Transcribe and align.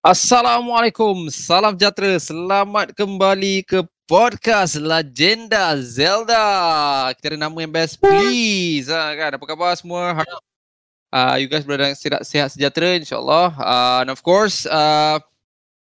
Assalamualaikum, 0.00 1.28
salam 1.28 1.76
sejahtera, 1.76 2.16
selamat 2.16 2.96
kembali 2.96 3.60
ke 3.68 3.84
podcast 4.08 4.80
Legenda 4.80 5.76
Zelda. 5.76 6.40
Kita 7.12 7.36
ada 7.36 7.44
nama 7.44 7.52
yang 7.60 7.68
best, 7.68 8.00
please. 8.00 8.88
Ha, 8.88 9.12
kan? 9.12 9.36
Apa 9.36 9.44
khabar 9.44 9.76
semua? 9.76 10.24
Uh, 11.12 11.36
you 11.36 11.52
guys 11.52 11.68
berada 11.68 11.92
sihat, 11.92 12.24
sihat 12.24 12.48
sejahtera 12.48 12.96
insyaAllah. 12.96 13.52
Uh, 13.60 14.00
and 14.00 14.08
of 14.08 14.24
course, 14.24 14.64
uh, 14.72 15.20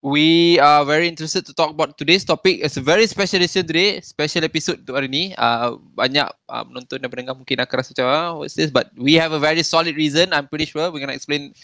we 0.05 0.61
are 0.61 0.85
very 0.85 1.09
interested 1.09 1.41
to 1.41 1.49
talk 1.57 1.73
about 1.73 1.97
today's 1.97 2.21
topic. 2.21 2.61
It's 2.61 2.77
a 2.77 2.85
very 2.85 3.09
special 3.09 3.41
edition 3.41 3.65
today, 3.65 4.05
special 4.05 4.45
episode 4.45 4.85
untuk 4.85 5.01
hari 5.01 5.09
ni. 5.09 5.33
Uh, 5.33 5.81
banyak 5.97 6.29
uh, 6.29 6.61
penonton 6.61 7.01
dan 7.01 7.09
pendengar 7.09 7.33
mungkin 7.33 7.57
akan 7.57 7.73
rasa 7.81 7.89
macam, 7.97 8.37
what's 8.37 8.53
this? 8.53 8.69
But 8.69 8.93
we 9.01 9.17
have 9.17 9.33
a 9.33 9.41
very 9.41 9.65
solid 9.65 9.97
reason. 9.97 10.29
I'm 10.29 10.45
pretty 10.45 10.69
sure 10.69 10.93
we're 10.93 11.01
going 11.01 11.09
to 11.09 11.17
explain 11.17 11.57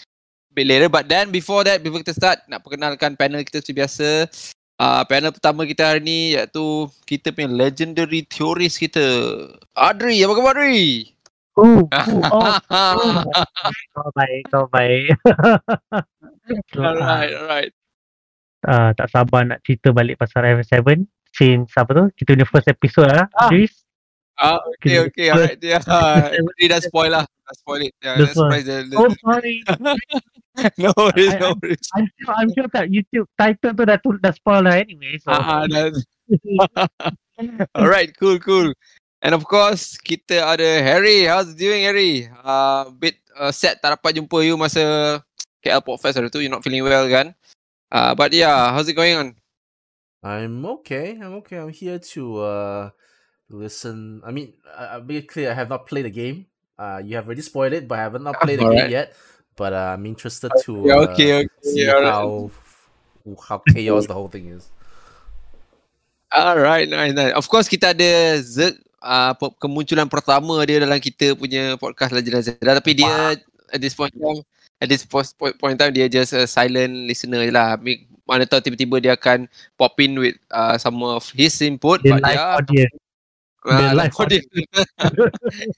bit 0.51 0.67
later. 0.67 0.87
But 0.87 1.07
then 1.07 1.31
before 1.31 1.63
that, 1.63 1.81
before 1.81 1.99
kita 2.03 2.15
start, 2.15 2.43
nak 2.47 2.61
perkenalkan 2.61 3.15
panel 3.15 3.43
kita 3.43 3.59
seperti 3.59 3.75
biasa. 3.75 4.09
Uh, 4.81 5.05
panel 5.05 5.29
pertama 5.29 5.61
kita 5.63 5.93
hari 5.93 6.01
ni 6.01 6.19
iaitu 6.33 6.89
kita 7.05 7.29
punya 7.29 7.47
legendary 7.47 8.25
theorist 8.25 8.81
kita. 8.81 9.03
Adri, 9.77 10.25
apa 10.25 10.33
khabar 10.33 10.57
Adri? 10.57 11.13
Oh, 11.59 11.83
oh, 11.85 12.55
oh. 12.71 13.21
kau 13.93 14.09
baik, 14.15 14.41
kau 14.49 14.65
baik. 14.71 15.11
alright, 16.79 17.33
alright. 17.35 17.71
Uh, 18.61 18.89
tak 18.95 19.09
sabar 19.11 19.45
nak 19.45 19.59
cerita 19.65 19.89
balik 19.91 20.17
pasal 20.17 20.61
F7 20.61 21.01
since 21.33 21.73
apa 21.77 21.91
tu 21.97 22.05
kita 22.13 22.37
punya 22.37 22.45
first 22.45 22.69
episode 22.69 23.09
lah 23.09 23.25
Ah. 23.33 23.49
Chris 23.49 23.73
Ah, 24.41 24.57
okay, 24.73 24.97
okay, 25.05 25.29
alright. 25.29 25.57
Yeah, 25.65 25.81
Adri 26.33 26.65
dah 26.65 26.81
spoil 26.81 27.13
lah. 27.13 27.25
Dah 27.29 27.53
spoil 27.53 27.85
it. 27.85 27.93
Yeah, 28.01 28.17
Dah 28.17 28.25
let's 28.25 28.33
spoil. 28.33 28.49
surprise 28.49 28.65
the, 28.65 28.77
the 28.89 28.95
oh 28.97 29.09
sorry 29.21 29.55
no 30.81 30.91
worries, 30.97 31.33
I- 31.33 31.39
no 31.39 31.55
worries. 31.61 31.85
I'm 31.95 32.07
sure 32.19 32.33
I'm 32.35 32.49
sure 32.51 32.67
that 32.75 32.91
YouTube 32.91 33.27
title 33.39 33.71
tu 33.71 33.83
dah 33.87 33.97
tu 33.99 34.15
dah 34.19 34.33
spoil 34.35 34.67
lah 34.67 34.79
anyway 34.83 35.15
so 35.17 35.31
Ah, 35.31 35.63
ah, 35.63 35.63
dah. 35.67 35.91
Alright, 37.77 38.11
cool, 38.19 38.37
cool. 38.39 38.71
And 39.21 39.37
of 39.37 39.45
course, 39.45 39.97
kita 40.01 40.41
ada 40.41 40.81
Harry. 40.81 41.29
How's 41.29 41.53
it 41.53 41.59
doing, 41.61 41.85
Harry? 41.85 42.25
Uh, 42.41 42.89
bit 42.97 43.21
uh, 43.37 43.53
sad 43.53 43.77
tak 43.77 43.97
dapat 43.97 44.17
jumpa 44.17 44.41
you 44.41 44.57
masa 44.57 45.17
KL 45.61 45.85
Podfest 45.85 46.17
hari 46.17 46.33
tu. 46.33 46.41
You're 46.41 46.53
not 46.53 46.65
feeling 46.65 46.81
well 46.81 47.05
kan? 47.05 47.37
Uh, 47.93 48.17
but 48.17 48.33
yeah, 48.33 48.73
how's 48.73 48.89
it 48.89 48.97
going 48.97 49.13
on? 49.13 49.27
I'm 50.25 50.65
okay. 50.81 51.17
I'm 51.17 51.37
okay. 51.41 51.57
I'm 51.61 51.73
here 51.73 51.97
to 52.17 52.21
uh 52.41 52.83
listen. 53.49 54.21
I 54.25 54.33
mean, 54.33 54.57
I, 54.65 54.97
I'll 54.97 55.05
be 55.05 55.21
clear. 55.21 55.53
I 55.53 55.57
have 55.57 55.69
not 55.69 55.85
played 55.85 56.05
the 56.05 56.13
game. 56.13 56.49
Uh, 56.77 57.01
you 57.05 57.13
have 57.17 57.29
already 57.29 57.45
spoiled 57.45 57.73
it, 57.77 57.85
but 57.85 58.01
I 58.01 58.09
have 58.09 58.17
not 58.17 58.37
played 58.45 58.57
the 58.57 58.65
Alright. 58.65 58.89
game 58.89 59.05
yet. 59.05 59.13
But 59.55 59.73
uh, 59.73 59.93
I'm 59.93 60.05
interested 60.05 60.51
to 60.65 60.71
Yeah, 60.85 61.03
uh, 61.03 61.07
okay, 61.11 61.29
okay. 61.43 61.49
see 61.61 61.85
alright. 61.89 62.07
how 62.07 62.51
how 63.47 63.61
chaos 63.69 64.07
the 64.07 64.15
whole 64.15 64.31
thing 64.31 64.49
is. 64.49 64.71
Alright, 66.31 66.87
nice, 66.87 67.13
nice. 67.13 67.35
Of 67.35 67.45
course, 67.51 67.67
kita 67.67 67.91
ada 67.91 68.39
Zek. 68.39 68.79
Uh, 69.01 69.33
kemunculan 69.57 70.05
pertama 70.05 70.61
dia 70.61 70.77
dalam 70.77 71.01
kita 71.01 71.33
punya 71.33 71.73
podcast 71.75 72.13
Legend 72.13 72.53
Zelda. 72.53 72.77
Tapi 72.77 72.93
dia 72.93 73.33
at 73.73 73.79
this 73.81 73.97
point 73.97 74.13
in 74.13 74.21
time, 74.21 74.41
at 74.77 74.87
this 74.87 75.01
point, 75.03 75.25
point, 75.41 75.57
point 75.57 75.73
in 75.73 75.79
time, 75.81 75.93
dia 75.93 76.05
just 76.05 76.37
a 76.37 76.45
silent 76.45 77.09
listener 77.09 77.43
je 77.43 77.51
lah. 77.51 77.75
Mana 78.29 78.45
tahu 78.45 78.61
tiba-tiba 78.61 79.01
dia 79.01 79.13
akan 79.17 79.49
pop 79.75 79.97
in 79.99 80.15
with 80.21 80.37
uh, 80.53 80.77
some 80.77 81.01
of 81.01 81.25
his 81.33 81.57
input. 81.65 81.99
the 82.05 82.13
but 82.13 82.23
live 82.23 82.37
yeah, 82.37 82.57
audience 82.61 82.95
uh, 83.65 83.77
the 83.77 83.83
live 83.95 83.95
live 83.95 84.19
audience. 84.19 84.45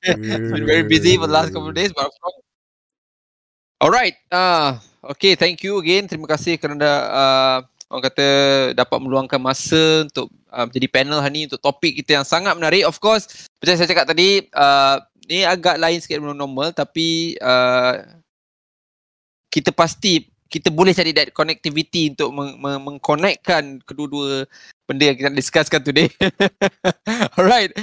It's 0.03 0.51
been 0.51 0.65
very 0.65 0.83
busy 0.83 1.17
for 1.17 1.27
the 1.27 1.33
last 1.33 1.53
couple 1.53 1.69
of 1.69 1.75
days, 1.75 1.91
but 1.93 2.05
of 2.07 2.15
course. 2.21 2.39
Alright, 3.81 4.15
uh, 4.31 4.77
okay, 5.13 5.35
thank 5.35 5.61
you 5.65 5.79
again. 5.81 6.07
Terima 6.07 6.29
kasih 6.29 6.55
kerana 6.57 6.89
uh, 7.09 7.57
orang 7.89 8.03
kata 8.09 8.27
dapat 8.73 8.97
meluangkan 9.01 9.41
masa 9.41 10.07
untuk 10.07 10.31
uh, 10.49 10.65
menjadi 10.65 10.87
panel 10.89 11.19
hari 11.21 11.33
ni 11.33 11.41
untuk 11.45 11.61
topik 11.61 11.97
kita 12.01 12.21
yang 12.21 12.25
sangat 12.25 12.53
menarik. 12.57 12.85
Of 12.85 12.97
course, 12.97 13.49
macam 13.59 13.73
saya 13.75 13.89
cakap 13.89 14.07
tadi, 14.09 14.45
uh, 14.53 14.97
ni 15.27 15.47
agak 15.47 15.79
lain 15.79 15.99
sikit 15.99 16.19
daripada 16.19 16.35
normal 16.35 16.69
tapi 16.75 17.39
uh, 17.39 18.03
kita 19.47 19.71
pasti 19.71 20.27
kita 20.53 20.69
boleh 20.69 20.93
cari 20.93 21.09
that 21.17 21.33
connectivity 21.33 22.13
untuk 22.13 22.29
meng- 22.29 22.57
meng- 22.61 23.01
kedua-dua 23.81 24.45
benda 24.85 25.03
yang 25.09 25.17
kita 25.17 25.27
nak 25.33 25.39
discusskan 25.41 25.81
today. 25.81 26.05
Alright. 27.37 27.73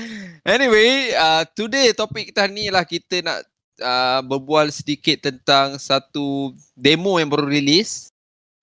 Anyway, 0.47 1.11
uh, 1.19 1.43
today 1.59 1.91
topik 1.91 2.31
kita 2.31 2.47
ni 2.47 2.71
lah 2.71 2.87
kita 2.87 3.27
nak 3.27 3.43
uh, 3.81 4.21
berbual 4.25 4.69
sedikit 4.71 5.27
tentang 5.27 5.81
satu 5.81 6.55
demo 6.77 7.17
yang 7.19 7.29
baru 7.33 7.49
rilis 7.49 8.13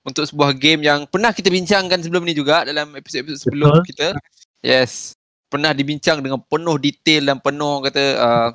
untuk 0.07 0.23
sebuah 0.23 0.55
game 0.55 0.87
yang 0.87 1.03
pernah 1.03 1.35
kita 1.35 1.51
bincangkan 1.51 1.99
sebelum 1.99 2.23
ni 2.23 2.31
juga 2.31 2.63
dalam 2.63 2.95
episod-episod 2.95 3.43
sebelum 3.43 3.83
Betul. 3.83 3.87
kita. 3.91 4.07
Yes. 4.63 5.11
Pernah 5.51 5.75
dibincang 5.75 6.23
dengan 6.23 6.39
penuh 6.47 6.79
detail 6.79 7.27
dan 7.27 7.37
penuh 7.43 7.83
kata 7.83 8.03
uh, 8.15 8.49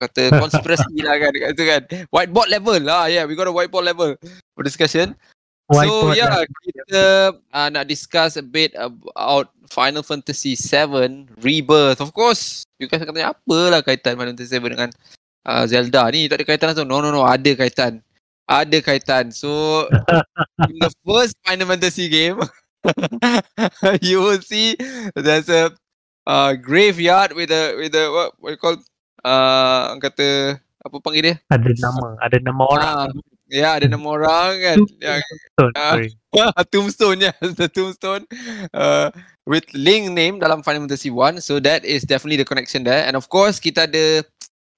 kata 0.00 0.22
konspirasi 0.42 0.96
lah 1.04 1.20
kan 1.20 1.32
kata 1.32 1.62
kan. 1.62 1.82
Whiteboard 2.08 2.48
level 2.48 2.80
lah. 2.80 3.12
Yeah, 3.12 3.28
we 3.28 3.36
got 3.36 3.48
a 3.48 3.54
whiteboard 3.54 3.84
level 3.84 4.16
for 4.56 4.64
discussion. 4.64 5.12
So 5.72 5.80
Whiteboard 5.80 6.16
yeah, 6.16 6.28
lah. 6.28 6.44
kita 6.44 7.02
uh, 7.52 7.68
nak 7.72 7.88
discuss 7.88 8.36
a 8.36 8.44
bit 8.44 8.76
about 8.76 9.52
Final 9.72 10.04
Fantasy 10.04 10.56
7 10.56 11.40
Rebirth. 11.40 12.04
Of 12.04 12.12
course, 12.12 12.68
you 12.76 12.88
guys 12.88 13.00
akan 13.00 13.16
tanya 13.16 13.32
apa 13.32 13.58
lah 13.72 13.80
kaitan 13.80 14.16
Final 14.16 14.36
Fantasy 14.36 14.56
7 14.56 14.72
dengan 14.76 14.92
uh, 15.46 15.64
Zelda 15.68 16.08
ni? 16.10 16.26
Tak 16.28 16.40
ada 16.40 16.44
kaitan 16.48 16.66
langsung. 16.72 16.88
No, 16.88 17.00
no, 17.04 17.12
no. 17.12 17.22
Ada 17.24 17.52
kaitan. 17.56 18.00
Ada 18.44 18.78
kaitan. 18.84 19.32
So, 19.32 19.84
in 20.68 20.76
the 20.80 20.92
first 21.04 21.36
Final 21.44 21.68
Fantasy 21.72 22.08
game, 22.12 22.40
you 24.04 24.20
will 24.20 24.40
see 24.44 24.76
there's 25.16 25.48
a 25.48 25.72
uh, 26.26 26.52
graveyard 26.56 27.32
with 27.32 27.48
a 27.52 27.76
with 27.76 27.94
a 27.96 28.04
what 28.12 28.28
what 28.40 28.50
you 28.52 28.60
call 28.60 28.76
uh, 29.24 29.96
kata 30.00 30.60
apa 30.84 30.96
panggil 31.00 31.22
dia? 31.32 31.36
ada 31.48 31.70
nama 31.80 32.06
ada 32.20 32.36
nama 32.44 32.62
orang 32.68 33.08
Ah, 33.08 33.52
ya, 33.52 33.68
ada 33.76 33.86
nama 33.88 34.04
orang 34.04 34.50
kan. 34.60 34.78
yang 35.00 35.20
Betul, 35.56 35.70
ah. 35.76 35.92
sorry. 35.96 36.08
tombstone 36.72 37.18
ya 37.24 37.32
the 37.40 37.68
tombstone 37.70 38.24
uh, 38.76 39.08
with 39.48 39.64
link 39.72 40.10
name 40.12 40.36
dalam 40.36 40.60
Final 40.60 40.84
Fantasy 40.84 41.08
1 41.08 41.40
so 41.40 41.56
that 41.62 41.84
is 41.88 42.04
definitely 42.04 42.40
the 42.40 42.48
connection 42.48 42.84
there 42.84 43.04
and 43.06 43.14
of 43.16 43.30
course 43.32 43.56
kita 43.62 43.86
ada 43.88 44.24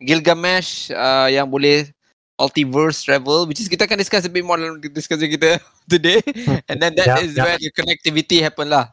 Gilgamesh 0.01 0.93
uh, 0.93 1.29
yang 1.31 1.49
boleh 1.49 1.89
multiverse 2.37 3.01
travel 3.01 3.49
which 3.49 3.65
is 3.65 3.69
kita 3.69 3.89
akan 3.89 3.97
discuss 3.97 4.29
a 4.29 4.33
bit 4.33 4.45
more 4.45 4.61
dalam 4.61 4.77
discussion 4.93 5.29
kita 5.29 5.57
today. 5.93 6.21
And 6.69 6.81
then 6.81 6.93
that 7.01 7.17
Yeah, 7.17 7.25
is 7.25 7.33
yeah. 7.37 7.45
where 7.49 7.57
the 7.57 7.73
connectivity 7.73 8.45
happen 8.45 8.69
lah. 8.69 8.93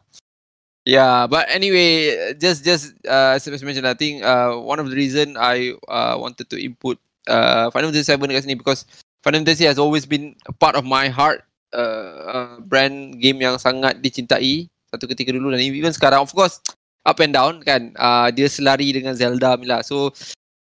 Yeah 0.84 1.24
but 1.28 1.48
anyway 1.48 2.32
just 2.36 2.64
just 2.64 2.92
uh, 3.08 3.36
as 3.36 3.44
I 3.48 3.56
mentioned 3.64 3.88
I 3.88 3.96
think 3.96 4.20
uh, 4.24 4.56
one 4.60 4.80
of 4.80 4.88
the 4.88 4.96
reason 4.96 5.36
I 5.40 5.76
uh, 5.88 6.16
wanted 6.20 6.48
to 6.52 6.60
input 6.60 7.00
uh, 7.28 7.72
Final 7.72 7.88
Fantasy 7.92 8.12
7 8.12 8.20
dekat 8.28 8.44
sini 8.44 8.56
because 8.56 8.84
Final 9.24 9.40
Fantasy 9.44 9.64
has 9.64 9.80
always 9.80 10.04
been 10.04 10.36
a 10.44 10.52
part 10.52 10.76
of 10.76 10.84
my 10.84 11.08
heart 11.08 11.44
uh, 11.72 12.12
uh, 12.28 12.54
brand 12.60 13.16
game 13.20 13.40
yang 13.40 13.56
sangat 13.56 14.00
dicintai 14.04 14.68
satu 14.92 15.10
ketika 15.10 15.34
dulu 15.34 15.50
dan 15.50 15.64
even 15.64 15.90
sekarang. 15.90 16.22
Of 16.22 16.36
course 16.36 16.60
up 17.08 17.18
and 17.20 17.32
down 17.34 17.60
kan. 17.64 17.92
Uh, 17.96 18.28
dia 18.30 18.46
selari 18.46 18.92
dengan 18.94 19.16
Zelda 19.16 19.56
ni 19.58 19.66
lah. 19.66 19.82
So 19.82 20.12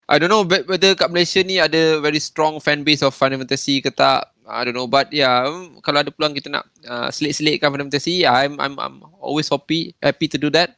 I 0.08 0.16
don't 0.16 0.32
know 0.32 0.40
whe- 0.42 0.64
whether 0.64 0.96
kat 0.96 1.12
Malaysia 1.12 1.44
ni 1.44 1.60
ada 1.60 2.00
very 2.00 2.16
strong 2.16 2.64
fan 2.64 2.80
base 2.80 3.04
of 3.04 3.12
Final 3.12 3.44
Fantasy 3.44 3.84
ke 3.84 3.92
tak. 3.92 4.32
I 4.48 4.64
don't 4.64 4.72
know 4.72 4.88
but 4.88 5.12
yeah 5.12 5.44
um, 5.44 5.76
kalau 5.84 6.00
ada 6.00 6.08
peluang 6.08 6.32
kita 6.32 6.48
nak 6.48 6.64
uh, 6.88 7.12
selit-selitkan 7.12 7.68
Final 7.68 7.92
Fantasy 7.92 8.24
I'm 8.24 8.56
I'm 8.56 8.80
I'm 8.80 8.96
always 9.20 9.52
happy 9.52 9.92
happy 10.00 10.24
to 10.32 10.40
do 10.40 10.48
that 10.56 10.72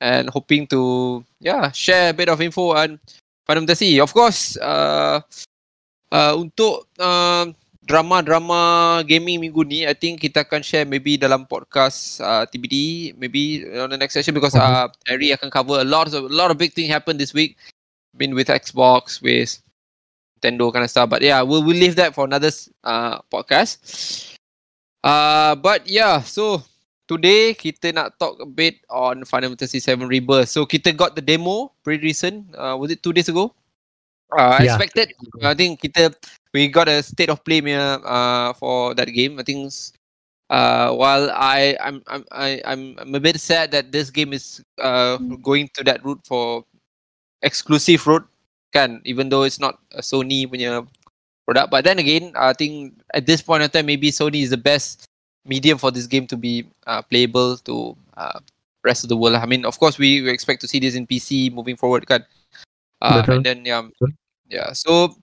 and 0.00 0.32
hoping 0.32 0.64
to 0.72 1.20
yeah 1.36 1.68
share 1.76 2.10
a 2.10 2.16
bit 2.16 2.32
of 2.32 2.40
info 2.40 2.72
on 2.72 2.96
Final 3.44 3.68
Fantasy. 3.68 4.00
Of 4.00 4.16
course 4.16 4.56
uh, 4.56 5.20
uh, 6.08 6.32
untuk 6.40 6.88
uh, 6.96 7.52
drama-drama 7.84 9.04
gaming 9.04 9.44
minggu 9.44 9.60
ni 9.68 9.84
I 9.84 9.92
think 9.92 10.24
kita 10.24 10.48
akan 10.48 10.64
share 10.64 10.88
maybe 10.88 11.20
dalam 11.20 11.44
podcast 11.44 12.24
uh, 12.24 12.48
TBD 12.48 13.12
maybe 13.20 13.68
on 13.76 13.92
the 13.92 14.00
next 14.00 14.16
session 14.16 14.32
because 14.32 14.56
uh, 14.56 14.88
Harry 15.04 15.36
akan 15.36 15.52
cover 15.52 15.84
a 15.84 15.86
lot 15.86 16.08
of 16.08 16.16
a 16.16 16.32
lot 16.32 16.48
of 16.48 16.56
big 16.56 16.72
thing 16.72 16.88
happen 16.88 17.20
this 17.20 17.36
week 17.36 17.60
been 18.16 18.34
with 18.34 18.48
Xbox 18.48 19.20
with 19.22 19.60
Nintendo 20.40 20.72
kind 20.72 20.84
of 20.84 20.90
stuff. 20.90 21.08
But 21.10 21.22
yeah 21.22 21.42
we'll, 21.42 21.62
we'll 21.64 21.76
leave 21.76 21.96
that 21.96 22.14
for 22.14 22.24
another 22.24 22.50
uh, 22.84 23.20
podcast. 23.32 24.36
Uh, 25.02 25.54
but 25.56 25.86
yeah 25.88 26.20
so 26.22 26.62
today 27.08 27.52
kita 27.54 27.92
nak 27.92 28.16
talk 28.18 28.38
a 28.40 28.46
bit 28.48 28.80
on 28.88 29.24
Final 29.24 29.50
Fantasy 29.52 29.80
7 29.80 30.08
Rebirth. 30.08 30.48
So 30.48 30.64
kita 30.64 30.96
got 30.96 31.14
the 31.16 31.22
demo 31.24 31.72
pretty 31.84 32.04
recent. 32.04 32.46
Uh, 32.56 32.76
was 32.78 32.90
it 32.90 33.02
two 33.02 33.12
days 33.12 33.28
ago? 33.28 33.52
Uh, 34.32 34.64
Yeah. 34.64 34.80
expected. 34.80 35.12
I 35.44 35.52
think 35.52 35.84
kita 35.84 36.16
we 36.56 36.68
got 36.68 36.88
a 36.88 37.04
state 37.04 37.28
of 37.28 37.44
play 37.44 37.60
punya, 37.60 38.00
uh, 38.00 38.56
for 38.56 38.96
that 38.96 39.12
game. 39.12 39.36
I 39.36 39.44
think 39.44 39.68
uh, 40.48 40.88
while 40.96 41.28
I 41.32 41.76
I'm 41.80 42.00
I'm 42.08 42.24
I, 42.32 42.60
I'm 42.64 42.96
I'm 42.96 43.12
a 43.12 43.20
bit 43.20 43.36
sad 43.36 43.72
that 43.76 43.92
this 43.92 44.08
game 44.08 44.32
is 44.32 44.64
uh, 44.80 45.20
going 45.44 45.68
to 45.76 45.84
that 45.84 46.00
route 46.00 46.24
for 46.24 46.64
exclusive 47.42 48.06
route 48.06 48.26
kan 48.72 49.02
even 49.04 49.28
though 49.28 49.42
it's 49.42 49.60
not 49.60 49.78
a 49.92 50.00
Sony 50.00 50.48
punya 50.48 50.86
product 51.44 51.68
but 51.70 51.84
then 51.84 51.98
again 51.98 52.32
I 52.34 52.54
think 52.54 52.96
at 53.12 53.26
this 53.26 53.42
point 53.42 53.62
of 53.62 53.70
time 53.70 53.86
maybe 53.86 54.10
Sony 54.10 54.42
is 54.42 54.50
the 54.50 54.60
best 54.60 55.04
medium 55.44 55.78
for 55.78 55.90
this 55.90 56.06
game 56.06 56.26
to 56.28 56.36
be 56.36 56.66
uh, 56.86 57.02
playable 57.02 57.56
to 57.68 57.96
uh, 58.16 58.38
rest 58.84 59.04
of 59.04 59.08
the 59.08 59.16
world. 59.16 59.36
I 59.36 59.46
mean, 59.46 59.64
of 59.64 59.78
course, 59.78 59.98
we, 59.98 60.22
we 60.22 60.30
expect 60.30 60.60
to 60.62 60.68
see 60.68 60.78
this 60.78 60.94
in 60.94 61.06
PC 61.06 61.52
moving 61.52 61.76
forward, 61.76 62.06
kan? 62.06 62.24
Uh, 63.00 63.22
and 63.26 63.44
then 63.44 63.64
yeah, 63.64 63.82
yeah. 64.48 64.72
So 64.72 65.14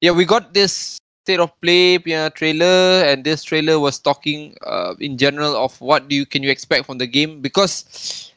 yeah, 0.00 0.10
we 0.10 0.24
got 0.24 0.54
this 0.54 0.98
state 1.22 1.38
of 1.38 1.54
play 1.60 1.98
punya 1.98 2.34
trailer, 2.34 3.06
and 3.06 3.22
this 3.22 3.44
trailer 3.44 3.78
was 3.78 3.98
talking 3.98 4.56
uh, 4.66 4.94
in 4.98 5.16
general 5.16 5.54
of 5.54 5.80
what 5.80 6.08
do 6.08 6.16
you 6.16 6.26
can 6.26 6.42
you 6.42 6.50
expect 6.50 6.86
from 6.86 6.98
the 6.98 7.06
game 7.06 7.40
because 7.40 8.32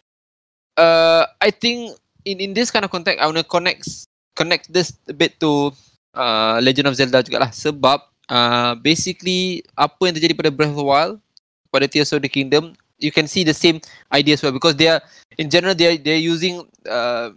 uh, 0.78 1.26
I 1.42 1.50
think 1.50 1.98
in 2.26 2.40
in 2.40 2.52
this 2.56 2.72
kind 2.72 2.84
of 2.84 2.92
context, 2.92 3.20
I 3.22 3.28
wanna 3.28 3.44
connect 3.44 4.08
connect 4.36 4.72
this 4.72 4.96
a 5.08 5.14
bit 5.14 5.40
to 5.40 5.72
uh, 6.16 6.60
Legend 6.64 6.90
of 6.90 6.98
Zelda 6.98 7.22
juga 7.22 7.48
lah 7.48 7.52
sebab 7.54 8.02
uh, 8.30 8.74
basically 8.82 9.62
apa 9.78 10.10
yang 10.10 10.16
terjadi 10.18 10.34
pada 10.34 10.52
Breath 10.54 10.74
of 10.74 10.80
the 10.80 10.88
Wild 10.88 11.16
pada 11.70 11.86
Tears 11.90 12.14
of 12.14 12.22
the 12.22 12.32
Kingdom 12.32 12.74
you 13.02 13.12
can 13.12 13.28
see 13.28 13.44
the 13.44 13.54
same 13.54 13.82
idea 14.14 14.38
as 14.38 14.42
well 14.42 14.54
because 14.54 14.78
they 14.78 14.88
are 14.90 15.02
in 15.38 15.50
general 15.50 15.76
they 15.76 15.94
are 15.94 15.98
they're 16.00 16.22
using 16.22 16.66
uh, 16.90 17.34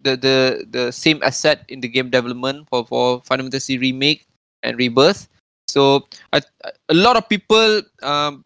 the 0.00 0.16
the 0.16 0.36
the 0.70 0.84
same 0.90 1.20
asset 1.22 1.62
in 1.68 1.80
the 1.80 1.88
game 1.88 2.08
development 2.08 2.66
for 2.70 2.86
for 2.86 3.20
Final 3.28 3.46
Fantasy 3.46 3.76
remake 3.76 4.26
and 4.64 4.78
rebirth. 4.80 5.28
So 5.68 6.08
a, 6.32 6.42
a 6.88 6.96
lot 6.96 7.14
of 7.14 7.28
people 7.28 7.82
um, 8.02 8.42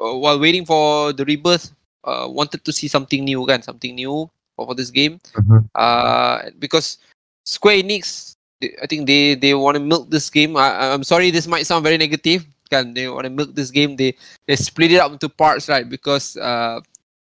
uh, 0.00 0.14
while 0.18 0.38
waiting 0.38 0.66
for 0.66 1.12
the 1.14 1.24
rebirth 1.24 1.72
uh, 2.04 2.26
wanted 2.28 2.64
to 2.64 2.72
see 2.72 2.88
something 2.88 3.24
new 3.24 3.46
kan? 3.46 3.62
Something 3.62 3.94
new 3.94 4.28
for, 4.58 4.74
this 4.74 4.90
game 4.90 5.22
Mhm. 5.38 5.70
uh, 5.78 6.50
because 6.58 6.98
Square 7.46 7.86
Enix, 7.86 8.34
I 8.82 8.86
think 8.90 9.06
they 9.06 9.38
they 9.38 9.54
want 9.54 9.78
to 9.78 9.82
milk 9.82 10.10
this 10.10 10.26
game. 10.28 10.58
I, 10.58 10.92
I'm 10.92 11.06
sorry, 11.06 11.30
this 11.30 11.46
might 11.46 11.64
sound 11.64 11.86
very 11.86 11.96
negative. 11.96 12.42
Can 12.68 12.92
they 12.92 13.08
want 13.08 13.24
to 13.24 13.32
milk 13.32 13.54
this 13.54 13.70
game? 13.70 13.94
They 13.94 14.18
they 14.44 14.58
split 14.58 14.92
it 14.92 15.00
up 15.00 15.14
into 15.14 15.30
parts, 15.30 15.70
right? 15.70 15.88
Because 15.88 16.36
uh, 16.36 16.82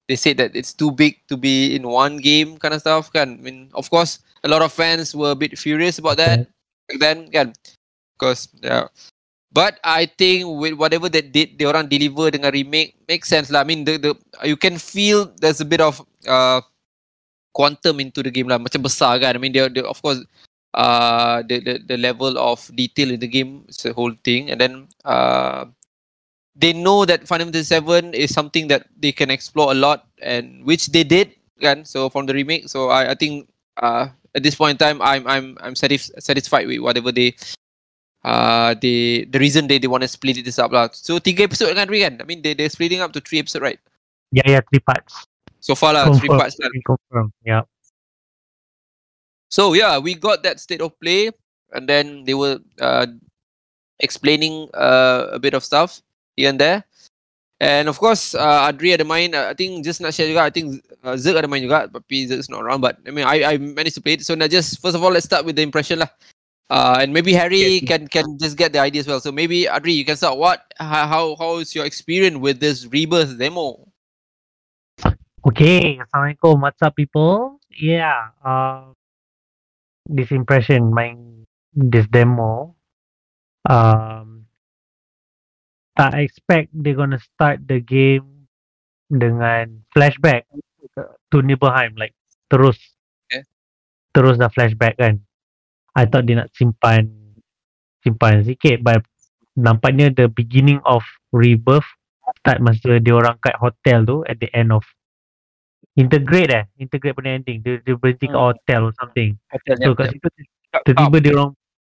they 0.09 0.17
said 0.17 0.43
that 0.43 0.57
it's 0.57 0.75
too 0.75 0.91
big 0.91 1.23
to 1.31 1.37
be 1.37 1.77
in 1.77 1.87
one 1.87 2.19
game, 2.19 2.59
kind 2.59 2.75
of 2.75 2.83
stuff. 2.83 3.13
Can 3.13 3.39
I 3.39 3.43
mean, 3.45 3.71
of 3.77 3.87
course, 3.87 4.19
a 4.43 4.49
lot 4.51 4.65
of 4.65 4.73
fans 4.75 5.15
were 5.15 5.31
a 5.31 5.39
bit 5.39 5.55
furious 5.55 6.01
about 6.03 6.19
that 6.19 6.51
back 6.91 6.99
then. 6.99 7.31
Can 7.31 7.55
because 8.19 8.49
yeah. 8.59 8.91
But 9.51 9.79
I 9.83 10.07
think 10.07 10.47
with 10.47 10.75
whatever 10.75 11.11
they 11.11 11.23
did, 11.23 11.59
they 11.59 11.67
orang 11.67 11.91
deliver 11.91 12.31
dengan 12.31 12.55
remake 12.55 12.95
makes 13.11 13.27
sense 13.27 13.51
lah. 13.51 13.63
I 13.63 13.67
mean, 13.67 13.83
the, 13.83 13.99
the 13.99 14.13
you 14.47 14.55
can 14.55 14.79
feel 14.79 15.27
there's 15.43 15.59
a 15.59 15.67
bit 15.67 15.83
of 15.83 15.99
uh, 16.27 16.63
quantum 17.53 18.01
into 18.01 18.23
the 18.23 18.31
game 18.31 18.49
lah. 18.49 18.59
Macam 18.59 18.83
besar 18.83 19.19
kan. 19.19 19.37
I 19.37 19.41
mean 19.41 19.53
they, 19.53 19.67
they 19.69 19.83
of 19.83 20.01
course 20.03 20.23
uh 20.75 21.43
the, 21.43 21.59
the 21.59 21.75
the 21.83 21.99
level 21.99 22.39
of 22.39 22.63
detail 22.75 23.11
in 23.11 23.19
the 23.19 23.27
game 23.27 23.67
is 23.69 23.85
a 23.87 23.93
whole 23.93 24.15
thing. 24.23 24.51
And 24.51 24.61
then 24.61 24.75
uh 25.05 25.67
they 26.55 26.73
know 26.73 27.05
that 27.05 27.27
Final 27.27 27.47
Fantasy 27.49 27.75
7 27.75 28.15
is 28.15 28.35
something 28.35 28.69
that 28.69 28.87
they 28.99 29.13
can 29.13 29.31
explore 29.31 29.73
a 29.73 29.79
lot 29.79 30.07
and 30.21 30.65
which 30.65 30.89
they 30.93 31.05
did 31.05 31.33
kan? 31.61 31.85
So 31.85 32.09
from 32.09 32.27
the 32.27 32.35
remake. 32.35 32.69
So 32.69 32.91
I 32.91 33.13
I 33.13 33.15
think 33.15 33.49
uh 33.79 34.09
at 34.35 34.43
this 34.43 34.55
point 34.55 34.79
in 34.79 34.81
time 34.81 34.99
I'm 35.03 35.27
I'm 35.27 35.59
I'm 35.61 35.75
satis- 35.75 36.13
satisfied 36.19 36.67
with 36.67 36.81
whatever 36.81 37.11
they 37.11 37.35
uh 38.23 38.75
they 38.79 39.25
the 39.25 39.39
reason 39.41 39.67
they, 39.67 39.79
they 39.79 39.89
want 39.89 40.03
to 40.03 40.09
split 40.09 40.45
this 40.45 40.59
up 40.59 40.71
lah. 40.73 40.89
So 40.93 41.19
tiga 41.19 41.49
episode 41.49 41.75
kan 41.75 41.89
Dwi, 41.89 42.05
kan? 42.05 42.21
I 42.21 42.25
mean 42.25 42.43
they 42.43 42.55
they're 42.55 42.71
splitting 42.71 43.01
up 43.01 43.13
to 43.17 43.21
three 43.21 43.41
episode 43.41 43.63
right? 43.63 43.81
Yeah, 44.31 44.47
yeah, 44.47 44.63
three 44.63 44.79
parts. 44.85 45.27
So 45.61 45.77
far 45.77 45.93
lah 45.93 46.09
three 46.17 46.29
parts 46.29 46.57
lah 46.59 46.73
Confirm. 46.85 47.33
Yeah. 47.45 47.63
So 49.53 49.75
yeah, 49.75 49.99
we 49.99 50.15
got 50.15 50.43
that 50.43 50.61
state 50.61 50.81
of 50.81 50.97
play, 51.01 51.31
and 51.73 51.89
then 51.89 52.25
they 52.25 52.35
were 52.35 52.59
uh, 52.81 53.07
explaining 54.01 54.71
uh, 54.73 55.29
a 55.33 55.39
bit 55.39 55.55
of 55.55 55.65
stuff 55.65 56.01
here 56.37 56.49
and 56.49 56.59
there. 56.59 56.85
And 57.61 57.93
of 57.93 58.01
course, 58.01 58.33
uh, 58.33 58.73
Adri 58.73 58.97
ada 58.97 59.05
main. 59.05 59.37
Uh, 59.37 59.53
I 59.53 59.55
think 59.55 59.85
just 59.85 60.01
nak 60.01 60.17
share 60.17 60.33
juga. 60.33 60.49
I 60.49 60.55
think 60.55 60.81
uh, 61.05 61.13
Zerg 61.21 61.37
ada 61.37 61.45
main 61.45 61.61
juga, 61.61 61.93
tapi 61.93 62.25
Zerg's 62.25 62.49
not 62.49 62.65
around. 62.65 62.81
But 62.81 62.97
I 63.05 63.13
mean, 63.13 63.29
I 63.29 63.45
I 63.45 63.55
managed 63.61 64.01
to 64.01 64.03
play 64.03 64.17
it. 64.17 64.25
So 64.25 64.33
now 64.33 64.49
just 64.49 64.81
first 64.81 64.97
of 64.97 65.05
all, 65.05 65.13
let's 65.13 65.29
start 65.29 65.45
with 65.45 65.61
the 65.61 65.67
impression 65.67 66.01
lah. 66.01 66.09
Uh, 66.71 67.03
and 67.03 67.13
maybe 67.13 67.35
Harry 67.35 67.83
can 67.85 68.07
can 68.07 68.39
just 68.39 68.57
get 68.57 68.73
the 68.73 68.81
idea 68.81 69.03
as 69.03 69.11
well. 69.11 69.21
So 69.21 69.29
maybe 69.29 69.67
Adri, 69.67 69.93
you 69.93 70.07
can 70.07 70.17
start. 70.17 70.41
What 70.41 70.73
how 70.81 71.05
how, 71.05 71.25
how 71.37 71.53
is 71.61 71.75
your 71.75 71.85
experience 71.85 72.39
with 72.39 72.63
this 72.63 72.87
rebirth 72.87 73.37
demo? 73.37 73.90
Okay, 75.41 75.97
Assalamualaikum. 75.97 76.61
What's 76.61 76.85
up, 76.85 76.93
people? 76.93 77.65
Yeah, 77.73 78.37
uh, 78.45 78.93
this 80.05 80.29
impression, 80.37 80.93
my 80.93 81.17
this 81.73 82.05
demo, 82.13 82.77
um, 83.65 84.45
I 85.97 86.29
expect 86.29 86.77
they're 86.77 86.93
gonna 86.93 87.17
start 87.17 87.65
the 87.65 87.81
game 87.81 88.53
dengan 89.09 89.81
flashback 89.97 90.45
to 91.33 91.37
Nibelheim, 91.41 91.97
like 91.97 92.13
terus, 92.53 92.77
Okay. 93.33 93.41
terus 94.13 94.37
dah 94.37 94.53
flashback 94.53 95.01
kan. 95.01 95.25
I 95.97 96.05
thought 96.05 96.29
dia 96.29 96.45
nak 96.45 96.53
simpan, 96.53 97.17
simpan 98.05 98.45
sikit, 98.45 98.85
but 98.85 99.09
nampaknya 99.57 100.13
the 100.13 100.29
beginning 100.29 100.85
of 100.85 101.01
rebirth 101.33 101.89
start 102.45 102.61
masa 102.61 103.01
dia 103.01 103.17
orang 103.17 103.41
kat 103.41 103.57
hotel 103.57 104.05
tu 104.05 104.21
at 104.29 104.37
the 104.37 104.53
end 104.53 104.69
of 104.69 104.85
integrate 106.01 106.51
eh 106.51 106.65
integrate 106.81 107.15
pada 107.15 107.31
ending 107.37 107.61
dia, 107.61 107.79
dia 107.85 107.95
berhenti 107.95 108.27
kat 108.27 108.35
Hmm. 108.35 108.57
hotel 108.57 108.81
or 108.89 108.93
something 108.97 109.37
so 109.85 109.93
kat 109.93 110.09
situ 110.11 110.29
tiba-tiba 110.89 111.17
dia 111.21 111.33
orang 111.37 111.51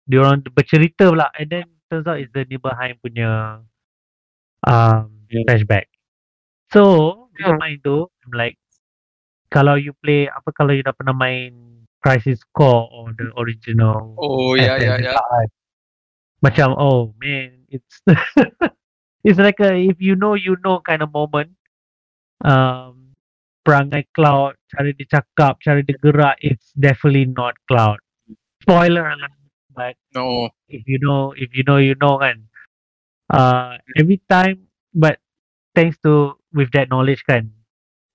dia 0.07 0.17
orang 0.23 0.39
bercerita 0.55 1.11
pula 1.11 1.27
and 1.35 1.51
then 1.51 1.65
turns 1.91 2.07
out 2.07 2.17
it's 2.17 2.31
the 2.31 2.47
Nibelheim 2.47 2.95
punya 3.03 3.61
um, 4.63 5.11
Yeah. 5.27 5.43
flashback 5.43 5.91
so 6.71 7.13
Hmm. 7.37 7.59
main 7.61 7.77
tu 7.83 8.07
I'm 8.25 8.33
like 8.33 8.57
kalau 9.53 9.77
you 9.77 9.93
play 10.01 10.25
apa 10.25 10.49
kalau 10.55 10.73
you 10.73 10.81
dah 10.81 10.95
pernah 10.95 11.13
main 11.13 11.85
Crisis 12.01 12.41
Core 12.55 12.89
or 12.89 13.13
the 13.13 13.29
original 13.37 14.17
Oh 14.17 14.57
yeah 14.57 14.79
yeah 14.81 14.97
yeah. 14.97 15.21
macam 16.41 16.73
oh 16.77 17.13
man 17.21 17.61
it's 17.69 18.01
it's 19.27 19.37
like 19.37 19.61
a 19.61 19.77
if 19.77 20.01
you 20.01 20.17
know 20.17 20.33
you 20.33 20.57
know 20.65 20.81
kind 20.81 21.05
of 21.05 21.13
moment 21.13 21.53
um 22.41 22.96
perangai 23.67 24.07
cloud 24.15 24.55
cara 24.71 24.95
dia 24.95 25.07
cakap 25.19 25.59
cara 25.59 25.83
dia 25.83 25.99
gerak 25.99 26.39
it's 26.39 26.71
definitely 26.79 27.27
not 27.27 27.51
cloud 27.67 27.99
spoiler 28.63 29.11
lah 29.19 29.33
but 29.75 29.99
No. 30.15 30.47
if 30.71 30.87
you 30.87 30.97
know 31.03 31.35
if 31.35 31.51
you 31.51 31.67
know 31.67 31.75
you 31.77 31.93
know 31.99 32.15
kan 32.15 32.47
uh 33.29 33.75
every 33.99 34.23
time 34.31 34.71
but 34.95 35.19
thanks 35.75 35.99
to 35.99 36.39
with 36.55 36.71
that 36.71 36.87
knowledge 36.87 37.21
kan 37.27 37.51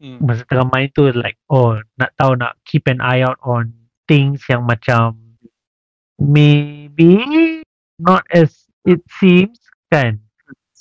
Mm. 0.03 0.19
masa 0.19 0.43
tengah 0.51 0.67
main 0.75 0.91
tu 0.91 1.07
like 1.15 1.39
oh 1.47 1.79
nak 1.95 2.11
tahu 2.19 2.35
nak 2.35 2.59
keep 2.67 2.91
an 2.91 2.99
eye 2.99 3.23
out 3.23 3.39
on 3.47 3.71
things 4.11 4.43
yang 4.51 4.67
macam 4.67 5.15
maybe 6.19 7.63
not 8.03 8.27
as 8.35 8.67
it 8.83 8.99
seems 9.07 9.63
kan 9.95 10.19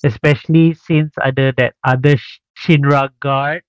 especially 0.01 0.73
since 0.73 1.13
ada 1.21 1.53
that 1.53 1.77
other 1.85 2.17
Sh- 2.17 2.41
Shinra 2.57 3.13
guard 3.21 3.61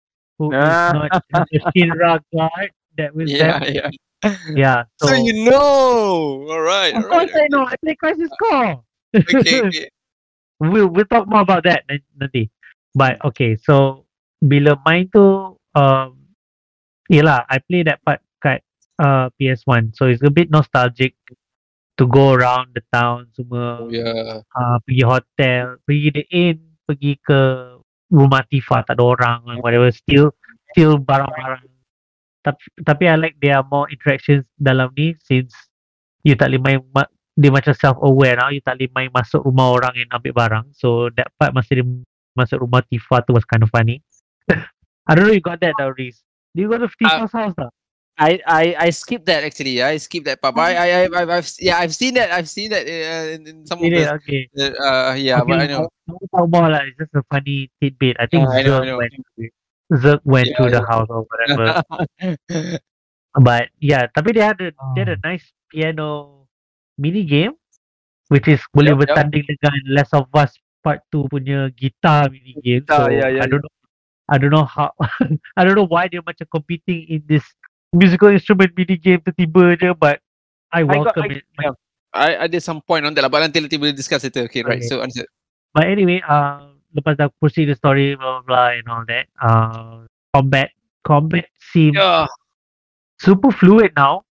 who 0.42 0.50
is 0.58 0.82
not 0.90 1.22
the 1.30 1.61
Shinra 1.70 2.18
guard 2.34 2.70
that 2.99 3.14
was 3.14 3.30
Yeah 3.30 3.62
there 3.62 3.70
yeah. 3.70 3.90
yeah 4.54 4.80
so, 4.99 5.06
So, 5.06 5.14
you 5.14 5.46
know. 5.46 6.46
All 6.50 6.61
right. 6.62 6.94
of 6.94 7.06
all 7.06 7.11
right. 7.11 7.30
course 7.30 7.32
I 7.38 7.46
know 7.54 7.62
I 7.66 7.78
play 7.78 7.94
Crisis 7.94 8.30
Core 8.38 8.82
Okay, 9.14 9.62
okay. 9.62 9.88
we'll 10.61 10.88
we'll 10.88 11.08
talk 11.11 11.28
more 11.28 11.44
about 11.44 11.64
that 11.64 11.84
nan- 11.88 12.06
nanti. 12.16 12.49
But 12.94 13.20
okay, 13.25 13.56
so 13.61 14.04
bila 14.40 14.80
main 14.88 15.08
tu 15.12 15.56
um 15.76 16.11
yelah, 17.12 17.44
I 17.49 17.61
play 17.61 17.84
that 17.84 18.00
part 18.04 18.25
kat 18.40 18.64
uh, 18.96 19.28
PS1. 19.37 19.92
So 19.96 20.08
it's 20.08 20.25
a 20.25 20.32
bit 20.32 20.49
nostalgic 20.49 21.12
to 22.00 22.08
go 22.08 22.32
around 22.32 22.72
the 22.72 22.80
town 22.88 23.28
semua 23.37 23.84
Oh 23.84 23.92
yeah. 23.92 24.40
uh, 24.49 24.76
pergi 24.80 25.04
hotel, 25.04 25.76
pergi 25.84 26.08
the 26.16 26.25
inn, 26.32 26.58
pergi 26.88 27.20
ke 27.20 27.40
rumah 28.12 28.45
Tifa 28.47 28.85
tak 28.85 29.00
ada 29.00 29.02
orang 29.02 29.40
and 29.49 29.59
whatever 29.64 29.88
still 29.88 30.37
still 30.71 31.00
barang-barang. 31.00 31.64
Tapi 32.45 32.62
tapi 32.85 33.04
I 33.09 33.16
like 33.16 33.40
there 33.40 33.57
are 33.57 33.66
more 33.66 33.88
interactions 33.88 34.45
dalam 34.61 34.92
ni 34.92 35.16
since 35.25 35.57
you 36.23 36.37
tak 36.37 36.52
boleh 36.52 36.61
main 36.61 36.78
ma- 36.92 37.09
dia 37.33 37.49
macam 37.49 37.73
self 37.73 37.97
aware 38.04 38.37
now 38.37 38.52
you 38.52 38.61
tak 38.61 38.76
boleh 38.76 38.92
main 38.92 39.11
masuk 39.11 39.40
rumah 39.40 39.73
orang 39.73 39.97
and 39.97 40.12
ambil 40.12 40.37
barang. 40.37 40.66
So 40.76 41.09
that 41.16 41.33
part 41.40 41.57
masa 41.57 41.81
dia 41.81 41.87
masuk 42.37 42.61
rumah 42.61 42.85
Tifa 42.85 43.25
tu 43.25 43.33
was 43.33 43.49
kind 43.49 43.64
of 43.64 43.73
funny. 43.73 44.04
I 45.09 45.16
don't 45.16 45.26
know 45.26 45.35
you 45.35 45.42
got 45.42 45.64
that 45.64 45.75
Riz? 45.97 46.21
Do 46.52 46.62
you 46.62 46.69
go 46.69 46.76
to 46.76 46.87
Tifa's 46.87 47.33
house 47.33 47.57
tak? 47.57 47.73
I, 48.19 48.38
I 48.47 48.64
I 48.78 48.88
skipped 48.90 49.26
that 49.26 49.42
actually. 49.42 49.83
I 49.83 49.97
skipped 49.97 50.26
that 50.26 50.40
part. 50.40 50.54
But 50.54 50.76
I 50.76 51.04
I 51.04 51.11
I've, 51.11 51.31
I've 51.31 51.49
yeah 51.59 51.78
I've 51.81 51.95
seen 51.95 52.14
that. 52.14 52.31
I've 52.31 52.49
seen 52.49 52.71
that 52.71 52.85
uh, 52.87 53.33
in, 53.35 53.47
in 53.49 53.57
some 53.66 53.81
of 53.81 53.88
It 53.88 53.92
is, 53.95 54.07
the 54.07 54.14
okay 54.21 54.49
uh 54.78 55.16
yeah. 55.16 55.40
okay, 55.40 55.49
But 55.49 55.61
I 55.61 55.66
know. 55.66 55.88
Don't 56.07 56.28
talk 56.31 56.47
more 56.52 56.69
lah. 56.69 56.85
It's 56.85 56.97
just 57.00 57.14
a 57.16 57.25
funny 57.33 57.73
tidbit. 57.81 58.16
I 58.21 58.26
think 58.28 58.47
Uh, 58.47 58.52
I 58.52 58.62
know, 58.62 58.83
I 58.83 58.87
know. 58.87 58.99
went 59.00 59.14
Zerg 59.92 60.21
went 60.25 60.49
Yeah, 60.49 60.57
to 60.61 60.71
the 60.71 60.83
house 60.85 61.09
or 61.09 61.25
whatever. 61.28 61.83
But 63.33 63.73
yeah, 63.81 64.12
tapi 64.12 64.37
dia 64.37 64.52
ada 64.52 64.69
dia 64.92 65.02
ada 65.09 65.16
nice 65.25 65.49
piano 65.73 66.45
mini 67.00 67.25
game 67.25 67.57
which 68.28 68.45
is 68.49 68.61
boleh 68.76 68.92
yup. 68.92 69.00
bertanding 69.09 69.45
dengan 69.49 69.73
Last 69.88 70.12
of 70.12 70.28
Us 70.37 70.52
part 70.85 71.00
2 71.12 71.33
punya 71.33 71.73
guitar 71.73 72.28
mini 72.28 72.57
game. 72.61 72.85
Guitar, 72.85 73.09
so 73.09 73.12
yeah, 73.12 73.28
yeah, 73.33 73.45
I 73.45 73.49
don't 73.49 73.64
know 73.64 73.73
I 74.28 74.37
don't 74.37 74.52
know 74.52 74.64
how 74.69 74.92
I 75.59 75.64
don't 75.64 75.76
know 75.76 75.88
why 75.88 76.09
dia 76.12 76.21
macam 76.21 76.45
competing 76.52 77.09
in 77.09 77.21
this 77.25 77.45
musical 77.92 78.32
instrument 78.32 78.72
mini 78.72 78.96
game 78.96 79.20
tiba-tiba 79.20 79.76
je 79.76 79.90
but 79.94 80.18
I 80.72 80.82
got- 80.82 80.90
welcome 81.12 81.28
I- 81.28 81.37
it. 81.37 81.44
yeah. 81.61 81.75
I 82.12 82.28
ada 82.44 82.61
some 82.61 82.84
point 82.84 83.08
on 83.08 83.16
that 83.16 83.25
lah, 83.25 83.32
but 83.32 83.40
nanti 83.40 83.56
nanti 83.56 83.80
boleh 83.80 83.96
discuss 83.96 84.20
later. 84.20 84.44
Okay, 84.44 84.61
right. 84.61 84.84
Okay. 84.84 84.88
So 84.88 85.00
answer. 85.00 85.25
But 85.72 85.88
anyway, 85.88 86.20
uh, 86.20 86.76
lepas 86.92 87.16
dah 87.16 87.32
proceed 87.40 87.72
the 87.72 87.76
story, 87.76 88.12
blah 88.20 88.44
blah, 88.44 88.44
blah 88.44 88.68
and 88.76 88.84
all 88.84 89.04
that. 89.08 89.32
Uh, 89.40 90.04
combat, 90.37 90.76
combat 91.08 91.49
seems 91.72 91.96
Yeah. 91.96 92.28
super 93.16 93.49
fluid 93.49 93.96
now 93.96 94.28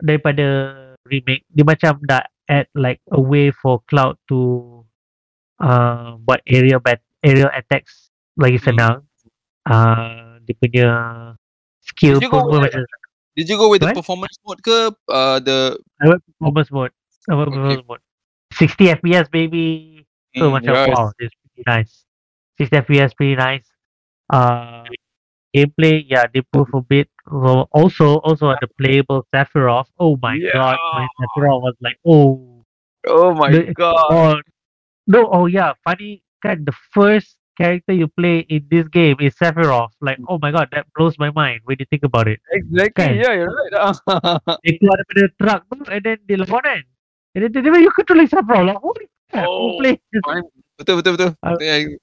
daripada 0.00 0.72
remake. 1.04 1.44
Dia 1.52 1.68
macam 1.68 2.00
dah 2.08 2.24
add 2.48 2.64
like 2.72 3.04
a 3.12 3.20
way 3.20 3.52
for 3.52 3.84
Cloud 3.92 4.16
to 4.32 4.40
uh, 5.60 6.16
buat 6.24 6.40
area 6.48 6.80
bat 6.80 7.04
aerial 7.20 7.52
attacks 7.52 8.08
lagi 8.40 8.56
Hmm. 8.56 8.68
senang. 8.72 8.96
Uh, 9.68 10.40
dia 10.48 10.56
punya 10.56 10.88
skill 11.92 12.20
Did 12.20 12.26
you 12.26 12.30
go 12.30 12.40
pun 12.48 12.60
with- 12.62 12.76
Did 13.38 13.46
you 13.48 13.56
go 13.56 13.68
with 13.70 13.80
the 13.86 13.94
performance 13.94 14.34
mode 14.42 14.60
ke 14.66 14.76
uh, 15.08 15.38
the 15.38 15.78
I 16.02 16.08
went 16.10 16.22
performance 16.26 16.70
mode. 16.74 16.92
I 17.30 17.34
went 17.38 17.48
Okay. 17.48 17.56
performance 17.56 17.86
mode. 17.88 18.02
60 18.52 18.84
FPS 18.98 19.26
baby. 19.30 19.64
So 20.36 20.50
Mm, 20.50 20.58
macam 20.60 20.74
yeah. 20.74 20.90
wow, 20.92 21.06
it's 21.22 21.34
pretty 21.38 21.64
nice. 21.66 22.04
60 22.58 22.82
FPS 22.82 23.14
pretty 23.14 23.38
nice. 23.38 23.64
Uh, 24.28 24.84
gameplay, 25.54 26.04
yeah, 26.04 26.26
they 26.28 26.42
prove 26.42 26.68
a 26.74 26.82
bit. 26.82 27.08
Well, 27.30 27.70
also, 27.72 28.18
also 28.26 28.50
on 28.52 28.58
the 28.60 28.68
playable 28.76 29.24
Sephiroth. 29.32 29.88
Oh 30.02 30.18
my 30.20 30.36
god, 30.52 30.76
my 30.76 31.06
Yeah. 31.06 31.14
Sephiroth 31.22 31.62
was 31.62 31.76
like, 31.80 31.96
oh, 32.04 32.66
Oh 33.06 33.32
my 33.32 33.48
The- 33.54 33.72
god. 33.72 33.96
oh, 34.10 34.34
no, 35.06 35.30
oh 35.30 35.46
yeah, 35.46 35.72
funny. 35.86 36.20
Kan, 36.42 36.66
the 36.66 36.74
first 36.92 37.37
character 37.58 37.90
you 37.90 38.06
play 38.06 38.46
in 38.46 38.62
this 38.70 38.86
game 38.86 39.18
is 39.18 39.34
Sephiroth. 39.34 39.90
Like, 39.98 40.22
oh 40.30 40.38
my 40.38 40.54
god, 40.54 40.70
that 40.70 40.86
blows 40.94 41.18
my 41.18 41.34
mind 41.34 41.66
when 41.66 41.76
you 41.82 41.86
think 41.90 42.06
about 42.06 42.30
it. 42.30 42.38
Exactly. 42.54 42.94
Kan? 42.94 43.18
Yeah, 43.18 43.34
you're 43.34 43.50
right. 43.50 43.74
Dia 44.62 44.72
keluar 44.78 44.96
daripada 45.02 45.22
truck 45.36 45.60
tu, 45.66 45.82
and 45.90 46.02
then 46.06 46.18
dia 46.24 46.38
lawan 46.38 46.62
kan. 46.62 46.80
And 47.34 47.40
then 47.42 47.50
tiba-tiba 47.50 47.82
you 47.82 47.90
controlling 47.90 48.30
Sephiroth. 48.30 48.70
Like, 48.70 48.78
holy 48.78 49.06
crap, 49.28 49.50
who 49.50 49.58
Oh. 49.58 49.76
play 49.82 49.98
this 50.14 50.22
betul 50.78 50.94
betul 51.02 51.12
betul. 51.18 51.30
Uh, 51.42 51.58
Yeah. 51.58 51.98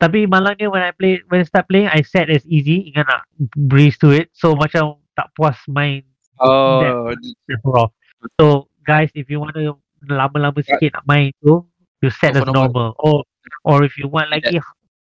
Tapi 0.00 0.26
malangnya 0.26 0.66
when 0.66 0.82
I 0.82 0.90
play 0.90 1.22
when 1.30 1.40
I 1.40 1.46
start 1.46 1.70
playing 1.70 1.86
I 1.86 2.02
set 2.02 2.26
as 2.26 2.42
easy 2.48 2.90
ingat 2.90 3.06
nak 3.06 3.22
breeze 3.54 3.94
to 4.02 4.10
it 4.10 4.34
so 4.34 4.58
macam 4.58 4.98
tak 5.14 5.30
puas 5.38 5.54
main 5.70 6.02
Oh, 6.42 7.12
Sephiroth. 7.46 7.94
So 8.40 8.66
guys 8.82 9.14
if 9.14 9.30
you 9.30 9.38
want 9.38 9.54
to 9.54 9.78
lama-lama 10.02 10.58
sikit 10.66 10.98
nak 10.98 11.06
main 11.06 11.30
tu 11.38 11.62
you 12.02 12.10
set 12.10 12.34
Go 12.34 12.42
as 12.42 12.46
normal. 12.50 12.58
normal. 12.58 12.88
Or 12.98 13.16
or 13.64 13.84
if 13.84 13.96
you 13.98 14.08
want 14.08 14.30
lagi 14.30 14.60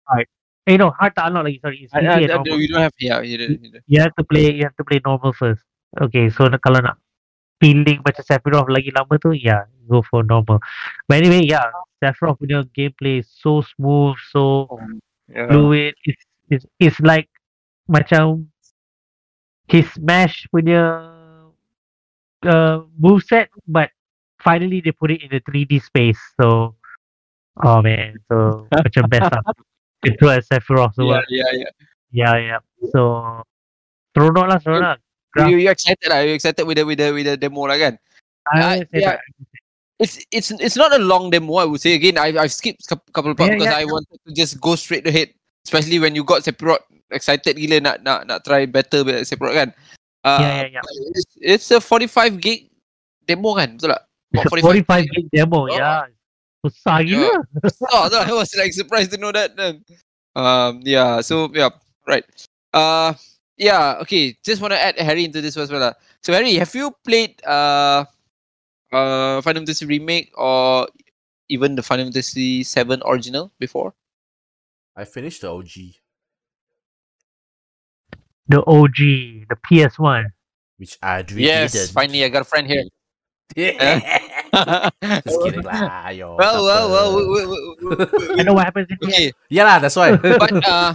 hard. 0.08 0.27
Eh 0.63 0.80
no 0.80 0.96
hard 0.96 1.12
tak 1.15 1.27
unlock 1.27 1.48
lagi 1.48 1.60
sorry. 1.60 1.84
It's 1.84 1.94
I, 1.94 2.03
I, 2.08 2.24
I, 2.24 2.39
you 2.56 2.68
don't 2.72 2.84
have 2.84 2.96
yeah, 3.00 3.20
you 3.20 3.38
don't, 3.38 3.60
you 3.60 3.72
don't. 3.72 3.84
You 3.88 4.00
have 4.00 4.15
to 4.15 4.24
play 4.24 4.51
you 4.51 4.63
have 4.63 4.77
to 4.80 4.86
play 4.88 5.00
normal 5.03 5.36
first. 5.36 5.63
Okay 6.00 6.32
so 6.32 6.48
kalau 6.63 6.80
nak 6.80 6.98
feeling 7.60 8.00
macam 8.03 8.24
Sephiroth 8.24 8.72
lagi 8.72 8.92
lama 8.96 9.15
tu 9.20 9.36
yeah 9.36 9.68
go 9.88 10.03
for 10.03 10.24
normal. 10.24 10.63
But 11.08 11.24
anyway 11.24 11.44
yeah 11.44 11.68
Sephiroth 12.00 12.39
punya 12.39 12.63
gameplay 12.72 13.24
is 13.24 13.30
so 13.30 13.60
smooth 13.63 14.15
so 14.32 14.68
Yeah. 15.32 15.48
fluid 15.48 15.96
it's, 16.03 16.24
it's, 16.50 16.65
it's 16.80 17.00
like 17.00 17.32
macam 17.88 18.48
his 19.72 19.88
smash 19.96 20.44
punya 20.51 21.10
uh, 22.44 22.84
moveset 23.00 23.48
but 23.63 23.89
finally 24.44 24.84
they 24.84 24.92
put 24.92 25.12
it 25.12 25.24
in 25.24 25.32
the 25.32 25.39
3D 25.48 25.82
space 25.82 26.20
so 26.36 26.75
oh 27.62 27.79
man 27.86 28.17
so 28.25 28.65
macam 28.74 29.03
best 29.05 29.29
lah 29.29 29.43
itu 30.10 30.25
as 30.27 30.50
Sephiroth 30.50 30.98
so 30.98 31.05
Yeah, 31.05 31.22
yeah, 31.29 31.51
yeah. 31.53 31.72
yeah 32.10 32.33
yeah 32.38 32.60
so 32.89 33.39
seronok 34.17 34.45
lah 34.50 34.57
seronok 34.57 34.98
Graph- 35.33 35.50
You, 35.50 35.57
you 35.57 35.69
excited 35.74 36.05
lah? 36.13 36.22
You 36.22 36.38
excited 36.38 36.62
with 36.62 36.77
the 36.77 36.86
with 36.86 37.01
the 37.01 37.10
with 37.10 37.25
the 37.25 37.33
demo 37.33 37.65
lah 37.65 37.74
kan? 37.74 37.98
I 38.53 38.86
say 38.93 39.01
yeah. 39.01 39.17
that- 39.17 39.25
It's 39.98 40.22
it's 40.29 40.50
it's 40.62 40.77
not 40.77 40.93
a 40.93 41.01
long 41.01 41.33
demo. 41.33 41.57
I 41.57 41.65
would 41.65 41.81
say 41.81 41.98
again. 41.98 42.22
I 42.22 42.33
I've 42.38 42.53
skipped 42.53 42.86
a 42.86 42.98
couple 43.10 43.33
of 43.33 43.38
parts 43.38 43.50
Yeah, 43.50 43.57
because 43.57 43.74
yeah, 43.74 43.81
I 43.81 43.86
yeah. 43.86 43.93
wanted 43.93 44.17
to 44.25 44.29
just 44.29 44.62
go 44.62 44.77
straight 44.77 45.05
ahead. 45.10 45.33
Especially 45.65 45.98
when 45.98 46.13
you 46.13 46.22
got 46.22 46.45
Sephiroth 46.45 46.86
excited 47.10 47.57
gila 47.57 47.81
nak 47.81 48.05
nak 48.05 48.29
nak 48.29 48.39
try 48.45 48.69
better 48.69 49.01
with 49.01 49.25
Sephiroth 49.25 49.57
kan? 49.57 49.69
Uh, 50.22 50.38
yeah 50.38 50.53
yeah 50.53 50.67
yeah 50.77 50.83
It's, 51.17 51.33
it's 51.39 51.67
a 51.74 51.79
45 51.81 52.38
gig 52.38 52.69
demo 53.25 53.57
kan? 53.57 53.74
Betul 53.81 53.98
tak? 53.98 54.01
It's 54.33 54.45
About 54.45 54.60
a 54.60 54.81
45 54.86 55.13
gig 55.17 55.25
demo 55.33 55.65
Oh. 55.65 55.74
yeah 55.74 56.05
besar 56.63 57.03
gila 57.03 57.43
oh, 57.91 58.10
so 58.10 58.17
I 58.24 58.32
was 58.32 58.55
like 58.55 58.74
surprised 58.74 59.12
to 59.12 59.17
know 59.17 59.32
that. 59.32 59.55
Then. 59.55 59.84
Um, 60.36 60.79
yeah. 60.84 61.22
So 61.22 61.51
yeah, 61.53 61.70
right. 62.08 62.24
Uh, 62.74 63.13
yeah. 63.58 64.00
Okay. 64.01 64.38
Just 64.43 64.62
want 64.62 64.74
to 64.74 64.79
add 64.82 64.98
Harry 64.98 65.25
into 65.25 65.41
this 65.41 65.58
as 65.58 65.70
well. 65.72 65.82
lah. 65.82 65.93
So 66.24 66.34
Harry, 66.34 66.55
have 66.55 66.74
you 66.74 66.96
played 67.05 67.38
uh, 67.46 68.05
uh, 68.91 69.41
Final 69.43 69.62
Fantasy 69.62 69.86
remake 69.86 70.32
or 70.39 70.88
even 71.50 71.75
the 71.75 71.84
Final 71.84 72.05
Fantasy 72.08 72.63
Seven 72.63 73.03
original 73.05 73.51
before? 73.60 73.93
I 74.96 75.05
finished 75.05 75.41
the 75.41 75.50
OG, 75.51 76.00
the 78.48 78.62
OG 78.65 78.98
the 79.50 79.58
PS1 79.65 80.25
which 80.77 80.98
I 81.01 81.22
really 81.29 81.46
Yes. 81.46 81.72
didn't. 81.74 81.91
Finally, 81.93 82.24
I 82.25 82.29
got 82.29 82.41
a 82.41 82.46
friend 82.46 82.67
here. 82.67 82.84
Just 85.25 85.39
kidding 85.41 85.65
lah, 85.65 86.10
yo. 86.15 86.38
well, 86.38 86.62
well, 86.63 86.86
well. 86.89 87.10
apa. 87.10 87.17
we- 87.17 87.27
we- 87.27 87.48
we- 87.50 87.75
we- 87.81 87.98
I 88.39 88.43
know 88.45 88.53
what 88.53 88.65
happens 88.69 88.88
in 88.89 88.98
the 89.01 89.05
end 89.05 89.13
Okay. 89.13 89.27
Yeah 89.50 89.65
lah, 89.65 89.77
that's 89.81 89.98
why. 89.98 90.13
but 90.17 90.51
uh 90.65 90.93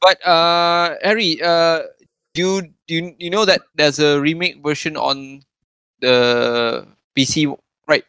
but 0.00 0.18
uh 0.26 0.96
Harry, 1.02 1.40
uh 1.42 1.88
you 2.34 2.70
you 2.86 3.14
you 3.18 3.30
know 3.30 3.44
that 3.44 3.62
there's 3.74 3.98
a 3.98 4.20
remake 4.20 4.62
version 4.62 4.96
on 4.96 5.42
the 6.00 6.86
PC 7.16 7.48
right? 7.88 8.04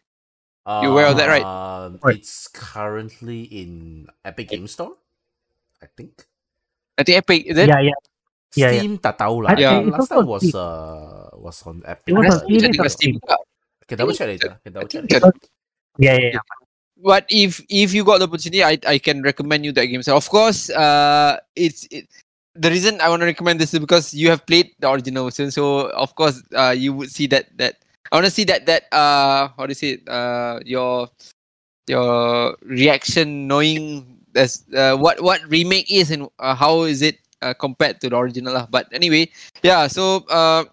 You 0.69 0.91
aware 0.93 1.07
of 1.09 1.17
that, 1.17 1.25
right? 1.27 1.41
Um, 1.41 1.97
Right. 2.03 2.21
It's 2.21 2.45
currently 2.47 3.41
in 3.49 4.05
Epic 4.21 4.49
Game 4.53 4.67
Store, 4.69 5.01
I 5.81 5.87
think. 5.97 6.27
I 6.99 7.01
think 7.03 7.17
Epic 7.25 7.41
is 7.49 7.57
it? 7.57 7.65
yeah 7.71 7.81
yeah 7.81 7.97
Yeah, 8.57 8.73
yeah. 8.73 8.81
Steam 8.81 8.93
tak 8.97 9.21
tahu 9.21 9.45
lah. 9.45 9.53
I 9.53 9.61
Yeah. 9.61 9.85
Last 9.85 10.09
time 10.09 10.25
was 10.25 10.49
uh 10.57 11.29
was 11.37 11.61
on 11.69 11.85
Epic. 11.85 12.09
It 12.09 12.17
was 12.17 12.25
on 12.33 12.39
Steam. 12.49 12.73
That's 12.73 12.95
Steam. 12.97 13.13
Okay, 13.85 13.95
double 13.97 14.13
check 14.13 14.29
later. 14.29 14.57
Okay, 14.61 14.69
double 14.73 14.89
check. 14.89 15.05
later. 15.05 15.29
yeah 15.97 16.15
yeah 16.17 16.39
yeah 16.39 16.45
But 16.99 17.23
if 17.31 17.63
if 17.71 17.95
you 17.95 18.03
got 18.03 18.19
the 18.19 18.27
opportunity, 18.27 18.59
I 18.59 18.75
I 18.83 18.99
can 18.99 19.23
recommend 19.23 19.63
you 19.63 19.71
that 19.71 19.87
game. 19.87 20.03
So 20.03 20.19
of 20.19 20.27
course, 20.27 20.67
uh, 20.67 21.39
it's 21.55 21.87
it, 21.93 22.11
the 22.59 22.67
reason 22.67 22.99
I 22.99 23.07
want 23.07 23.23
to 23.23 23.29
recommend 23.29 23.55
this 23.55 23.71
is 23.71 23.79
because 23.79 24.11
you 24.11 24.27
have 24.29 24.43
played 24.43 24.75
the 24.83 24.91
original 24.91 25.23
version. 25.31 25.47
So 25.47 25.87
of 25.95 26.11
course, 26.19 26.43
uh, 26.51 26.75
you 26.75 26.91
would 26.91 27.07
see 27.07 27.25
that 27.31 27.55
that 27.55 27.79
I 28.11 28.19
want 28.19 28.27
to 28.27 28.35
see 28.35 28.43
that 28.51 28.67
that 28.67 28.91
uh, 28.91 29.47
how 29.55 29.63
do 29.63 29.71
you 29.71 29.79
say 29.79 29.95
it? 29.95 30.03
Uh, 30.09 30.59
your 30.67 31.07
your 31.87 32.57
reaction 32.67 33.47
knowing 33.47 34.03
there's 34.35 34.67
uh, 34.75 34.99
what 34.99 35.23
what 35.23 35.39
remake 35.47 35.87
is 35.87 36.11
and 36.11 36.27
uh, 36.37 36.53
how 36.53 36.83
is 36.83 37.01
it 37.01 37.17
uh, 37.41 37.53
compared 37.53 38.01
to 38.01 38.09
the 38.09 38.17
original 38.17 38.53
lah. 38.53 38.67
But 38.69 38.87
anyway, 38.91 39.31
yeah. 39.63 39.87
So 39.87 40.25
uh, 40.29 40.65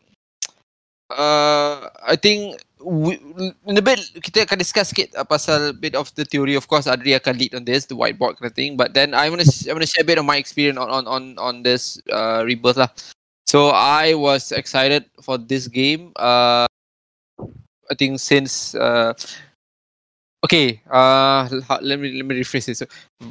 uh, 1.10 1.90
I 2.02 2.16
think 2.16 2.60
we, 2.82 3.18
in 3.66 3.78
a 3.78 3.82
bit 3.82 3.98
kita 4.22 4.46
akan 4.46 4.58
discuss 4.58 4.90
sikit 4.90 5.14
uh, 5.16 5.24
pasal 5.24 5.74
bit 5.78 5.94
of 5.94 6.12
the 6.14 6.24
theory. 6.24 6.54
Of 6.54 6.68
course, 6.68 6.86
Adri 6.86 7.16
akan 7.18 7.38
lead 7.38 7.54
on 7.54 7.64
this, 7.64 7.86
the 7.86 7.96
whiteboard 7.96 8.38
kind 8.38 8.50
of 8.50 8.54
thing. 8.54 8.76
But 8.76 8.94
then 8.94 9.14
I 9.14 9.30
wanna 9.30 9.46
I 9.46 9.72
wanna 9.72 9.86
share 9.86 10.02
a 10.02 10.08
bit 10.08 10.18
of 10.18 10.26
my 10.26 10.36
experience 10.36 10.78
on 10.78 10.90
on 10.90 11.04
on 11.06 11.22
on 11.38 11.54
this 11.62 11.98
uh, 12.10 12.42
rebirth 12.46 12.76
lah. 12.76 12.90
So 13.46 13.70
I 13.70 14.14
was 14.14 14.50
excited 14.50 15.06
for 15.22 15.38
this 15.38 15.70
game. 15.70 16.10
Uh, 16.18 16.66
I 17.86 17.94
think 17.94 18.18
since 18.18 18.74
uh, 18.74 19.14
okay, 20.42 20.82
uh, 20.90 21.46
let 21.78 22.02
me 22.02 22.18
let 22.18 22.26
me 22.26 22.34
rephrase 22.42 22.66
it. 22.68 22.82
So 22.82 22.86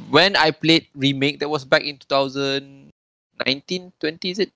when 0.08 0.32
I 0.36 0.50
played 0.50 0.88
remake, 0.96 1.40
that 1.40 1.52
was 1.52 1.68
back 1.68 1.84
in 1.84 2.00
two 2.00 2.08
thousand 2.08 2.85
1920 3.44 4.30
is 4.30 4.38
it? 4.38 4.50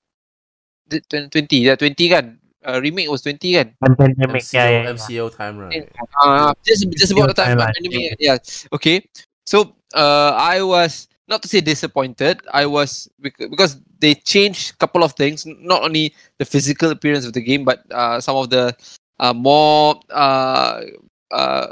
20 0.90 1.30
yeah 1.54 1.78
20 1.78 1.94
kan 2.10 2.34
uh, 2.66 2.82
remake 2.82 3.06
was 3.06 3.22
20 3.22 3.38
kan 3.54 3.68
pandemic 3.78 4.42
MCO, 4.42 4.58
yeah, 4.58 4.68
yeah. 4.68 4.92
MCO 4.92 5.30
time 5.30 5.56
right 5.58 5.86
uh, 6.18 6.50
ah, 6.50 6.52
just 6.66 6.82
just 6.98 7.14
about 7.14 7.30
the 7.30 7.38
time, 7.38 7.58
yeah. 7.86 8.14
yeah 8.18 8.36
okay 8.74 9.06
so 9.46 9.78
uh 9.94 10.34
I 10.34 10.62
was 10.62 11.06
not 11.30 11.42
to 11.46 11.48
say 11.48 11.62
disappointed 11.62 12.42
I 12.50 12.66
was 12.66 13.06
because 13.22 13.78
they 14.02 14.18
changed 14.18 14.74
a 14.74 14.76
couple 14.82 15.06
of 15.06 15.14
things 15.14 15.46
not 15.46 15.86
only 15.86 16.14
the 16.42 16.44
physical 16.44 16.90
appearance 16.90 17.24
of 17.24 17.32
the 17.32 17.40
game 17.40 17.62
but 17.62 17.86
uh, 17.94 18.18
some 18.18 18.34
of 18.34 18.50
the 18.50 18.74
uh, 19.22 19.32
more 19.32 20.00
uh, 20.10 20.82
uh, 21.30 21.66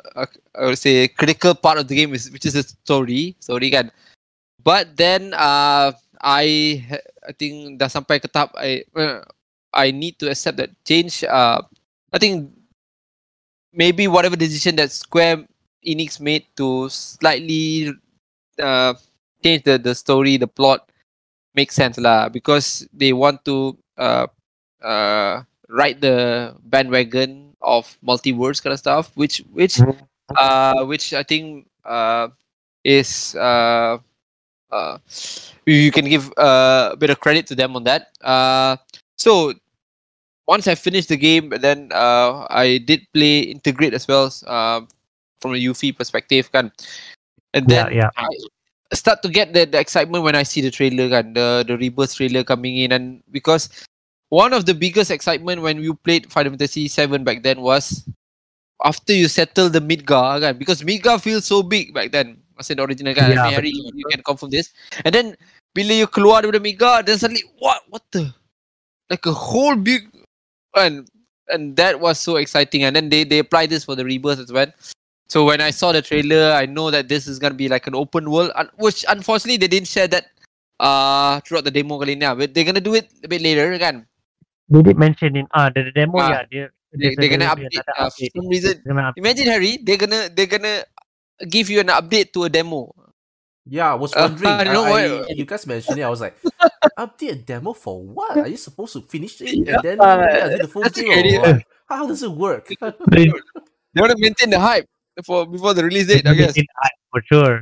I 0.54 0.62
would 0.62 0.78
say 0.78 1.08
critical 1.08 1.54
part 1.54 1.78
of 1.78 1.88
the 1.90 1.96
game 1.98 2.14
is 2.14 2.30
which 2.30 2.46
is 2.46 2.54
the 2.54 2.62
story 2.62 3.34
story 3.42 3.74
kan 3.74 3.90
but 4.62 4.94
then 4.94 5.34
uh 5.34 5.90
I 6.20 6.80
I 7.22 7.32
think 7.32 7.78
dah 7.78 7.88
sampai 7.90 8.18
ke 8.22 8.28
tahap 8.30 8.54
I 8.58 8.84
uh, 8.96 9.22
I 9.72 9.90
need 9.92 10.18
to 10.22 10.30
accept 10.30 10.58
that 10.58 10.72
change. 10.84 11.22
Uh, 11.24 11.62
I 12.12 12.18
think 12.18 12.50
maybe 13.72 14.08
whatever 14.08 14.36
decision 14.36 14.76
that 14.76 14.92
Square 14.92 15.46
Enix 15.86 16.20
made 16.20 16.44
to 16.56 16.88
slightly 16.88 17.92
uh, 18.58 18.94
change 19.44 19.62
the, 19.64 19.78
the 19.78 19.94
story, 19.94 20.36
the 20.36 20.46
plot 20.48 20.90
makes 21.54 21.74
sense 21.74 21.98
lah 21.98 22.28
because 22.28 22.88
they 22.92 23.12
want 23.12 23.44
to 23.44 23.76
uh, 23.98 24.26
uh, 24.82 25.42
ride 25.68 26.00
the 26.00 26.54
bandwagon 26.64 27.54
of 27.62 27.96
multiverse 28.04 28.62
kind 28.62 28.72
of 28.72 28.78
stuff, 28.78 29.10
which 29.16 29.42
which 29.52 29.80
uh, 30.36 30.84
which 30.86 31.14
I 31.14 31.22
think 31.22 31.66
uh, 31.84 32.28
is 32.84 33.34
uh, 33.36 33.98
uh, 34.70 34.98
you 35.66 35.90
can 35.92 36.08
give 36.08 36.32
uh, 36.36 36.90
a 36.92 36.96
bit 36.96 37.10
of 37.10 37.20
credit 37.20 37.46
to 37.48 37.54
them 37.54 37.76
on 37.76 37.84
that. 37.84 38.08
Uh, 38.20 38.76
so 39.16 39.54
once 40.46 40.66
I 40.66 40.74
finished 40.74 41.08
the 41.08 41.16
game, 41.16 41.50
then 41.60 41.90
uh, 41.92 42.46
I 42.50 42.78
did 42.78 43.06
play 43.12 43.52
Intergrade 43.52 43.92
as 43.92 44.08
well 44.08 44.32
uh, 44.46 44.80
from 45.40 45.52
a 45.52 45.60
Yuffie 45.60 45.96
perspective, 45.96 46.50
kan. 46.50 46.72
And 47.52 47.68
then 47.68 47.92
Yeah, 47.92 48.08
yeah. 48.08 48.10
I 48.16 48.96
start 48.96 49.22
to 49.22 49.28
get 49.28 49.52
the, 49.52 49.66
the 49.66 49.78
excitement 49.78 50.24
when 50.24 50.34
I 50.34 50.42
see 50.42 50.60
the 50.60 50.70
trailer, 50.70 51.08
kan, 51.08 51.34
the 51.34 51.64
the 51.68 51.76
rebirth 51.76 52.16
trailer 52.16 52.44
coming 52.44 52.80
in, 52.80 52.92
and 52.92 53.20
because 53.30 53.68
one 54.28 54.52
of 54.52 54.64
the 54.64 54.74
biggest 54.74 55.10
excitement 55.10 55.60
when 55.60 55.80
you 55.80 55.94
played 55.94 56.32
Final 56.32 56.52
Fantasy 56.52 56.88
VII 56.88 57.24
back 57.24 57.42
then 57.42 57.60
was 57.60 58.08
after 58.84 59.12
you 59.12 59.28
settle 59.28 59.68
the 59.68 59.80
Midgar, 59.80 60.40
kan, 60.40 60.56
because 60.56 60.80
Midgar 60.82 61.20
feels 61.20 61.44
so 61.44 61.62
big 61.62 61.92
back 61.92 62.12
then. 62.12 62.40
Masa 62.58 62.74
the 62.76 62.82
original 62.82 63.14
kan, 63.14 63.30
Yeah, 63.32 63.50
Harry, 63.54 63.70
you 63.72 64.04
can 64.10 64.22
confirm 64.22 64.50
this. 64.50 64.74
And 65.04 65.14
then 65.14 65.36
bila 65.74 65.94
you 65.96 66.06
keluar 66.10 66.42
daripada 66.42 66.58
Midgar, 66.58 67.06
then 67.06 67.18
suddenly 67.18 67.44
what 67.58 67.82
what 67.88 68.02
the 68.10 68.34
like 69.08 69.24
a 69.26 69.32
whole 69.32 69.76
big 69.76 70.10
and 70.74 71.06
and 71.48 71.76
that 71.78 72.00
was 72.00 72.18
so 72.18 72.36
exciting. 72.36 72.82
And 72.84 72.96
then 72.96 73.08
they 73.08 73.22
they 73.24 73.38
apply 73.38 73.66
this 73.70 73.84
for 73.86 73.94
the 73.94 74.04
rebirth 74.04 74.40
as 74.42 74.50
well. 74.52 74.66
So 75.28 75.44
when 75.44 75.60
I 75.60 75.70
saw 75.70 75.92
the 75.92 76.02
trailer, 76.02 76.52
I 76.56 76.66
know 76.66 76.90
that 76.90 77.06
this 77.08 77.28
is 77.28 77.38
gonna 77.38 77.54
be 77.54 77.68
like 77.68 77.86
an 77.86 77.94
open 77.94 78.30
world, 78.30 78.50
which 78.76 79.04
unfortunately 79.08 79.56
they 79.60 79.68
didn't 79.68 79.88
share 79.88 80.08
that 80.08 80.32
uh 80.80 81.40
throughout 81.46 81.64
the 81.64 81.70
demo 81.70 81.98
kali 82.00 82.16
ni. 82.16 82.24
ah. 82.26 82.34
But 82.34 82.52
they're 82.54 82.64
gonna 82.64 82.80
do 82.82 82.94
it 82.96 83.06
a 83.22 83.28
bit 83.28 83.40
later, 83.42 83.70
kan? 83.78 84.06
They 84.68 84.82
did 84.82 84.96
mention 84.98 85.36
in 85.36 85.46
ah 85.54 85.68
the, 85.72 85.84
the 85.88 85.92
demo, 85.92 86.18
Ah, 86.20 86.44
yeah. 86.50 86.68
They, 86.92 87.12
They, 87.12 87.12
there's 87.12 87.12
a- 87.12 87.20
they're 87.20 87.32
gonna 87.36 87.48
update. 87.52 87.84
Uh, 87.96 88.08
for 88.08 88.28
some 88.32 88.48
reason, 88.48 88.74
They're 88.84 88.92
gonna 88.96 89.12
update. 89.12 89.20
imagine 89.20 89.46
Harry, 89.52 89.72
they're 89.84 90.00
gonna 90.00 90.22
they're 90.32 90.48
gonna 90.48 90.74
give 91.46 91.70
you 91.70 91.80
an 91.80 91.88
update 91.88 92.32
to 92.34 92.44
a 92.44 92.48
demo. 92.50 92.94
Yeah, 93.68 93.92
I 93.92 93.96
was 94.00 94.12
Uh, 94.16 94.28
wondering. 94.32 94.48
I 94.50 94.64
don't 94.64 94.74
know 94.74 94.84
I, 94.84 95.28
I- 95.28 95.34
you 95.36 95.44
guys 95.44 95.66
mentioned 95.66 95.98
it. 95.98 96.02
I 96.02 96.08
was 96.08 96.20
like, 96.20 96.36
update 96.98 97.30
a 97.32 97.34
demo 97.36 97.72
for 97.72 98.00
what? 98.02 98.36
Are 98.38 98.48
you 98.48 98.56
supposed 98.56 98.92
to 98.94 99.02
finish 99.02 99.40
it 99.40 99.68
and 99.68 99.78
then 99.82 100.00
Uh, 100.00 100.24
yeah, 100.24 100.48
do 100.56 100.58
the 100.64 100.68
full 100.68 100.82
that's 100.82 100.96
game? 100.98 101.12
the 101.12 101.36
Or 101.38 101.52
what? 101.54 101.62
How 101.88 102.06
does 102.06 102.22
it 102.22 102.32
work? 102.32 102.68
They- 103.12 103.32
They 103.94 104.00
want 104.04 104.12
to 104.12 104.20
maintain 104.20 104.50
the 104.50 104.60
hype 104.60 104.84
for 105.24 105.46
before 105.48 105.72
the 105.74 105.82
release 105.84 106.06
date, 106.06 106.26
I 106.28 106.34
guess. 106.34 106.52
did 106.54 106.66
that 106.82 106.92
for 107.10 107.20
sure. 107.24 107.54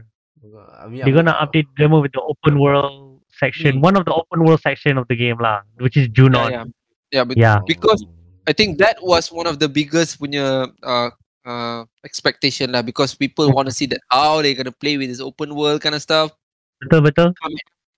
I 0.78 0.86
mean, 0.86 1.02
They're 1.02 1.14
I'm- 1.14 1.26
gonna 1.26 1.38
update 1.42 1.66
demo 1.78 2.00
with 2.02 2.12
the 2.12 2.20
open 2.22 2.58
world 2.58 3.22
section, 3.38 3.80
one 3.80 3.96
of 3.96 4.04
the 4.04 4.12
open 4.14 4.44
world 4.44 4.60
section 4.60 4.98
of 4.98 5.06
the 5.08 5.16
game 5.16 5.38
lah, 5.38 5.62
which 5.78 5.96
is 5.96 6.06
Yeah, 6.10 6.14
Junon. 6.14 6.50
yeah, 6.50 6.64
yeah. 7.12 7.24
But 7.24 7.36
Yeah. 7.38 7.58
because 7.66 8.04
I 8.46 8.52
think 8.52 8.78
that 8.78 8.98
was 9.02 9.30
one 9.32 9.46
of 9.46 9.58
the 9.58 9.68
biggest 9.70 10.18
punya 10.22 10.70
uh, 10.82 11.10
uh, 11.46 11.86
expectation 12.02 12.74
lah 12.74 12.82
because 12.82 13.14
people 13.14 13.48
want 13.54 13.70
to 13.70 13.74
see 13.74 13.86
that 13.86 14.02
how 14.10 14.42
they're 14.42 14.58
gonna 14.58 14.74
play 14.74 14.98
with 14.98 15.08
this 15.08 15.22
open 15.22 15.54
world 15.54 15.80
kind 15.80 15.94
of 15.94 16.02
stuff. 16.02 16.34
Betul 16.82 17.00
betul. 17.06 17.28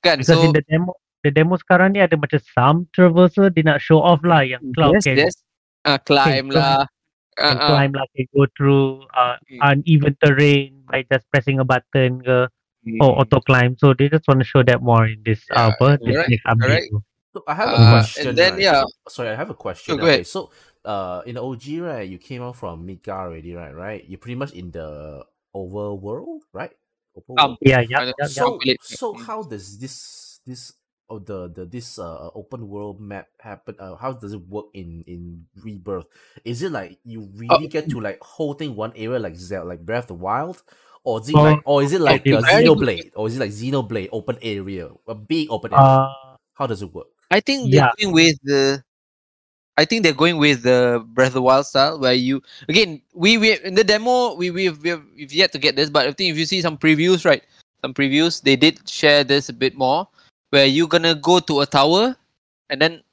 Kan? 0.05 0.23
Because 0.23 0.39
So 0.39 0.45
in 0.47 0.53
the 0.55 0.63
demo, 0.69 0.95
the 1.27 1.33
demo 1.35 1.59
sekarang 1.59 1.97
ni 1.97 2.05
ada 2.05 2.15
macam 2.15 2.39
some 2.55 2.79
traversal 2.95 3.51
dia 3.51 3.67
nak 3.67 3.83
show 3.83 3.99
off 3.99 4.23
lah 4.23 4.47
yang 4.47 4.63
cloud 4.77 4.95
yes, 5.01 5.05
can, 5.09 5.17
yes. 5.19 5.35
Uh, 5.83 5.99
climb 5.99 6.53
can 6.53 6.61
lah. 6.61 6.85
can 7.35 7.55
Uh, 7.59 7.59
uh, 7.59 7.69
climb 7.71 7.93
lah, 7.95 8.07
can 8.15 8.27
go 8.35 8.45
through 8.55 9.03
uh, 9.15 9.35
Mm. 9.51 9.59
uneven 9.63 10.15
terrain 10.23 10.71
by 10.91 11.07
just 11.07 11.27
pressing 11.31 11.59
a 11.63 11.67
button 11.67 12.19
ke, 12.23 12.51
mm. 12.87 12.99
or 12.99 13.15
auto 13.19 13.39
climb. 13.43 13.79
So 13.79 13.95
they 13.95 14.11
just 14.11 14.27
want 14.27 14.43
to 14.43 14.47
show 14.47 14.63
that 14.67 14.83
more 14.83 15.07
in 15.07 15.23
this 15.27 15.43
Yeah, 15.51 15.71
uh, 15.71 15.99
this 15.99 16.03
correct, 16.03 16.31
next 16.31 16.47
update. 16.51 16.87
correct. 16.91 17.07
So 17.31 17.39
I 17.47 17.55
have 17.55 17.71
a 17.71 17.79
Uh, 17.79 17.91
question. 17.95 18.23
and 18.31 18.35
then 18.39 18.53
right? 18.59 18.67
yeah, 18.67 18.83
Sorry, 19.07 19.31
I 19.31 19.39
have 19.39 19.51
a 19.51 19.59
question. 19.59 19.99
Sure, 19.99 20.03
okay, 20.03 20.27
so 20.27 20.51
uh, 20.85 21.23
in 21.27 21.35
the 21.35 21.43
OG, 21.43 21.81
right, 21.81 22.09
you 22.09 22.19
came 22.19 22.43
out 22.43 22.57
from 22.57 22.87
Midgar 22.87 23.29
already, 23.29 23.55
right? 23.55 23.75
Right, 23.75 24.05
you're 24.09 24.19
pretty 24.19 24.37
much 24.37 24.53
in 24.53 24.71
the 24.71 25.25
overworld, 25.55 26.41
right? 26.53 26.73
Um, 27.37 27.57
Overworld. 27.57 27.57
Yeah, 27.63 27.81
yeah, 27.81 28.05
yeah, 28.05 28.13
yeah. 28.19 28.27
so 28.27 28.59
calculate. 28.59 28.81
so 28.83 29.15
how 29.15 29.43
does 29.43 29.79
this 29.79 30.41
this 30.47 30.73
oh 31.11 31.19
the 31.19 31.49
the 31.49 31.65
this 31.67 31.99
uh 31.99 32.31
open 32.35 32.69
world 32.69 33.01
map 33.01 33.29
happen? 33.41 33.77
Uh, 33.79 33.97
how 33.97 34.13
does 34.13 34.33
it 34.33 34.43
work 34.49 34.67
in 34.75 35.05
in 35.07 35.47
Rebirth? 35.63 36.07
Is 36.45 36.63
it 36.63 36.73
like 36.73 36.99
you 37.05 37.29
really 37.35 37.67
get 37.69 37.91
to 37.91 38.01
like 38.01 38.21
whole 38.23 38.55
thing 38.55 38.77
one 38.77 38.93
area 38.97 39.19
like 39.19 39.37
Zelda, 39.37 39.69
like 39.69 39.85
Breath 39.85 40.05
of 40.11 40.19
the 40.19 40.23
Wild? 40.23 40.63
Or 41.05 41.21
is 41.21 41.29
it 41.29 41.33
like, 41.35 41.61
or 41.65 41.83
is 41.83 41.93
it 41.93 42.01
like 42.01 42.21
okay, 42.21 42.33
uh. 42.33 42.43
Xenoblade, 42.43 43.13
or 43.15 43.29
is 43.29 43.37
it 43.37 43.41
like 43.41 43.51
Xenoblade 43.51 44.09
open 44.13 44.37
area, 44.43 44.91
a 45.07 45.15
big 45.15 45.49
open 45.51 45.73
area? 45.73 45.85
Uh, 45.85 46.37
How 46.55 46.67
does 46.67 46.83
it 46.83 46.93
work? 46.93 47.07
I 47.31 47.41
think 47.41 47.71
they're 47.73 47.89
Yeah. 47.99 48.11
with 48.13 48.37
the. 48.43 48.85
I 49.79 49.87
think 49.87 50.03
they're 50.03 50.13
going 50.13 50.43
with 50.43 50.67
the 50.67 50.99
Breath 51.15 51.29
of 51.31 51.39
the 51.39 51.43
Wild 51.43 51.65
style, 51.65 52.03
where 52.03 52.13
you 52.13 52.43
again 52.69 53.01
we 53.15 53.39
we 53.39 53.55
in 53.63 53.79
the 53.79 53.87
demo 53.87 54.35
we 54.35 54.51
we've 54.51 54.75
we've, 54.83 55.03
we've 55.15 55.33
yet 55.33 55.55
to 55.55 55.59
get 55.63 55.79
this, 55.79 55.89
but 55.89 56.03
I 56.03 56.11
think 56.11 56.35
if 56.35 56.37
you 56.37 56.47
see 56.51 56.59
some 56.61 56.75
previews, 56.77 57.23
right, 57.25 57.47
some 57.81 57.95
previews 57.95 58.43
they 58.43 58.59
did 58.59 58.83
share 58.91 59.23
this 59.23 59.49
a 59.49 59.55
bit 59.55 59.79
more, 59.79 60.11
where 60.51 60.67
you're 60.67 60.91
gonna 60.91 61.15
go 61.15 61.39
to 61.39 61.63
a 61.63 61.67
tower, 61.67 62.19
and 62.71 62.83
then 62.83 63.07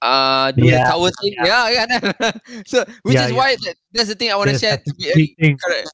uh 0.00 0.48
do 0.56 0.64
the 0.64 0.80
Yeah, 0.80 0.88
tower 0.88 1.12
thing, 1.20 1.36
yeah, 1.44 1.68
yeah. 1.68 1.86
yeah. 1.92 2.32
so 2.66 2.88
which 3.04 3.20
Yeah, 3.20 3.28
is 3.28 3.32
why 3.36 3.56
that, 3.68 3.76
that's 3.92 4.08
the 4.08 4.16
thing 4.16 4.32
I 4.32 4.36
want 4.40 4.48
to 4.48 4.58
share. 4.58 4.80
To 4.80 4.94
be, 4.96 5.36
correct. 5.60 5.92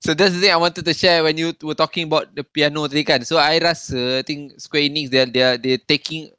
So 0.00 0.14
that's 0.14 0.32
the 0.32 0.40
thing 0.40 0.52
I 0.54 0.56
wanted 0.56 0.84
to 0.86 0.94
share 0.94 1.26
when 1.26 1.36
you 1.36 1.52
were 1.66 1.74
talking 1.74 2.06
about 2.06 2.30
the 2.34 2.46
piano 2.46 2.86
tadi 2.86 3.02
kan. 3.04 3.26
So 3.26 3.36
I 3.42 3.58
rasa 3.58 4.18
I 4.18 4.22
think 4.22 4.54
Square 4.56 4.86
Enix 4.86 5.10
they 5.10 5.26
they 5.26 5.58
they're 5.58 5.82
taking 5.82 6.30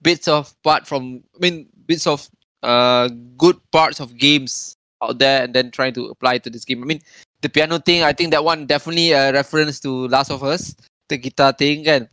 bits 0.00 0.26
of 0.28 0.50
part 0.62 0.86
from 0.88 1.20
I 1.36 1.38
mean 1.38 1.71
bits 1.92 2.08
of 2.08 2.24
uh 2.64 3.12
good 3.36 3.60
parts 3.68 4.00
of 4.00 4.16
games 4.16 4.72
out 5.04 5.20
there 5.20 5.44
and 5.44 5.52
then 5.52 5.68
trying 5.68 5.92
to 5.92 6.08
apply 6.08 6.40
to 6.40 6.48
this 6.48 6.64
game. 6.64 6.80
I 6.80 6.86
mean 6.88 7.04
the 7.44 7.50
piano 7.52 7.76
thing 7.82 8.00
I 8.06 8.14
think 8.16 8.32
that 8.32 8.40
one 8.46 8.64
definitely 8.64 9.12
a 9.12 9.34
reference 9.34 9.76
to 9.84 10.08
Last 10.08 10.30
of 10.32 10.40
Us, 10.46 10.72
the 11.12 11.20
guitar 11.20 11.52
thing 11.52 11.84
and 11.84 12.08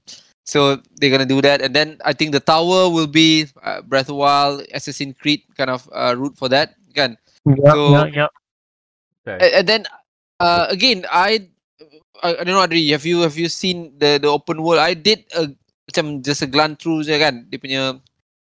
So 0.50 0.82
they're 0.98 1.14
gonna 1.14 1.30
do 1.30 1.46
that 1.46 1.62
and 1.62 1.78
then 1.78 2.02
I 2.02 2.10
think 2.18 2.34
the 2.34 2.42
tower 2.42 2.90
will 2.90 3.06
be 3.06 3.46
uh, 3.62 3.86
Breath 3.86 4.10
of 4.10 4.18
Wild, 4.18 4.66
Assassin's 4.74 5.14
Creed 5.22 5.46
kind 5.54 5.70
of 5.70 5.86
uh, 5.94 6.18
route 6.18 6.34
for 6.34 6.50
that 6.50 6.74
kan. 6.98 7.22
Yeah, 7.46 7.70
So- 7.70 7.94
yeah, 7.94 8.08
yeah. 8.26 8.32
Okay. 9.22 9.38
And, 9.46 9.52
and 9.62 9.66
then 9.70 9.82
uh, 10.42 10.66
again, 10.74 11.06
I, 11.06 11.54
I 12.26 12.42
I 12.42 12.42
don't 12.42 12.58
know 12.58 12.66
Adri, 12.66 12.90
have 12.98 13.06
you 13.06 13.22
have 13.22 13.38
you 13.38 13.46
seen 13.46 13.94
the 14.02 14.18
the 14.18 14.26
open 14.26 14.66
world? 14.66 14.82
I 14.82 14.98
did 14.98 15.30
a 15.38 15.54
macam 15.86 16.26
just 16.26 16.42
a 16.42 16.50
glance 16.50 16.82
through 16.82 17.06
je 17.06 17.14
kan. 17.22 17.46
Dia 17.54 17.62
punya 17.62 17.82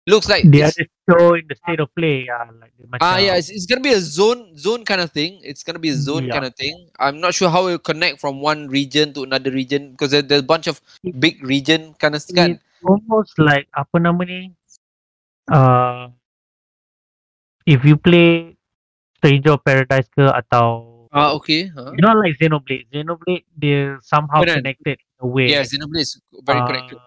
looks 0.09 0.29
like 0.29 0.49
They 0.49 0.63
are 0.65 0.73
just 0.73 0.89
showing 1.05 1.45
the 1.49 1.57
state 1.61 1.81
of 1.85 1.93
play. 1.95 2.25
Yeah, 2.27 2.49
like 2.91 3.05
ah 3.05 3.21
yeah, 3.21 3.37
it's, 3.37 3.53
it's 3.53 3.69
gonna 3.69 3.85
be 3.85 3.93
a 3.93 4.01
zone 4.01 4.57
zone 4.57 4.85
kind 4.89 5.05
of 5.05 5.13
thing. 5.13 5.39
It's 5.45 5.63
gonna 5.63 5.79
be 5.79 5.93
a 5.93 5.99
zone 6.01 6.25
Yeah. 6.27 6.35
kind 6.41 6.47
of 6.49 6.57
thing. 6.57 6.89
I'm 6.99 7.21
not 7.21 7.37
sure 7.37 7.53
how 7.53 7.69
it 7.69 7.85
connect 7.85 8.19
from 8.25 8.41
one 8.41 8.69
region 8.73 9.13
to 9.15 9.23
another 9.29 9.53
region 9.53 9.93
because 9.93 10.11
there, 10.17 10.23
there's 10.25 10.43
a 10.43 10.51
bunch 10.51 10.67
of 10.67 10.81
big 11.21 11.45
region 11.45 11.93
kind 12.01 12.17
of. 12.17 12.25
It's 12.25 12.65
almost 12.83 13.37
like 13.39 13.69
apa 13.77 14.01
nama 14.01 14.25
ni? 14.25 14.41
Uh, 15.49 16.09
if 17.69 17.85
you 17.85 17.97
play 17.97 18.57
Stranger 19.21 19.61
of 19.61 19.65
Paradise 19.65 20.09
ke 20.15 20.25
atau 20.25 20.97
Ah 21.09 21.33
okay. 21.33 21.73
Huh? 21.73 21.97
you 21.97 22.05
know 22.05 22.13
like 22.13 22.37
Xenoblade. 22.37 22.85
Xenoblade 22.93 23.45
they're 23.57 23.97
somehow 24.05 24.45
connected 24.45 25.01
in 25.01 25.19
a 25.25 25.27
way. 25.27 25.49
Yeah, 25.49 25.65
Xenoblade 25.65 26.05
is 26.05 26.21
very 26.45 26.61
Uh, 26.61 26.69
connected. 26.69 26.99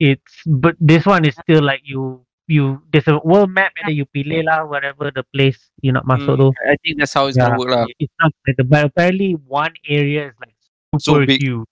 It's 0.00 0.40
but 0.48 0.74
this 0.80 1.04
one 1.04 1.28
is 1.28 1.36
still 1.44 1.60
like 1.62 1.84
you 1.84 2.24
you 2.46 2.82
there's 2.92 3.08
a 3.08 3.18
world 3.24 3.48
map 3.50 3.72
and 3.80 3.88
then 3.88 3.96
you 3.96 4.04
pilih 4.12 4.44
lah 4.44 4.64
whatever 4.68 5.08
the 5.10 5.24
place 5.32 5.70
you 5.80 5.92
nak 5.92 6.04
masuk 6.04 6.36
tu. 6.36 6.48
Mm, 6.52 6.70
I 6.70 6.76
think 6.84 6.94
that's 7.00 7.14
how 7.16 7.24
it's 7.26 7.36
Yeah, 7.40 7.48
gonna 7.52 7.58
work 7.58 7.70
lah. 7.72 7.86
It's 7.98 8.12
not 8.20 8.32
like 8.46 8.56
the, 8.60 8.64
but 8.64 8.84
apparently 8.92 9.32
one 9.48 9.72
area 9.88 10.28
is 10.28 10.36
like 10.40 10.52
So 11.00 11.18
super 11.18 11.26
big. 11.26 11.40
huge. 11.42 11.66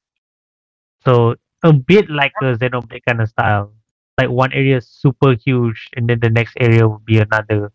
So 1.05 1.37
a 1.63 1.73
bit 1.73 2.09
like 2.11 2.33
a 2.43 2.57
Xenoblade 2.57 3.05
kind 3.07 3.21
of 3.21 3.29
style. 3.29 3.73
Like 4.19 4.31
one 4.31 4.53
area 4.53 4.79
is 4.81 4.89
super 4.89 5.35
huge 5.37 5.89
and 5.97 6.09
then 6.09 6.21
the 6.21 6.31
next 6.31 6.57
area 6.59 6.89
will 6.89 7.03
be 7.05 7.19
another 7.19 7.73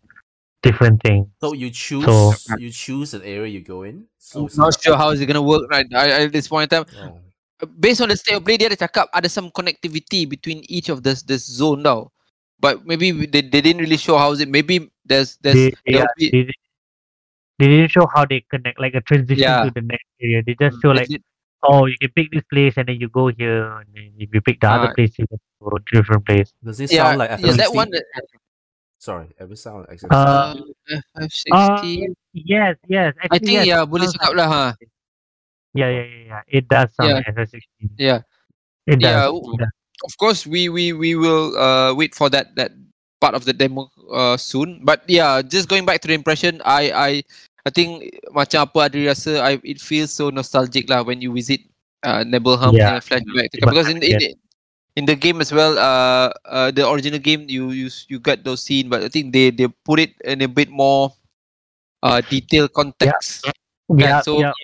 different 0.62 1.02
thing. 1.02 1.30
So 1.40 1.54
you 1.54 1.70
choose 1.70 2.04
So- 2.04 2.34
you 2.58 2.70
choose 2.74 3.14
an 3.14 3.22
area 3.22 3.46
you 3.48 3.62
go 3.62 3.82
in. 3.86 4.10
So 4.18 4.46
it's 4.46 4.58
Not 4.58 4.74
not- 4.74 4.82
sure 4.82 4.96
how 4.98 5.10
is 5.14 5.20
it 5.22 5.26
gonna 5.30 5.42
work 5.44 5.70
right 5.70 5.86
I, 5.94 6.04
I, 6.10 6.20
at 6.28 6.32
this 6.34 6.48
point 6.50 6.72
in 6.72 6.82
time. 6.82 6.86
Oh. 6.98 7.22
based 7.74 7.98
on 8.00 8.06
the 8.06 8.14
state 8.14 8.38
of 8.38 8.42
play 8.46 8.54
dia 8.54 8.70
ada 8.70 8.78
cakap 8.78 9.10
ada 9.10 9.26
some 9.26 9.50
connectivity 9.50 10.22
between 10.30 10.62
each 10.70 10.86
of 10.90 11.02
this 11.02 11.22
this 11.26 11.42
zone 11.42 11.82
tau. 11.82 12.06
But 12.60 12.84
maybe 12.84 13.12
they, 13.12 13.42
they 13.42 13.60
didn't 13.60 13.78
really 13.82 13.96
show 13.96 14.18
how 14.18 14.32
is 14.32 14.40
it. 14.40 14.48
Maybe 14.48 14.90
there's 15.04 15.38
there's 15.42 15.54
They, 15.54 15.74
they, 15.86 16.04
be- 16.16 16.30
they, 16.30 16.42
they 17.58 17.66
didn't 17.66 17.90
show 17.90 18.06
how 18.12 18.24
they 18.26 18.44
connect 18.50 18.80
like 18.80 18.94
a 18.94 19.00
transition 19.00 19.42
Yeah. 19.46 19.64
to 19.64 19.70
the 19.70 19.82
next 19.82 20.06
area. 20.20 20.42
They 20.42 20.56
just 20.58 20.82
show 20.82 20.90
they 20.92 21.06
like 21.06 21.08
did- 21.08 21.22
oh 21.62 21.86
you 21.86 21.94
can 22.00 22.10
pick 22.14 22.30
this 22.30 22.42
place 22.50 22.74
and 22.76 22.86
then 22.86 22.98
you 22.98 23.08
go 23.08 23.28
here 23.28 23.66
and 23.78 23.86
then 23.94 24.10
if 24.18 24.30
you 24.34 24.40
pick 24.40 24.60
the 24.60 24.70
other 24.70 24.90
Ah. 24.90 24.94
place 24.94 25.14
you 25.18 25.26
can 25.26 25.38
go 25.62 25.78
to 25.78 25.82
different 25.94 26.26
place. 26.26 26.52
Does 26.62 26.78
this 26.78 26.92
yeah, 26.92 27.02
sound 27.06 27.18
like 27.18 27.30
yeah, 27.30 27.52
that 27.62 27.74
one 27.74 27.90
that, 27.90 28.04
Sorry, 28.98 29.30
ever 29.38 29.54
sound 29.54 29.86
like 29.88 30.02
Uh, 30.10 30.14
uh, 30.14 30.54
F60. 31.22 31.54
Uh, 31.54 32.14
yes, 32.34 32.74
yes. 32.90 33.14
I 33.30 33.38
think 33.38 33.62
yes, 33.62 33.66
yeah, 33.70 33.82
it 33.86 33.90
boleh 33.94 34.10
cakap 34.10 34.34
lah 34.34 34.48
ha. 34.50 34.64
Yeah, 35.70 35.86
yeah, 35.94 36.06
yeah, 36.10 36.22
yeah. 36.26 36.42
It 36.50 36.66
does 36.66 36.90
sound 36.98 37.14
Yeah. 37.14 37.22
like 37.22 37.30
FF16. 37.30 37.94
Yeah. 37.94 38.20
It 38.90 38.98
does. 38.98 39.14
Yeah, 39.14 39.30
it 39.30 39.58
does. 39.62 39.74
Of 40.04 40.14
course 40.16 40.46
we 40.46 40.68
we 40.68 40.92
we 40.94 41.14
will 41.18 41.56
uh 41.58 41.90
wait 41.94 42.14
for 42.14 42.30
that 42.30 42.54
that 42.54 42.70
part 43.18 43.34
of 43.34 43.42
the 43.44 43.52
demo 43.52 43.90
uh 44.14 44.36
soon 44.38 44.78
but 44.86 45.02
yeah 45.10 45.42
just 45.42 45.66
going 45.68 45.82
back 45.82 45.98
to 46.00 46.06
the 46.06 46.14
impression 46.14 46.62
i 46.62 46.86
i 46.94 47.10
i 47.66 47.70
think 47.74 48.06
macam 48.30 48.62
apa 48.62 48.86
Adri 48.86 49.10
rasa 49.10 49.42
i 49.42 49.58
it 49.66 49.82
feels 49.82 50.14
so 50.14 50.30
nostalgic 50.30 50.86
lah 50.86 51.02
when 51.02 51.18
you 51.18 51.34
visit 51.34 51.58
uh 52.06 52.22
Nibelheim 52.22 52.78
Yeah. 52.78 52.94
yeah. 52.94 53.02
flashback 53.02 53.50
because 53.74 53.90
in, 53.90 53.98
in 54.06 54.14
the 54.22 54.28
in 54.94 55.04
the 55.10 55.18
game 55.18 55.42
as 55.42 55.50
well 55.50 55.74
uh, 55.78 56.30
uh 56.46 56.70
the 56.70 56.86
original 56.86 57.18
game 57.18 57.50
you 57.50 57.74
you 57.74 57.90
you 58.06 58.22
got 58.22 58.46
those 58.46 58.62
scene 58.62 58.86
but 58.86 59.02
i 59.02 59.10
think 59.10 59.34
they 59.34 59.50
they 59.50 59.66
put 59.82 59.98
it 59.98 60.14
in 60.22 60.38
a 60.46 60.50
bit 60.50 60.70
more 60.70 61.10
uh 62.06 62.22
detailed 62.30 62.70
context 62.70 63.42
Yeah, 63.98 64.22
so- 64.22 64.38
yeah. 64.46 64.54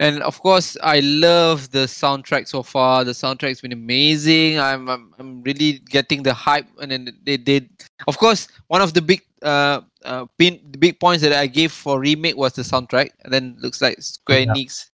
And 0.00 0.22
of 0.22 0.40
course, 0.40 0.76
I 0.82 1.00
love 1.00 1.70
the 1.70 1.86
soundtrack 1.88 2.48
so 2.48 2.62
far. 2.62 3.04
The 3.04 3.12
soundtrack's 3.12 3.60
been 3.60 3.72
amazing. 3.72 4.58
I'm 4.60 4.88
I'm, 4.88 5.12
I'm 5.18 5.42
really 5.42 5.80
getting 5.88 6.22
the 6.22 6.34
hype, 6.34 6.66
and 6.80 6.90
then 6.90 7.08
they 7.24 7.36
did. 7.36 7.68
Of 8.06 8.18
course, 8.18 8.48
one 8.68 8.82
of 8.82 8.92
the 8.94 9.00
big 9.02 9.22
uh, 9.42 9.80
uh 10.04 10.26
pin, 10.38 10.60
the 10.70 10.78
big 10.78 11.00
points 11.00 11.22
that 11.22 11.32
I 11.32 11.46
gave 11.46 11.72
for 11.72 12.00
remake 12.00 12.36
was 12.36 12.52
the 12.54 12.62
soundtrack, 12.62 13.10
and 13.24 13.32
then 13.32 13.56
looks 13.60 13.80
like 13.80 14.00
Square 14.02 14.40
Yeah. 14.40 14.54
Enix 14.54 14.90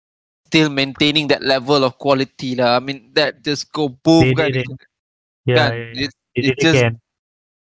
still 0.50 0.68
maintaining 0.68 1.28
that 1.28 1.42
level 1.46 1.84
of 1.84 1.96
quality 1.98 2.56
lah. 2.58 2.76
I 2.76 2.80
mean, 2.80 3.14
that 3.14 3.44
just 3.44 3.70
go 3.72 3.88
boom. 3.88 4.34
They 4.34 4.34
kan. 4.34 4.50
it. 4.56 4.66
Yeah, 5.46 5.56
Kan? 5.56 5.70
yeah, 5.72 5.78
yeah. 5.94 6.04
It- 6.10 6.14
They 6.34 6.42
it 6.42 6.42
did 6.42 6.58
it 6.58 6.62
just- 6.62 6.78
again. 6.78 6.94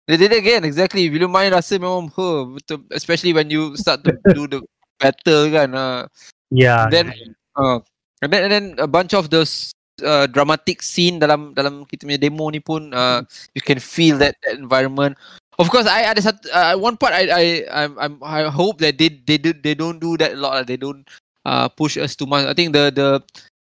They 0.07 0.17
did 0.17 0.31
it 0.33 0.37
again, 0.37 0.61
exactly. 0.65 1.09
Bila 1.09 1.25
main 1.25 1.49
rasa 1.49 1.81
memang, 1.81 2.13
huh, 2.13 2.45
betul. 2.53 2.85
Especially 2.93 3.33
when 3.33 3.49
you 3.49 3.73
start 3.73 4.05
to 4.05 4.13
do 4.37 4.45
the 4.45 4.61
battle 5.01 5.49
kan. 5.49 5.73
Uh, 5.73 6.05
Yeah. 6.51 6.87
then 6.89 7.13
uh, 7.57 7.79
and 8.21 8.29
then 8.31 8.41
and 8.47 8.51
then 8.51 8.65
a 8.79 8.87
bunch 8.87 9.13
of 9.13 9.29
those 9.29 9.71
uh, 10.03 10.27
dramatic 10.27 10.81
scene 10.81 11.19
dalam 11.19 11.55
dalam 11.55 11.87
kita 11.87 12.05
punya 12.05 12.21
demo 12.21 12.47
ni 12.51 12.59
pun 12.59 12.93
uh, 12.93 13.23
you 13.55 13.61
can 13.63 13.79
feel 13.79 14.17
that, 14.19 14.35
that 14.43 14.59
environment 14.59 15.15
of 15.57 15.71
course 15.71 15.87
I 15.87 16.05
ada 16.09 16.21
satu 16.21 16.45
uh, 16.51 16.75
one 16.79 16.99
part 16.99 17.15
I 17.15 17.23
I 17.31 17.45
I'm, 17.71 17.93
I'm 17.99 18.15
I 18.23 18.47
hope 18.51 18.83
that 18.83 18.99
they 18.99 19.09
they 19.09 19.39
do 19.39 19.55
they 19.55 19.73
don't 19.75 19.99
do 19.99 20.19
that 20.19 20.35
a 20.35 20.39
lot 20.39 20.67
they 20.67 20.77
don't 20.79 21.07
uh, 21.47 21.67
push 21.71 21.95
us 21.97 22.15
too 22.15 22.27
much 22.27 22.45
I 22.45 22.53
think 22.53 22.75
the 22.75 22.91
the 22.91 23.09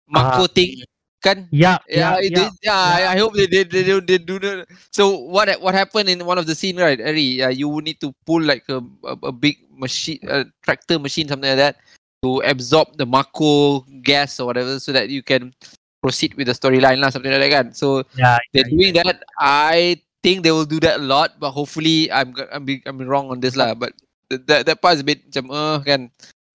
Mako 0.08 0.48
thing 0.52 0.84
kan 1.24 1.48
yeah, 1.56 1.80
yeah, 1.88 2.20
yeah, 2.20 2.28
it 2.28 2.32
yeah. 2.36 2.50
yeah, 2.60 3.16
I 3.16 3.18
hope 3.18 3.32
they 3.40 3.48
they 3.48 3.64
they, 3.64 3.88
don't- 3.88 4.04
they 4.04 4.20
do 4.20 4.36
that. 4.44 4.68
So 4.92 5.16
what 5.16 5.48
what 5.64 5.72
happened 5.72 6.12
in 6.12 6.20
one 6.28 6.36
of 6.36 6.44
the 6.44 6.52
scene, 6.52 6.76
right, 6.76 7.00
Ari? 7.00 7.40
Uh, 7.40 7.48
you 7.48 7.72
would 7.72 7.88
need 7.88 8.04
to 8.04 8.12
pull 8.28 8.44
like 8.44 8.68
a, 8.68 8.84
a, 9.08 9.32
a 9.32 9.32
big 9.32 9.64
machine, 9.72 10.20
a 10.28 10.44
tractor 10.60 11.00
machine, 11.00 11.32
something 11.32 11.48
like 11.48 11.64
that, 11.64 11.80
to 12.24 12.40
absorb 12.48 12.96
the 12.96 13.06
Mako 13.06 13.84
gas 14.02 14.40
or 14.40 14.48
whatever, 14.48 14.80
so 14.80 14.92
that 14.96 15.10
you 15.12 15.22
can 15.22 15.54
proceed 16.02 16.34
with 16.40 16.48
the 16.48 16.56
storyline 16.56 17.00
lah, 17.04 17.12
something 17.12 17.32
like 17.32 17.44
that. 17.52 17.52
Kan? 17.52 17.68
So 17.76 18.04
yeah, 18.16 18.40
they're 18.56 18.68
yeah, 18.68 18.76
doing 18.76 18.94
that. 19.04 19.24
I 19.40 20.00
think 20.24 20.44
they 20.44 20.52
will 20.56 20.66
do 20.68 20.80
that 20.82 21.00
a 21.00 21.04
lot, 21.04 21.36
but 21.40 21.52
hopefully 21.52 22.08
I'm 22.12 22.32
go- 22.32 22.48
I'm 22.52 22.64
be, 22.64 22.80
I'm 22.88 23.00
wrong 23.04 23.30
on 23.30 23.44
this 23.44 23.56
lah. 23.60 23.76
But 23.76 23.94
that 24.32 24.66
that 24.66 24.82
part 24.82 24.96
is 24.98 25.04
a 25.04 25.08
bit 25.08 25.28
macam 25.28 25.52
uh, 25.52 25.78
kan 25.84 26.10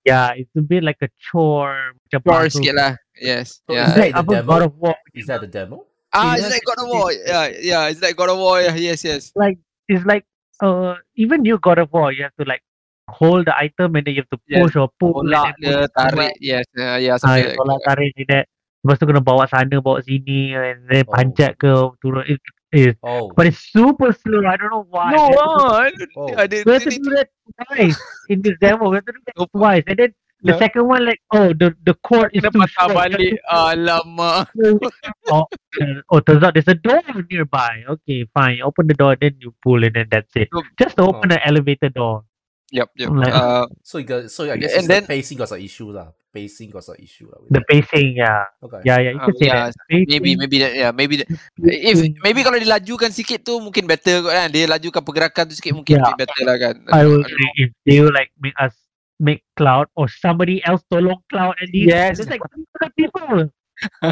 yeah, 0.08 0.32
it's 0.32 0.50
a 0.56 0.64
bit 0.64 0.80
like 0.80 0.96
a 1.04 1.08
chore. 1.20 1.92
Macam 2.08 2.20
power 2.24 2.48
puzzle. 2.48 2.64
sikit 2.64 2.74
lah. 2.80 2.92
Yes. 3.20 3.60
So 3.68 3.76
Yeah. 3.76 3.84
is 3.84 3.92
that 3.92 4.00
Like 4.00 4.14
the 4.16 4.24
demo? 4.40 4.48
God 4.48 4.62
of 4.64 4.72
War. 4.80 4.96
Is 5.12 5.26
that 5.28 5.40
the 5.44 5.50
demo? 5.52 5.84
Ah, 6.16 6.32
Yeah, 6.32 6.40
it's 6.40 6.52
like 6.56 6.64
God 6.64 6.80
of 6.80 6.88
War. 6.88 7.08
Yeah, 7.12 7.44
yeah. 7.60 7.82
It's 7.92 8.00
like 8.00 8.16
God 8.16 8.30
of 8.32 8.38
War. 8.40 8.56
yeah, 8.64 8.72
Yes, 8.72 9.04
yes. 9.04 9.32
Like 9.36 9.60
it's 9.88 10.04
like 10.08 10.24
uh 10.64 10.96
even 11.20 11.44
new 11.44 11.60
God 11.60 11.76
of 11.76 11.92
War, 11.92 12.08
you 12.08 12.24
have 12.24 12.32
to 12.40 12.48
like 12.48 12.64
hold 13.08 13.46
the 13.46 13.56
item 13.56 13.96
and 13.96 14.04
then 14.06 14.14
you 14.14 14.22
have 14.22 14.30
to 14.30 14.40
Yes. 14.48 14.62
push 14.62 14.76
or 14.76 14.88
pull. 15.00 15.20
and 15.20 15.32
Tolak 15.32 15.54
then 15.60 15.72
dia, 15.72 15.88
tarik. 15.96 16.32
Yes, 16.40 16.64
uh, 16.78 16.96
yeah, 17.00 17.16
Ah, 17.24 17.36
ya, 17.36 17.48
like 17.48 17.56
tolak 17.56 17.80
tarik 17.88 18.10
ni 18.16 18.24
that. 18.28 18.46
Lepas 18.84 18.96
tu 19.00 19.06
kena 19.10 19.20
bawa 19.24 19.44
sana, 19.50 19.80
bawa 19.82 19.98
sini 20.06 20.54
and 20.54 20.86
then 20.88 21.04
Oh. 21.08 21.12
panjat 21.16 21.58
ke 21.58 21.72
turun. 22.04 22.24
It 22.28 22.40
is. 22.72 22.94
Oh, 23.02 23.32
But 23.34 23.48
it's 23.48 23.58
super 23.72 24.12
slow. 24.12 24.44
I 24.44 24.54
don't 24.60 24.68
know 24.70 24.84
why. 24.92 25.10
No, 25.16 25.32
ah, 25.40 25.82
I 25.82 25.90
don't- 25.90 26.14
Oh. 26.20 26.28
I 26.36 26.46
didn't- 26.46 26.68
we 26.68 26.72
have 26.76 26.84
to 26.84 26.90
didn't- 26.92 27.04
do 27.08 27.10
that 27.16 27.28
twice 27.66 27.98
in 28.28 28.44
this 28.44 28.56
demo. 28.60 28.92
We 28.92 29.00
have 29.00 29.08
to 29.08 29.16
do 29.16 29.22
that 29.24 29.48
twice. 29.56 29.84
And 29.88 29.96
then 29.98 30.12
the 30.44 30.52
Yeah. 30.54 30.60
second 30.62 30.84
one 30.86 31.02
like, 31.08 31.18
oh, 31.34 31.50
the 31.56 31.72
the 31.82 31.94
cord 32.06 32.30
is 32.36 32.44
too 32.44 32.62
short. 32.76 32.92
balik. 32.94 33.40
Alamak. 33.50 34.46
oh, 35.32 35.48
uh, 35.80 36.00
oh, 36.12 36.20
turns 36.20 36.44
out 36.44 36.54
there's 36.54 36.68
a 36.70 36.76
door 36.76 37.00
nearby. 37.32 37.82
Okay, 37.98 38.28
fine. 38.36 38.60
Open 38.62 38.86
the 38.86 38.94
door, 38.94 39.16
then 39.16 39.34
you 39.40 39.50
pull, 39.64 39.82
and 39.82 39.96
then 39.96 40.06
that's 40.12 40.30
it. 40.36 40.52
Just 40.78 41.00
to 41.00 41.08
open 41.08 41.32
the 41.34 41.40
elevator 41.42 41.88
door. 41.88 42.27
Yep, 42.68 42.88
yep. 43.00 43.08
Like- 43.10 43.32
Uh, 43.32 43.64
so 43.80 43.96
you 43.96 44.04
got 44.04 44.28
so 44.28 44.44
I 44.44 44.60
guess 44.60 44.76
And 44.76 44.84
then- 44.84 45.08
the 45.08 45.12
pacing 45.16 45.38
got 45.40 45.48
some 45.48 45.60
issue 45.60 45.88
lah. 45.88 46.12
Pacing 46.28 46.68
got 46.68 46.84
some 46.84 47.00
issue 47.00 47.24
lah. 47.32 47.40
with 47.40 47.48
The 47.56 47.64
pacing, 47.64 48.20
yeah, 48.20 48.44
Okay. 48.60 48.84
yeah, 48.84 48.98
yeah. 49.00 49.12
You 49.16 49.20
Um, 49.24 49.32
can 49.32 49.36
say 49.40 49.48
yeah, 49.48 49.72
that. 49.72 49.80
Pacing, 49.88 50.08
maybe, 50.12 50.30
maybe 50.36 50.56
that, 50.60 50.72
yeah, 50.76 50.92
maybe 50.92 51.14
that. 51.24 51.28
If 51.56 51.96
maybe 52.20 52.44
kalau 52.44 52.60
dilajukan 52.60 53.08
sikit 53.08 53.40
tu 53.40 53.56
mungkin 53.56 53.88
better 53.88 54.20
kot 54.20 54.36
kan. 54.36 54.48
Dia 54.52 54.68
lajukan 54.68 55.00
pergerakan 55.00 55.48
tu 55.48 55.56
sikit 55.56 55.72
mungkin 55.72 55.96
Yeah. 55.96 56.12
better 56.20 56.40
lah 56.44 56.56
kan. 56.60 56.74
I 56.92 57.08
would 57.08 57.24
say 57.24 57.48
if 57.56 57.68
they 57.88 58.04
will 58.04 58.12
like 58.12 58.28
make 58.36 58.52
us 58.60 58.76
make 59.16 59.40
Cloud 59.56 59.88
or 59.96 60.04
somebody 60.06 60.60
else 60.68 60.84
tolong 60.92 61.18
Cloud 61.32 61.56
at 61.58 61.72
least. 61.72 61.88
Yes. 61.90 62.20
Like 62.28 62.44
other 62.44 62.92
people 62.92 63.48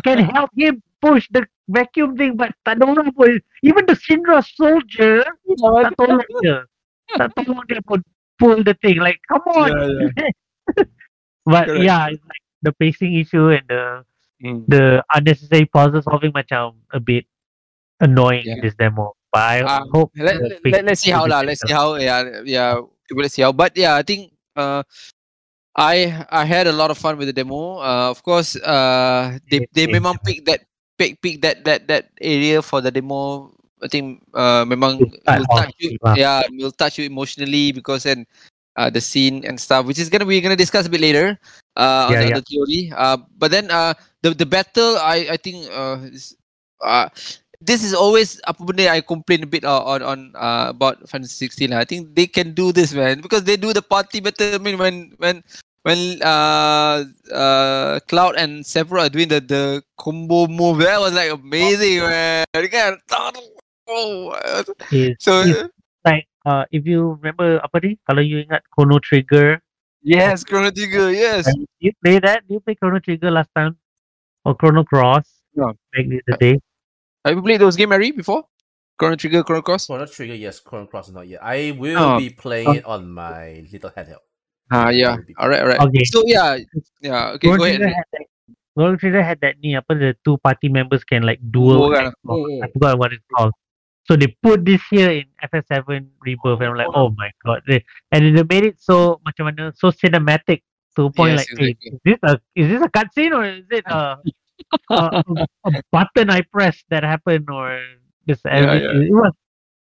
can 0.00 0.18
help 0.32 0.48
him 0.56 0.80
push 1.04 1.28
the 1.30 1.44
vacuum 1.68 2.16
thing, 2.16 2.32
but 2.40 2.56
tak 2.64 2.80
ada 2.80 2.88
orang 2.88 3.12
pun. 3.12 3.36
Even 3.60 3.84
the 3.84 3.94
Syndra 3.94 4.40
soldier 4.40 5.20
tak 5.84 5.92
tolong 6.00 6.24
dia. 6.40 6.64
Tak 7.12 7.36
tolong 7.36 7.60
dia 7.68 7.84
pun 7.84 8.00
pull 8.38 8.62
the 8.62 8.74
thing. 8.82 8.98
Like, 8.98 9.20
come 9.28 9.42
on. 9.48 9.70
Yeah, 9.72 10.84
but 11.44 11.66
Correct. 11.66 11.84
yeah, 11.84 12.08
it's 12.10 12.22
like 12.24 12.44
the 12.62 12.72
pacing 12.72 13.14
issue 13.16 13.50
and 13.50 13.66
the 13.68 14.04
Mm. 14.36 14.68
the 14.68 15.00
unnecessary 15.16 15.64
puzzle 15.64 16.04
solving 16.04 16.28
macam 16.36 16.76
a 16.92 17.00
bit 17.00 17.24
annoying 18.04 18.44
in 18.44 18.60
Yeah. 18.60 18.68
this 18.68 18.76
demo. 18.76 19.16
But 19.32 19.40
I 19.40 19.56
Ah, 19.64 19.80
hope 19.88 20.12
let, 20.12 20.36
let, 20.60 20.84
let's 20.84 21.00
see 21.00 21.08
how 21.08 21.24
lah. 21.24 21.40
Let's 21.40 21.64
see 21.64 21.72
how. 21.72 21.96
Yeah, 21.96 22.44
yeah. 22.44 22.84
Let's 23.16 23.32
see 23.32 23.40
how. 23.40 23.56
But 23.56 23.72
yeah, 23.80 23.96
I 23.96 24.04
think 24.04 24.36
uh, 24.52 24.84
I 25.72 26.24
I 26.28 26.44
had 26.44 26.68
a 26.68 26.76
lot 26.76 26.92
of 26.92 27.00
fun 27.00 27.16
with 27.16 27.32
the 27.32 27.36
demo. 27.36 27.80
Uh, 27.80 28.12
of 28.12 28.20
course, 28.20 28.60
uh, 28.60 29.40
they 29.48 29.64
they 29.72 29.88
memang 29.88 30.20
pick 30.20 30.44
that 30.44 30.68
pick 31.00 31.16
pick 31.24 31.40
that 31.40 31.64
that 31.64 31.88
that 31.88 32.12
area 32.20 32.60
for 32.60 32.84
the 32.84 32.92
demo. 32.92 33.55
I 33.82 33.88
think 33.88 34.24
uh, 34.32 34.64
memang 34.64 35.00
Will 35.00 35.12
touch 35.24 35.40
will 35.40 35.56
touch 35.56 35.74
you. 35.78 35.90
Yeah, 36.16 36.42
will 36.56 36.72
touch 36.72 36.96
you 36.98 37.04
emotionally 37.04 37.72
because 37.72 38.04
then 38.04 38.24
uh, 38.76 38.90
the 38.90 39.00
scene 39.00 39.44
and 39.44 39.58
stuff, 39.58 39.86
which 39.86 39.98
is 39.98 40.08
gonna 40.08 40.24
we're 40.24 40.40
gonna 40.40 40.56
discuss 40.56 40.86
a 40.86 40.92
bit 40.92 41.00
later. 41.00 41.38
Uh, 41.76 42.08
on, 42.08 42.12
Yeah, 42.12 42.20
the, 42.20 42.24
on 42.24 42.30
yeah. 42.30 42.38
the 42.40 42.44
theory. 42.48 42.82
Uh, 42.94 43.16
but 43.36 43.50
then 43.50 43.70
uh, 43.70 43.94
the 44.22 44.32
the 44.32 44.46
battle, 44.46 44.96
I 44.96 45.34
I 45.34 45.36
think 45.36 45.68
uh, 45.72 46.00
is, 46.08 46.36
uh 46.80 47.08
this 47.60 47.80
is 47.82 47.96
always 47.96 48.36
apa 48.44 48.60
benda 48.64 48.92
I 48.92 49.00
complain 49.00 49.44
a 49.44 49.48
bit 49.48 49.64
uh, 49.64 49.80
on 49.80 50.04
on 50.04 50.18
uh, 50.36 50.72
about 50.76 51.00
Final 51.08 51.24
Fantasy 51.28 51.48
16 51.48 51.72
lah. 51.72 51.80
I 51.80 51.88
think 51.88 52.12
they 52.12 52.28
can 52.28 52.52
do 52.52 52.70
this 52.70 52.92
man 52.92 53.24
because 53.24 53.44
they 53.44 53.56
do 53.56 53.72
the 53.72 53.82
party 53.84 54.20
better. 54.20 54.56
I 54.56 54.60
mean 54.60 54.76
when 54.76 55.16
when 55.16 55.40
when 55.82 56.20
uh 56.20 57.06
uh 57.32 58.00
Cloud 58.10 58.36
and 58.36 58.60
Sephiroth 58.60 59.08
are 59.08 59.12
doing 59.12 59.28
the 59.32 59.40
the 59.40 59.80
combo 59.96 60.46
move 60.46 60.84
that 60.84 61.00
was 61.00 61.16
like 61.16 61.32
amazing 61.32 62.04
man. 62.04 62.44
They 62.52 62.68
kan 62.68 63.00
oh 63.88 64.34
It's- 64.90 65.16
so 65.22 65.42
it's 65.42 65.70
like 66.04 66.26
uh, 66.46 66.64
if 66.70 66.86
you 66.86 67.18
remember 67.20 67.58
apa 67.62 67.76
ni 67.82 67.90
kalau 68.06 68.22
you 68.22 68.42
ingat 68.42 68.62
Chrono 68.70 68.98
Trigger. 69.02 69.58
Yes 70.06 70.46
Chrono 70.46 70.70
Trigger 70.70 71.10
yes. 71.10 71.50
Uh, 71.50 71.66
you 71.82 71.90
play 71.98 72.22
that? 72.22 72.46
You 72.46 72.62
play 72.62 72.78
Chrono 72.78 73.02
Trigger 73.02 73.30
last 73.34 73.50
time? 73.58 73.74
Or 74.46 74.54
Chrono 74.54 74.86
Cross? 74.86 75.26
No. 75.58 75.74
back 75.90 76.06
in 76.06 76.22
the 76.22 76.36
day? 76.38 76.56
have 77.26 77.34
you 77.34 77.42
played 77.42 77.58
those 77.58 77.74
game 77.74 77.90
Harry 77.90 78.14
before? 78.14 78.46
Chrono 79.00 79.18
Trigger 79.18 79.42
Chrono 79.42 79.60
Cross? 79.66 79.90
Chrono 79.90 80.06
Trigger, 80.06 80.38
yes. 80.38 80.60
Chrono 80.62 80.86
Cross, 80.86 81.10
not 81.10 81.26
yet. 81.26 81.42
I 81.42 81.74
will 81.74 81.98
Oh. 81.98 82.18
be 82.22 82.30
playing 82.30 82.80
it 82.80 82.84
on 82.86 83.10
my 83.10 83.66
little 83.66 83.90
handheld. 83.90 84.22
ah 84.70 84.90
yeah. 84.90 85.14
all 85.38 85.46
right 85.46 85.62
all 85.62 85.70
right 85.70 85.78
Okay. 85.90 86.02
so 86.06 86.22
yeah. 86.26 86.58
Yeah 87.02 87.34
okay 87.38 87.50
Chrono 87.50 87.62
go 87.62 87.66
ahead. 87.66 87.78
Trigger 87.82 87.94
had 87.94 88.06
that 88.14 88.24
Chrono 88.74 88.94
Trigger 88.98 89.22
had 89.26 89.38
that 89.42 89.54
ni 89.58 89.74
apa 89.74 89.92
the 89.98 90.10
two 90.22 90.38
party 90.38 90.70
members 90.70 91.02
can 91.02 91.22
like 91.26 91.38
duel 91.42 91.86
Duel. 91.86 91.94
kan? 91.94 92.04
act 92.14 92.18
Mm, 92.22 92.62
I 92.62 92.66
forgot 92.70 92.94
what 92.98 93.10
it's 93.14 93.26
called 93.30 93.54
so 94.06 94.16
they 94.16 94.28
put 94.42 94.64
this 94.64 94.80
here 94.90 95.10
in 95.10 95.24
FF7 95.42 96.06
Rebirth 96.22 96.60
and 96.60 96.70
I'm 96.70 96.76
like 96.76 96.94
oh 96.94 97.10
my 97.16 97.30
god. 97.44 97.62
They, 97.66 97.84
and 98.12 98.36
they 98.36 98.42
made 98.42 98.64
it 98.64 98.80
so 98.80 99.20
macam 99.26 99.50
mana 99.50 99.72
so 99.74 99.90
cinematic 99.90 100.62
to 100.94 101.06
a 101.06 101.12
point 101.12 101.34
Yes, 101.34 101.46
like 101.50 101.58
hey, 101.58 101.70
exactly. 101.74 101.90
is 101.90 102.00
this 102.04 102.18
a 102.22 102.32
is 102.54 102.66
this 102.70 102.82
a 102.82 102.90
cutscene 102.90 103.34
or 103.34 103.44
is 103.44 103.66
it 103.70 103.84
a, 103.86 104.18
a, 104.90 105.22
a, 105.26 105.46
a 105.66 105.70
button 105.90 106.30
I 106.30 106.42
pressed 106.42 106.86
that 106.90 107.02
happened 107.02 107.50
or 107.50 107.82
this 108.26 108.40
Yeah, 108.46 108.74
yeah. 108.74 109.10
it 109.10 109.12
was 109.12 109.32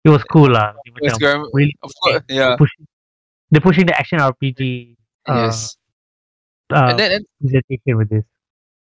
it 0.04 0.10
was 0.10 0.24
cool 0.24 0.52
lah. 0.52 0.74
Yes, 1.02 1.16
really 1.54 1.76
of 1.84 1.92
course 2.04 2.22
yeah. 2.28 2.56
they're 2.56 2.58
pushing, 2.58 2.88
they're 3.52 3.62
pushing 3.62 3.86
the 3.88 3.96
action 3.98 4.20
RPG 4.20 4.96
uh, 5.28 5.48
yes. 5.48 5.78
uh, 6.74 6.92
and 6.92 7.00
then 7.00 7.12
and, 7.24 7.98
with 7.98 8.10
this 8.10 8.24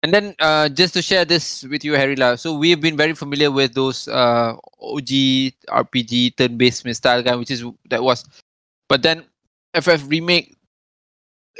And 0.04 0.12
then 0.12 0.34
uh, 0.38 0.68
just 0.68 0.92
to 0.94 1.00
share 1.00 1.24
this 1.24 1.64
with 1.64 1.82
you, 1.82 1.94
Harry 1.94 2.14
lah. 2.14 2.36
So 2.36 2.52
we've 2.52 2.78
been 2.78 2.94
very 2.94 3.14
familiar 3.14 3.50
with 3.50 3.72
those 3.72 4.06
uh, 4.06 4.52
OG 4.76 5.08
RPG 5.64 6.36
turn-based 6.36 6.84
style 6.92 7.22
game, 7.22 7.38
which 7.38 7.50
is 7.50 7.64
that 7.88 8.02
was. 8.02 8.28
But 8.86 9.00
then 9.00 9.24
FF 9.72 10.04
remake 10.06 10.54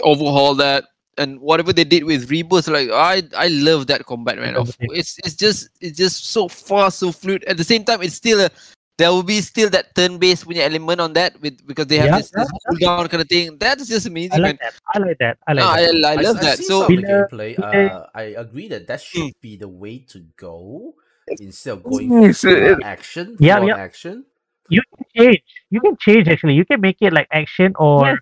overhaul 0.03 0.55
that 0.57 0.85
and 1.17 1.41
whatever 1.41 1.73
they 1.73 1.85
did 1.85 2.05
with 2.05 2.29
Rebirth, 2.31 2.69
like 2.69 2.91
I 2.91 3.23
I 3.35 3.49
love 3.49 3.87
that 3.87 4.05
combat, 4.05 4.37
man. 4.37 4.57
Of, 4.57 4.77
it's 4.93 5.17
it's 5.25 5.37
just 5.37 5.71
it's 5.81 5.97
just 5.97 6.29
so 6.29 6.47
fast, 6.47 6.99
so 6.99 7.13
fluid. 7.13 7.45
At 7.45 7.57
the 7.57 7.65
same 7.65 7.83
time, 7.83 8.03
it's 8.03 8.17
still 8.17 8.45
a 8.45 8.51
there 8.97 9.11
will 9.11 9.23
be 9.27 9.41
still 9.41 9.69
that 9.71 9.95
turn-based 9.95 10.47
punya 10.47 10.63
element 10.71 11.01
on 11.01 11.13
that 11.15 11.35
with 11.43 11.59
because 11.67 11.87
they 11.87 11.99
have 11.99 12.15
Yeah, 12.15 12.19
this, 12.23 12.31
this 12.31 12.47
cooldown 12.71 13.11
kind 13.11 13.23
of 13.23 13.29
thing. 13.29 13.59
That 13.59 13.81
is 13.81 13.89
just 13.89 14.07
I 14.07 14.11
amazing, 14.11 14.43
man. 14.43 14.59
that. 14.63 14.75
I 14.95 14.99
like 14.99 15.19
that. 15.19 15.39
I 15.47 15.53
like 15.53 15.65
I, 15.65 15.81
that. 15.83 16.05
I 16.07 16.15
love 16.23 16.37
that. 16.41 16.59
see 16.59 16.65
So 16.71 16.87
some 16.87 16.95
of 16.95 17.03
the 17.03 17.09
gameplay. 17.11 17.59
Uh, 17.59 18.07
I 18.15 18.39
agree 18.39 18.69
that 18.69 18.87
that 18.87 19.01
should 19.03 19.33
be 19.43 19.57
the 19.57 19.69
way 19.69 19.99
to 20.15 20.23
go 20.37 20.95
instead 21.41 21.73
of 21.75 21.83
going 21.83 22.11
Yes, 22.23 22.41
full 22.43 22.85
action. 22.85 23.37
Yeah, 23.41 23.59
full 23.59 23.69
yeah. 23.69 23.77
action. 23.77 24.25
You 24.71 24.81
can 24.95 25.05
change. 25.17 25.43
You 25.71 25.81
can 25.81 25.97
change 25.99 26.29
actually. 26.29 26.55
You 26.55 26.65
can 26.65 26.81
make 26.81 26.99
it 27.01 27.13
like 27.13 27.27
action 27.33 27.75
or 27.77 28.07
Yeah. 28.07 28.17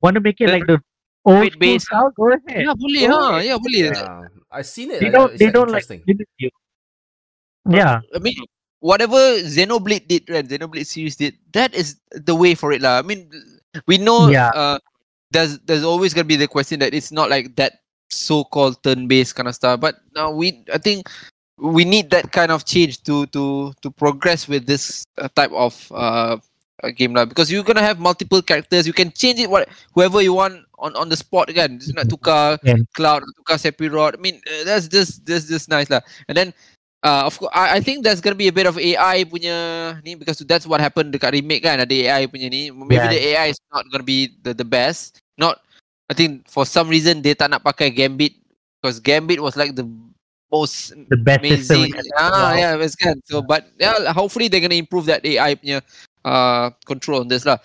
want 0.00 0.14
to 0.16 0.20
make 0.24 0.40
it 0.40 0.48
like 0.48 0.66
the 0.66 0.80
old 1.24 1.52
school 1.52 1.60
base. 1.60 1.84
style. 1.84 2.10
Go 2.16 2.32
ahead. 2.32 2.64
yeah, 2.64 2.74
boleh, 2.74 3.04
Go 3.04 3.12
ha, 3.12 3.36
ahead. 3.36 3.44
yeah, 3.44 3.58
boleh. 3.60 3.84
Yeah, 3.92 4.28
I 4.50 4.62
seen 4.62 4.90
it. 4.90 5.00
They 5.00 5.10
don't. 5.12 5.30
it's 5.30 5.38
They 5.38 5.52
like 5.52 5.54
don't 5.54 5.70
like 5.70 5.86
you. 6.40 6.50
Yeah. 7.68 8.00
I 8.14 8.18
mean, 8.18 8.36
whatever 8.84 9.40
Xenoblade 9.40 10.06
did, 10.08 10.28
right? 10.28 10.46
Xenoblade 10.46 10.84
series 10.84 11.16
did. 11.16 11.32
That 11.56 11.72
is 11.72 11.96
the 12.12 12.34
way 12.36 12.54
for 12.54 12.70
it, 12.70 12.84
lah. 12.84 13.00
I 13.00 13.02
mean, 13.02 13.32
we 13.88 13.96
know. 13.96 14.28
Yeah. 14.28 14.52
Uh, 14.52 14.78
there's 15.32 15.58
there's 15.64 15.82
always 15.82 16.12
gonna 16.12 16.28
be 16.28 16.36
the 16.36 16.46
question 16.46 16.78
that 16.84 16.92
it's 16.92 17.10
not 17.10 17.32
like 17.32 17.56
that 17.56 17.80
so-called 18.12 18.78
turn-based 18.84 19.34
kind 19.34 19.48
of 19.48 19.56
stuff. 19.56 19.80
But 19.80 19.96
now 20.14 20.30
we, 20.30 20.62
I 20.70 20.78
think, 20.78 21.08
we 21.56 21.84
need 21.84 22.10
that 22.10 22.30
kind 22.30 22.52
of 22.52 22.68
change 22.68 23.02
to 23.08 23.24
to 23.32 23.72
to 23.80 23.88
progress 23.90 24.46
with 24.46 24.68
this 24.68 25.08
uh, 25.16 25.32
type 25.32 25.50
of 25.56 25.74
uh 25.96 26.36
game 26.94 27.16
lah. 27.16 27.24
Because 27.24 27.48
you're 27.50 27.64
gonna 27.64 27.82
have 27.82 27.98
multiple 27.98 28.44
characters. 28.44 28.86
You 28.86 28.92
can 28.92 29.10
change 29.16 29.40
it 29.40 29.48
what 29.48 29.72
whoever 29.96 30.20
you 30.20 30.36
want 30.36 30.60
on 30.76 30.92
on 30.94 31.08
the 31.08 31.16
spot 31.16 31.48
again. 31.48 31.80
Just 31.80 31.96
nak 31.96 32.12
tukar 32.12 32.60
Yeah. 32.60 32.84
Cloud, 32.92 33.24
tukar 33.40 33.56
Sephiroth. 33.56 34.12
I 34.12 34.20
mean, 34.20 34.44
uh, 34.44 34.68
that's 34.68 34.92
just 34.92 35.24
that's 35.24 35.48
just 35.48 35.72
nice 35.72 35.88
lah. 35.88 36.04
And 36.28 36.36
then 36.36 36.52
uh, 37.04 37.22
of 37.28 37.38
course, 37.38 37.52
I, 37.54 37.76
I 37.76 37.80
think 37.80 38.02
there's 38.02 38.20
gonna 38.20 38.34
be 38.34 38.48
a 38.48 38.52
bit 38.56 38.66
of 38.66 38.80
AI 38.80 39.24
punya 39.28 40.00
ni 40.02 40.16
because 40.16 40.40
that's 40.48 40.66
what 40.66 40.80
happened 40.80 41.12
dekat 41.12 41.36
remake 41.36 41.62
kan. 41.62 41.78
Ada 41.78 41.92
AI 41.92 42.22
punya 42.26 42.48
ni. 42.48 42.72
Maybe 42.72 42.96
Yeah. 42.96 43.12
the 43.12 43.20
AI 43.36 43.46
is 43.52 43.60
not 43.70 43.84
gonna 43.92 44.06
be 44.06 44.32
the 44.42 44.56
the 44.56 44.64
best. 44.64 45.20
Not, 45.36 45.60
I 46.08 46.14
think 46.16 46.48
for 46.48 46.64
some 46.64 46.88
reason 46.88 47.20
they 47.20 47.36
tak 47.36 47.52
nak 47.52 47.62
pakai 47.62 47.92
Gambit 47.92 48.32
because 48.80 48.98
Gambit 48.98 49.38
was 49.38 49.54
like 49.54 49.76
the 49.76 49.84
most 50.48 50.96
The 51.10 51.18
best 51.20 51.44
system. 51.44 51.90
amazing. 51.90 51.92
Ah, 52.16 52.56
yeah, 52.56 52.72
best 52.80 52.96
kan. 52.96 53.20
So, 53.28 53.42
but 53.44 53.68
yeah, 53.76 54.10
hopefully 54.14 54.48
they're 54.48 54.64
gonna 54.64 54.80
improve 54.80 55.04
that 55.12 55.20
AI 55.26 55.54
punya 55.60 55.84
uh 56.24 56.72
control 56.88 57.20
on 57.20 57.28
this 57.28 57.44
lah. 57.44 57.60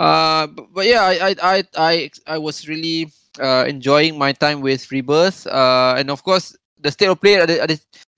Uh, 0.00 0.50
but, 0.50 0.66
but 0.74 0.84
yeah, 0.90 1.06
I 1.06 1.14
I 1.14 1.32
I 1.38 1.56
I 1.78 1.94
I 2.26 2.36
was 2.40 2.66
really 2.66 3.12
uh 3.38 3.62
enjoying 3.68 4.18
my 4.18 4.32
time 4.34 4.58
with 4.64 4.90
Rebirth. 4.90 5.46
Uh, 5.46 5.94
and 6.00 6.10
of 6.10 6.24
course 6.26 6.56
the 6.82 6.90
state 6.90 7.06
of 7.12 7.20
play. 7.22 7.38
Ada, 7.38 7.62
ada, 7.62 7.74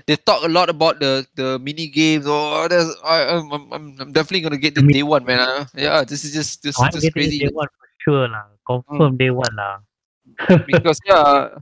they 0.07 0.17
talk 0.17 0.45
a 0.45 0.49
lot 0.49 0.69
about 0.69 1.01
the 1.01 1.27
the 1.35 1.59
mini 1.59 1.89
games. 1.89 2.25
Oh, 2.29 2.67
there's, 2.69 2.93
I, 3.05 3.37
I'm, 3.37 3.51
I'm 3.53 3.65
I'm 3.73 3.85
I'm 4.01 4.13
definitely 4.13 4.43
gonna 4.43 4.61
get 4.61 4.75
the 4.75 4.83
Mi- 4.83 4.93
day 4.93 5.03
one, 5.03 5.25
man. 5.25 5.41
Uh, 5.41 5.65
yeah, 5.75 6.05
this 6.05 6.25
is 6.25 6.33
just 6.33 6.63
this 6.63 6.79
I'm 6.79 6.89
is 6.89 7.01
just 7.01 7.15
getting 7.15 7.31
crazy. 7.31 7.39
day 7.41 7.53
one 7.53 7.69
for 7.73 7.89
sure 8.05 8.29
lah. 8.29 8.45
Confirm 8.67 9.17
day 9.17 9.31
one 9.31 9.55
lah. 9.57 9.81
because 10.67 11.01
yeah, 11.05 11.57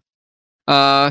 uh, 0.67 1.11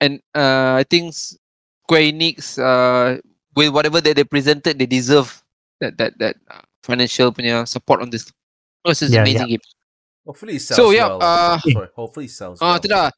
and 0.00 0.20
uh, 0.34 0.78
I 0.78 0.84
think 0.88 1.14
Square 1.14 2.06
Enix, 2.14 2.58
uh, 2.58 3.20
with 3.54 3.70
whatever 3.70 4.00
that 4.00 4.16
they 4.16 4.24
presented, 4.24 4.78
they 4.78 4.86
deserve 4.86 5.30
that 5.80 5.98
that 5.98 6.18
that 6.18 6.36
uh, 6.50 6.62
financial 6.82 7.30
punya 7.32 7.66
support 7.66 8.02
on 8.02 8.10
this. 8.10 8.26
This 8.84 9.02
is 9.02 9.12
Yeah, 9.12 9.22
amazing 9.22 9.48
game. 9.58 9.64
Hopefully 10.26 10.56
it 10.56 10.62
sells 10.62 10.78
So, 10.78 10.90
yeah, 10.90 11.08
well. 11.08 11.22
uh, 11.22 11.58
Sorry, 11.58 11.88
hopefully 11.94 12.26
it 12.26 12.34
sells 12.34 12.58
Ah, 12.62 12.78
well. 12.78 13.10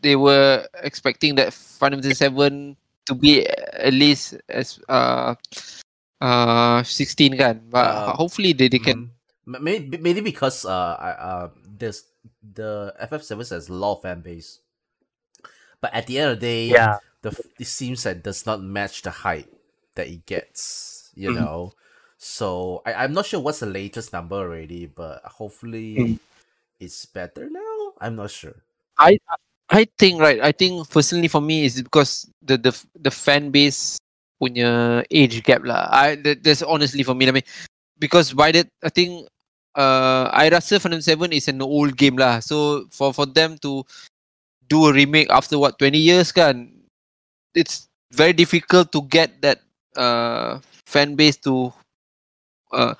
they 0.00 0.16
were 0.16 0.66
expecting 0.82 1.34
that 1.36 1.52
Final 1.52 1.98
Fantasy 1.98 2.14
Seven 2.14 2.76
to 3.06 3.14
be 3.14 3.46
at 3.48 3.92
least 3.92 4.36
as 4.48 4.78
uh 4.88 5.34
uh 6.20 6.82
16 6.82 7.36
kan. 7.38 7.60
But 7.70 7.88
Uh, 7.88 8.12
hopefully 8.14 8.52
they, 8.52 8.68
they 8.68 8.78
can. 8.78 9.10
Mhm. 9.44 9.60
Maybe, 9.60 9.98
maybe 9.98 10.20
because 10.22 10.64
uh, 10.64 10.94
I, 11.00 11.10
uh, 11.18 11.48
there's 11.66 12.04
the 12.42 12.94
FF7 13.10 13.50
has 13.50 13.68
a 13.68 13.74
lot 13.74 13.98
of 13.98 14.02
fan 14.06 14.22
base, 14.22 14.60
but 15.82 15.90
at 15.92 16.06
the 16.06 16.18
end 16.22 16.30
of 16.30 16.40
the 16.40 16.46
day, 16.46 16.64
Yeah. 16.70 16.98
the 17.22 17.30
f- 17.34 17.50
it 17.58 17.66
seems 17.66 18.04
that 18.06 18.22
does 18.22 18.46
not 18.46 18.62
match 18.62 19.02
the 19.02 19.10
hype 19.10 19.50
that 19.98 20.06
it 20.06 20.26
gets. 20.26 21.10
You 21.18 21.30
Mhm. 21.30 21.42
know, 21.42 21.72
so 22.22 22.82
I, 22.86 23.02
I'm 23.02 23.12
not 23.12 23.26
sure 23.26 23.40
what's 23.42 23.58
the 23.58 23.66
latest 23.66 24.12
number 24.14 24.38
already, 24.38 24.86
but 24.86 25.26
hopefully 25.26 25.98
Mm. 25.98 26.18
it's 26.78 27.02
better 27.06 27.50
now. 27.50 27.98
I'm 27.98 28.14
not 28.14 28.30
sure. 28.30 28.62
I 28.98 29.18
I 29.68 29.90
think 29.98 30.22
right. 30.22 30.38
I 30.38 30.52
think 30.54 30.86
personally 30.86 31.26
for 31.26 31.42
me 31.42 31.66
is 31.66 31.82
because 31.82 32.30
the 32.38 32.54
the 32.56 32.72
the 32.94 33.10
fan 33.10 33.50
base 33.50 33.98
punya 34.38 35.02
age 35.10 35.42
gap 35.42 35.66
lah. 35.66 35.90
I 35.90 36.14
that, 36.22 36.46
that's 36.46 36.62
honestly 36.62 37.02
for 37.02 37.14
me. 37.18 37.26
I 37.26 37.34
mean, 37.34 37.48
because 37.98 38.30
by 38.32 38.54
that 38.54 38.70
I 38.86 38.90
think 38.94 39.26
uh 39.74 40.30
I 40.30 40.46
rasa 40.46 40.78
Fantasy 40.78 41.10
Seven 41.10 41.34
is 41.34 41.50
an 41.50 41.58
old 41.58 41.98
game 41.98 42.14
lah. 42.14 42.38
So 42.38 42.86
for 42.94 43.10
for 43.10 43.26
them 43.26 43.58
to 43.66 43.82
do 44.70 44.86
a 44.86 44.92
remake 44.94 45.30
after 45.30 45.58
what 45.58 45.78
20 45.78 45.98
years 45.98 46.30
kan, 46.30 46.70
it's 47.54 47.90
very 48.14 48.32
difficult 48.32 48.94
to 48.94 49.02
get 49.10 49.42
that 49.42 49.58
uh 49.98 50.62
fan 50.86 51.18
base 51.18 51.36
to 51.42 51.74
uh 52.72 52.94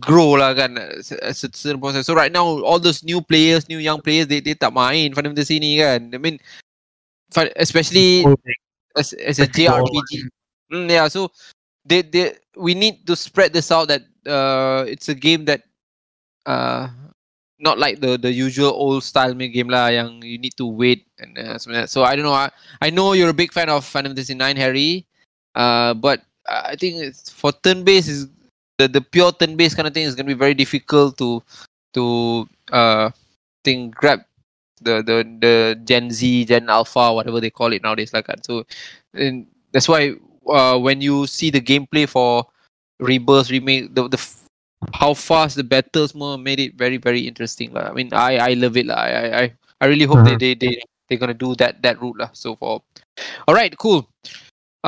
grow 0.00 0.36
lah 0.40 0.56
kan 0.56 0.76
a 0.76 1.32
certain. 1.32 1.78
So 2.02 2.14
right 2.14 2.32
now 2.32 2.44
all 2.64 2.80
those 2.80 3.04
new 3.04 3.20
players, 3.20 3.68
new 3.68 3.78
young 3.78 4.00
players 4.00 4.26
they 4.26 4.40
they 4.40 4.54
tak 4.54 4.72
main 4.72 5.14
Final 5.14 5.32
Fantasy 5.36 5.60
ni 5.60 5.78
kan. 5.78 6.10
I 6.12 6.18
mean 6.18 6.40
especially 7.56 8.24
as 8.96 9.12
as 9.12 9.38
a 9.38 9.46
JRPG. 9.46 10.28
Mm, 10.72 10.90
yeah, 10.90 11.08
so 11.08 11.32
they 11.84 12.02
they 12.02 12.36
we 12.56 12.74
need 12.74 13.06
to 13.06 13.16
spread 13.16 13.52
this 13.52 13.72
out 13.72 13.88
that 13.88 14.02
uh 14.28 14.84
it's 14.88 15.08
a 15.08 15.16
game 15.16 15.44
that 15.44 15.64
uh 16.44 16.88
not 17.58 17.78
like 17.78 18.00
the 18.00 18.16
the 18.16 18.30
usual 18.30 18.70
old 18.70 19.02
style 19.02 19.34
game 19.34 19.68
lah 19.68 19.88
yang 19.88 20.22
you 20.22 20.38
need 20.38 20.54
to 20.56 20.66
wait 20.66 21.06
and 21.18 21.36
uh, 21.38 21.58
something 21.58 21.74
like 21.74 21.88
that. 21.88 21.90
So 21.90 22.04
I 22.04 22.14
don't 22.14 22.24
know. 22.24 22.36
I, 22.36 22.50
I 22.80 22.90
know 22.90 23.14
you're 23.18 23.34
a 23.34 23.36
big 23.36 23.52
fan 23.52 23.68
of 23.68 23.84
Final 23.84 24.14
Fantasy 24.14 24.34
9 24.34 24.56
Harry. 24.56 25.06
Uh 25.58 25.94
but 25.94 26.22
I 26.46 26.76
think 26.76 27.02
it's 27.02 27.28
for 27.28 27.50
turn 27.50 27.82
based 27.82 28.08
is 28.08 28.28
the, 28.78 28.88
the 28.88 29.00
pure 29.00 29.32
turn 29.32 29.56
based 29.56 29.76
kind 29.76 29.88
of 29.88 29.94
thing 29.94 30.04
is 30.04 30.14
gonna 30.14 30.26
be 30.28 30.34
very 30.38 30.54
difficult 30.54 31.18
to 31.18 31.42
to 31.94 32.48
uh 32.72 33.10
think 33.64 33.94
grab 33.94 34.20
the 34.80 35.02
the 35.02 35.16
the 35.40 35.54
Gen 35.84 36.10
Z, 36.10 36.44
Gen 36.46 36.68
Alpha, 36.68 37.12
whatever 37.12 37.40
they 37.40 37.50
call 37.50 37.72
it 37.72 37.82
nowadays 37.82 38.12
like 38.12 38.26
that. 38.26 38.44
So 38.46 38.64
and 39.14 39.46
that's 39.72 39.88
why 39.88 40.14
uh, 40.48 40.78
when 40.78 41.00
you 41.00 41.26
see 41.26 41.50
the 41.50 41.60
gameplay 41.60 42.08
for 42.08 42.46
Rebirth 43.00 43.50
remake, 43.50 43.94
the 43.94 44.08
the 44.08 44.18
f- 44.18 44.44
how 44.94 45.14
fast 45.14 45.56
the 45.56 45.64
battles 45.64 46.14
more 46.14 46.38
made 46.38 46.60
it 46.60 46.74
very 46.74 46.96
very 46.98 47.26
interesting. 47.26 47.72
lah. 47.72 47.90
I 47.90 47.92
mean, 47.92 48.10
I 48.12 48.38
I 48.38 48.52
love 48.54 48.76
it. 48.76 48.86
lah. 48.86 48.96
I 48.98 49.10
I 49.42 49.44
I 49.80 49.86
really 49.86 50.04
hope 50.06 50.22
Uh-huh. 50.22 50.24
they 50.24 50.36
they 50.36 50.54
they 50.54 50.78
they're 51.08 51.18
gonna 51.18 51.34
do 51.34 51.54
that 51.56 51.82
that 51.82 52.00
route 52.00 52.18
lah. 52.18 52.30
So 52.34 52.54
for 52.56 52.82
all 53.48 53.54
right, 53.54 53.74
cool. 53.78 54.08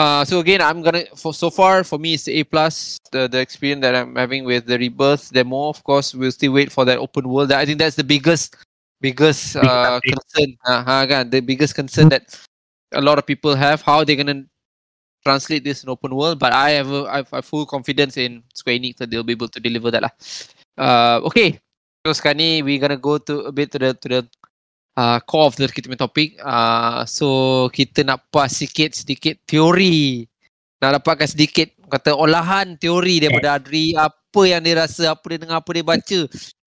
Uh, 0.00 0.24
so 0.24 0.40
again, 0.40 0.64
I'm 0.64 0.80
gonna 0.80 1.04
for 1.12 1.34
so 1.36 1.50
far 1.52 1.84
for 1.84 1.98
me 2.00 2.16
it's 2.16 2.24
A 2.24 2.40
plus 2.48 2.96
the 3.12 3.28
the 3.28 3.36
experience 3.36 3.84
that 3.84 3.92
I'm 3.92 4.16
having 4.16 4.48
with 4.48 4.64
the 4.64 4.80
Rebirth 4.80 5.28
demo. 5.28 5.68
Of 5.68 5.84
course, 5.84 6.16
we'll 6.16 6.32
still 6.32 6.56
wait 6.56 6.72
for 6.72 6.88
that 6.88 6.96
open 6.96 7.28
world. 7.28 7.52
I 7.52 7.68
think 7.68 7.76
that's 7.76 8.00
the 8.00 8.08
biggest 8.08 8.56
biggest 9.04 9.60
uh, 9.60 10.00
concern. 10.00 10.56
Uh, 10.64 10.80
ha, 10.88 11.04
kan? 11.04 11.28
the 11.28 11.44
biggest 11.44 11.76
concern 11.76 12.08
that 12.08 12.32
a 12.96 13.02
lot 13.04 13.20
of 13.20 13.28
people 13.28 13.52
have. 13.52 13.84
How 13.84 14.00
they're 14.00 14.16
gonna 14.16 14.48
translate 15.20 15.68
this 15.68 15.84
in 15.84 15.92
open 15.92 16.16
world? 16.16 16.40
But 16.40 16.56
I 16.56 16.80
have 16.80 16.88
a, 16.88 17.04
I 17.04 17.16
have, 17.20 17.44
full 17.44 17.68
confidence 17.68 18.16
in 18.16 18.40
Square 18.56 18.80
Enix 18.80 19.04
that 19.04 19.12
they'll 19.12 19.20
be 19.20 19.36
able 19.36 19.52
to 19.52 19.60
deliver 19.60 19.92
that 19.92 20.00
lah. 20.00 20.14
Uh, 20.80 21.20
okay, 21.28 21.60
so 22.08 22.16
sekarang 22.16 22.64
we're 22.64 22.80
gonna 22.80 22.96
go 22.96 23.20
to 23.20 23.44
a 23.44 23.52
bit 23.52 23.68
to 23.68 23.76
the 23.76 23.92
to 24.00 24.08
the 24.08 24.20
uh, 24.96 25.18
core 25.26 25.46
of 25.50 25.54
the 25.58 25.68
kita 25.68 25.90
punya 25.90 26.00
topik. 26.06 26.38
Uh, 26.40 27.04
so 27.06 27.26
kita 27.74 28.02
nak 28.02 28.24
pas 28.32 28.48
sikit 28.50 28.94
sedikit 28.96 29.38
teori. 29.46 30.26
Nak 30.80 31.02
dapatkan 31.02 31.28
sedikit 31.28 31.70
kata 31.90 32.16
olahan 32.16 32.78
teori 32.80 33.20
daripada 33.20 33.60
Adri 33.60 33.92
apa 33.98 34.40
yang 34.46 34.62
dia 34.64 34.78
rasa, 34.80 35.12
apa 35.12 35.24
dia 35.28 35.38
dengar, 35.44 35.60
apa 35.60 35.70
dia 35.74 35.84
baca 35.84 36.18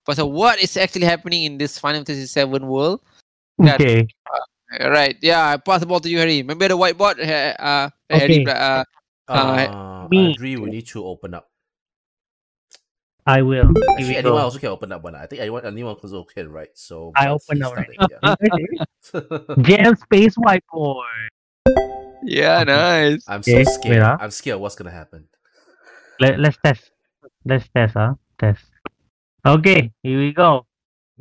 pasal 0.04 0.28
what 0.28 0.60
is 0.60 0.76
actually 0.76 1.08
happening 1.08 1.48
in 1.48 1.54
this 1.56 1.80
Final 1.80 2.04
Fantasy 2.04 2.28
7 2.28 2.62
world. 2.68 3.00
Yeah. 3.58 3.80
Okay. 3.80 4.06
Alright, 4.74 5.22
yeah, 5.22 5.54
I 5.54 5.62
pass 5.62 5.80
the 5.82 5.88
ball 5.88 6.02
to 6.02 6.10
you, 6.10 6.18
Harry. 6.18 6.42
Remember 6.42 6.68
the 6.68 6.78
whiteboard? 6.78 7.22
Uh, 7.22 7.88
Harry, 8.10 8.42
Okay. 8.42 8.52
uh, 8.52 8.84
Uh, 9.24 9.56
Uh, 9.72 10.08
me- 10.12 10.28
I 10.28 10.32
agree. 10.36 10.60
We 10.60 10.68
need 10.70 10.88
to 10.92 11.06
open 11.08 11.32
up. 11.34 11.48
I 13.26 13.42
will. 13.42 13.72
Actually, 13.92 14.08
we 14.10 14.16
anyone 14.18 14.38
go. 14.40 14.44
also 14.44 14.60
can 14.60 14.70
open 14.70 14.92
up 14.92 15.04
one. 15.04 15.16
I 15.16 15.26
think 15.28 15.42
anyone 15.42 15.66
anyone 15.66 15.96
also 15.96 16.24
can, 16.26 16.52
right? 16.52 16.70
So 16.74 17.12
I 17.16 17.28
open 17.30 17.58
see 17.58 17.64
up 17.64 17.76
right 17.76 17.90
starting, 17.94 18.36
yeah. 19.12 19.56
Jam 19.64 19.96
Space 20.04 20.36
Whiteboard. 20.36 21.06
yeah, 22.24 22.64
nice. 22.64 23.24
I'm 23.28 23.44
so 23.44 23.52
Okay, 23.52 23.58
wait, 23.60 23.68
scared. 23.74 24.04
ah. 24.04 24.18
I'm 24.20 24.32
scared 24.32 24.60
what's 24.60 24.76
gonna 24.76 24.92
happen. 24.92 25.28
Let, 26.20 26.40
let's 26.40 26.58
test. 26.64 26.92
Let's 27.46 27.68
test, 27.70 27.94
huh? 27.96 28.16
Test. 28.40 28.66
Okay, 29.46 29.92
here 30.04 30.20
we 30.20 30.34
go. 30.34 30.66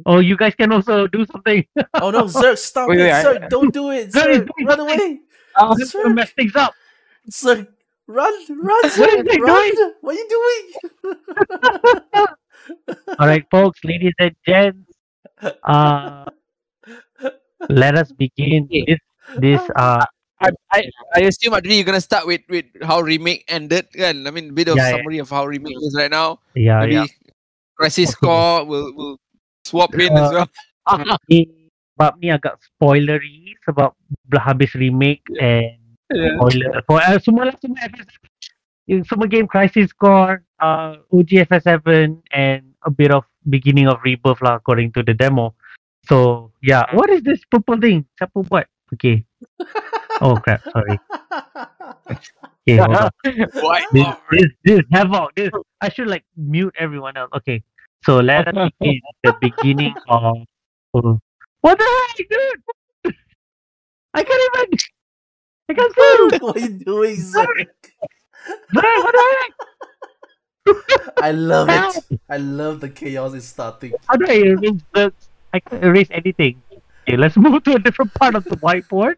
Oh, 0.07 0.19
you 0.19 0.37
guys 0.37 0.55
can 0.55 0.73
also 0.73 1.07
do 1.07 1.25
something. 1.27 1.65
Oh 1.95 2.11
no, 2.11 2.25
Zerg, 2.25 2.57
stop 2.71 2.89
Wait, 2.89 2.99
it, 2.99 3.03
wait, 3.03 3.13
I- 3.13 3.25
Zerg, 3.25 3.49
don't 3.49 3.73
do 3.73 3.91
it, 3.91 4.11
Zerg 4.11 4.29
is 4.31 4.39
Zerg, 4.41 4.49
doing 4.57 4.67
run 4.67 4.81
away, 4.81 5.21
I'll 5.57 5.77
just 5.77 5.95
mess 6.07 6.31
things 6.33 6.57
up. 6.57 6.73
Zerg, 7.31 7.67
run, 8.13 8.33
run, 8.49 8.83
What 8.93 8.93
Zerg, 8.93 9.27
is 9.27 9.33
he 9.33 9.41
run, 9.41 9.73
what 10.01 10.15
are 10.15 10.19
you 10.21 10.29
doing? 10.29 10.65
All 13.19 13.27
right, 13.27 13.45
folks, 13.51 13.81
ladies 13.85 14.15
and 14.19 14.35
gents, 14.47 14.93
uh, 15.65 16.25
let 17.69 17.97
us 17.97 18.13
begin 18.13 18.69
this 18.71 18.99
this 19.39 19.61
uh 19.77 20.05
I, 20.43 20.51
I, 20.75 20.83
I 21.15 21.21
assume 21.31 21.55
Adri 21.55 21.77
you're 21.79 21.87
gonna 21.87 22.01
start 22.03 22.27
with, 22.27 22.43
with 22.51 22.67
how 22.83 22.99
remake 23.01 23.45
ended 23.47 23.87
kan? 23.95 24.27
I 24.27 24.31
mean 24.35 24.51
a 24.51 24.53
bit 24.53 24.67
of 24.69 24.75
Yeah, 24.77 24.91
yeah. 24.91 24.97
summary 24.99 25.19
of 25.23 25.31
how 25.31 25.47
remake 25.47 25.79
is 25.79 25.95
right 25.95 26.11
now. 26.11 26.43
yeah 26.59 26.81
Maybe 26.83 26.95
yeah. 26.99 27.07
crisis 27.79 28.11
Okay. 28.11 28.19
score 28.19 28.67
will 28.67 28.91
will 28.95 29.17
swap 29.65 29.95
in 29.95 30.11
as 30.19 30.35
well. 30.35 30.51
Ni 31.31 31.47
bab 31.95 32.19
ni 32.19 32.35
agak 32.35 32.59
spoilery 32.59 33.55
sebab 33.63 33.95
dah 34.27 34.43
habis 34.43 34.75
remake 34.75 35.23
and 35.39 35.79
Yeah. 36.13 36.37
spoiler 36.37 36.83
for 36.85 37.01
uh, 37.01 37.17
semua 37.19 37.49
lah 37.49 37.57
semua 37.57 37.81
FS 37.89 38.09
yung 38.87 39.05
semua 39.07 39.31
game 39.31 39.47
Crisis 39.47 39.93
Core, 39.95 40.43
uh, 40.59 40.99
OG 41.15 41.49
FF7 41.49 42.19
and 42.35 42.63
a 42.83 42.91
bit 42.91 43.15
of 43.15 43.25
beginning 43.49 43.87
of 43.87 44.03
Rebirth 44.03 44.43
lah 44.43 44.59
according 44.59 44.93
to 44.99 45.03
the 45.03 45.15
demo. 45.15 45.55
So 46.11 46.51
yeah, 46.63 46.85
what 46.93 47.11
is 47.11 47.23
this 47.23 47.41
purple 47.47 47.79
thing? 47.79 48.05
Siapa 48.19 48.43
buat? 48.47 48.67
Okay. 48.95 49.25
Oh 50.23 50.39
crap, 50.39 50.63
sorry. 50.71 51.03
Okay, 52.63 52.79
hold 52.79 52.95
on. 52.95 53.11
This, 53.91 54.07
this, 54.31 54.51
this 54.63 54.83
havoc. 54.93 55.35
This 55.35 55.51
I 55.81 55.89
should 55.91 56.07
like 56.07 56.23
mute 56.37 56.71
everyone 56.79 57.17
else. 57.17 57.31
Okay, 57.43 57.65
so 58.07 58.23
let 58.23 58.47
us 58.47 58.71
begin 58.79 59.03
the 59.25 59.35
beginning 59.43 59.95
of. 60.07 60.47
oh, 60.95 61.19
what 61.59 61.75
the 61.75 61.83
heck, 61.83 62.29
dude? 62.31 62.63
I 64.15 64.23
can't 64.23 64.43
even. 64.55 64.79
I 65.69 65.75
can't 65.75 65.95
see. 65.95 66.39
what 66.39 66.57
are 66.57 66.61
you 66.61 66.69
doing, 66.69 67.17
Zerg? 67.17 67.69
Bro, 68.73 68.91
what 69.03 69.15
the 69.15 69.25
heck? 69.39 69.53
I 71.23 71.33
love 71.33 71.69
it. 71.71 72.21
I 72.29 72.37
love 72.37 72.81
the 72.81 72.89
chaos 72.89 73.35
is 73.35 73.47
starting. 73.47 73.95
How 74.09 74.17
do 74.17 74.27
I 74.29 74.35
erase 74.35 74.83
the? 74.95 75.13
I 75.53 75.61
can't 75.61 75.85
erase 75.85 76.09
anything. 76.11 76.63
Okay, 77.03 77.17
let's 77.17 77.37
move 77.37 77.63
to 77.65 77.75
a 77.75 77.79
different 77.79 78.15
part 78.15 78.35
of 78.35 78.45
the 78.45 78.57
whiteboard. 78.57 79.17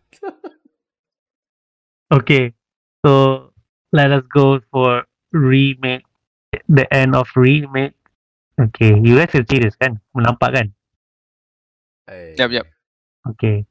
Okay, 2.12 2.52
so 3.04 3.50
let 3.92 4.12
us 4.12 4.22
go 4.32 4.60
for 4.70 5.04
remake. 5.32 6.04
The 6.68 6.86
end 6.94 7.16
of 7.16 7.28
remake. 7.34 7.94
Okay, 8.60 8.94
you 9.02 9.18
guys 9.18 9.30
can 9.30 9.48
see 9.48 9.58
this 9.58 9.74
kan? 9.74 10.00
Nampak 10.14 10.54
kan? 10.54 10.66
Hey. 12.06 12.36
Yep, 12.38 12.50
yep. 12.52 12.66
Okay. 13.34 13.66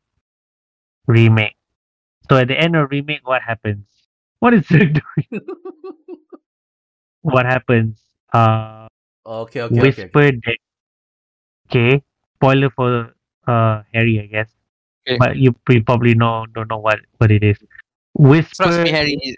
Remake. 1.07 1.55
So 2.29 2.37
at 2.37 2.47
the 2.47 2.59
end 2.59 2.75
of 2.75 2.89
remake, 2.91 3.27
what 3.27 3.41
happens? 3.41 3.85
What 4.39 4.53
is 4.53 4.65
it 4.69 4.99
doing? 5.31 5.41
what 7.21 7.45
happens? 7.45 7.99
Uh, 8.31 8.87
Okay, 9.25 9.61
okay, 9.61 9.79
okay. 9.79 9.81
Whisper 9.81 10.31
that. 10.31 10.57
Okay. 11.69 12.03
Spoiler 12.35 12.69
for 12.69 13.15
uh 13.47 13.81
Harry, 13.93 14.19
I 14.19 14.25
guess. 14.27 14.49
Okay. 15.07 15.17
But 15.17 15.37
you, 15.37 15.55
you 15.69 15.83
probably 15.83 16.13
know 16.13 16.45
don't 16.53 16.69
know 16.69 16.77
what 16.77 16.99
what 17.17 17.31
it 17.31 17.43
is. 17.43 17.57
Whisper. 18.15 18.63
Trust 18.63 18.81
me, 18.81 18.89
Harry. 18.89 19.35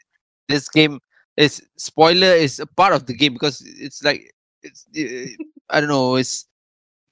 This 0.47 0.69
game 0.69 0.99
is 1.37 1.61
spoiler 1.77 2.33
is 2.33 2.59
a 2.59 2.65
part 2.65 2.93
of 2.93 3.05
the 3.05 3.13
game 3.13 3.33
because 3.33 3.61
it's 3.61 4.03
like 4.03 4.33
it's 4.63 4.85
uh, 4.97 5.29
I 5.69 5.79
don't 5.79 5.89
know. 5.89 6.15
It's 6.15 6.47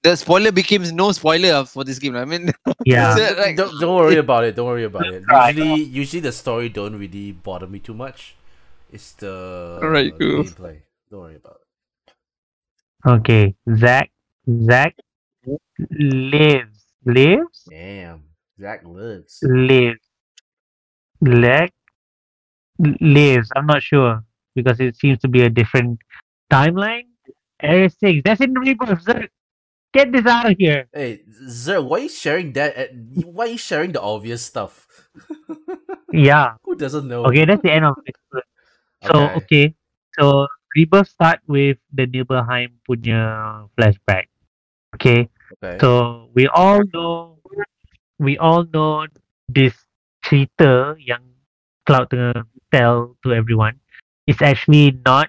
the 0.03 0.15
spoiler 0.15 0.51
becomes 0.51 0.91
no 0.91 1.11
spoiler 1.11 1.63
for 1.65 1.83
this 1.83 1.97
game. 1.99 2.15
I 2.15 2.25
mean, 2.25 2.51
Yeah. 2.85 3.15
it's, 3.17 3.37
like, 3.39 3.55
don't, 3.55 3.79
don't 3.79 3.95
worry 3.95 4.17
about 4.17 4.43
it. 4.43 4.55
Don't 4.55 4.67
worry 4.67 4.83
about 4.83 5.07
it. 5.07 5.23
Right. 5.29 5.55
Usually, 5.55 5.83
usually 5.83 6.19
the 6.19 6.31
story 6.31 6.69
don't 6.69 6.97
really 6.99 7.31
bother 7.31 7.67
me 7.67 7.79
too 7.79 7.93
much. 7.93 8.35
It's 8.91 9.13
the 9.13 9.79
Alright, 9.81 10.13
uh, 10.13 10.17
cool. 10.17 10.43
gameplay. 10.43 10.79
Don't 11.09 11.21
worry 11.21 11.35
about 11.37 11.57
it. 11.61 13.09
Okay. 13.09 13.55
Zack. 13.77 14.11
Zack 14.65 14.95
lives. 15.89 16.83
Lives. 17.05 17.63
Damn, 17.69 18.23
Zack 18.59 18.81
lives. 18.85 19.39
lives 19.43 19.99
leg 21.25 21.69
lives 22.99 23.49
i'm 23.55 23.65
not 23.65 23.81
sure 23.81 24.21
because 24.55 24.77
it 24.81 24.93
seems 24.97 25.17
to 25.19 25.29
be 25.29 25.41
a 25.43 25.49
different 25.49 25.97
timeline 26.51 27.03
area 27.61 27.89
6 27.89 28.21
that's 28.25 28.41
in 28.41 28.53
rebirth 28.55 29.03
Zerg. 29.05 29.29
Get 29.93 30.12
this 30.12 30.25
out 30.25 30.49
of 30.51 30.56
here 30.58 30.89
Hey, 30.91 31.21
Zerg, 31.47 31.86
why 31.88 31.97
are 31.97 32.06
you 32.10 32.10
sharing 32.10 32.51
that? 32.53 32.75
At, 32.75 32.89
why 33.23 33.45
are 33.45 33.53
you 33.56 33.62
sharing 33.62 33.93
the 33.93 34.01
obvious 34.01 34.41
stuff? 34.43 34.89
yeah 36.12 36.58
Who 36.65 36.75
doesn't 36.75 37.08
know? 37.08 37.25
okay 37.25 37.45
that's 37.45 37.62
the 37.62 37.71
end 37.71 37.86
of 37.86 37.95
it 38.06 38.15
so 39.06 39.13
Okay. 39.13 39.38
okay 39.38 39.65
so 40.17 40.47
rebirth 40.75 41.10
start 41.10 41.39
with 41.45 41.77
the 41.93 42.10
nibelheim 42.10 42.75
punya 42.89 43.69
flashback 43.77 44.27
okay 44.97 45.29
Okay. 45.62 45.77
So 45.79 46.29
we 46.34 46.47
all 46.47 46.82
know, 46.93 47.38
we 48.19 48.38
all 48.38 48.65
know 48.73 49.06
this 49.47 49.73
cerita 50.25 50.95
yang 50.97 51.21
Cloud 51.86 52.10
tengah 52.10 52.47
tell 52.71 53.19
to 53.27 53.36
everyone 53.36 53.75
is 54.25 54.39
actually 54.39 54.95
not 55.03 55.27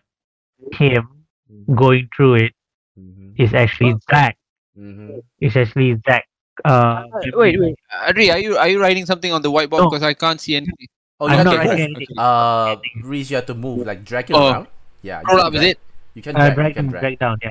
him 0.73 1.27
going 1.75 2.09
through 2.15 2.47
it. 2.47 2.53
Mm-hmm. 2.95 3.35
It's 3.37 3.53
actually 3.53 3.99
Zack. 4.07 4.39
Mm-hmm. 4.79 5.19
It's 5.41 5.57
actually 5.57 5.97
Zack. 6.07 6.25
Uh, 6.65 7.03
wait, 7.35 7.59
wait, 7.59 7.75
Adri, 8.07 8.31
are 8.33 8.39
you 8.39 8.57
are 8.57 8.69
you 8.69 8.81
writing 8.81 9.07
something 9.07 9.33
on 9.33 9.43
the 9.43 9.51
whiteboard 9.51 9.79
No. 9.83 9.91
because 9.91 10.03
I 10.05 10.15
can't 10.15 10.41
see 10.41 10.55
anything? 10.55 10.87
Oh, 11.19 11.27
I'm 11.27 11.33
you 11.33 11.37
have 11.39 11.47
not 11.47 11.53
to 11.53 11.59
writing 11.59 11.79
move. 11.91 11.97
anything. 11.97 12.19
Uh, 12.19 12.77
Reese, 13.03 13.31
you 13.31 13.37
have 13.37 13.47
to 13.47 13.55
move, 13.55 13.87
like 13.87 14.05
drag 14.05 14.31
it 14.31 14.35
Oh. 14.37 14.51
around. 14.51 14.67
Yeah. 15.03 15.23
Roll 15.29 15.41
up, 15.41 15.55
is 15.55 15.63
it? 15.63 15.79
You 16.15 16.23
can 16.23 16.37
uh, 16.37 16.51
drag. 16.51 16.55
drag 16.55 16.69
you 16.69 16.75
can 16.75 16.87
drag. 16.89 17.01
drag 17.03 17.19
down. 17.19 17.39
Yeah, 17.43 17.51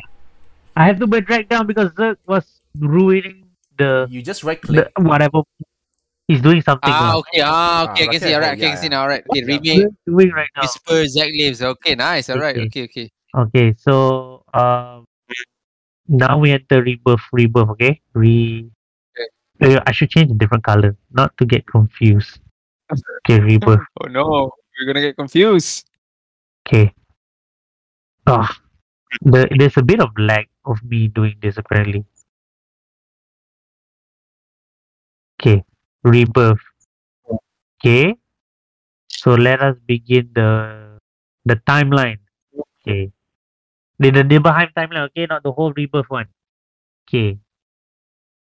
I 0.75 0.85
have 0.85 0.99
to 0.99 1.07
be 1.07 1.19
drag 1.21 1.49
down 1.49 1.67
because 1.67 1.91
Zerg 1.91 2.15
was 2.27 2.61
ruining 2.79 3.43
the, 3.77 4.07
You 4.09 4.21
just 4.21 4.43
right 4.43 4.61
click. 4.61 4.89
whatever. 4.97 5.41
He's 6.27 6.39
doing 6.39 6.61
something. 6.61 6.89
Ah, 6.91 7.11
now. 7.11 7.17
okay, 7.19 7.41
ah, 7.43 7.91
okay, 7.91 8.03
I 8.03 8.07
Ah, 8.07 8.11
can 8.11 8.19
see. 8.21 8.25
right, 8.27 8.33
Alright, 8.35 8.49
I 8.49 8.53
yeah, 8.61 8.67
can 8.69 8.77
see 8.77 8.87
now. 8.89 9.01
Alright, 9.01 9.23
okay, 9.29 9.41
Yeah. 9.41 9.45
remake, 9.47 9.79
Zerg 9.83 9.95
doing 10.07 10.29
right 10.31 10.49
now. 10.55 10.61
whisper, 10.63 11.05
Zack 11.07 11.31
lives. 11.35 11.61
Okay, 11.61 11.95
nice. 11.95 12.29
Alright, 12.29 12.55
Okay. 12.57 12.65
okay, 12.67 12.83
okay. 12.83 13.11
Okay, 13.35 13.75
so 13.77 14.43
um, 14.53 15.02
now 16.07 16.37
we 16.37 16.51
enter 16.51 16.81
rebirth. 16.81 17.21
Rebirth, 17.31 17.69
okay. 17.69 18.01
Re. 18.13 18.69
Uh, 19.61 19.79
I 19.85 19.91
should 19.91 20.09
change 20.09 20.31
a 20.31 20.33
different 20.33 20.63
color, 20.63 20.97
not 21.11 21.37
to 21.37 21.45
get 21.45 21.65
confused. 21.67 22.39
Okay, 23.25 23.39
rebirth. 23.39 23.79
Oh 24.01 24.07
no, 24.07 24.51
you're 24.77 24.87
gonna 24.87 25.05
get 25.05 25.15
confused. 25.15 25.89
Okay. 26.67 26.93
Ah, 28.25 28.57
the, 29.21 29.47
there's 29.57 29.77
a 29.77 29.83
bit 29.83 30.01
of 30.01 30.09
lag 30.17 30.47
of 30.65 30.83
me 30.83 31.07
doing 31.07 31.35
this 31.41 31.57
apparently. 31.57 32.05
Okay, 35.39 35.63
rebirth. 36.03 36.63
Okay, 37.79 38.15
so 39.07 39.35
let 39.35 39.61
us 39.61 39.75
begin 39.85 40.31
the 40.33 40.99
the 41.45 41.55
timeline. 41.67 42.19
Okay, 42.81 43.11
the 43.99 44.11
the 44.11 44.23
Nibelheim 44.23 44.69
timeline. 44.75 45.05
Okay, 45.11 45.25
not 45.25 45.43
the 45.43 45.51
whole 45.51 45.73
rebirth 45.73 46.09
one. 46.09 46.27
Okay, 47.07 47.37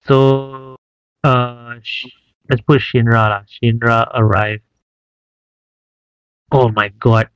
so 0.05 0.75
uh, 1.23 1.75
sh- 1.81 2.07
let's 2.49 2.61
put 2.61 2.81
Shinra 2.81 3.29
lah. 3.29 3.43
Shinra 3.47 4.09
arrived. 4.13 4.63
Oh 6.51 6.69
my 6.69 6.89
god. 6.99 7.29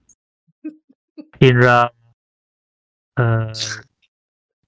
Shinra 1.40 1.90
uh, 3.18 3.54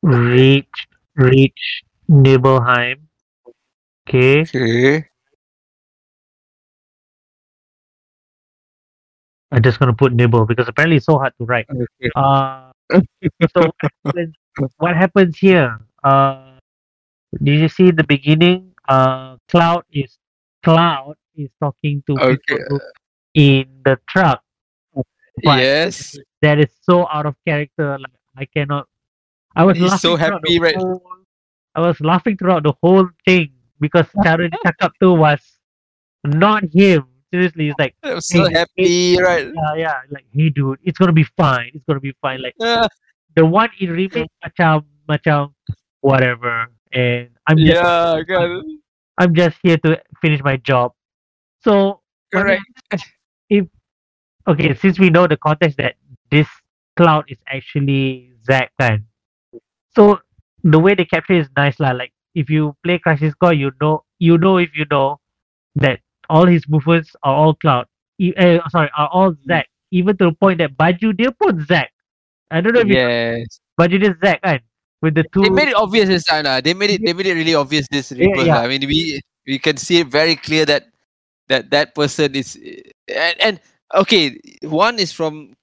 reach 0.02 0.88
reach 1.16 1.84
Nibelheim. 2.08 3.08
Okay. 4.08 4.42
Okay. 4.42 5.06
I'm 9.52 9.64
just 9.64 9.80
gonna 9.80 9.94
put 9.94 10.14
Nibble 10.14 10.46
because 10.46 10.68
apparently 10.68 10.98
it's 10.98 11.06
so 11.06 11.18
hard 11.18 11.34
to 11.40 11.46
write. 11.46 11.68
Okay. 11.70 12.10
Uh 12.16 12.72
so 12.94 13.62
what 13.62 13.76
happens, 13.82 14.36
what 14.78 14.96
happens 14.96 15.38
here? 15.38 15.80
Uh 16.04 16.58
did 17.44 17.60
you 17.60 17.70
see 17.70 17.92
the 17.92 18.04
beginning? 18.04 18.74
Uh 18.88 19.38
Cloud 19.50 19.84
is 19.92 20.18
Cloud 20.64 21.16
is 21.36 21.50
talking 21.60 22.04
to 22.08 22.16
Okay. 22.18 22.40
people 22.58 22.80
in 23.34 23.82
the 23.86 24.00
truck. 24.10 24.42
But 25.44 25.60
Yes. 25.60 26.18
that 26.42 26.60
is 26.60 26.70
so 26.82 27.08
out 27.12 27.26
of 27.26 27.36
character. 27.46 27.98
Like 28.00 28.12
I 28.38 28.46
cannot. 28.46 28.88
I 29.56 29.64
was 29.66 29.78
He's 29.78 29.90
laughing 29.90 30.00
so 30.02 30.16
throughout 30.18 30.42
happy, 30.42 30.60
the 30.60 30.62
right? 30.62 30.76
Whole, 30.78 31.02
I 31.76 31.82
was 31.82 32.00
laughing 32.02 32.38
throughout 32.38 32.64
the 32.64 32.74
whole 32.82 33.10
thing 33.26 33.52
because 33.80 34.06
cakap 34.18 34.92
tu 35.02 35.14
was 35.14 35.42
not 36.26 36.64
him. 36.74 37.06
Seriously, 37.34 37.70
it's 37.70 37.80
like 37.80 37.96
I'm 38.04 38.22
so 38.22 38.46
Hey, 38.46 38.52
happy, 38.54 39.18
right? 39.22 39.48
yeah, 39.54 39.74
yeah, 39.76 40.02
like 40.12 40.26
hey 40.34 40.50
dude, 40.50 40.80
it's 40.84 40.98
gonna 40.98 41.14
be 41.14 41.24
fine. 41.38 41.72
It's 41.74 41.84
gonna 41.86 42.00
be 42.00 42.14
fine. 42.22 42.42
Like 42.42 42.56
Uh, 42.60 42.88
the 43.36 43.46
one 43.46 43.70
in 43.80 43.92
remake 43.92 44.32
macam 44.44 44.86
macam 45.08 45.54
whatever, 46.02 46.68
and 46.94 47.30
I'm 47.48 47.64
just 47.64 47.82
Yeah, 47.82 48.24
kan. 48.28 48.80
I'm 49.18 49.34
just 49.36 49.58
here 49.64 49.78
to 49.78 50.02
finish 50.22 50.42
my 50.44 50.58
job. 50.58 50.94
So 51.64 52.02
Correct. 52.34 52.62
If 53.50 53.66
okay, 54.48 54.74
since 54.76 55.00
we 55.00 55.10
know 55.10 55.28
the 55.28 55.38
context 55.38 55.78
that 55.78 55.96
this 56.32 56.48
cloud 56.98 57.26
is 57.30 57.38
actually 57.48 58.34
Zack 58.46 58.72
kan. 58.80 59.06
So 59.96 60.20
the 60.64 60.80
way 60.80 60.96
they 60.96 61.06
capture 61.06 61.34
it 61.34 61.42
is 61.48 61.50
nice 61.56 61.80
lah. 61.80 61.92
Like 61.92 62.12
if 62.36 62.50
you 62.50 62.76
play 62.84 63.00
Crisis 63.00 63.34
Core, 63.36 63.54
you 63.54 63.72
know 63.82 64.04
you 64.20 64.38
know 64.38 64.58
if 64.58 64.76
you 64.76 64.86
know 64.92 65.20
that 65.76 66.00
all 66.30 66.46
his 66.46 66.68
movements 66.68 67.16
are 67.24 67.34
all 67.34 67.54
cloud. 67.56 67.86
E- 68.20 68.34
eh, 68.38 68.60
sorry, 68.70 68.90
are 68.98 69.10
all 69.12 69.36
Zack. 69.48 69.68
Even 69.92 70.18
to 70.18 70.26
the 70.30 70.36
point 70.36 70.60
that 70.60 70.76
baju 70.78 71.16
dia 71.18 71.32
pun 71.32 71.66
Zack. 71.66 71.92
I 72.52 72.62
don't 72.62 72.74
know 72.74 72.82
if 72.82 72.88
you 72.88 72.96
Yes. 72.96 73.60
baju 73.80 73.96
dia 74.02 74.16
Zack 74.24 74.42
kan. 74.42 74.60
With 75.02 75.14
the 75.16 75.24
two 75.32 75.44
They 75.46 75.50
made 75.54 75.70
it 75.70 75.76
obvious 75.78 76.10
this 76.10 76.24
time. 76.26 76.46
lah. 76.46 76.60
They 76.62 76.74
made 76.74 76.90
it. 76.90 77.02
They 77.06 77.14
made 77.14 77.28
it 77.30 77.38
really 77.38 77.54
obvious 77.54 77.86
this 77.92 78.12
Yeah, 78.12 78.28
rebirth. 78.28 78.48
yeah. 78.50 78.56
lah. 78.58 78.64
I 78.66 78.68
mean, 78.68 78.84
we 78.90 79.22
we 79.46 79.60
can 79.62 79.78
see 79.78 80.02
it 80.02 80.08
very 80.10 80.36
clear 80.36 80.66
that 80.66 80.90
that 81.48 81.70
that 81.70 81.94
person 81.94 82.34
is 82.36 82.58
and, 83.08 83.36
and 83.40 83.56
okay. 83.94 84.42
One 84.66 84.98
is 84.98 85.14
from 85.14 85.54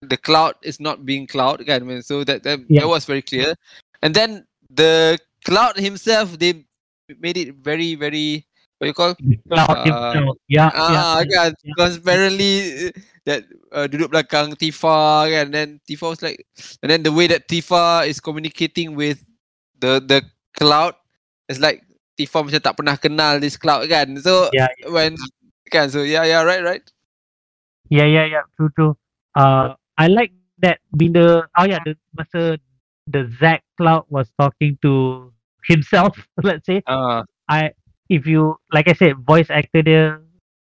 the 0.00 0.16
cloud 0.16 0.56
is 0.64 0.80
not 0.80 1.04
being 1.04 1.28
cloud. 1.28 1.60
I 1.68 1.78
mean, 1.84 2.00
so 2.00 2.24
that 2.24 2.42
that, 2.48 2.64
Yeah. 2.72 2.82
that 2.82 2.88
was 2.88 3.04
very 3.04 3.20
clear. 3.20 3.52
And 4.00 4.16
then 4.16 4.48
the 4.72 5.20
cloud 5.44 5.76
himself, 5.76 6.38
they 6.40 6.64
made 7.20 7.36
it 7.36 7.60
very 7.60 7.94
very 8.00 8.48
what 8.80 8.88
you 8.88 8.96
call 8.96 9.12
cloud 9.52 9.76
uh, 9.76 9.84
himself. 9.84 10.36
Yeah, 10.48 10.72
Ah, 10.72 11.20
yeah. 11.20 11.28
kan 11.28 11.50
yeah. 11.60 11.74
transparently 11.76 12.52
uh, 12.88 12.92
that 13.28 13.44
uh, 13.76 13.84
duduk 13.84 14.08
belakang 14.08 14.56
Tifa 14.56 15.28
kan 15.28 15.52
then 15.52 15.68
Tifa 15.84 16.16
was 16.16 16.24
like 16.24 16.40
and 16.80 16.88
then 16.88 17.04
the 17.04 17.12
way 17.12 17.28
that 17.28 17.44
Tifa 17.44 18.08
is 18.08 18.24
communicating 18.24 18.96
with 18.96 19.20
the 19.76 20.00
the 20.00 20.24
cloud 20.56 20.96
is 21.52 21.60
like 21.60 21.84
Tifa 22.16 22.40
macam 22.40 22.64
tak 22.64 22.74
pernah 22.80 22.96
kenal 22.96 23.36
this 23.36 23.60
cloud 23.60 23.84
kan 23.92 24.16
so 24.24 24.48
Yeah, 24.56 24.72
when 24.88 25.20
kan 25.68 25.92
so 25.92 26.00
yeah 26.00 26.24
yeah 26.24 26.40
right 26.40 26.64
right 26.64 26.82
Yeah, 27.90 28.06
yeah, 28.06 28.26
yeah. 28.30 28.44
True, 28.54 28.70
true. 28.78 28.94
Uh, 29.34 29.74
I 29.98 30.06
like 30.06 30.30
that. 30.62 30.78
Bila 30.94 31.50
oh 31.58 31.66
yeah, 31.66 31.82
the 31.82 31.98
masa 32.14 32.54
the 33.10 33.26
Zack 33.42 33.66
Cloud 33.74 34.06
was 34.06 34.30
talking 34.38 34.78
to 34.86 35.26
himself. 35.66 36.14
Let's 36.38 36.70
say 36.70 36.86
ah 36.86 37.26
I 37.50 37.74
if 38.10 38.26
you 38.26 38.58
like 38.74 38.88
I 38.90 38.94
said, 38.98 39.16
voice 39.22 39.48
actor 39.50 39.82
dia 39.86 40.18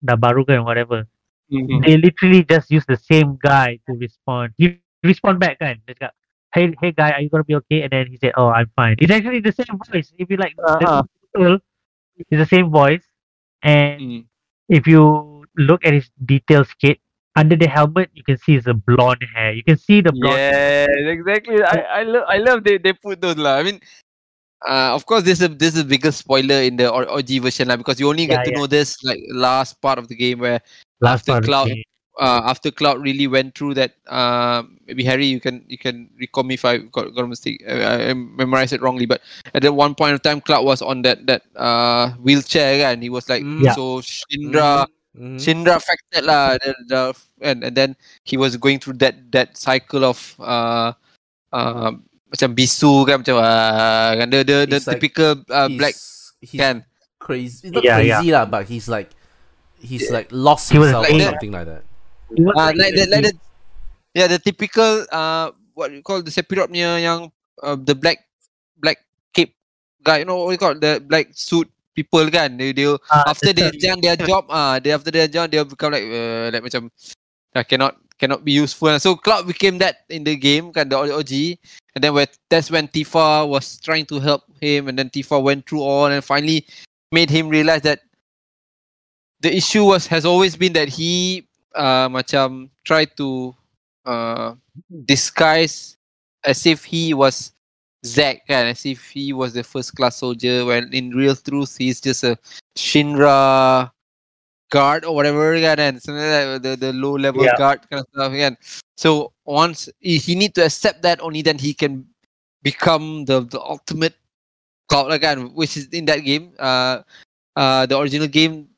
dah 0.03 0.17
baru 0.17 0.45
kan 0.49 0.65
whatever. 0.65 1.05
mhm. 1.51 1.85
They 1.85 1.97
literally 2.01 2.45
just 2.45 2.71
use 2.73 2.87
the 2.89 2.97
same 2.97 3.37
guy 3.41 3.79
to 3.87 3.93
respond. 4.01 4.57
He 4.59 4.81
respond 5.05 5.39
back 5.41 5.61
kan. 5.61 5.81
Dia 5.85 5.95
cakap, 5.95 6.13
hey 6.57 6.73
hey 6.81 6.93
guy, 6.93 7.13
are 7.13 7.23
you 7.23 7.31
gonna 7.31 7.47
be 7.47 7.57
okay? 7.67 7.85
And 7.85 7.93
then 7.93 8.09
he 8.09 8.17
said, 8.19 8.33
oh 8.41 8.49
I'm 8.51 8.71
fine. 8.75 8.97
It's 8.99 9.13
actually 9.13 9.41
the 9.45 9.53
same 9.55 9.77
voice. 9.91 10.13
If 10.19 10.31
you 10.33 10.39
like, 10.41 10.57
Uh-huh. 10.59 11.03
the 11.35 11.61
it's 12.31 12.41
the 12.41 12.51
same 12.51 12.71
voice. 12.71 13.05
And 13.63 14.01
Mm. 14.01 14.25
if 14.69 14.87
you 14.87 15.45
look 15.57 15.85
at 15.85 15.95
his 15.95 16.11
details 16.25 16.73
kit 16.81 16.99
under 17.37 17.57
the 17.57 17.67
helmet 17.69 18.11
you 18.15 18.23
can 18.25 18.39
see 18.39 18.55
it's 18.57 18.67
a 18.67 18.75
blonde 18.75 19.23
hair 19.35 19.53
you 19.53 19.63
can 19.63 19.77
see 19.77 20.01
the 20.01 20.13
blonde 20.13 20.39
Yes, 20.41 20.89
exactly. 21.11 21.63
I 21.63 22.01
I 22.01 22.03
love 22.03 22.25
I 22.29 22.39
love 22.39 22.65
they 22.65 22.79
they 22.79 22.93
put 22.93 23.21
those 23.21 23.37
lah. 23.37 23.59
I 23.59 23.63
mean, 23.63 23.81
uh, 24.63 24.95
of 24.95 25.07
course 25.07 25.23
this 25.25 25.41
is 25.41 25.49
this 25.59 25.75
is 25.75 25.83
the 25.83 25.89
biggest 25.89 26.19
spoiler 26.19 26.63
in 26.63 26.77
the 26.77 26.91
O- 26.91 27.19
OG 27.19 27.43
version 27.43 27.69
lah 27.69 27.77
because 27.77 27.99
you 27.99 28.09
only 28.09 28.27
get 28.27 28.39
Yeah, 28.39 28.45
to 28.45 28.51
yeah. 28.51 28.59
know 28.59 28.67
this 28.67 29.03
like 29.03 29.21
last 29.33 29.81
part 29.83 29.99
of 29.99 30.09
the 30.09 30.15
game 30.17 30.39
where 30.39 30.61
last 31.01 31.27
after 31.29 31.33
part 31.33 31.39
of 31.39 31.45
the 31.45 31.51
Cloud- 31.51 31.71
uh, 32.21 32.43
after 32.47 32.71
Cloud 32.71 33.03
really 33.03 33.27
went 33.27 33.59
through 33.59 33.75
that. 33.75 33.99
Uh, 34.07 34.63
maybe 34.87 35.03
Harry, 35.03 35.27
you 35.27 35.41
can 35.41 35.65
you 35.67 35.77
can 35.77 36.09
recall 36.17 36.45
me 36.45 36.55
if 36.55 36.65
I 36.65 36.79
got 36.79 37.11
got 37.15 37.25
a 37.25 37.27
mistake. 37.27 37.59
I, 37.67 38.11
I 38.11 38.15
memorized 38.15 38.73
it 38.73 38.81
wrongly, 38.81 39.05
but 39.07 39.21
at 39.53 39.63
that 39.63 39.75
one 39.75 39.95
point 39.99 40.15
of 40.15 40.23
time, 40.23 40.41
Cloud 40.41 40.65
was 40.65 40.81
on 40.81 41.03
that 41.03 41.27
that 41.27 41.43
uh 41.59 42.15
wheelchair 42.23 42.87
and 42.87 43.03
he 43.03 43.11
was 43.11 43.29
like 43.29 43.43
Mm. 43.43 43.67
Yeah. 43.67 43.75
so 43.75 43.99
Shinra 44.01 44.87
Mhm. 45.15 45.39
Shinra 45.39 45.77
affected 45.79 46.23
lah. 46.27 46.59
The, 46.59 46.75
the, 46.87 47.01
and 47.43 47.63
and 47.67 47.75
then 47.75 47.95
he 48.27 48.35
was 48.39 48.55
going 48.59 48.79
through 48.79 48.99
that 49.03 49.19
that 49.35 49.59
cycle 49.59 50.03
of 50.07 50.19
uh 50.39 50.91
uh 51.55 51.93
macam 52.35 52.51
bisu 52.51 53.07
kan 53.07 53.22
macam 53.22 53.39
uh, 53.39 54.11
kan 54.18 54.26
the 54.26 54.39
the, 54.43 54.57
the 54.66 54.76
It's 54.82 54.91
like 54.91 54.99
typical 54.99 55.39
uh, 55.55 55.70
black 55.70 55.95
He's- 55.95 56.35
he's 56.43 56.59
kan. 56.61 56.82
crazy. 57.22 57.70
Not 57.72 57.80
Yeah, 57.87 58.03
yeah. 58.03 58.18
crazy 58.20 58.28
lah, 58.35 58.45
but 58.45 58.66
he's 58.68 58.91
like 58.91 59.09
he's 59.80 60.12
like 60.12 60.28
lost 60.35 60.68
He 60.68 60.76
himself 60.76 61.07
like 61.09 61.16
or 61.16 61.24
something 61.32 61.53
like 61.55 61.66
that. 61.70 61.82
Uh, 62.35 62.72
like 62.76 62.93
the, 62.93 63.07
like 63.09 63.22
the 63.30 63.32
yeah 64.12 64.26
the 64.28 64.37
typical 64.43 65.07
uh 65.09 65.55
what 65.72 65.89
you 65.95 66.03
call 66.05 66.20
the 66.20 66.28
Sephiroth 66.28 66.68
punya 66.68 67.01
yang 67.01 67.30
uh, 67.64 67.78
the 67.80 67.95
black 67.97 68.20
black 68.76 68.99
cape 69.32 69.55
guy 70.05 70.20
you 70.20 70.28
know 70.28 70.37
what 70.45 70.53
you 70.53 70.61
call 70.61 70.74
the 70.76 71.01
black 71.01 71.32
suit 71.32 71.70
people 71.97 72.26
kan 72.28 72.59
they 72.61 72.74
they 72.76 72.85
uh, 72.91 72.99
after 73.24 73.55
they 73.57 73.70
the- 73.72 73.78
done 73.80 74.03
their 74.05 74.18
job 74.20 74.45
ah 74.53 74.76
they 74.82 74.93
after 74.93 75.09
their 75.14 75.30
job 75.30 75.49
they 75.49 75.62
become 75.64 75.95
like 75.97 76.05
uh, 76.05 76.53
like 76.53 76.61
macam 76.66 76.91
uh, 77.57 77.64
cannot 77.64 77.97
cannot 78.25 78.43
be 78.43 78.53
useful. 78.53 78.99
So 78.99 79.16
Cloud 79.16 79.47
became 79.47 79.77
that 79.85 80.09
in 80.09 80.25
the 80.25 80.35
game 80.35 80.72
kan 80.72 80.89
the 80.89 80.97
OG 80.97 81.61
and 81.93 82.01
then 82.01 82.16
where 82.16 82.27
that's 82.49 82.72
when 82.72 82.89
Tifa 82.89 83.45
was 83.47 83.77
trying 83.85 84.09
to 84.09 84.16
help 84.18 84.49
him 84.64 84.89
and 84.89 84.99
then 84.99 85.12
Tifa 85.12 85.37
went 85.37 85.68
through 85.68 85.85
all 85.85 86.07
and 86.09 86.25
finally 86.25 86.64
made 87.12 87.29
him 87.29 87.53
realize 87.53 87.83
that 87.83 88.01
the 89.45 89.55
issue 89.55 89.85
was 89.85 90.09
has 90.09 90.25
always 90.25 90.57
been 90.57 90.72
that 90.72 90.89
he 90.89 91.45
uh, 91.77 92.09
macam 92.09 92.72
tried 92.89 93.12
to 93.20 93.53
uh, 94.09 94.57
disguise 95.05 96.01
as 96.49 96.64
if 96.64 96.81
he 96.89 97.12
was 97.12 97.53
Zack 98.09 98.49
kan 98.49 98.72
as 98.72 98.89
if 98.89 99.12
he 99.12 99.37
was 99.37 99.53
the 99.53 99.64
first 99.64 99.93
class 99.93 100.16
soldier 100.16 100.64
when 100.64 100.89
in 100.97 101.12
real 101.12 101.37
truth 101.37 101.77
he's 101.77 102.01
just 102.01 102.25
a 102.25 102.41
Shinra 102.72 103.93
guard 104.71 105.05
or 105.05 105.15
whatever 105.15 105.53
again 105.55 105.79
and 105.79 106.01
the 106.01 106.77
the 106.79 106.93
low 106.93 107.15
level 107.17 107.45
Yeah. 107.45 107.57
guard 107.57 107.81
kind 107.91 108.01
of 108.03 108.09
stuff 108.12 108.33
kan 108.33 108.57
so 108.97 109.33
once 109.45 109.89
he, 110.01 110.19
he 110.19 110.35
need 110.35 110.55
to 110.55 110.65
accept 110.65 111.03
that 111.03 111.21
only 111.21 111.43
then 111.43 111.59
he 111.59 111.75
can 111.75 112.07
become 112.62 113.25
the 113.27 113.45
the 113.47 113.61
ultimate 113.61 114.15
cloud 114.89 115.12
again 115.12 115.55
which 115.55 115.77
is 115.77 115.87
in 115.93 116.05
that 116.07 116.21
game 116.25 116.53
uh 116.59 117.03
uh 117.57 117.87
the 117.87 117.97
original 117.99 118.29
game 118.29 118.69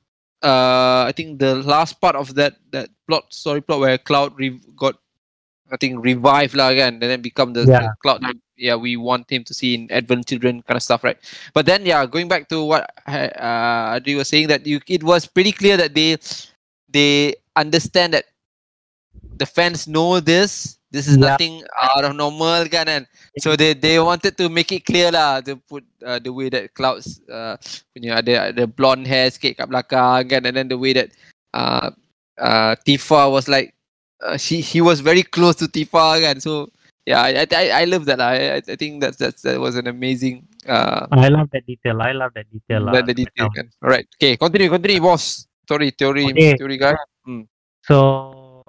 uh 0.43 1.09
I 1.09 1.12
think 1.16 1.39
the 1.41 1.57
last 1.64 2.01
part 2.01 2.16
of 2.16 2.34
that 2.37 2.57
that 2.72 2.91
plot 3.09 3.32
story 3.32 3.61
plot 3.62 3.80
where 3.80 3.99
Cloud 3.99 4.37
re- 4.37 4.61
got 4.76 4.97
I 5.71 5.77
think 5.77 5.99
revive 6.05 6.55
lah 6.55 6.71
kan 6.75 7.03
and 7.03 7.03
then 7.03 7.23
become 7.23 7.53
the, 7.53 7.67
Yeah. 7.67 7.91
the 7.91 7.95
Cloud 8.03 8.23
that, 8.23 8.39
yeah 8.57 8.79
we 8.79 8.97
want 8.97 9.27
him 9.29 9.43
to 9.45 9.53
see 9.53 9.75
in 9.75 9.91
Advent 9.91 10.27
Children 10.31 10.62
kind 10.62 10.79
of 10.79 10.83
stuff 10.83 11.03
right 11.05 11.19
but 11.53 11.67
then 11.67 11.85
yeah 11.85 12.07
going 12.07 12.31
back 12.31 12.49
to 12.55 12.62
what 12.64 12.87
uh 13.07 13.99
Adri 13.99 14.17
was 14.17 14.31
saying 14.31 14.49
that 14.49 14.64
you 14.64 14.81
it 14.89 15.03
was 15.03 15.27
pretty 15.27 15.53
clear 15.53 15.77
that 15.77 15.93
they 15.93 16.17
they 16.89 17.35
understand 17.59 18.14
that 18.14 18.31
the 19.37 19.45
fans 19.45 19.85
know 19.91 20.21
this 20.23 20.79
this 20.95 21.05
is 21.11 21.19
Yeah. 21.21 21.35
nothing 21.37 21.61
out 21.77 22.07
of 22.09 22.17
normal 22.17 22.64
kan 22.73 22.89
and 22.89 23.05
so 23.43 23.53
they 23.59 23.75
they 23.77 24.01
wanted 24.01 24.39
to 24.41 24.49
make 24.49 24.73
it 24.73 24.87
clear 24.89 25.12
lah 25.12 25.45
to 25.45 25.61
put 25.69 25.85
uh, 26.01 26.17
the 26.23 26.33
way 26.33 26.49
that 26.49 26.73
clouds 26.73 27.21
uh, 27.29 27.61
punya 27.93 28.23
ada 28.25 28.55
ada 28.55 28.64
blonde 28.64 29.05
hair 29.05 29.29
sikit 29.29 29.61
kat 29.61 29.69
belakang 29.69 30.25
kan 30.31 30.47
and 30.49 30.57
then 30.57 30.71
the 30.73 30.79
way 30.79 30.97
that 30.97 31.12
uh, 31.53 31.93
uh, 32.41 32.73
Tifa 32.89 33.29
was 33.29 33.45
like 33.51 33.76
uh, 34.23 34.37
she 34.37 34.61
he 34.61 34.81
was 34.81 35.01
very 35.01 35.23
close 35.23 35.57
to 35.57 35.67
Tifa 35.69 36.21
kan 36.23 36.41
so 36.41 36.69
yeah 37.05 37.21
I 37.23 37.45
I, 37.47 37.85
I- 37.85 37.91
love 37.91 38.05
that 38.07 38.19
lah. 38.19 38.33
I, 38.35 38.62
I 38.64 38.77
think 38.77 39.01
that's 39.03 39.17
that's 39.21 39.43
that 39.43 39.61
was 39.61 39.77
an 39.77 39.87
amazing 39.87 40.47
uh 40.67 41.07
I 41.12 41.29
love 41.29 41.49
that 41.55 41.64
detail 41.67 42.01
I 42.03 42.12
love 42.12 42.33
that 42.35 42.49
detail 42.51 42.89
lah. 42.89 42.93
the, 42.99 43.12
the 43.12 43.17
detail 43.27 43.47
Macam- 43.51 43.55
kan 43.55 43.67
alright 43.85 44.07
okay 44.19 44.35
continue 44.37 44.69
continue 44.73 44.99
boss 45.01 45.47
sorry 45.69 45.91
theory 45.95 46.27
Okay. 46.33 46.57
theory 46.59 46.79
guy 46.79 46.97
So 47.87 47.97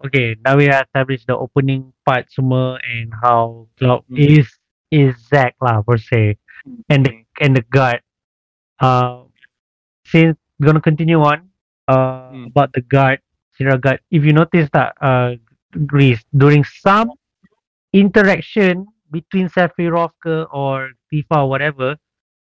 okay, 0.06 0.38
now 0.45 0.54
we 0.62 0.70
have 0.70 0.86
established 0.86 1.26
the 1.26 1.34
opening 1.34 1.89
part 2.06 2.30
semua 2.30 2.78
and 2.86 3.10
how 3.18 3.66
Cloud 3.82 4.06
Mm. 4.06 4.14
is 4.38 4.45
is 4.93 5.18
Zack 5.34 5.58
lah 5.58 5.82
per 5.82 5.98
se, 5.98 6.38
and 6.86 7.02
the 7.02 7.26
and 7.41 7.58
the 7.58 7.66
guard. 7.66 8.06
Uh, 8.78 9.26
since 10.06 10.38
we're 10.62 10.70
gonna 10.70 10.86
continue 10.86 11.18
on, 11.18 11.50
uh, 11.89 12.30
Mm. 12.30 12.54
about 12.54 12.78
the 12.78 12.86
guard, 12.86 13.26
Shinra 13.58 13.82
guard. 13.82 13.99
If 14.12 14.24
you 14.24 14.34
notice 14.34 14.70
that 14.74 14.93
uh, 15.01 15.36
Greece 15.86 16.24
during 16.38 16.64
some 16.64 17.12
interaction 17.93 18.86
between 19.12 19.49
Sephiroth 19.49 20.14
or 20.53 20.91
Tifa 21.12 21.43
or 21.43 21.49
whatever, 21.49 21.97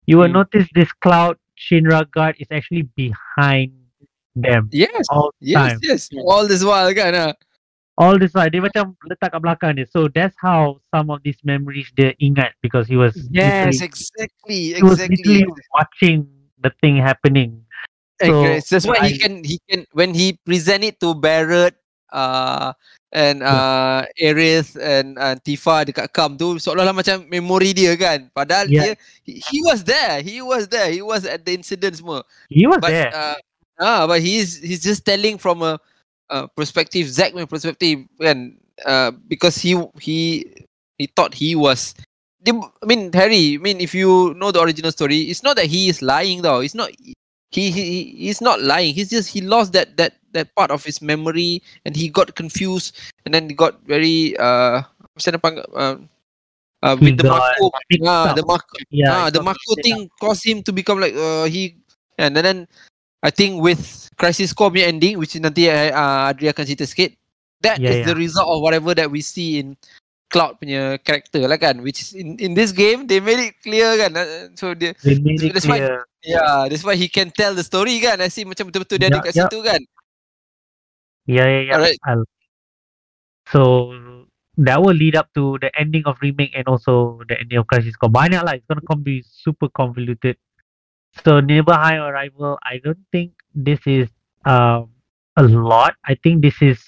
you 0.08 0.18
will 0.18 0.30
Mm. 0.30 0.48
notice 0.48 0.68
this 0.74 0.92
Cloud 1.04 1.38
Shinra 1.60 2.10
guard 2.10 2.36
is 2.40 2.48
actually 2.50 2.84
behind 2.96 3.72
them 4.36 4.70
yes 4.72 5.04
all 5.12 5.30
yes 5.44 5.76
time. 5.76 5.80
yes 5.84 6.10
all 6.26 6.48
this 6.48 6.64
while 6.64 6.88
kan 6.96 7.12
ah. 7.12 7.34
all 8.00 8.16
this 8.16 8.32
while 8.32 8.48
dia 8.48 8.64
macam 8.64 8.96
letak 9.04 9.28
kat 9.36 9.40
belakang 9.44 9.76
dia 9.76 9.84
so 9.92 10.08
that's 10.08 10.34
how 10.40 10.80
some 10.88 11.12
of 11.12 11.20
these 11.28 11.36
memories 11.44 11.92
dia 12.00 12.16
ingat 12.24 12.56
because 12.64 12.88
he 12.88 12.96
was 12.96 13.12
yes 13.28 13.84
literally, 13.84 13.92
exactly 13.92 14.62
he 14.72 14.80
was 14.80 15.04
exactly 15.04 15.44
literally 15.44 15.68
watching 15.76 16.24
the 16.64 16.72
thing 16.80 16.96
happening 16.96 17.60
So, 18.22 18.30
Okay, 18.38 18.60
so 18.62 18.76
that's 18.78 18.86
why 18.86 19.02
he 19.10 19.18
can 19.18 19.42
he 19.44 19.58
can 19.66 19.86
when 19.98 20.14
he 20.14 20.38
present 20.46 20.86
it 20.86 21.02
to 21.02 21.18
Barrett, 21.18 21.74
uh, 22.14 22.74
and 23.12 23.42
uh, 23.42 24.06
Aerith 24.22 24.78
and 24.78 25.18
uh, 25.18 25.36
Tifa 25.42 25.84
dekat 25.90 26.14
Kalm 26.14 26.38
tu 26.38 26.62
seolah-olah 26.62 26.94
macam 26.94 27.26
memori 27.28 27.74
dia 27.74 27.98
kan. 27.98 28.30
Padahal 28.30 28.70
Yeah. 28.70 28.94
dia 28.94 29.02
he, 29.26 29.42
he 29.42 29.58
was 29.66 29.82
there. 29.84 30.22
He 30.22 30.40
was 30.46 30.70
there. 30.70 30.94
He 30.94 31.02
was 31.02 31.26
at 31.26 31.44
the 31.44 31.54
incident 31.58 31.98
semua. 31.98 32.22
He 32.48 32.70
was 32.70 32.80
But 32.80 32.94
there. 32.94 33.12
uh, 33.12 33.38
ah, 33.82 34.06
but 34.06 34.22
he's 34.22 34.62
he's 34.62 34.86
just 34.86 35.02
telling 35.04 35.42
from 35.42 35.66
a, 35.66 35.82
uh 36.32 36.48
perspective 36.56 37.10
Zack 37.10 37.34
punya 37.34 37.50
perspective 37.50 38.06
kan. 38.22 38.56
Uh, 38.82 39.14
because 39.30 39.62
he 39.62 39.78
he 40.02 40.42
he 40.98 41.06
thought 41.06 41.38
he 41.38 41.54
was 41.54 41.94
I 42.42 42.86
mean 42.90 43.14
Harry, 43.14 43.54
I 43.54 43.62
mean 43.62 43.78
if 43.78 43.94
you 43.94 44.34
know 44.34 44.50
the 44.50 44.62
original 44.62 44.90
story, 44.90 45.30
it's 45.30 45.46
not 45.46 45.54
that 45.62 45.70
he 45.70 45.86
is 45.90 46.02
lying 46.02 46.42
though. 46.42 46.66
It's 46.66 46.74
not 46.74 46.90
he, 47.52 47.70
he 47.72 47.84
he- 47.84 48.12
he's 48.28 48.40
not 48.42 48.62
lying. 48.64 48.96
He's 48.96 49.12
just 49.12 49.30
he 49.30 49.42
lost 49.44 49.74
that 49.76 49.96
that 50.00 50.16
that 50.32 50.56
part 50.56 50.72
of 50.72 50.84
his 50.84 51.02
memory 51.04 51.60
and 51.84 51.92
he 51.96 52.08
got 52.08 52.36
confused 52.36 52.96
and 53.28 53.36
then 53.36 53.52
he 53.52 53.56
got 53.56 53.84
very 53.84 54.32
uh 54.40 54.82
macam 55.20 55.36
uh, 55.76 55.96
uh, 56.82 56.96
with 56.96 57.20
the 57.20 57.28
Mako 57.28 57.72
mixed 57.92 58.08
ah, 58.08 58.32
the 58.32 58.44
Mako 58.48 58.76
yeah, 58.90 59.12
ah, 59.12 59.28
the 59.30 59.44
Mako 59.44 59.72
thing 59.84 60.08
caused 60.24 60.48
him 60.48 60.64
to 60.64 60.72
become 60.72 61.04
like 61.04 61.12
uh, 61.14 61.46
he 61.52 61.76
and 62.16 62.32
then 62.36 62.64
I 63.22 63.30
think 63.30 63.60
with 63.62 64.08
Crisis 64.16 64.56
Core 64.56 64.72
ending 64.80 65.20
which 65.20 65.36
is 65.36 65.44
nanti 65.44 65.68
uh, 65.68 66.32
Adri 66.32 66.48
akan 66.50 66.64
cerita 66.64 66.88
sikit 66.88 67.20
that 67.62 67.84
is 67.84 68.00
Yeah, 68.02 68.08
the 68.10 68.16
result 68.16 68.48
of 68.48 68.64
whatever 68.64 68.96
that 68.96 69.12
we 69.12 69.20
see 69.22 69.60
in 69.60 69.76
Cloud 70.32 70.64
punya 70.64 70.96
character 71.04 71.44
lah 71.44 71.60
kan 71.60 71.84
which 71.84 72.00
is 72.00 72.16
in, 72.16 72.40
in 72.40 72.56
this 72.56 72.72
game 72.72 73.04
they 73.06 73.20
made 73.20 73.52
it 73.52 73.60
clear 73.60 74.00
kan. 74.00 74.16
Uh, 74.16 74.48
so 74.56 74.72
dia 74.72 74.96
They 75.04 75.20
made 75.20 75.44
it 75.44 75.52
That's 75.52 75.68
why- 75.68 75.84
clear. 75.84 76.08
Yeah 76.22 76.70
that's 76.70 76.86
why 76.86 76.94
he 76.96 77.10
can 77.10 77.34
tell 77.34 77.54
the 77.58 77.66
story 77.66 77.98
kan 78.00 78.22
I 78.22 78.30
see 78.30 78.46
macam 78.46 78.70
betul-betul 78.70 78.98
dia 79.02 79.10
ada 79.10 79.18
Yeah, 79.20 79.26
kat 79.26 79.34
yeah. 79.34 79.48
situ 79.50 79.60
kan 79.66 79.82
Yeah, 81.30 81.48
yeah, 81.48 81.62
yeah. 81.70 81.76
Alright. 81.78 82.02
I'll- 82.06 82.30
So 83.52 83.94
that 84.58 84.82
will 84.82 84.96
lead 84.96 85.16
up 85.16 85.30
to 85.36 85.58
the 85.62 85.70
ending 85.78 86.04
of 86.06 86.18
remake 86.22 86.52
and 86.56 86.66
also 86.68 87.22
the 87.28 87.40
ending 87.40 87.60
of 87.60 87.68
Crisis 87.68 87.96
Core. 87.96 88.10
Banyak 88.10 88.42
lah. 88.42 88.58
It's 88.58 88.66
gonna 88.66 88.84
come 88.88 89.04
be 89.04 89.22
super 89.26 89.70
convoluted. 89.70 90.38
So 91.24 91.40
Nibelheim 91.44 92.02
Arrival, 92.02 92.58
I 92.64 92.80
don't 92.80 93.06
think 93.12 93.36
this 93.54 93.80
is 93.86 94.08
um 94.48 94.92
a 95.38 95.44
lot. 95.44 95.96
I 96.08 96.16
think 96.16 96.42
this 96.42 96.58
is 96.62 96.80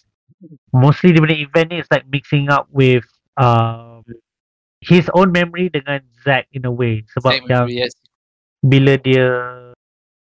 mostly 0.72 1.12
the 1.12 1.24
event 1.30 1.72
is 1.74 1.88
like 1.92 2.08
mixing 2.10 2.50
up 2.50 2.68
with 2.72 3.04
um 3.38 4.04
his 4.82 5.08
own 5.14 5.32
memory 5.32 5.70
dengan 5.70 6.04
Zack 6.24 6.48
in 6.56 6.64
a 6.66 6.72
way. 6.74 7.04
Sebab 7.16 7.32
Same 7.44 7.48
yang 7.48 7.68
yes 7.70 7.94
bila 8.64 8.96
dia 8.98 9.28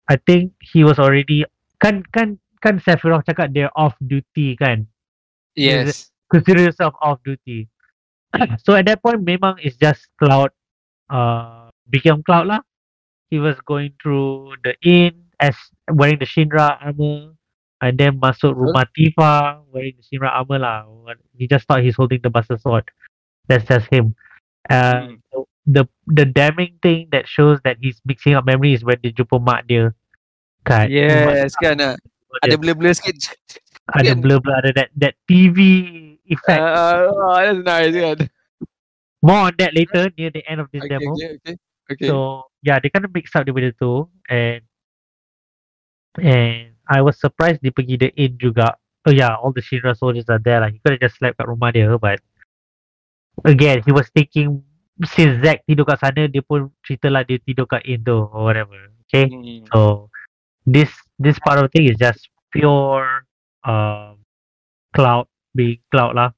I 0.08 0.16
think 0.28 0.52
he 0.60 0.84
was 0.84 1.00
already 1.00 1.44
kan 1.80 2.04
kan 2.12 2.36
kan 2.60 2.76
Sephiroth 2.82 3.24
cakap 3.24 3.52
dia 3.56 3.72
off 3.74 3.96
duty 4.04 4.54
kan? 4.58 4.84
Yes. 5.58 6.12
consider 6.30 6.60
yourself 6.62 6.94
off 7.00 7.18
duty. 7.24 7.66
So 8.64 8.76
at 8.76 8.84
that 8.86 9.00
point 9.02 9.24
memang 9.24 9.56
it's 9.64 9.80
just 9.80 10.06
Cloud 10.20 10.52
uh 11.08 11.72
became 11.88 12.20
Cloud 12.22 12.46
lah. 12.52 12.60
He 13.32 13.40
was 13.40 13.56
going 13.64 13.96
through 14.00 14.56
the 14.64 14.76
inn 14.84 15.28
as 15.40 15.56
wearing 15.88 16.20
the 16.20 16.28
Shinra 16.28 16.76
armor 16.80 17.32
and 17.80 17.94
then 17.96 18.20
masuk 18.20 18.52
rumah 18.56 18.84
Tifa 18.92 19.64
wearing 19.72 19.96
the 19.96 20.04
Shinra 20.04 20.32
armor 20.32 20.60
lah. 20.60 20.84
He 21.36 21.48
just 21.48 21.64
thought 21.68 21.80
he's 21.84 21.96
holding 21.96 22.20
the 22.20 22.30
Buster 22.32 22.56
Sword. 22.60 22.88
That's 23.48 23.64
just 23.64 23.88
him. 23.88 24.12
Uh, 24.68 25.16
Hmm. 25.16 25.16
The 25.68 25.84
the 26.08 26.24
damning 26.24 26.80
thing 26.80 27.12
that 27.12 27.28
shows 27.28 27.60
that 27.62 27.76
he's 27.80 28.00
mixing 28.08 28.32
up 28.32 28.48
memory 28.48 28.72
is 28.72 28.80
when 28.80 28.96
dia 29.04 29.12
jumpa 29.12 29.36
mak 29.36 29.68
dia. 29.68 29.92
Kat 30.64 30.88
yes 30.88 31.52
kan 31.60 31.76
uh, 31.76 31.94
rumah 32.00 32.40
ada 32.40 32.56
dia. 32.56 32.58
blur-blur 32.58 32.96
sikit. 32.96 33.36
Ada 33.92 34.16
kan? 34.16 34.24
blur 34.24 34.40
blur 34.40 34.56
ada 34.64 34.72
that 34.72 34.88
that 34.96 35.14
TV 35.28 35.60
effect. 36.24 36.64
Uh, 36.64 37.12
oh, 37.12 37.36
that's 37.36 37.60
nice 37.60 37.92
kan? 37.92 38.18
More 39.20 39.52
on 39.52 39.54
that 39.60 39.76
later 39.76 40.08
near 40.16 40.32
the 40.32 40.40
end 40.48 40.64
of 40.64 40.72
this 40.72 40.80
okay, 40.80 40.96
demo. 40.96 41.12
okay 41.12 41.36
okay 41.36 41.54
okay. 41.92 42.08
So 42.08 42.48
yeah 42.64 42.80
they 42.80 42.88
kind 42.88 43.04
of 43.04 43.12
mix 43.12 43.36
up 43.36 43.44
daripada 43.44 43.76
tu 43.76 44.08
and 44.32 44.64
and 46.16 46.72
I 46.88 47.04
was 47.04 47.20
surprised 47.20 47.60
dia 47.60 47.76
pergi 47.76 48.00
the 48.00 48.08
inn 48.16 48.40
juga. 48.40 48.72
Oh 49.04 49.12
yeah 49.12 49.36
all 49.36 49.52
the 49.52 49.60
Shinra 49.60 49.92
soldiers 49.92 50.32
are 50.32 50.40
there 50.40 50.64
lah. 50.64 50.72
He 50.72 50.80
could 50.80 50.96
have 50.96 51.04
just 51.04 51.20
slept 51.20 51.36
kat 51.36 51.44
rumah 51.44 51.76
dia 51.76 51.92
but 52.00 52.24
again 53.44 53.84
he 53.84 53.92
was 53.92 54.08
thinking 54.16 54.64
since 55.06 55.38
Zack 55.44 55.62
tidur 55.68 55.86
kat 55.86 56.02
sana 56.02 56.26
dia 56.26 56.42
pun 56.42 56.70
cerita 56.82 57.06
lah 57.06 57.22
dia 57.22 57.38
tidur 57.38 57.66
kat 57.70 57.86
tu 58.02 58.16
or 58.18 58.42
whatever 58.50 58.90
okay 59.06 59.30
Hmm. 59.30 59.62
So 59.70 60.10
this 60.66 60.90
this 61.18 61.38
part 61.38 61.58
of 61.62 61.68
the 61.68 61.72
thing 61.72 61.86
is 61.86 61.96
just 61.98 62.28
pure 62.50 63.24
um 63.62 64.18
cloud 64.94 65.26
being 65.54 65.78
cloud 65.90 66.14
lah. 66.16 66.30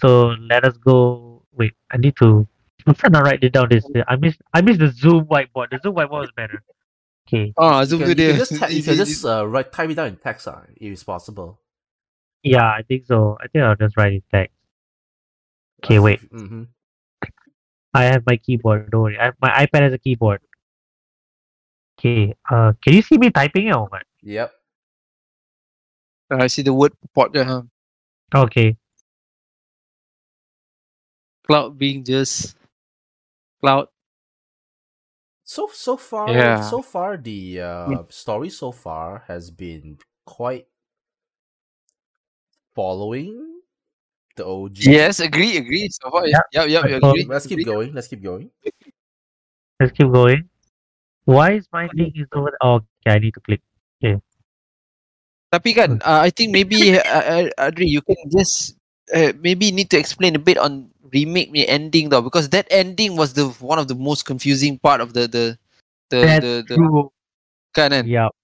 So 0.00 0.34
let 0.50 0.64
us 0.64 0.76
go. 0.76 1.42
Wait, 1.54 1.72
I 1.90 1.96
need 1.96 2.16
to. 2.18 2.46
I'm 2.86 2.94
trying 2.94 3.14
to 3.14 3.22
write 3.22 3.42
it 3.42 3.52
down. 3.54 3.68
This 3.70 3.86
I 4.08 4.16
miss 4.16 4.36
I 4.52 4.60
miss 4.60 4.76
the 4.76 4.90
Zoom 4.92 5.24
whiteboard. 5.30 5.70
The 5.70 5.80
Zoom 5.82 5.94
whiteboard 5.94 6.28
was 6.28 6.34
better. 6.36 6.60
Okay. 7.24 7.54
Ah, 7.56 7.80
You 7.80 7.86
zoom 7.86 8.04
can, 8.04 8.16
tu 8.16 8.22
you 8.22 8.28
can 8.28 8.36
just, 8.36 8.52
ty- 8.60 8.68
you 8.68 8.82
can 8.82 8.96
just 9.00 9.24
uh, 9.24 9.46
write 9.48 9.72
type 9.72 9.88
it 9.88 9.94
down 9.96 10.08
in 10.12 10.16
text 10.16 10.44
uh, 10.46 10.60
if 10.76 10.92
it's 10.92 11.04
possible. 11.04 11.60
Yeah, 12.44 12.68
I 12.68 12.82
think 12.84 13.06
so. 13.06 13.38
I 13.40 13.48
think 13.48 13.64
I'll 13.64 13.76
just 13.80 13.96
write 13.96 14.12
it 14.20 14.24
text. 14.28 14.52
Okay, 15.80 15.98
wait. 15.98 16.20
Mm-hmm. 16.28 16.68
I 17.94 18.04
have 18.04 18.26
my 18.26 18.36
keyboard. 18.36 18.90
Don't 18.90 19.02
worry. 19.02 19.18
I 19.18 19.26
have, 19.26 19.34
my 19.40 19.50
iPad 19.50 19.82
has 19.82 19.92
a 19.92 19.98
keyboard. 19.98 20.40
Okay. 21.98 22.34
Uh, 22.50 22.72
can 22.82 22.92
you 22.92 23.02
see 23.02 23.16
me 23.18 23.30
typing 23.30 23.68
it 23.68 23.74
or 23.74 23.86
what? 23.86 24.02
Yep. 24.22 24.52
I 26.30 26.46
see 26.48 26.62
the 26.62 26.74
word 26.74 26.92
pot 27.14 27.32
je. 27.32 27.44
Huh? 27.44 27.62
Okay. 28.34 28.76
Cloud 31.46 31.78
being 31.78 32.02
just 32.02 32.56
cloud. 33.60 33.88
So 35.44 35.68
so 35.72 35.96
far, 35.96 36.32
Yeah. 36.32 36.60
so 36.62 36.82
far 36.82 37.16
the 37.16 37.60
uh, 37.60 38.02
story 38.08 38.48
so 38.48 38.72
far 38.72 39.24
has 39.28 39.50
been 39.50 39.98
quite 40.26 40.66
following 42.74 43.53
the 44.36 44.44
OG. 44.44 44.90
Yes, 44.90 45.20
agree, 45.20 45.56
agree. 45.56 45.88
So 45.90 46.10
far, 46.10 46.26
yeah, 46.26 46.42
yeah, 46.52 46.64
yeah, 46.64 46.82
I 46.82 46.88
agree. 46.98 47.24
Let's 47.24 47.46
keep 47.46 47.64
going. 47.64 47.92
Let's 47.94 48.08
keep 48.08 48.22
going. 48.22 48.50
Let's 49.80 49.92
keep 49.92 50.10
going. 50.12 50.48
Why 51.24 51.52
is 51.52 51.68
my 51.72 51.88
link 51.94 52.14
is 52.16 52.28
over? 52.32 52.52
Oh, 52.60 52.84
okay, 53.02 53.16
I 53.16 53.18
need 53.18 53.34
to 53.34 53.40
click. 53.40 53.62
Okay. 54.02 54.20
Tapi 55.54 55.70
kan, 55.72 56.02
uh, 56.02 56.20
I 56.20 56.34
think 56.34 56.50
maybe 56.50 56.98
uh, 56.98 57.02
uh, 57.02 57.70
Adri, 57.70 57.86
you 57.86 58.02
can 58.02 58.18
just 58.26 58.74
uh, 59.14 59.30
maybe 59.38 59.70
need 59.70 59.88
to 59.94 59.98
explain 59.98 60.34
a 60.34 60.42
bit 60.42 60.58
on 60.58 60.90
remake 61.14 61.54
me 61.54 61.62
ending 61.66 62.10
though, 62.10 62.22
because 62.22 62.50
that 62.50 62.66
ending 62.74 63.14
was 63.14 63.38
the 63.38 63.46
one 63.62 63.78
of 63.78 63.86
the 63.86 63.94
most 63.94 64.26
confusing 64.26 64.82
part 64.82 64.98
of 65.00 65.14
the 65.14 65.30
the 65.30 65.44
the 66.10 66.18
That's 66.26 66.42
the, 66.42 66.54
the 66.66 66.76
true. 66.76 67.10
kan 67.70 67.94
kan? 67.94 68.04
Yeah. 68.06 68.34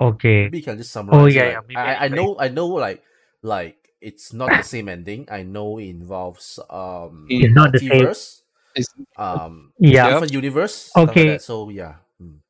Okay. 0.00 0.48
Maybe 0.48 0.58
you 0.60 0.64
can 0.64 0.76
just 0.80 0.92
summarize. 0.92 1.20
Oh, 1.20 1.26
yeah, 1.28 1.44
like- 1.44 1.52
yeah, 1.52 1.62
maybe 1.68 1.76
I, 1.76 1.92
I 1.92 2.04
I 2.04 2.08
know 2.08 2.28
I 2.40 2.48
know 2.48 2.68
like 2.72 3.04
like 3.44 3.76
it's 4.00 4.32
not 4.32 4.50
the 4.50 4.62
same 4.62 4.88
ending. 4.88 5.26
I 5.30 5.42
know 5.42 5.78
it 5.78 5.88
involves 5.88 6.58
um 6.70 7.26
It's 7.30 7.54
not 7.54 7.72
the 7.72 7.78
same. 7.80 7.90
multiverse, 7.90 8.42
It's- 8.76 8.92
Yeah. 8.96 9.22
um 9.22 9.72
Yeah. 9.78 10.08
different 10.10 10.32
universe. 10.32 10.74
stuff 10.92 11.08
like 11.08 11.16
Okay. 11.16 11.38
So 11.38 11.70
yeah. 11.70 11.94
Mm. 12.20 12.40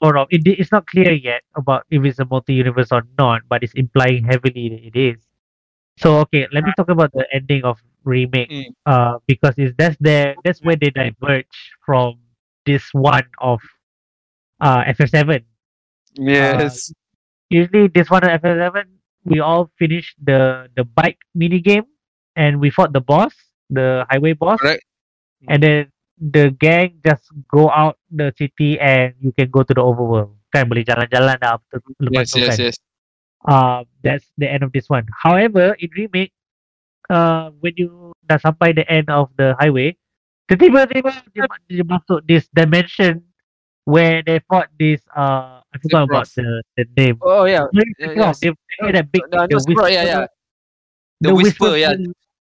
Hold 0.00 0.16
on. 0.16 0.26
It, 0.30 0.42
it's 0.46 0.72
not 0.72 0.86
clear 0.86 1.12
yet 1.12 1.42
about 1.54 1.84
if 1.90 2.02
it's 2.04 2.18
a 2.18 2.24
multi-universe 2.24 2.90
or 2.92 3.02
not, 3.18 3.42
but 3.48 3.62
it's 3.62 3.74
implying 3.74 4.24
heavily 4.24 4.68
that 4.70 4.82
it 4.82 4.96
is. 4.96 5.20
So 5.98 6.18
okay, 6.26 6.48
let 6.52 6.64
me 6.64 6.72
talk 6.76 6.88
about 6.88 7.12
the 7.12 7.26
ending 7.32 7.62
of 7.64 7.78
remake. 8.04 8.50
Mm. 8.50 8.64
Uh, 8.86 9.18
because 9.26 9.54
it's 9.58 9.74
that's 9.76 9.96
there. 10.00 10.34
That's 10.44 10.60
where 10.64 10.76
they 10.76 10.90
diverge 10.90 11.52
from 11.84 12.18
this 12.64 12.82
one 12.92 13.28
of 13.40 13.60
uh 14.60 14.82
FF7. 14.84 15.44
Yes. 16.16 16.92
usually 17.50 17.88
this 17.88 18.08
one 18.08 18.24
at 18.24 18.40
FF11, 18.42 18.84
we 19.24 19.40
all 19.40 19.70
finished 19.78 20.18
the 20.18 20.68
the 20.74 20.84
bike 20.84 21.18
mini 21.34 21.60
game 21.60 21.86
and 22.36 22.60
we 22.60 22.70
fought 22.70 22.92
the 22.92 23.00
boss, 23.00 23.34
the 23.70 24.06
highway 24.10 24.32
boss, 24.32 24.60
Correct. 24.60 24.82
and 25.48 25.62
then 25.62 25.80
the 26.18 26.54
gang 26.54 26.98
just 27.04 27.26
go 27.50 27.70
out 27.70 27.98
the 28.10 28.32
city 28.38 28.78
and 28.78 29.14
you 29.18 29.32
can 29.32 29.50
go 29.50 29.62
to 29.62 29.74
the 29.74 29.82
overworld. 29.82 30.34
Kan 30.52 30.68
boleh 30.68 30.84
jalan-jalan 30.84 31.40
dah 31.40 31.58
betul 31.72 31.96
lepas 31.98 32.28
yes, 32.28 32.30
tu 32.30 32.38
yes, 32.38 32.50
kan. 32.50 32.58
yes. 32.68 32.76
Uh, 33.42 33.80
that's 34.06 34.26
the 34.38 34.46
end 34.46 34.62
of 34.62 34.70
this 34.70 34.86
one. 34.86 35.02
However, 35.10 35.74
in 35.82 35.90
remake, 35.98 36.30
uh, 37.10 37.50
when 37.58 37.74
you 37.74 38.14
dah 38.28 38.38
sampai 38.38 38.76
the 38.76 38.86
end 38.86 39.10
of 39.10 39.34
the 39.34 39.58
highway, 39.58 39.98
tiba-tiba 40.46 40.86
dia, 41.34 41.48
dia 41.66 41.82
masuk 41.82 42.22
this 42.28 42.46
dimension 42.54 43.24
where 43.84 44.22
they 44.22 44.40
fought 44.48 44.68
this 44.78 45.00
uh 45.16 45.60
I 45.72 45.78
forgot 45.80 46.04
about 46.04 46.28
the, 46.36 46.62
the 46.76 46.84
name. 46.96 47.18
Oh 47.22 47.44
yeah. 47.44 47.66
Yeah, 47.72 47.82
called? 48.06 48.16
yes. 48.16 48.40
They, 48.40 48.50
they 48.50 48.86
had 48.86 48.94
that 48.94 49.12
big 49.12 49.22
No, 49.32 49.46
the 49.46 49.56
Sephiroth, 49.56 49.90
yeah, 49.90 50.04
yeah. 50.04 50.26
The 51.20 51.34
Whisper, 51.34 51.76
yeah. 51.76 51.94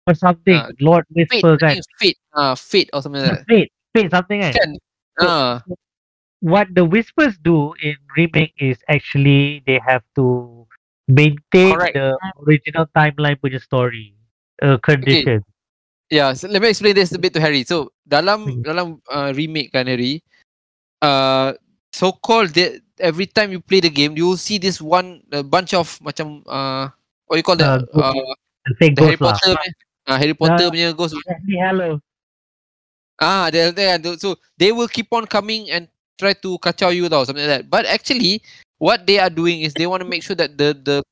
or 0.07 0.15
something. 0.15 0.55
Ah, 0.55 0.69
Lord 0.79 1.05
Whisper 1.13 1.57
it's 1.61 1.87
Fate. 1.99 2.17
Uh, 2.33 2.55
Fate 2.55 2.89
or 2.93 3.01
something 3.01 3.21
like 3.21 3.37
that. 3.39 3.45
Fate, 3.47 3.71
Fate 3.93 4.11
something 4.11 4.41
kan. 4.41 4.53
Kan? 4.53 4.71
Ah, 5.21 5.63
What 6.43 6.75
the 6.75 6.83
Whispers 6.83 7.39
do 7.39 7.71
in 7.79 7.95
remake 8.17 8.51
is 8.59 8.83
actually 8.89 9.63
they 9.65 9.79
have 9.79 10.03
to 10.15 10.67
maintain 11.07 11.71
Correct. 11.71 11.95
the 11.95 12.19
original 12.43 12.83
timeline 12.91 13.39
punya 13.39 13.63
story. 13.63 14.15
Uh, 14.61 14.77
condition. 14.83 15.43
Yeah, 16.11 16.33
so 16.35 16.47
let 16.47 16.61
me 16.61 16.69
explain 16.69 16.95
this 16.95 17.11
a 17.15 17.19
bit 17.19 17.33
to 17.33 17.41
Harry. 17.41 17.63
So 17.63 17.95
dalam 18.03 18.43
Hmm. 18.43 18.61
dalam 18.61 18.85
uh, 19.07 19.31
remake 19.31 19.71
kan 19.71 19.87
Harry, 19.87 20.19
uh, 21.03 21.53
so 21.91 22.15
called 22.15 22.55
that 22.55 22.79
every 22.97 23.27
time 23.27 23.51
you 23.51 23.59
play 23.59 23.83
the 23.83 23.91
game, 23.91 24.15
you 24.15 24.25
will 24.31 24.39
see 24.39 24.57
this 24.57 24.79
one 24.79 25.21
a 25.35 25.43
bunch 25.43 25.75
of 25.75 25.99
macam 25.99 26.41
uh, 26.47 26.87
what 27.27 27.35
you 27.35 27.43
call 27.43 27.59
that? 27.59 27.83
Uh, 27.91 28.15
Uh, 28.63 28.71
The 28.95 28.95
Harry 28.95 29.19
lah. 29.19 29.35
Potter, 29.35 29.51
punya, 29.59 29.71
uh, 30.07 30.15
Harry 30.15 30.35
Potter 30.39 30.67
punya 30.71 30.95
ghost. 30.95 31.19
Hallows. 31.59 31.99
Ah, 33.19 33.51
they 33.51 33.75
they 33.75 33.91
so 34.15 34.39
they 34.55 34.71
will 34.71 34.87
keep 34.87 35.11
on 35.11 35.27
coming 35.27 35.67
and 35.67 35.91
try 36.15 36.31
to 36.31 36.55
kacau 36.63 36.95
you 36.95 37.11
tau, 37.11 37.27
something 37.27 37.43
like 37.43 37.59
that. 37.59 37.65
But 37.67 37.83
actually, 37.85 38.39
what 38.79 39.03
they 39.03 39.19
are 39.19 39.29
doing 39.29 39.67
is 39.67 39.75
they 39.75 39.83
want 39.83 39.99
to 39.99 40.07
make 40.07 40.23
sure 40.23 40.35
that 40.39 40.55
the 40.55 40.71
the 40.73 41.03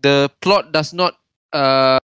the 0.00 0.32
plot 0.40 0.72
does 0.72 0.96
not 0.96 1.20
uh 1.52 2.00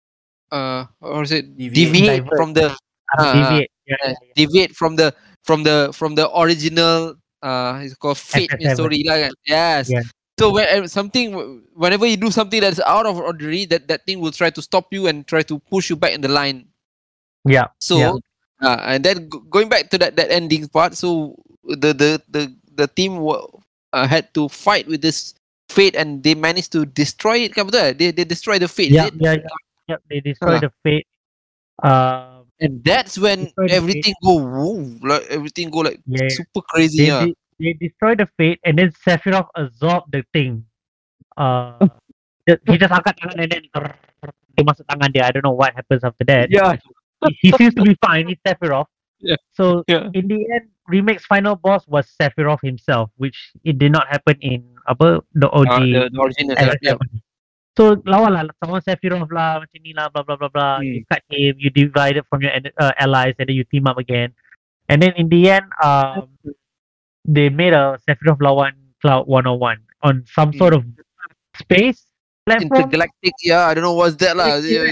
uh 0.51 0.87
or 1.03 1.23
is 1.27 1.35
it 1.35 1.55
Deviate. 1.59 2.23
deviate 2.23 2.25
from 2.39 2.55
the 2.55 2.71
Ah, 3.09 3.33
deviate. 3.33 3.71
Yeah, 3.89 3.97
yeah, 3.99 4.07
yeah, 4.07 4.13
yeah. 4.21 4.33
deviate 4.37 4.73
from 4.77 4.95
the 4.95 5.11
from 5.43 5.63
the 5.63 5.89
from 5.93 6.15
the 6.15 6.27
original 6.37 7.15
uh 7.41 7.79
it's 7.83 7.95
called 7.95 8.17
fate 8.31 8.51
FF7. 8.51 8.73
story 8.75 9.03
kan. 9.03 9.31
Yes. 9.47 9.89
Yeah. 9.89 10.03
So 10.39 10.51
when 10.55 10.67
uh, 10.71 10.87
something 10.87 11.35
whenever 11.75 12.07
you 12.07 12.15
do 12.15 12.31
something 12.31 12.61
that's 12.63 12.79
out 12.87 13.05
of 13.05 13.19
ordinary, 13.19 13.65
that 13.67 13.87
that 13.91 14.05
thing 14.07 14.19
will 14.23 14.31
try 14.31 14.49
to 14.49 14.61
stop 14.63 14.87
you 14.95 15.07
and 15.07 15.27
try 15.27 15.43
to 15.43 15.59
push 15.67 15.89
you 15.91 15.95
back 15.99 16.15
in 16.15 16.21
the 16.23 16.31
line. 16.31 16.63
Yeah. 17.43 17.67
So 17.83 17.97
Yeah. 17.99 18.13
uh, 18.63 18.79
and 18.87 19.03
then 19.03 19.27
go- 19.27 19.43
going 19.51 19.67
back 19.67 19.91
to 19.91 19.97
that 19.99 20.15
that 20.15 20.31
ending 20.31 20.67
part, 20.71 20.95
so 20.95 21.35
the 21.67 21.91
the 21.91 22.23
the 22.31 22.55
the 22.71 22.87
team 22.87 23.19
uh, 23.19 24.07
had 24.07 24.31
to 24.39 24.47
fight 24.47 24.87
with 24.87 25.03
this 25.03 25.35
fate 25.67 25.95
and 25.99 26.23
they 26.23 26.35
managed 26.39 26.71
to 26.71 26.87
destroy 26.87 27.43
it. 27.43 27.51
Kan 27.51 27.67
betul? 27.67 27.91
They 27.99 28.15
they 28.15 28.23
destroy 28.23 28.59
the 28.63 28.71
fate. 28.71 28.95
Yeah, 28.95 29.11
yeah, 29.19 29.43
yeah. 29.43 29.55
yeah. 29.91 29.99
They 30.07 30.23
destroy 30.23 30.55
Ah. 30.55 30.63
the 30.63 30.71
fate. 30.87 31.07
Um, 31.83 32.38
And 32.59 32.83
that's 32.83 33.17
when 33.17 33.51
everything 33.69 34.13
go 34.23 34.35
woo, 34.35 34.99
like 35.01 35.23
everything 35.31 35.69
go 35.69 35.79
like 35.79 35.99
yeah. 36.05 36.27
super 36.27 36.61
crazy. 36.67 37.05
They, 37.05 37.07
Yeah. 37.07 37.25
they, 37.25 37.33
they 37.59 37.73
destroy 37.79 38.15
the 38.15 38.27
fate 38.37 38.59
and 38.65 38.77
then 38.77 38.91
Sephiroth 38.91 39.47
absorb 39.55 40.11
the 40.11 40.23
thing. 40.33 40.65
Uh, 41.37 41.87
he 42.67 42.77
just 42.77 42.91
angkat 42.91 43.15
tangan 43.15 43.39
and 43.39 43.51
then 43.51 43.63
ter- 43.71 43.95
dia 44.59 44.63
masuk 44.67 44.83
tangan 44.91 45.11
dia. 45.15 45.23
I 45.23 45.31
don't 45.31 45.47
know 45.47 45.55
what 45.55 45.71
happens 45.71 46.03
after 46.03 46.27
that. 46.27 46.51
Yeah. 46.51 46.75
He, 47.27 47.47
he 47.47 47.51
seems 47.55 47.75
to 47.75 47.83
be 47.83 47.95
fine. 48.03 48.27
He's 48.27 48.39
Sephiroth. 48.43 48.91
Yeah. 49.19 49.39
So 49.55 49.83
Yeah. 49.87 50.11
in 50.11 50.27
the 50.27 50.43
end, 50.51 50.67
Remake's 50.87 51.23
final 51.25 51.55
boss 51.55 51.87
was 51.87 52.11
Sephiroth 52.19 52.59
himself, 52.63 53.11
which 53.15 53.37
it 53.63 53.77
did 53.79 53.91
not 53.91 54.07
happen 54.11 54.35
in 54.41 54.67
apa 54.87 55.23
the 55.31 55.47
OG. 55.47 55.67
Uh, 55.67 55.79
the, 55.79 56.01
the 56.11 56.19
original. 56.19 56.55
Yeah. 56.83 56.99
So 57.79 57.95
lawan 58.03 58.35
lah 58.35 58.43
sama 58.59 58.83
Sephiroth 58.83 59.31
lah 59.31 59.63
macam 59.63 59.79
ni 59.79 59.95
lah 59.95 60.11
blah 60.11 60.27
blah 60.27 60.35
blah 60.35 60.51
blah. 60.51 60.83
You 60.83 61.07
cut 61.07 61.23
him, 61.31 61.55
you 61.55 61.71
divide 61.71 62.19
it 62.19 62.27
from 62.27 62.43
your 62.43 62.51
uh, 62.75 62.91
allies, 62.99 63.39
and 63.39 63.47
then 63.47 63.55
you 63.55 63.63
team 63.63 63.87
up 63.87 63.95
again. 63.95 64.35
And 64.91 64.99
then 64.99 65.15
in 65.15 65.31
the 65.31 65.47
end, 65.47 65.71
um, 65.79 66.27
they 67.23 67.47
made 67.47 67.71
a 67.71 67.95
Sephiroth 68.03 68.43
lawan 68.43 68.75
Cloud 68.99 69.31
101 69.31 69.79
on 70.03 70.27
some 70.27 70.51
sort 70.59 70.75
of 70.75 70.83
space 71.55 72.03
platform. 72.43 72.83
Intergalactic. 72.83 73.33
Yeah. 73.39 73.63
I 73.67 73.73
don't 73.73 73.87
know 73.87 73.95
what's 73.95 74.19
that 74.19 74.35
lah. 74.35 74.59
Yeah. 74.59 74.91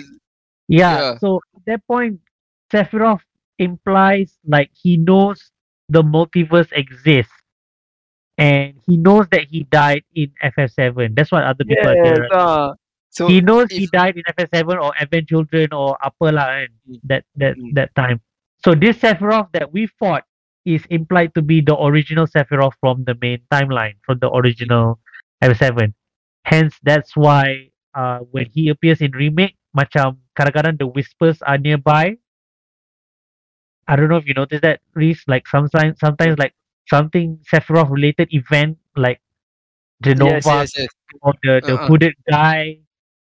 Yeah. 0.72 1.18
So 1.20 1.42
at 1.60 1.66
that 1.68 1.82
point, 1.92 2.24
Sephiroth 2.72 3.26
implies 3.60 4.38
like 4.48 4.72
he 4.72 4.96
knows 4.96 5.52
the 5.90 6.04
multiverse 6.04 6.72
exists. 6.72 7.36
And 8.38 8.78
he 8.86 8.98
knows 8.98 9.26
that 9.32 9.50
he 9.50 9.64
died 9.66 10.04
in 10.14 10.32
FF7. 10.44 11.16
That's 11.16 11.32
what 11.32 11.44
other 11.44 11.66
people 11.66 11.90
are 11.90 11.98
Yes, 11.98 12.06
saying. 12.06 12.30
ah. 12.34 12.74
So 13.10 13.28
he 13.28 13.42
knows 13.42 13.72
he 13.72 13.88
died 13.88 14.16
in 14.16 14.24
FF7 14.30 14.78
or 14.78 14.94
Advent 15.00 15.28
Children 15.28 15.74
or 15.74 15.98
lah 16.22 16.46
kan, 16.46 16.70
Mm. 16.86 17.00
that 17.10 17.24
that 17.36 17.58
Mm. 17.58 17.74
that 17.74 17.90
time. 17.98 18.22
So 18.62 18.78
this 18.78 19.02
Sephiroth 19.02 19.50
that 19.58 19.74
we 19.74 19.90
fought 19.98 20.22
is 20.66 20.86
implied 20.94 21.34
to 21.34 21.42
be 21.42 21.62
the 21.62 21.74
original 21.82 22.28
Sephiroth 22.30 22.78
from 22.80 23.06
the 23.10 23.18
main 23.18 23.42
timeline, 23.50 23.98
from 24.06 24.20
the 24.20 24.30
original 24.30 25.00
FF7. 25.42 25.94
Hence, 26.46 26.78
that's 26.84 27.18
why 27.18 27.74
uh, 27.98 28.20
when 28.30 28.46
he 28.54 28.70
appears 28.70 29.02
in 29.02 29.12
remake, 29.18 29.58
macam 29.74 30.22
kadang-kadang 30.38 30.78
the 30.78 30.86
whispers 30.86 31.42
are 31.42 31.58
nearby. 31.58 32.14
I 33.88 33.96
don't 33.96 34.10
know 34.12 34.18
if 34.22 34.28
you 34.28 34.36
noticed 34.36 34.62
that, 34.62 34.82
Reese. 34.94 35.24
Like 35.26 35.48
sometimes, 35.48 35.98
sometimes 35.98 36.38
like 36.38 36.54
something 36.88 37.40
Sephiroth 37.44 37.90
related 37.92 38.28
event, 38.32 38.78
like 38.96 39.22
Jenova 40.04 40.42
yes, 40.66 40.74
yes, 40.76 40.78
yes. 40.78 40.90
or 41.22 41.34
the 41.44 41.62
the 41.66 41.76
Uh-uh. 41.76 41.88
hooded 41.88 42.16
guy, 42.30 42.80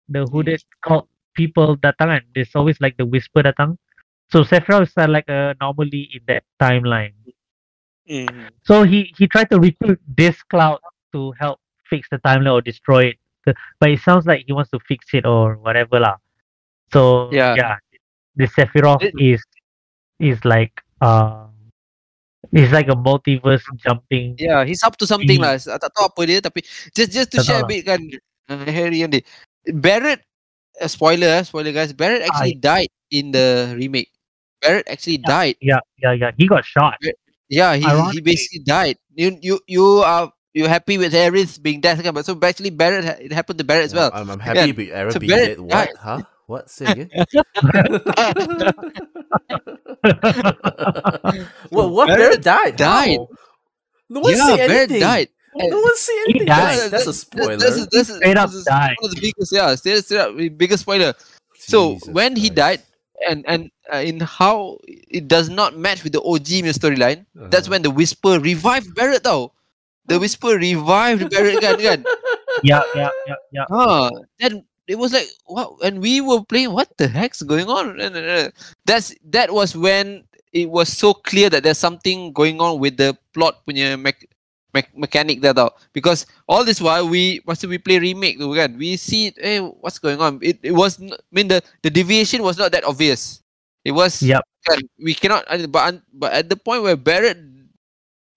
the 0.09 0.25
hooded 0.27 0.61
cult 0.81 1.07
people 1.33 1.77
datang 1.77 2.09
kan. 2.13 2.23
There's 2.35 2.53
always 2.55 2.79
like 2.81 2.97
the 2.97 3.05
whisper 3.05 3.43
datang. 3.43 3.77
So 4.31 4.43
Sephiroth 4.43 4.89
is 4.89 4.97
uh, 4.97 5.07
like 5.07 5.29
a 5.29 5.53
anomaly 5.57 6.09
in 6.13 6.21
that 6.27 6.43
timeline. 6.59 7.13
Mm. 8.09 8.49
So 8.63 8.83
he 8.83 9.13
he 9.17 9.27
tried 9.27 9.49
to 9.51 9.59
recruit 9.59 10.01
this 10.07 10.41
cloud 10.43 10.79
to 11.13 11.31
help 11.39 11.59
fix 11.87 12.09
the 12.09 12.17
timeline 12.19 12.53
or 12.53 12.61
destroy 12.61 13.13
it. 13.13 13.17
But 13.79 13.91
it 13.91 13.99
sounds 13.99 14.25
like 14.25 14.43
he 14.47 14.53
wants 14.53 14.71
to 14.71 14.79
fix 14.79 15.13
it 15.13 15.25
or 15.25 15.55
whatever 15.59 15.99
lah. 15.99 16.17
So 16.91 17.29
Yeah. 17.31 17.55
yeah, 17.55 17.75
the 18.35 18.47
Sephiroth 18.47 19.03
It- 19.03 19.13
is 19.19 19.41
is 20.19 20.39
like 20.45 20.73
uh 21.01 21.52
is 22.53 22.71
like 22.71 22.87
a 22.87 22.95
multiverse 22.95 23.65
jumping. 23.81 24.37
Yeah, 24.37 24.63
he's 24.63 24.83
up 24.85 24.95
to 25.01 25.05
something 25.09 25.41
lah. 25.41 25.57
S- 25.57 25.65
Tak 25.69 25.89
tahu 25.93 26.05
apa 26.13 26.21
dia 26.29 26.39
tapi 26.39 26.61
just 26.93 27.09
just 27.11 27.29
to 27.33 27.41
Tak 27.41 27.45
share 27.45 27.61
a 27.63 27.67
bit 27.67 27.83
kan 27.85 27.99
uh, 28.49 28.65
Harry 28.69 29.01
and 29.01 29.11
dia. 29.17 29.25
Barrett 29.81 30.21
uh, 30.79 30.87
spoiler 30.89 31.41
eh, 31.41 31.43
spoiler 31.43 31.73
guys. 31.73 31.93
Barrett 31.93 32.23
actually 32.25 32.55
died 32.61 32.91
in 33.09 33.33
the 33.33 33.73
remake. 33.77 34.13
Barrett 34.61 34.87
actually 34.87 35.19
died. 35.19 35.57
Yeah, 35.59 35.81
yeah, 35.99 36.13
yeah. 36.13 36.31
He 36.37 36.47
got 36.47 36.63
shot. 36.63 36.95
Yeah, 37.51 37.75
he 37.75 37.83
he 38.15 38.19
basically 38.21 38.63
died. 38.63 38.97
You 39.13 39.35
you 39.41 39.59
you 39.67 39.85
are 40.05 40.31
you 40.53 40.69
happy 40.69 40.97
with 40.97 41.11
Harris 41.13 41.57
being 41.57 41.81
dead? 41.81 41.99
But 42.13 42.25
so 42.25 42.37
actually 42.41 42.71
Barrett 42.71 43.05
it 43.19 43.33
happened 43.33 43.59
to 43.59 43.65
Barrett 43.67 43.91
as 43.91 43.93
well. 43.93 44.09
I'm, 44.13 44.29
I'm 44.29 44.39
happy 44.39 44.71
Yeah. 44.71 44.77
with 44.77 44.89
Aaron 44.89 45.11
So 45.13 45.19
being 45.19 45.33
Barrett 45.33 45.57
dead. 45.57 45.59
What? 45.59 45.69
died. 45.69 45.95
Huh? 45.99 46.19
What? 46.47 46.69
Say 46.69 46.85
again. 46.85 47.09
well, 51.71 51.89
what? 51.89 52.07
Barrett 52.07 52.41
Barrett 52.41 52.41
died. 52.43 52.75
died. 52.75 53.17
How? 53.17 53.27
No 54.09 54.19
one 54.19 54.35
yeah, 54.35 54.45
say 54.47 54.57
Barrett 54.57 54.71
anything. 54.91 54.99
died. 54.99 55.29
No 55.55 55.79
one 55.79 55.97
say 55.97 56.13
He 56.27 56.39
died. 56.45 56.77
That's, 56.79 56.89
that's 56.91 57.07
a 57.07 57.13
spoiler. 57.13 57.57
This 57.57 57.75
is, 57.77 57.87
this 57.87 58.09
is, 58.09 58.15
Straight 58.17 58.37
up 58.37 58.49
this 58.49 58.59
is 58.59 58.65
died. 58.65 58.95
one 58.99 59.09
of 59.11 59.15
the 59.15 59.21
biggest, 59.21 59.51
yeah, 59.53 59.75
straight, 59.75 60.03
straight 60.03 60.19
up 60.19 60.35
biggest 60.57 60.81
spoiler. 60.83 61.13
So 61.57 61.93
Jesus 61.93 62.09
when 62.09 62.35
he 62.35 62.49
died, 62.49 62.81
and 63.29 63.45
and 63.47 63.71
uh, 63.93 63.97
in 63.97 64.19
how 64.19 64.79
it 64.85 65.27
does 65.27 65.49
not 65.49 65.77
match 65.77 66.03
with 66.03 66.13
the 66.13 66.21
OG 66.21 66.67
storyline, 66.75 67.25
that's 67.35 67.67
Uh-huh. 67.67 67.71
when 67.71 67.81
the 67.83 67.91
Whisper 67.91 68.39
revived 68.39 68.93
Barrett 68.95 69.23
tau. 69.23 69.51
The 70.05 70.19
Whisper 70.19 70.57
revived 70.59 71.29
Barrett 71.31 71.61
kan 71.63 71.79
kan. 71.79 72.03
yeah, 72.63 72.83
yeah, 72.95 73.09
yeah, 73.27 73.39
yeah. 73.53 73.65
Huh. 73.71 74.11
Then 74.39 74.65
it 74.87 74.97
was 74.97 75.13
like 75.13 75.27
what 75.45 75.71
and 75.83 76.01
we 76.01 76.21
were 76.21 76.43
playing 76.43 76.71
what 76.71 76.91
the 76.97 77.07
heck's 77.07 77.41
going 77.41 77.67
on? 77.67 77.97
That's 78.85 79.15
that 79.31 79.53
was 79.53 79.75
when 79.75 80.23
it 80.51 80.69
was 80.69 80.89
so 80.89 81.13
clear 81.13 81.49
that 81.49 81.63
there's 81.63 81.79
something 81.79 82.31
going 82.31 82.61
on 82.61 82.79
with 82.79 82.97
the 82.97 83.17
plot 83.33 83.65
punya 83.65 83.99
mech, 83.99 84.27
mech, 84.73 84.89
mechanic 84.95 85.41
there 85.41 85.53
tau. 85.53 85.73
Because 85.93 86.25
all 86.47 86.63
this 86.63 86.79
while 86.81 87.07
we 87.09 87.41
must 87.47 87.65
we 87.65 87.77
play 87.77 87.99
remake 87.99 88.37
tu 88.37 88.53
kan. 88.53 88.77
We 88.77 88.97
see 88.97 89.33
eh 89.41 89.59
what's 89.81 89.99
going 89.99 90.21
on. 90.21 90.39
It 90.41 90.59
it 90.61 90.75
was 90.75 91.01
I 91.01 91.17
mean 91.31 91.47
the 91.47 91.63
the 91.81 91.89
deviation 91.89 92.43
was 92.43 92.57
not 92.57 92.71
that 92.71 92.85
obvious. 92.85 93.41
It 93.83 93.91
was 93.91 94.21
yep. 94.23 94.43
kan 94.63 94.79
we 94.99 95.11
cannot 95.11 95.43
but 95.67 95.99
but 96.15 96.31
at 96.31 96.47
the 96.47 96.55
point 96.55 96.83
where 96.83 96.95
Barrett 96.95 97.35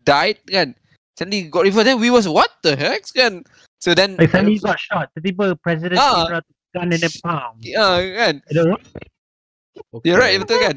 died 0.03 0.39
kan 0.47 0.75
suddenly 1.19 1.47
got 1.47 1.67
reversed 1.67 1.87
then 1.87 2.03
we 2.03 2.11
was 2.11 2.27
what 2.27 2.51
the 2.67 2.75
heck 2.75 3.07
kan 3.15 3.47
so 3.79 3.95
then 3.95 4.16
Like 4.16 4.31
suddenly 4.31 4.55
he 4.55 4.61
got 4.61 4.79
shot. 4.81 5.11
Tiba-tiba 5.14 5.57
president 5.62 6.01
Ah. 6.01 6.27
came 6.27 6.35
out 6.41 6.45
with 6.49 6.57
a 6.57 6.79
gun 6.79 6.89
and 6.93 7.01
then 7.03 7.14
pound. 7.22 7.57
yeah 7.61 7.93
kan 8.16 8.35
I. 8.49 8.53
Okay. 9.95 10.05
you're 10.09 10.18
right 10.20 10.37
betul 10.41 10.59
kan 10.61 10.77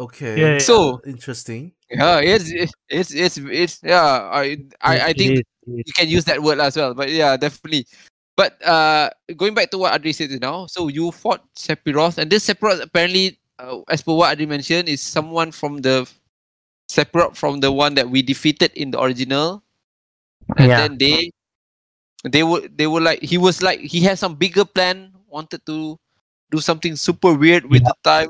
Okay. 0.00 0.34
Yeah, 0.40 0.56
yeah. 0.56 0.64
So- 0.64 0.98
interesting. 1.04 1.76
yeah 1.92 2.18
it's 2.24 2.48
it's 2.88 3.12
it's 3.12 3.36
it's 3.36 3.74
yeah 3.84 4.32
I 4.32 4.56
I, 4.80 4.94
I 5.00 5.12
think 5.12 5.44
is, 5.44 5.44
you 5.68 5.92
can 5.92 6.08
use 6.08 6.24
that 6.24 6.40
word 6.40 6.58
as 6.64 6.74
well 6.80 6.96
but 6.96 7.12
yeah 7.12 7.36
definitely 7.36 7.84
but 8.32 8.56
uh 8.64 9.12
going 9.36 9.52
back 9.52 9.68
to 9.70 9.78
what 9.78 9.92
Adri 9.92 10.16
said 10.16 10.32
now 10.40 10.64
so 10.64 10.88
you 10.88 11.12
fought 11.12 11.44
Sephiroth 11.52 12.16
and 12.16 12.32
this 12.32 12.48
Sephiroth 12.48 12.80
apparently 12.80 13.36
uh, 13.60 13.84
as 13.92 14.00
per 14.00 14.16
what 14.16 14.32
Adri 14.32 14.48
mentioned 14.48 14.88
is 14.88 15.04
someone 15.04 15.52
from 15.52 15.84
the 15.84 16.08
Sephiroth 16.88 17.36
from 17.36 17.60
the 17.60 17.68
one 17.70 17.92
that 18.00 18.08
we 18.08 18.24
defeated 18.24 18.72
in 18.72 18.90
the 18.90 18.98
original 18.98 19.60
and 20.56 20.72
Yeah. 20.72 20.88
then 20.88 20.96
they 20.96 21.28
they 22.24 22.42
were 22.42 22.62
they 22.68 22.86
were 22.86 23.00
like 23.00 23.20
he 23.22 23.38
was 23.38 23.62
like 23.62 23.80
he 23.80 24.00
had 24.00 24.18
some 24.18 24.34
bigger 24.34 24.64
plan 24.64 25.10
wanted 25.28 25.64
to 25.66 25.98
do 26.50 26.58
something 26.60 26.94
super 26.96 27.34
weird 27.34 27.64
with 27.66 27.82
the 27.84 27.94
time 28.04 28.28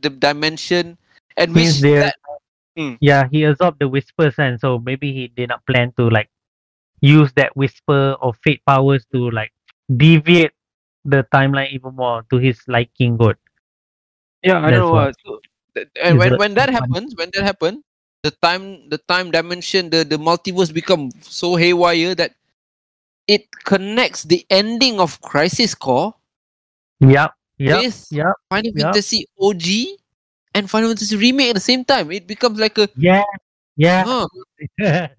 the 0.00 0.10
dimension 0.10 0.98
and 1.36 1.52
Means 1.54 1.80
which 1.82 1.92
that, 2.02 2.16
Mm. 2.76 2.98
Yeah, 3.00 3.28
he 3.30 3.44
absorbed 3.44 3.78
the 3.78 3.86
whispers 3.86 4.34
and 4.36 4.58
so 4.58 4.78
maybe 4.82 5.12
he 5.14 5.28
did 5.28 5.48
not 5.48 5.64
plan 5.64 5.92
to 5.96 6.10
like 6.10 6.28
use 7.00 7.30
that 7.38 7.54
whisper 7.56 8.16
or 8.20 8.34
fate 8.42 8.62
powers 8.66 9.06
to 9.14 9.30
like 9.30 9.52
deviate 9.94 10.50
the 11.04 11.22
timeline 11.32 11.70
even 11.70 11.94
more 11.94 12.26
to 12.30 12.38
his 12.38 12.58
liking 12.66 13.16
good. 13.16 13.36
Yeah, 14.42 14.58
I 14.58 14.70
That's 14.74 14.80
know. 14.82 14.90
what- 14.90 15.08
Uh, 15.08 15.12
so, 15.24 15.30
th- 15.76 15.88
and 16.02 16.18
when 16.18 16.32
it 16.34 16.38
when 16.38 16.54
that 16.54 16.68
happens, 16.68 17.14
when 17.14 17.30
that 17.34 17.44
happens, 17.44 17.78
the 18.26 18.32
time 18.42 18.88
the 18.90 18.98
time 19.06 19.30
dimension, 19.30 19.90
the 19.90 20.02
the 20.02 20.18
multiverse 20.18 20.74
become 20.74 21.14
so 21.22 21.54
haywire 21.54 22.14
that 22.18 22.34
it 23.28 23.48
connects 23.64 24.24
the 24.24 24.44
ending 24.50 25.00
of 25.00 25.20
Crisis 25.22 25.74
Core 25.74 26.14
Yep. 27.00 27.32
Yep. 27.58 27.82
with 27.82 28.06
Yep. 28.10 28.32
Final 28.50 28.72
Yep. 28.74 28.82
Fantasy 28.84 29.26
OG 29.40 29.96
and 30.54 30.68
Final 30.70 30.88
Fantasy 30.90 31.16
Remake 31.16 31.48
at 31.50 31.54
the 31.54 31.60
same 31.60 31.84
time. 31.84 32.10
It 32.12 32.26
becomes 32.26 32.58
like 32.58 32.76
a 32.78 32.88
Yeah. 32.96 33.22
Yeah. 33.76 34.04
that 34.78 35.10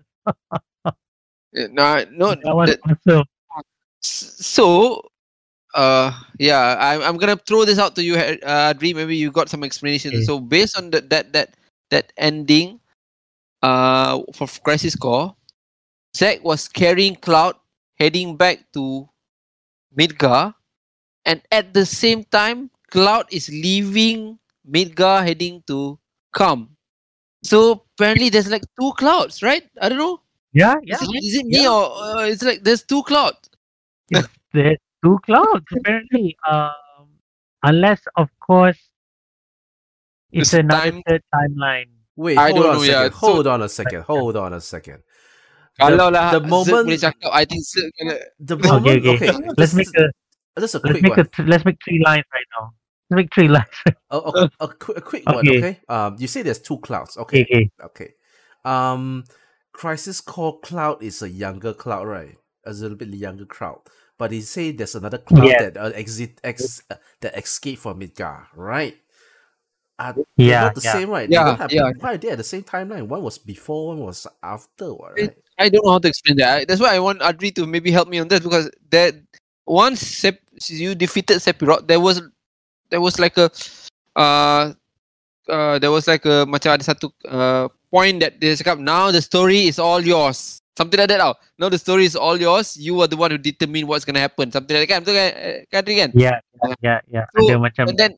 eh, 1.56 1.68
no. 1.72 2.36
was 2.56 2.70
that- 3.06 3.26
s- 4.03 4.36
so, 4.39 5.01
uh, 5.74 6.12
yeah, 6.39 6.78
I'm 6.80 7.01
I'm 7.01 7.18
gonna 7.18 7.36
throw 7.38 7.66
this 7.66 7.80
out 7.80 7.95
to 7.95 8.03
you, 8.03 8.16
uh, 8.18 8.74
Dream. 8.74 8.97
Maybe 8.97 9.16
you 9.18 9.32
got 9.32 9.49
some 9.49 9.64
explanation. 9.64 10.12
Okay. 10.14 10.24
So 10.24 10.39
based 10.39 10.78
on 10.78 10.91
that 10.91 11.10
that 11.10 11.34
that 11.34 11.49
that 11.89 12.14
ending, 12.18 12.80
uh, 13.62 14.22
for 14.34 14.47
Crisis 14.64 14.95
Core, 14.95 15.36
Zack 16.16 16.43
was 16.43 16.68
carrying 16.68 17.16
Cloud 17.16 17.56
heading 17.96 18.36
back 18.38 18.72
to 18.74 19.08
Midgar, 19.98 20.54
and 21.26 21.41
at 21.52 21.74
the 21.74 21.86
same 21.86 22.24
time, 22.26 22.70
Cloud 22.91 23.26
is 23.32 23.50
leaving 23.50 24.38
Midgar 24.70 25.24
heading 25.26 25.64
to 25.68 25.98
Kalm. 26.36 26.70
So 27.43 27.84
apparently, 27.98 28.30
there's 28.30 28.50
like 28.50 28.64
two 28.80 28.91
clouds, 28.98 29.41
right? 29.43 29.64
I 29.82 29.89
don't 29.89 29.98
know. 30.00 30.22
Yeah. 30.54 30.76
Is 30.84 31.02
Yeah. 31.02 31.08
it, 31.10 31.24
is 31.24 31.36
it 31.36 31.46
me 31.46 31.64
Yeah. 31.64 31.70
or 31.72 31.91
uh, 31.91 32.24
it's 32.26 32.43
like 32.43 32.64
there's 32.64 32.84
two 32.84 33.04
clouds? 33.04 33.50
There's 34.54 34.78
two 35.04 35.20
clouds 35.26 35.66
apparently. 35.76 36.38
Um, 36.50 36.72
unless 37.64 38.02
of 38.16 38.30
course 38.39 38.80
it's 40.32 40.52
This 40.52 40.60
another 40.60 40.91
time- 40.91 41.04
third 41.08 41.24
timeline. 41.34 41.89
Wait, 42.16 42.38
I 42.38 42.52
hold 42.52 42.64
don't 42.64 42.70
on 42.70 42.76
know, 42.78 42.82
a 42.84 42.88
yeah, 42.88 42.93
second. 43.04 43.12
so- 43.20 43.28
hold 43.28 43.48
on 43.48 43.62
a 43.62 43.70
second. 43.70 44.02
Hold 44.04 44.36
on 44.38 44.54
a 44.54 44.62
second. 44.62 45.04
Kalau 45.80 46.07
The, 46.07 46.11
lah 46.11 46.39
the 46.39 46.41
Zerg 46.51 46.80
moment, 46.80 46.88
boleh 46.88 46.99
cakap, 46.99 47.32
I 47.36 47.43
think 47.45 47.63
Zerg 47.67 47.91
kena 47.99 48.15
the 48.39 48.57
Okay, 48.69 48.69
moment. 48.69 49.03
okay. 49.07 49.30
Okay, 49.30 49.32
Let's 49.57 49.73
make 49.73 49.89
a 49.97 50.11
just 50.59 50.76
a 50.76 50.82
let's 50.84 51.01
make 51.01 51.17
one. 51.17 51.17
a 51.17 51.28
let's 51.43 51.65
make 51.65 51.78
three 51.84 52.01
lines 52.03 52.26
right 52.34 52.47
now. 52.57 52.71
Let's 53.09 53.17
make 53.17 53.34
three 53.34 53.47
lines. 53.55 53.67
A, 54.11 54.17
a, 54.17 54.34
a, 54.61 54.67
quick, 54.69 54.97
a 54.97 55.01
quick 55.01 55.30
one. 55.30 55.47
Okay. 55.47 55.49
Okay. 55.49 55.80
Um, 55.89 56.15
you 56.19 56.28
say 56.28 56.41
there's 56.41 56.59
two 56.61 56.78
clouds. 56.80 57.17
okay, 57.17 57.41
Okay. 57.43 57.43
okay. 57.43 57.71
Okay. 57.84 58.13
Um, 58.63 59.26
Crisis 59.73 60.21
Core 60.21 60.59
Cloud 60.61 61.03
is 61.03 61.21
a 61.21 61.30
younger 61.30 61.73
cloud, 61.73 62.07
right? 62.07 62.38
A 62.65 62.71
little 62.73 62.97
bit 62.97 63.09
younger 63.09 63.45
cloud. 63.45 63.82
But 64.17 64.32
he 64.32 64.41
say 64.41 64.71
there's 64.71 64.95
another 64.95 65.17
cloud 65.17 65.51
Yeah. 65.51 65.59
that 65.59 65.78
uh, 65.78 65.91
exit 65.95 66.39
ex 66.43 66.82
uh, 66.89 66.95
that 67.21 67.38
escaped 67.38 67.82
from 67.82 67.99
Midgar, 67.99 68.47
right? 68.55 68.97
Are 69.99 70.19
they're 70.43 70.55
Yeah, 70.55 70.61
not 70.61 70.76
the 70.76 70.82
yeah. 70.84 70.91
same, 70.91 71.09
right? 71.09 71.30
Yeah, 71.30 71.39
they 71.39 71.43
don't 71.43 71.57
have, 71.57 71.71
yeah. 71.71 71.91
Why 71.99 72.13
are 72.13 72.17
they 72.17 72.30
at 72.30 72.38
the 72.38 72.43
same 72.43 72.63
timeline? 72.63 73.07
One 73.07 73.23
was 73.23 73.38
before, 73.38 73.89
one 73.89 73.99
was 73.99 74.28
after, 74.43 74.93
what, 74.93 75.13
right? 75.15 75.38
I 75.58 75.70
don't 75.70 75.86
know 75.86 75.91
how 75.91 75.99
to 75.99 76.08
explain 76.08 76.38
that. 76.38 76.49
I, 76.49 76.66
that's 76.66 76.82
why 76.82 76.95
I 76.95 76.99
want 76.99 77.22
Adri 77.22 77.53
to 77.56 77.66
maybe 77.66 77.91
help 77.91 78.08
me 78.10 78.20
on 78.20 78.28
this 78.28 78.39
because 78.41 78.70
that 78.91 79.16
once 79.66 80.01
Sep, 80.01 80.39
you 80.68 80.95
defeated 80.95 81.38
Sephiroth, 81.38 81.88
there 81.88 81.99
was 81.99 82.22
there 82.89 83.01
was 83.01 83.20
like 83.20 83.38
a 83.38 83.49
uh 84.16 84.74
uh 85.49 85.80
there 85.80 85.91
was 85.91 86.08
like 86.08 86.26
a 86.26 86.45
macam 86.45 86.76
ada 86.76 86.84
satu 86.84 87.12
uh 87.28 87.68
point 87.91 88.20
that 88.20 88.39
they 88.39 88.51
cakap 88.56 88.80
now 88.80 89.12
the 89.12 89.22
story 89.22 89.68
is 89.68 89.80
all 89.80 90.03
yours. 90.03 90.60
Something 90.76 90.99
like 90.99 91.08
that 91.08 91.24
tau. 91.24 91.39
Now 91.56 91.72
the 91.72 91.80
story 91.80 92.03
is 92.03 92.20
all 92.20 92.36
yours. 92.36 92.76
You 92.76 92.99
are 92.99 93.08
the 93.08 93.16
one 93.16 93.32
who 93.32 93.39
determine 93.39 93.88
what's 93.88 94.03
gonna 94.03 94.20
happen. 94.20 94.51
Something 94.51 94.76
like 94.76 94.91
that 94.91 94.91
kan? 94.91 94.99
Betul 95.08 95.16
kan? 95.16 95.32
eh, 95.39 95.58
Kan 95.72 95.78
Adri 95.88 95.95
kan? 96.03 96.10
Yeah, 96.12 96.36
yeah, 96.84 96.99
yeah. 97.08 97.26
So, 97.32 97.47
Ada 97.47 97.56
macam 97.64 97.84
And 97.88 97.95
then 97.95 98.12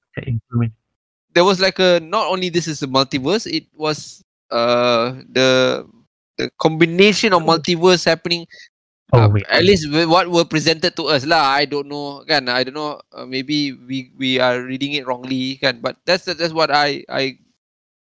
there 1.38 1.46
was 1.46 1.62
like 1.62 1.78
a 1.78 2.02
not 2.02 2.34
only 2.34 2.50
this 2.50 2.66
is 2.66 2.82
a 2.82 2.90
multiverse, 2.90 3.46
it 3.46 3.70
was 3.78 4.26
uh 4.50 5.22
the 5.30 5.86
the 6.38 6.50
combination 6.58 7.34
of 7.34 7.42
multiverse 7.44 8.06
happening 8.06 8.46
Oh, 9.16 9.24
uh, 9.24 9.30
wait. 9.32 9.46
at 9.48 9.64
least 9.64 9.88
what 10.12 10.28
were 10.28 10.44
presented 10.44 10.92
to 11.00 11.08
us 11.08 11.24
lah 11.24 11.56
I 11.56 11.64
don't 11.64 11.88
know 11.88 12.28
kan 12.28 12.52
I 12.52 12.68
don't 12.68 12.76
know 12.76 13.00
uh, 13.16 13.24
maybe 13.24 13.72
we 13.72 14.12
we 14.20 14.36
are 14.36 14.60
reading 14.60 15.00
it 15.00 15.08
wrongly 15.08 15.56
kan 15.64 15.80
but 15.80 15.96
that's 16.04 16.28
that's 16.28 16.52
what 16.52 16.68
I 16.76 17.08
I 17.08 17.40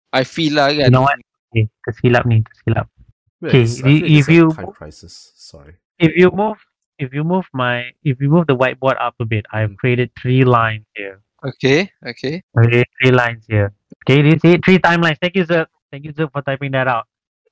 I 0.09 0.25
feel 0.25 0.57
lah 0.57 0.73
You 0.73 0.89
know 0.89 1.05
what? 1.05 1.21
Okay, 1.53 1.69
tersilap 1.85 2.25
ni, 2.25 2.41
tersilap. 2.41 2.89
Wait, 3.39 3.53
Okay, 3.53 3.61
it's- 3.69 3.79
I 3.79 3.85
feel 3.85 4.01
i- 4.01 4.11
if 4.17 4.25
you 4.33 4.43
time 4.49 4.65
move- 4.65 4.75
crisis. 4.81 5.13
Sorry. 5.37 5.77
If 6.01 6.17
you 6.17 6.33
move, 6.33 6.57
if 6.97 7.13
you 7.13 7.21
move 7.23 7.45
my, 7.53 7.93
if 8.01 8.17
you 8.17 8.27
move 8.33 8.49
the 8.49 8.57
whiteboard 8.57 8.97
up 8.97 9.13
a 9.21 9.27
bit, 9.29 9.45
I've 9.53 9.75
Mm. 9.75 9.79
created 9.79 10.09
three 10.17 10.41
lines 10.43 10.89
here. 10.97 11.21
okay 11.45 11.93
okay 12.01 12.41
Okay, 12.57 12.81
three 12.97 13.13
lines 13.13 13.45
here. 13.45 13.69
Okay, 14.03 14.25
you 14.25 14.41
see 14.41 14.57
three 14.57 14.81
timelines. 14.81 15.21
Thank 15.21 15.37
you, 15.37 15.45
Zerg. 15.45 15.69
Thank 15.93 16.09
you, 16.09 16.13
Zerg, 16.17 16.33
for 16.33 16.41
typing 16.41 16.73
that 16.73 16.89
out. 16.89 17.05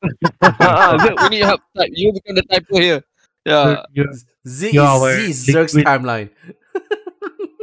Zerg, 0.03 1.15
we 1.23 1.29
need 1.29 1.43
help 1.45 1.61
type 1.77 1.89
you 1.93 2.11
become 2.13 2.35
the 2.35 2.43
typer 2.51 2.81
here 2.81 3.01
yeah 3.45 3.65
You're- 3.65 3.83
you're- 3.93 4.13
Z 4.47 4.67
is, 4.67 4.73
You're 4.73 4.99
Z 4.99 5.29
is 5.29 5.47
Zerg's 5.47 5.73
liquid- 5.75 5.87
timeline. 5.87 6.29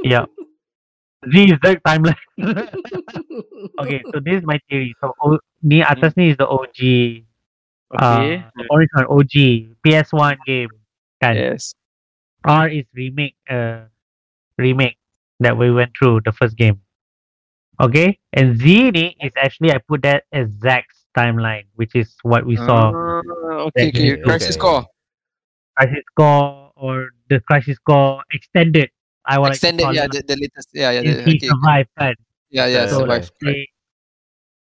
yeah. 0.02 0.24
Z 1.32 1.44
is 1.44 1.58
Zerg 1.60 1.80
timeline. 1.84 2.16
okay, 3.80 4.00
so 4.12 4.20
this 4.24 4.40
is 4.40 4.44
my 4.44 4.58
theory. 4.68 4.94
So 5.00 5.12
o, 5.20 5.38
ni 5.62 5.82
atas 5.82 6.16
ni 6.16 6.30
is 6.32 6.36
the 6.40 6.48
OG. 6.48 6.80
okay 7.92 8.40
Uh, 8.40 8.64
original 8.72 9.06
OG 9.12 9.34
PS1 9.84 10.36
game. 10.46 10.70
Kan? 11.20 11.36
yes 11.36 11.74
R 12.44 12.68
is 12.72 12.86
remake. 12.96 13.36
Uh, 13.48 13.84
remake 14.56 14.96
that 15.40 15.56
we 15.60 15.68
went 15.70 15.92
through 15.96 16.20
the 16.24 16.32
first 16.32 16.56
game. 16.56 16.80
Okay, 17.80 18.16
and 18.32 18.56
Z 18.56 18.90
ni 18.96 19.16
is 19.20 19.32
actually 19.36 19.72
I 19.72 19.78
put 19.84 20.00
that 20.08 20.24
as 20.32 20.48
Zack's 20.64 20.99
timeline, 21.16 21.64
which 21.74 21.94
is 21.94 22.14
what 22.22 22.46
we 22.46 22.56
saw. 22.56 22.92
Ah, 22.94 23.68
okay 23.70 23.88
okay 23.88 24.16
crisis 24.22 24.56
okay. 24.56 24.60
core 24.60 24.86
Crisis 25.80 26.04
Core 26.16 26.70
or 26.76 27.08
the 27.28 27.40
Crisis 27.40 27.78
Core 27.78 28.22
extended. 28.32 28.90
I 29.24 29.38
would 29.38 29.52
extended 29.52 29.84
like 29.84 29.94
to 29.94 29.96
yeah 29.96 30.06
the, 30.08 30.22
the 30.26 30.36
latest 30.36 30.68
yeah 30.72 30.90
yeah 30.90 31.00
the, 31.00 31.22
He 31.22 31.36
okay 31.36 31.48
survived, 31.48 31.90
kan? 31.96 32.14
yeah 32.50 32.66
yeah 32.66 32.84
So, 32.88 32.92
So 32.92 32.98
survive 33.04 33.30
let's 33.30 33.30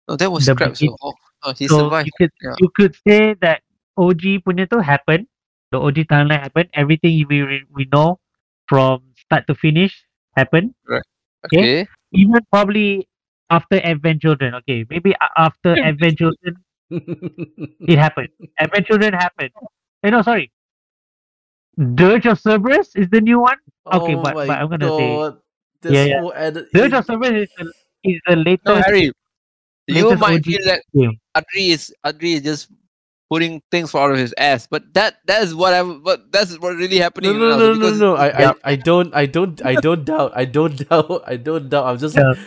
oh 0.09 0.17
that 0.17 0.31
was 0.31 0.45
the 0.45 0.53
scrap 0.53 0.77
so 0.77 0.97
oh, 1.01 1.15
oh 1.45 1.53
he 1.57 1.65
so 1.67 1.89
survived 1.89 2.07
you 2.09 2.15
could 2.21 2.33
yeah. 2.45 2.57
you 2.61 2.69
could 2.77 2.95
say 3.09 3.35
that 3.41 3.65
OG 3.97 4.45
punya 4.45 4.69
tu 4.69 4.81
happened. 4.81 5.27
The 5.73 5.81
OG 5.81 6.07
timeline 6.13 6.45
happened. 6.45 6.69
Everything 6.77 7.25
we 7.29 7.65
we 7.73 7.89
know 7.91 8.21
from 8.69 9.03
start 9.17 9.49
to 9.49 9.57
finish 9.57 9.97
happened. 10.37 10.77
Right. 10.87 11.05
Okay 11.49 11.89
Even 12.15 12.41
probably 12.53 13.09
after 13.57 13.77
Advent 13.93 14.23
Children. 14.23 14.55
Okay, 14.61 14.85
maybe 14.91 15.15
after 15.37 15.77
Advent 15.91 16.19
Children 16.19 16.55
it 17.95 17.99
happened. 17.99 18.29
Advent 18.59 18.87
Children 18.87 19.13
happened. 19.15 19.51
Eh, 20.05 20.11
no, 20.11 20.23
sorry. 20.23 20.51
Dirge 21.95 22.27
of 22.27 22.39
Cerberus 22.39 22.95
is 22.95 23.09
the 23.11 23.21
new 23.21 23.41
one. 23.41 23.57
Okay, 23.93 24.15
oh 24.15 24.23
but- 24.23 24.35
but 24.35 24.51
I'm 24.51 24.69
gonna 24.71 24.89
say- 24.97 25.15
God. 25.17 25.39
There's 25.83 25.95
Yeah, 25.95 26.05
yeah. 26.05 26.21
no 26.21 26.33
added- 26.33 26.67
Dirge 26.73 26.93
of 26.95 27.05
Cerberus 27.05 27.43
is 27.43 27.49
the, 27.59 27.73
is 28.13 28.21
the 28.27 28.37
latest. 28.37 28.67
no 28.67 28.77
Harry 28.81 29.11
you 29.87 30.15
might 30.17 30.37
OG 30.41 30.45
feel 30.45 30.65
that 30.65 30.83
game. 30.97 31.13
Adri 31.37 31.69
is 31.77 31.93
Adri 32.07 32.31
is 32.37 32.43
just 32.43 32.69
putting 33.29 33.61
things 33.71 33.95
out 33.95 34.11
of 34.13 34.17
his 34.17 34.33
ass, 34.39 34.67
but 34.71 34.83
that 34.95 35.19
that 35.27 35.43
is 35.43 35.55
what 35.55 35.75
I 35.75 35.83
but 35.83 36.31
that's 36.33 36.57
what 36.59 36.77
really 36.77 36.97
happening. 36.99 37.33
No, 37.39 37.51
no, 37.51 37.51
now, 37.51 37.75
no, 37.75 37.91
no, 37.91 37.97
no. 37.97 38.17
I, 38.17 38.27
Yeah. 38.45 38.53
I, 38.65 38.73
I 38.73 38.77
don't, 38.77 39.15
I 39.15 39.27
don't, 39.27 39.61
I 39.73 39.75
don't 39.75 40.05
doubt. 40.13 40.33
I 40.35 40.45
don't 40.47 40.77
doubt. 40.89 41.23
I 41.27 41.37
don't 41.37 41.69
doubt. 41.69 41.85
I'm 41.87 41.99
just 41.99 42.17
Yeah. 42.17 42.29
like, 42.33 42.39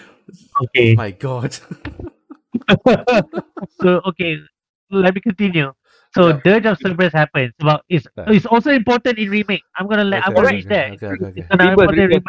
Okay. 0.63 0.95
my 0.95 1.11
God. 1.11 1.57
so 3.81 4.01
okay, 4.07 4.37
let 4.91 5.13
me 5.15 5.21
continue. 5.21 5.71
So 6.13 6.29
Yeah. 6.29 6.39
Dirge 6.43 6.65
of 6.65 6.77
Cerberus 6.79 7.13
happens. 7.13 7.53
Well, 7.61 7.81
it's 7.89 8.05
Yeah. 8.17 8.31
it's 8.31 8.45
also 8.45 8.71
important 8.71 9.19
in 9.19 9.29
remake. 9.29 9.63
I'm 9.75 9.87
gonna 9.87 10.03
let 10.03 10.23
I'm 10.25 10.33
gonna 10.33 10.47
okay, 10.47 10.55
reach 10.57 10.65
there. 10.65 10.91
okay, 10.93 11.07
okay, 11.07 11.25
okay. 11.25 11.39
It's 11.41 11.47
gonna 11.47 11.71
important 11.71 11.97
remake. 12.09 12.23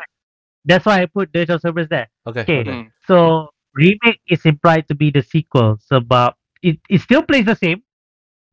That's 0.65 0.85
why 0.85 1.03
I 1.03 1.07
put 1.07 1.33
Dirge 1.33 1.51
of 1.51 1.61
Cerberus 1.61 1.89
there. 1.89 2.09
Okay, 2.27 2.43
Okay. 2.43 2.61
okay. 2.61 2.71
Mm. 2.73 2.91
So 3.07 3.49
remake 3.75 4.21
is 4.29 4.45
implied 4.45 4.89
to 4.89 4.95
be 4.95 5.11
the 5.11 5.23
sequel. 5.23 5.79
So 5.81 6.01
but 6.01 6.35
it, 6.63 6.79
it 6.91 7.01
still 7.01 7.23
plays 7.23 7.47
the 7.47 7.55
same. 7.57 7.83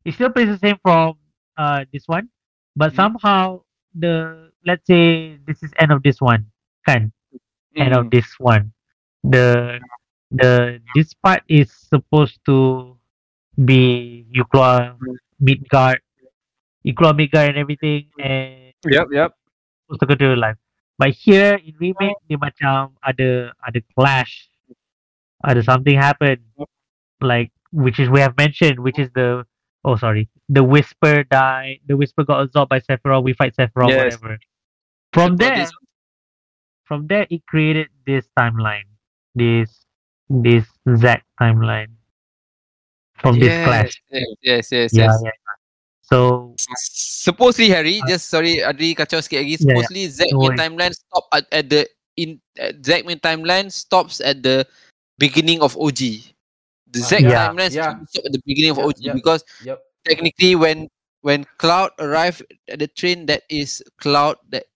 It 0.04 0.14
still 0.14 0.30
plays 0.30 0.48
the 0.48 0.58
same 0.58 0.76
from 0.82 1.14
uh 1.58 1.84
this 1.92 2.04
one. 2.06 2.28
But 2.76 2.92
Mhm. 2.92 2.96
somehow 2.96 3.62
the 3.94 4.50
let's 4.64 4.86
say 4.86 5.38
this 5.46 5.62
is 5.62 5.72
end 5.78 5.92
of 5.92 6.02
this 6.02 6.20
one. 6.20 6.46
Kan? 6.86 7.12
End 7.76 7.92
of 7.94 8.06
Mm. 8.06 8.10
this 8.10 8.26
one. 8.38 8.72
The 9.26 9.80
the 10.30 10.80
this 10.94 11.14
part 11.14 11.42
is 11.48 11.70
supposed 11.72 12.38
to 12.46 12.94
be 13.58 14.26
keluar 14.34 14.96
Midgar. 15.42 15.98
You 16.86 16.94
keluar 16.94 17.14
Midgar 17.18 17.48
and 17.48 17.58
everything 17.58 18.08
and 18.22 18.72
Yep, 18.86 19.08
yep. 19.10 19.34
supposed 19.86 20.00
to 20.00 20.06
continue 20.06 20.36
life. 20.38 20.56
But 20.98 21.10
here 21.10 21.58
in 21.58 21.74
remake 21.80 22.16
dia 22.30 22.38
macam 22.38 22.94
ada 23.02 23.50
ada 23.66 23.80
clash. 23.98 24.46
Ada 25.42 25.62
something 25.66 25.96
happen. 25.98 26.40
Like 27.20 27.50
which 27.72 27.98
is 27.98 28.08
we 28.08 28.20
have 28.20 28.36
mentioned, 28.38 28.78
which 28.80 28.98
is 28.98 29.10
the 29.12 29.44
oh 29.84 29.96
sorry. 29.96 30.30
The 30.48 30.62
whisper 30.62 31.24
died. 31.26 31.82
The 31.88 31.96
whisper 31.98 32.22
got 32.22 32.40
absorbed 32.46 32.70
by 32.70 32.78
Sephiroth. 32.80 33.24
We 33.26 33.34
fight 33.34 33.56
Sephiroth, 33.58 33.90
Yes. 33.90 34.14
whatever. 34.22 34.38
From 35.12 35.36
there, 35.36 35.66
from 36.84 37.06
there, 37.08 37.26
it 37.30 37.42
created 37.46 37.88
this 38.06 38.28
timeline, 38.38 38.86
this 39.36 39.84
this 40.32 40.64
Zack 40.96 41.22
timeline 41.38 41.92
from 43.20 43.38
this 43.38 43.52
clash. 43.64 43.92
Yes, 44.10 44.26
yes, 44.42 44.66
yes, 44.72 44.90
Yeah, 44.92 45.12
yes. 45.12 45.20
yeah. 45.24 45.36
So 46.06 46.54
Supposedly 46.78 47.70
Harry, 47.70 47.98
just 48.06 48.30
sorry, 48.30 48.62
Adri 48.62 48.94
kacau 48.94 49.18
sikit 49.18 49.42
lagi. 49.42 49.58
Uh, 49.58 49.58
Yeah, 49.58 49.58
yeah. 49.58 49.66
Supposedly 49.66 50.04
Zack 50.08 50.30
No 50.32 50.48
timeline 50.54 50.94
stop 50.94 51.24
at, 51.34 51.44
at 51.50 51.66
the 51.66 51.82
in 52.16 52.40
uh, 52.62 52.72
Zack 52.80 53.04
punya 53.04 53.20
timeline 53.20 53.68
stops 53.68 54.22
at 54.22 54.40
the 54.42 54.64
beginning 55.18 55.60
of 55.60 55.76
OG. 55.76 56.32
The 56.94 57.00
Zack 57.02 57.26
yeah. 57.26 57.50
timeline 57.50 57.74
Yeah. 57.74 57.98
stops 57.98 58.22
at 58.24 58.32
the 58.32 58.42
beginning 58.46 58.72
of 58.72 58.78
Yep, 58.78 58.86
OG 58.86 58.98
yep. 59.02 59.14
because 59.18 59.42
Yep. 59.66 59.78
technically 60.06 60.54
when 60.54 60.78
when 61.26 61.42
Cloud 61.58 61.90
arrived 61.98 62.46
at 62.70 62.78
the 62.78 62.86
train, 62.86 63.26
that 63.26 63.42
is 63.50 63.82
Cloud 63.98 64.38
that 64.54 64.70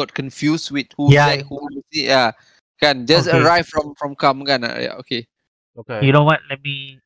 got 0.00 0.16
confused 0.16 0.72
with 0.72 0.88
who 0.96 1.12
Yeah. 1.12 1.36
Zack, 1.36 1.44
who 1.52 1.60
Yeah, 1.92 2.32
kan 2.80 3.04
just 3.06 3.28
Okay. 3.28 3.38
arrive 3.38 3.68
from 3.68 3.92
from 4.00 4.16
Kalm 4.16 4.42
kan? 4.48 4.64
Ah, 4.64 4.80
Yeah, 4.80 4.96
okay. 4.98 5.28
Okay. 5.76 6.00
you 6.02 6.12
know 6.12 6.24
what? 6.24 6.40
Let 6.50 6.60
me. 6.64 6.98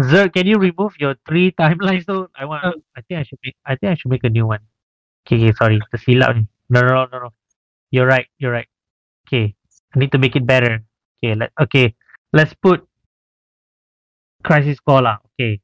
Zer, 0.00 0.28
can 0.32 0.46
you 0.48 0.56
remove 0.56 0.96
your 1.00 1.16
three 1.28 1.52
timelines? 1.60 2.04
So 2.06 2.28
I 2.36 2.44
want. 2.44 2.64
I 2.96 3.00
think 3.04 3.20
I 3.20 3.24
should 3.24 3.40
make. 3.44 3.56
I 3.66 3.74
think 3.76 3.92
I 3.92 3.96
should 3.96 4.12
make 4.12 4.24
a 4.24 4.32
new 4.32 4.46
one. 4.46 4.62
Okay, 5.26 5.36
okay 5.40 5.52
sorry. 5.58 5.78
Tersilap 5.92 6.36
ni. 6.36 6.44
No, 6.72 6.80
no, 6.80 6.88
no, 6.94 7.02
no, 7.12 7.18
no. 7.26 7.30
You're 7.92 8.08
right. 8.08 8.28
You're 8.38 8.52
right. 8.52 8.68
Okay, 9.28 9.52
I 9.92 9.98
need 9.98 10.12
to 10.12 10.20
make 10.20 10.36
it 10.36 10.46
better. 10.46 10.80
Okay, 11.20 11.34
let. 11.36 11.52
Okay, 11.60 11.92
let's 12.32 12.54
put 12.56 12.84
crisis 14.42 14.80
core 14.80 15.02
lah. 15.02 15.18
Okay, 15.34 15.60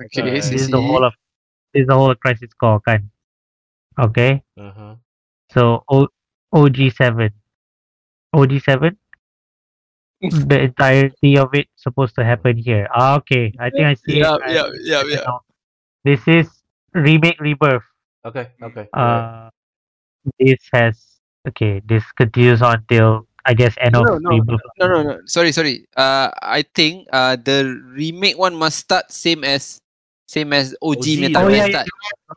Okay, 0.00 0.20
Okay. 0.22 0.42
I 0.42 0.50
this 0.50 0.66
is 0.66 0.70
the 0.70 0.80
whole 0.80 1.04
of. 1.04 1.14
This 1.72 1.86
is 1.86 1.88
the 1.88 1.94
whole 1.94 2.10
of 2.10 2.18
crisis 2.18 2.50
core 2.58 2.80
kan. 2.82 3.10
Okay, 3.98 4.42
Uh-huh. 4.58 4.98
so 5.54 5.86
O 5.86 6.10
OG 6.50 6.90
seven. 6.98 7.30
OG 8.34 8.58
seven. 8.60 8.98
the 10.24 10.56
entirety 10.72 11.36
of 11.36 11.52
it 11.52 11.68
supposed 11.76 12.14
to 12.16 12.24
happen 12.24 12.56
here. 12.56 12.88
Ah, 12.94 13.16
okay, 13.20 13.52
I 13.60 13.68
think 13.68 13.84
I 13.84 13.94
see. 13.94 14.16
it. 14.16 14.24
Yeah, 14.24 14.38
I- 14.40 14.52
yeah, 14.56 14.66
yeah, 14.80 15.02
yeah. 15.04 15.38
This 16.04 16.22
is 16.26 16.48
remake 16.96 17.36
rebirth. 17.40 17.84
Okay. 18.24 18.48
Okay. 18.62 18.88
Uh, 18.96 19.50
this 20.40 20.64
has 20.72 21.20
okay. 21.48 21.84
This 21.84 22.04
continues 22.16 22.62
on 22.64 22.84
till 22.88 23.28
I 23.44 23.52
guess 23.52 23.76
end 23.76 23.96
of 24.00 24.08
No, 24.08 24.16
no, 24.16 24.30
rebirth. 24.32 24.64
No, 24.80 24.86
no, 24.88 24.98
no. 25.04 25.14
Sorry, 25.28 25.52
sorry. 25.52 25.84
Uh, 25.92 26.32
I 26.40 26.64
think 26.72 27.04
uh 27.12 27.36
the 27.36 27.76
remake 27.92 28.40
one 28.40 28.56
must 28.56 28.80
start 28.80 29.12
same 29.12 29.44
as 29.44 29.76
same 30.24 30.56
as 30.56 30.72
OG, 30.80 31.04
OG, 31.04 31.04
punya 31.04 31.28
yeah. 31.28 31.36
timeline 31.36 31.44
Oh, 31.44 31.52
yeah, 31.52 31.68
start. 31.68 31.86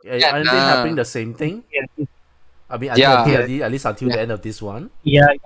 Yeah, 0.04 0.16
yeah, 0.20 0.32
aren't 0.36 0.48
they 0.52 0.60
nah. 0.60 0.68
happening 0.76 0.96
the 1.00 1.08
same 1.08 1.32
thing? 1.32 1.64
Yeah, 1.72 1.88
I 2.68 2.76
mean, 2.76 2.92
until, 2.92 3.00
Yeah. 3.00 3.24
until, 3.24 3.36
at 3.40 3.48
least- 3.48 3.64
at 3.64 3.72
least 3.72 3.86
until 3.88 4.10
the 4.12 4.20
end 4.20 4.32
of 4.36 4.42
this 4.44 4.60
one. 4.60 4.92
yeah. 5.08 5.24
Yeah, 5.32 5.40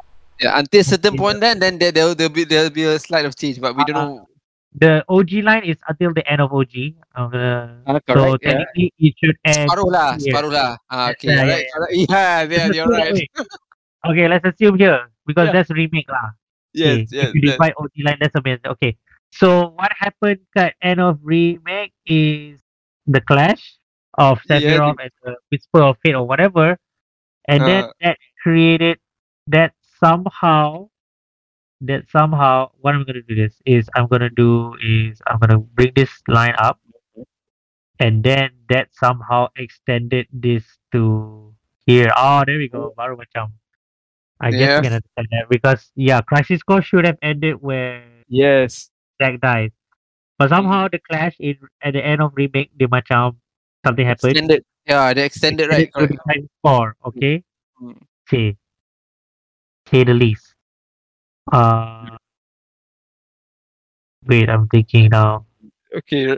until 0.44 0.84
certain 0.84 1.16
point, 1.18 1.40
then 1.40 1.60
then 1.60 1.78
there 1.78 1.92
there'll, 1.92 2.16
there'll 2.16 2.34
be 2.34 2.44
there'll 2.44 2.70
be 2.74 2.84
a 2.84 2.98
slide 3.00 3.26
of 3.26 3.36
change, 3.36 3.60
but 3.62 3.76
we 3.76 3.84
don't 3.86 3.96
know. 3.96 4.28
The 4.74 5.04
OG 5.10 5.44
line 5.44 5.64
is 5.68 5.76
until 5.90 6.14
the 6.14 6.24
end 6.32 6.40
of 6.40 6.54
OG. 6.54 6.96
Gonna, 7.12 7.84
Uh, 7.86 8.00
so 8.08 8.14
correct. 8.16 8.40
yeah. 8.42 8.50
technically 8.56 8.94
it 9.04 9.14
should 9.20 9.36
end. 9.44 9.68
Separuh 9.68 10.48
lah. 10.52 10.78
Ah, 10.88 11.12
okay, 11.12 11.28
Yeah, 11.28 11.44
yeah, 11.44 11.74
alright. 11.76 11.96
Yeah, 12.08 12.38
yeah, 12.48 12.66
you're 12.80 12.88
right. 12.88 13.20
Okay, 14.08 14.26
let's 14.32 14.46
assume 14.48 14.80
here 14.80 15.12
because 15.28 15.52
Yeah. 15.52 15.60
that's 15.60 15.70
remake 15.76 16.08
lah. 16.08 16.32
Yes, 16.72 17.12
okay. 17.12 17.20
yes, 17.20 17.28
If 17.28 17.36
you 17.36 17.42
yes. 17.44 17.52
divide 17.60 17.74
OG 17.76 17.94
line, 18.00 18.18
that's 18.24 18.36
amazing. 18.40 18.68
Okay. 18.80 18.96
So 19.36 19.76
what 19.76 19.92
happened 20.00 20.40
at 20.56 20.76
end 20.82 21.04
of 21.04 21.20
remake 21.20 21.92
is 22.08 22.64
the 23.12 23.20
clash 23.20 23.76
of 24.16 24.40
Yeah, 24.48 24.88
and 24.88 25.12
the 25.24 25.36
Whisper 25.52 25.84
of 25.84 26.00
Fate 26.00 26.16
or 26.16 26.24
whatever, 26.24 26.80
and 27.52 27.60
then 27.68 27.92
Uh. 27.92 27.92
that 28.08 28.16
created 28.40 29.04
that 29.52 29.76
somehow 30.04 30.90
that 31.82 32.10
somehow 32.10 32.70
what 32.82 32.94
I'm 32.94 33.04
gonna 33.06 33.22
do 33.22 33.36
this 33.36 33.58
is 33.66 33.90
I'm 33.96 34.08
gonna 34.08 34.30
do 34.30 34.76
is 34.82 35.22
I'm 35.28 35.40
gonna 35.40 35.58
bring 35.60 35.94
this 35.96 36.12
line 36.28 36.54
up, 36.58 36.80
and 38.00 38.24
then 38.24 38.52
that 38.70 38.90
somehow 38.94 39.48
extended 39.56 40.28
this 40.34 40.64
to 40.92 41.54
here. 41.86 42.12
Oh, 42.18 42.44
there 42.46 42.58
we 42.58 42.70
go. 42.70 42.94
Baru 42.98 43.18
macam. 43.18 43.54
I 44.42 44.50
guess 44.50 44.62
Yeah. 44.62 44.76
you 44.78 44.82
can 44.90 44.94
understand 44.98 45.28
that 45.32 45.46
because 45.50 45.92
yeah, 45.96 46.22
Crisis 46.22 46.62
Core 46.64 46.82
should 46.82 47.06
have 47.06 47.18
ended 47.22 47.62
where 47.62 48.02
Yes. 48.28 48.90
Zack 49.22 49.42
died, 49.42 49.72
but 50.38 50.50
somehow 50.50 50.88
the 50.90 50.98
clash 50.98 51.38
in 51.38 51.58
at 51.82 51.94
the 51.94 52.02
end 52.02 52.22
of 52.22 52.34
remake 52.34 52.74
they 52.78 52.90
macam 52.90 53.38
something 53.86 54.06
happened. 54.06 54.34
Extended. 54.34 54.66
Yeah, 54.90 55.14
they 55.14 55.26
extended, 55.26 55.70
right? 55.70 55.94
Extended 55.94 56.18
the 56.18 56.22
Crisis 56.26 56.50
Core, 56.66 56.98
okay. 57.06 57.44
Mm. 57.82 58.02
Say 59.92 60.04
the 60.04 60.14
least. 60.14 60.56
Uh, 61.52 62.18
wait, 64.26 64.50
I'm 64.50 64.68
thinking 64.68 65.10
now. 65.12 65.46
Okay. 65.94 66.38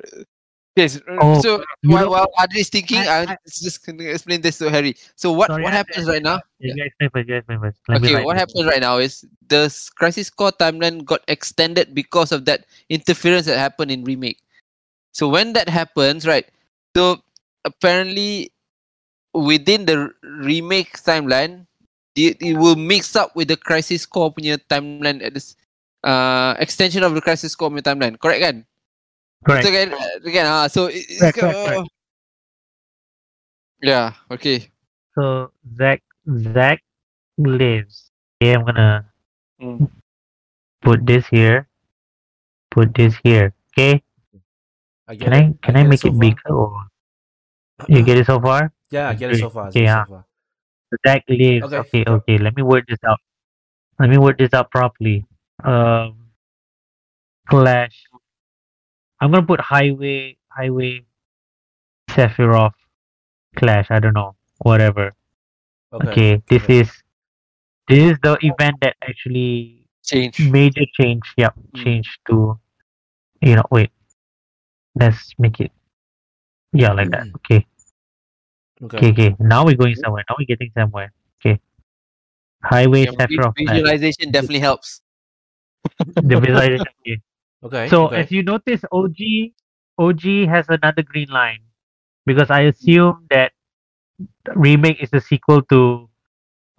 Yes. 0.76 1.00
Oh, 1.08 1.40
so 1.40 1.64
while, 1.86 2.10
while 2.10 2.28
Adri 2.40 2.66
is 2.66 2.70
thinking, 2.70 2.98
I- 2.98 3.26
will 3.30 3.38
just 3.46 3.88
explain 3.88 4.42
this 4.42 4.58
to 4.58 4.72
Harry. 4.72 4.96
So 5.16 5.32
what 5.32 5.52
Sorry, 5.52 5.64
what 5.64 5.74
happens 5.74 6.08
right 6.08 6.24
now? 6.24 6.42
Yeah, 6.60 6.74
you 6.76 6.84
explain 6.86 7.10
first. 7.14 7.30
You 7.30 7.36
explain 7.38 7.60
first. 7.60 7.78
Okay, 7.94 8.24
what 8.24 8.38
happens 8.38 8.66
right 8.66 8.82
now 8.82 8.98
is 8.98 9.24
the 9.48 9.70
Crisis 9.96 10.32
Core 10.32 10.52
timeline 10.52 11.06
got 11.06 11.22
extended 11.28 11.94
because 11.94 12.32
of 12.32 12.46
that 12.46 12.66
interference 12.90 13.46
that 13.46 13.60
happened 13.60 13.92
in 13.92 14.04
remake. 14.04 14.42
So 15.14 15.30
when 15.30 15.54
that 15.54 15.70
happens, 15.70 16.26
right? 16.26 16.50
So 16.98 17.22
apparently, 17.66 18.52
within 19.34 19.86
the 19.86 20.10
remake 20.24 20.98
timeline, 20.98 21.68
it, 22.16 22.38
it 22.42 22.56
will 22.58 22.76
mix 22.76 23.16
up 23.16 23.36
with 23.36 23.48
the 23.48 23.58
Crisis 23.58 24.06
Core 24.06 24.34
punya 24.34 24.60
timeline 24.70 25.22
at 25.24 25.34
this 25.34 25.56
uh 26.04 26.54
extension 26.60 27.04
of 27.04 27.14
the 27.16 27.22
Crisis 27.22 27.56
Core 27.56 27.70
punya 27.72 27.84
timeline. 27.84 28.20
Correct 28.20 28.42
kan? 28.42 28.58
Correct. 29.44 29.66
So 29.68 29.72
kan, 29.72 29.88
uh, 29.92 30.18
kan? 30.32 30.46
ah, 30.48 30.66
so 30.68 30.88
it, 30.88 31.04
it's 31.10 31.20
Correct, 31.20 31.38
kind 31.38 31.52
correct, 31.54 31.68
correct. 31.68 31.92
yeah. 33.84 34.14
Okay. 34.32 34.72
So 35.16 35.52
Zack 35.76 36.00
Zack 36.26 36.80
lives. 37.38 38.10
Okay, 38.40 38.56
I'm 38.56 38.66
gonna 38.66 39.06
Mm. 39.62 39.88
put 40.82 41.06
this 41.06 41.24
here. 41.28 41.70
Put 42.72 42.92
this 42.96 43.16
here. 43.24 43.54
Okay. 43.72 44.04
I 45.08 45.16
Can 45.16 45.32
it. 45.32 45.38
I 45.38 45.42
can 45.62 45.76
I, 45.78 45.84
get 45.84 45.90
make 45.90 46.02
so 46.02 46.10
it 46.10 46.20
bigger 46.20 46.52
or 46.52 46.88
you 47.88 48.04
get 48.04 48.18
it 48.18 48.26
so 48.26 48.40
far? 48.40 48.72
Yeah, 48.92 49.10
I 49.10 49.16
get 49.16 49.32
it 49.32 49.40
so 49.40 49.50
far. 49.50 49.68
Okay, 49.70 49.82
get 49.84 49.92
yeah. 49.92 50.04
so 50.06 50.10
far. 50.20 50.26
Zack 51.06 51.24
lives. 51.30 51.66
Okay, 51.66 51.78
Okay, 51.78 52.04
okay. 52.08 52.38
Let 52.38 52.56
me 52.56 52.64
word 52.64 52.86
this 52.88 53.00
out. 53.08 53.20
Let 54.00 54.10
me 54.10 54.18
word 54.18 54.38
this 54.38 54.54
out 54.54 54.72
properly. 54.72 55.26
Um, 55.64 56.28
Clash. 57.48 58.04
I'm 59.20 59.32
gonna 59.32 59.46
put 59.46 59.62
highway, 59.62 60.38
highway, 60.50 61.06
Sephiroth, 62.10 62.74
Clash. 63.56 63.88
I 63.90 64.00
don't 64.00 64.14
know, 64.14 64.36
whatever. 64.60 65.12
Okay. 65.94 66.08
Okay, 66.10 66.44
this 66.50 66.64
okay. 66.64 66.80
is 66.82 66.92
this 67.88 68.12
is 68.14 68.18
the 68.24 68.38
event 68.42 68.78
that 68.82 68.96
actually 69.02 69.88
Change. 70.06 70.40
major 70.50 70.86
change. 71.00 71.22
Yep, 71.38 71.56
Mm. 71.76 71.84
change 71.84 72.20
to 72.28 72.60
you 73.42 73.56
know. 73.56 73.64
Wait, 73.72 73.92
let's 74.96 75.34
make 75.40 75.60
it. 75.60 75.72
Yeah, 76.74 76.94
like 76.94 77.12
that. 77.12 77.28
Okay. 77.38 77.66
Okay. 78.84 78.98
Okay, 78.98 79.10
okay. 79.12 79.36
Now 79.40 79.66
we're 79.66 79.76
going 79.76 79.96
somewhere. 79.96 80.24
Now 80.30 80.36
we're 80.38 80.46
getting 80.46 80.72
somewhere. 80.78 81.12
Okay. 81.40 81.60
Highway 82.64 83.04
Yeah, 83.04 83.12
vi- 83.12 83.26
Sephiroth. 83.28 83.56
Clash. 83.56 83.70
visualization 83.70 84.32
definitely 84.32 84.60
helps. 84.60 85.02
The 86.16 86.40
visualization. 86.40 86.88
Okay. 87.06 87.22
Okay. 87.64 87.88
So 87.88 88.08
okay. 88.08 88.18
as 88.20 88.30
you 88.30 88.44
notice, 88.44 88.84
OG 88.92 89.16
OG 89.98 90.24
has 90.52 90.66
another 90.68 91.02
green 91.02 91.30
line 91.30 91.62
because 92.26 92.52
I 92.52 92.62
assume 92.68 93.26
that 93.30 93.54
remake 94.54 95.02
is 95.02 95.10
a 95.14 95.22
sequel 95.22 95.62
to 95.72 96.10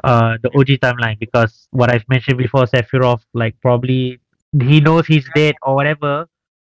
uh 0.04 0.36
the 0.42 0.50
OG 0.52 0.76
timeline 0.84 1.18
because 1.18 1.68
what 1.70 1.90
I've 1.90 2.04
mentioned 2.10 2.36
before, 2.36 2.64
Sephiroth 2.66 3.22
like 3.32 3.56
probably 3.62 4.20
he 4.60 4.80
knows 4.80 5.06
he's 5.06 5.26
dead 5.34 5.54
or 5.62 5.74
whatever, 5.74 6.28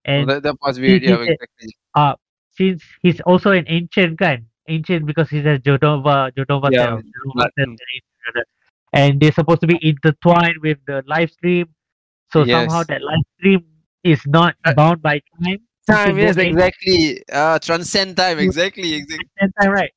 and 0.04 0.30
that, 0.30 0.44
that 0.44 0.54
was 0.62 0.78
weird. 0.78 1.02
Yeah, 1.02 1.24
he- 1.24 1.32
exactly. 1.34 1.74
since 2.52 2.84
he's 3.02 3.20
also 3.22 3.50
an 3.50 3.64
ancient 3.66 4.18
guy, 4.18 4.38
ancient 4.68 5.06
because 5.06 5.28
he's 5.30 5.44
a 5.46 5.58
Jenova 5.58 6.30
Jenova 6.36 6.68
Yeah, 6.72 6.84
self, 6.86 7.00
Jenova 7.00 7.34
but- 7.34 7.52
self, 7.58 7.68
an 7.68 7.76
ancient 7.94 8.16
brother. 8.24 8.44
and 8.92 9.20
they're 9.20 9.32
supposed 9.32 9.60
to 9.60 9.66
be 9.66 9.78
intertwined 9.82 10.58
with 10.62 10.78
the 10.86 11.02
Lifestream. 11.08 11.66
So 12.32 12.44
somehow 12.44 12.78
Yes. 12.82 12.86
that 12.88 13.02
live 13.02 13.24
stream 13.38 13.62
is 14.04 14.20
not 14.26 14.54
Uh, 14.64 14.74
bound 14.74 15.02
by 15.02 15.20
time. 15.42 15.58
Time, 15.86 16.18
yes, 16.18 16.36
exactly. 16.36 17.22
Uh, 17.30 17.58
transcend 17.60 18.16
time, 18.16 18.38
exactly, 18.40 18.94
exactly. 18.94 19.28
any 19.40 19.52
time, 19.60 19.70
right? 19.70 19.92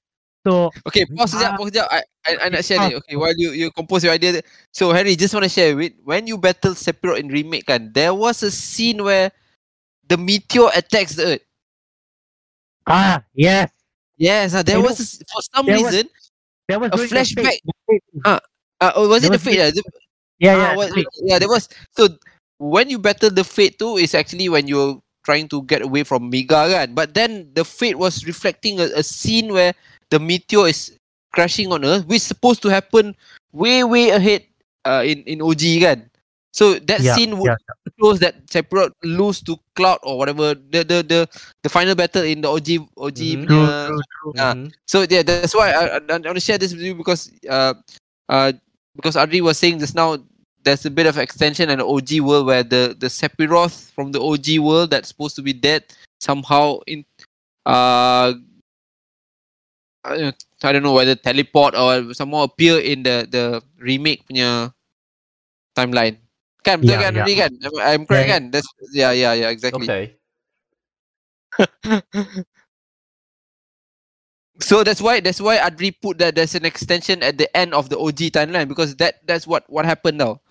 So 0.46 0.70
Okay, 0.88 1.06
pause 1.18 1.34
sekejap, 1.34 1.54
Ah. 1.54 1.58
pause 1.58 1.70
sekejap. 1.74 1.88
I, 1.90 2.02
I, 2.28 2.32
I 2.46 2.50
nak 2.54 2.64
share 2.64 2.80
ni. 2.86 2.96
Okay, 2.96 3.16
while 3.18 3.34
you 3.36 3.52
you 3.58 3.72
compose 3.74 4.04
your 4.06 4.14
idea. 4.14 4.40
So 4.72 4.94
Harry, 4.94 5.16
just 5.18 5.34
want 5.34 5.44
to 5.44 5.52
share 5.52 5.74
with 5.76 5.94
when 6.06 6.28
you 6.30 6.38
battle 6.38 6.78
Sephiroth 6.78 7.18
in 7.20 7.28
remake 7.34 7.66
kan, 7.68 7.90
there 7.92 8.14
was 8.14 8.44
a 8.46 8.52
scene 8.54 9.02
where 9.04 9.34
the 10.08 10.16
meteor 10.18 10.70
attacks 10.78 11.16
the 11.18 11.38
earth. 11.38 11.46
ah 12.88 13.22
yes, 13.34 13.70
Yes, 14.20 14.54
uh, 14.54 14.62
there 14.64 14.84
was 14.84 15.00
a 15.00 15.08
s 15.08 15.24
for 15.32 15.42
some 15.56 15.66
There 15.66 15.80
was- 15.80 15.96
reason 15.96 16.06
was 16.70 16.92
A 16.92 16.92
during 16.92 16.92
the 16.92 16.98
Fate- 17.08 17.10
flashback. 17.10 17.58
Fate. 17.88 18.04
Uh, 18.28 18.92
oh, 18.96 19.08
was 19.10 19.24
it 19.24 19.32
There 19.32 19.40
the 19.40 19.44
fate? 19.44 19.60
Uh, 19.64 19.72
the, 19.72 19.84
Yeah, 20.40 20.56
ah, 20.56 20.72
yeah. 20.78 20.88
the 20.92 21.02
yeah, 21.24 21.38
there 21.40 21.50
was. 21.50 21.68
So 21.98 22.08
when 22.60 22.90
you 22.92 23.00
battle 23.00 23.32
the 23.32 23.44
fate 23.44 23.80
too 23.80 23.96
is 23.98 24.14
actually 24.16 24.48
when 24.52 24.68
you're 24.68 25.00
trying 25.24 25.48
to 25.52 25.64
get 25.64 25.82
away 25.82 26.04
from 26.04 26.30
Mega, 26.30 26.68
kan? 26.68 26.94
But 26.96 27.16
then 27.16 27.52
the 27.56 27.64
fate 27.64 27.96
was 28.00 28.24
reflecting 28.28 28.80
a, 28.80 28.92
a 29.00 29.04
scene 29.04 29.52
where 29.52 29.74
the 30.12 30.20
meteor 30.20 30.68
is 30.68 30.96
crashing 31.34 31.72
on 31.72 31.84
Earth, 31.84 32.06
which 32.08 32.24
is 32.24 32.28
supposed 32.28 32.62
to 32.64 32.70
happen 32.70 33.16
way, 33.52 33.84
way 33.84 34.10
ahead 34.12 34.44
uh, 34.86 35.04
in 35.06 35.24
in 35.28 35.42
OG, 35.42 35.64
kan? 35.84 36.09
So 36.60 36.76
that 36.92 37.00
Yeah, 37.00 37.16
scene 37.16 37.40
would 37.40 37.56
yeah. 37.56 37.56
shows 38.04 38.20
that 38.20 38.36
Sephiroth 38.52 38.92
lose 39.08 39.40
to 39.48 39.56
Cloud 39.80 40.04
or 40.04 40.20
whatever 40.20 40.52
the 40.60 40.84
the 40.84 40.98
the, 41.08 41.20
the 41.64 41.70
final 41.72 41.96
battle 41.96 42.28
in 42.28 42.44
the 42.44 42.52
OG 42.52 42.84
OG 43.00 43.16
Mhm. 43.16 43.48
True, 43.48 43.64
punya- 43.64 43.88
true, 43.88 44.02
true. 44.12 44.34
Mhm. 44.36 44.68
so 44.84 45.08
yeah, 45.08 45.24
that's 45.24 45.56
why 45.56 45.72
I, 45.72 45.84
I, 45.96 46.00
I 46.04 46.20
want 46.20 46.36
to 46.36 46.44
share 46.44 46.60
this 46.60 46.76
with 46.76 46.84
you 46.84 47.00
because 47.00 47.32
uh 47.48 47.80
uh 48.28 48.52
because 49.00 49.16
Adri 49.16 49.40
was 49.40 49.56
saying 49.56 49.80
just 49.80 49.96
now 49.96 50.20
there's 50.68 50.84
a 50.84 50.92
bit 50.92 51.08
of 51.08 51.16
extension 51.16 51.72
in 51.72 51.80
the 51.80 51.88
OG 51.88 52.20
world 52.20 52.52
where 52.52 52.68
the 52.68 52.92
the 53.00 53.08
Sephiroth 53.08 53.96
from 53.96 54.12
the 54.12 54.20
OG 54.20 54.60
world 54.60 54.92
that's 54.92 55.08
supposed 55.16 55.40
to 55.40 55.44
be 55.46 55.56
dead 55.56 55.88
somehow 56.20 56.84
in 56.92 57.08
uh 57.64 58.36
I 60.04 60.36
I 60.64 60.72
don't 60.76 60.84
know 60.84 60.92
whether 60.96 61.16
teleport 61.16 61.76
or 61.80 62.12
somehow 62.12 62.44
appear 62.52 62.84
in 62.84 63.04
the 63.08 63.24
the 63.32 63.64
remake 63.80 64.28
punya 64.28 64.76
timeline. 65.72 66.20
Kan 66.64 66.82
betul 66.84 67.00
Yeah, 67.00 67.04
kan 67.08 67.14
yeah. 67.16 67.48
Kan? 67.48 67.52
I'm, 67.64 67.76
I'm 67.80 68.04
correct 68.06 68.28
Yeah. 68.28 68.34
kan? 68.36 68.44
That's 68.52 68.68
yeah 68.92 69.12
yeah 69.16 69.34
yeah 69.34 69.50
exactly. 69.50 69.88
Okay. 69.88 70.16
So 74.60 74.84
that's 74.84 75.00
why 75.00 75.20
that's 75.24 75.40
why 75.40 75.58
Adri 75.58 75.96
put 76.02 76.18
that 76.20 76.36
there's 76.36 76.54
an 76.54 76.66
extension 76.66 77.24
at 77.24 77.38
the 77.38 77.48
end 77.56 77.74
of 77.74 77.88
the 77.88 77.98
OG 77.98 78.36
timeline 78.36 78.68
because 78.68 78.96
that 78.98 79.24
that's 79.26 79.48
what 79.48 79.64
what 79.72 79.86
happened 79.86 80.18
now. 80.20 80.42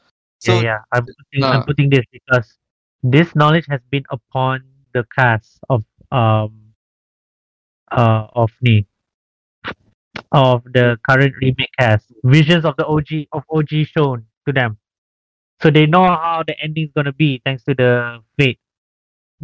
So 0.41 0.61
yeah, 0.61 0.63
yeah. 0.63 0.79
I'm 0.93 1.05
putting, 1.05 1.45
I'm 1.45 1.61
Ah. 1.61 1.65
putting 1.69 1.91
this 1.91 2.05
because 2.11 2.57
this 3.03 3.35
knowledge 3.37 3.67
has 3.69 3.81
been 3.91 4.05
upon 4.11 4.65
the 4.95 5.05
cast 5.13 5.61
of 5.69 5.85
um 6.11 6.73
uh 7.93 8.27
of 8.33 8.51
me 8.63 8.87
of 10.33 10.65
the 10.73 10.97
current 11.05 11.35
remake 11.43 11.71
cast. 11.79 12.09
Visions 12.25 12.65
of 12.65 12.77
the 12.81 12.87
OG 12.87 13.29
of 13.33 13.45
OG 13.53 13.85
shown 13.85 14.25
to 14.47 14.53
them. 14.57 14.79
So 15.61 15.71
they 15.71 15.87
know 15.87 16.05
how 16.05 16.43
the 16.47 16.59
ending's 16.61 16.93
gonna 16.95 17.13
be 17.13 17.41
thanks 17.45 17.65
to 17.65 17.75
the 17.75 18.21
fate. 18.39 18.61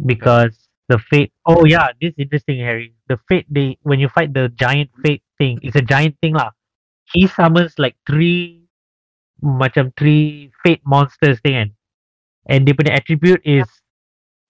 Because 0.05 0.67
the 0.87 0.99
fate 0.99 1.33
oh 1.45 1.65
yeah, 1.65 1.87
this 2.01 2.09
is 2.11 2.15
interesting 2.19 2.59
Harry. 2.59 2.93
The 3.07 3.17
fate 3.27 3.45
they 3.49 3.77
when 3.83 3.99
you 3.99 4.09
fight 4.09 4.33
the 4.33 4.49
giant 4.49 4.91
fate 5.03 5.23
thing, 5.37 5.59
it's 5.61 5.75
a 5.75 5.81
giant 5.81 6.17
thing 6.21 6.33
lah. 6.33 6.51
He 7.13 7.27
summons 7.27 7.77
like 7.77 7.95
three 8.07 8.63
macam 9.43 9.93
three 9.97 10.51
fate 10.63 10.81
monsters 10.85 11.39
thing. 11.41 11.71
And 12.47 12.65
dia 12.65 12.73
punya 12.75 12.95
attribute 12.95 13.41
is 13.43 13.65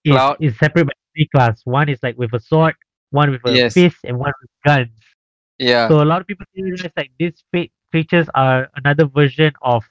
is, 0.04 0.14
Cloud. 0.14 0.36
is 0.40 0.58
separate 0.58 0.86
by 0.86 0.96
three 1.14 1.28
class. 1.34 1.60
One 1.64 1.88
is 1.88 1.98
like 2.02 2.18
with 2.18 2.32
a 2.34 2.40
sword, 2.40 2.74
one 3.10 3.30
with 3.30 3.42
a 3.46 3.52
Yes. 3.54 3.74
fist, 3.74 3.98
and 4.04 4.18
one 4.18 4.32
with 4.42 4.50
guns. 4.64 4.92
yeah, 5.58 5.88
So 5.88 6.02
a 6.02 6.06
lot 6.06 6.20
of 6.20 6.26
people 6.26 6.46
realize 6.54 6.92
like 6.96 7.10
these 7.18 7.42
fate 7.52 7.72
creatures 7.90 8.28
are 8.34 8.68
another 8.76 9.06
version 9.06 9.52
of 9.62 9.84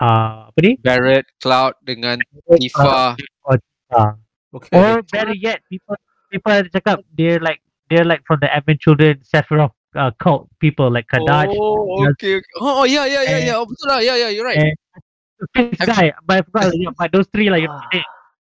uh 0.00 0.48
apa 0.50 0.58
ni? 0.62 0.72
Barrett, 0.82 1.26
Cloud 1.42 1.74
dengan 1.82 2.18
Tifa. 2.58 3.14
Uh, 3.88 4.12
Okay. 4.48 4.72
or 4.80 5.04
better 5.12 5.36
yet, 5.36 5.60
people 5.68 5.92
people 6.32 6.48
ada 6.48 6.68
cakap 6.72 7.04
they're 7.12 7.36
like 7.36 7.60
they're 7.92 8.04
like 8.04 8.24
from 8.24 8.40
the 8.40 8.48
Advent 8.48 8.80
Children 8.80 9.20
Sephiroth 9.20 9.76
uh, 9.92 10.08
cult 10.16 10.48
people 10.56 10.88
like 10.88 11.04
Kadaj. 11.08 11.52
Oh, 11.52 12.08
okay, 12.16 12.40
okay. 12.40 12.54
Oh, 12.56 12.84
yeah, 12.88 13.04
yeah, 13.04 13.28
yeah, 13.28 13.36
And- 13.36 13.44
yeah. 13.44 13.56
Oh, 13.60 13.68
betul 13.68 13.86
lah. 13.92 14.00
Yeah, 14.00 14.16
yeah, 14.16 14.32
you're 14.32 14.48
right. 14.48 14.72
And 14.72 15.76
guy, 15.84 16.16
but 16.24 16.40
I 16.40 16.42
forgot, 16.48 16.72
yeah, 16.72 16.96
but 16.96 17.12
those 17.12 17.28
three 17.28 17.52
like 17.52 17.60
you 17.60 17.68
know, 17.68 17.80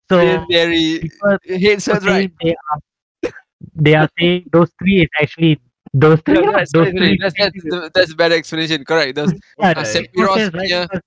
so 0.08 0.16
Very, 0.48 1.04
hates 1.44 1.92
us, 1.92 2.00
people 2.00 2.08
right? 2.08 2.32
they 2.40 2.56
are 2.56 2.80
they 3.76 3.94
are 3.96 4.08
saying 4.16 4.48
those 4.52 4.72
three 4.80 5.04
is 5.04 5.12
actually 5.20 5.60
those 5.92 6.24
three. 6.24 6.40
Yeah, 6.40 6.56
lah, 6.56 6.64
that's, 6.64 6.72
those 6.72 6.88
that's, 6.88 6.98
three. 6.98 7.16
that's, 7.20 7.36
that's, 7.36 7.64
the- 7.68 7.92
that's 7.94 8.12
a 8.12 8.18
bad 8.18 8.32
explanation. 8.32 8.88
Correct. 8.88 9.16
That's, 9.20 9.36
yeah, 9.60 9.76
uh, 9.76 9.84
Sephiroth 9.84 10.56
right? 10.56 10.88
Because- 10.88 11.04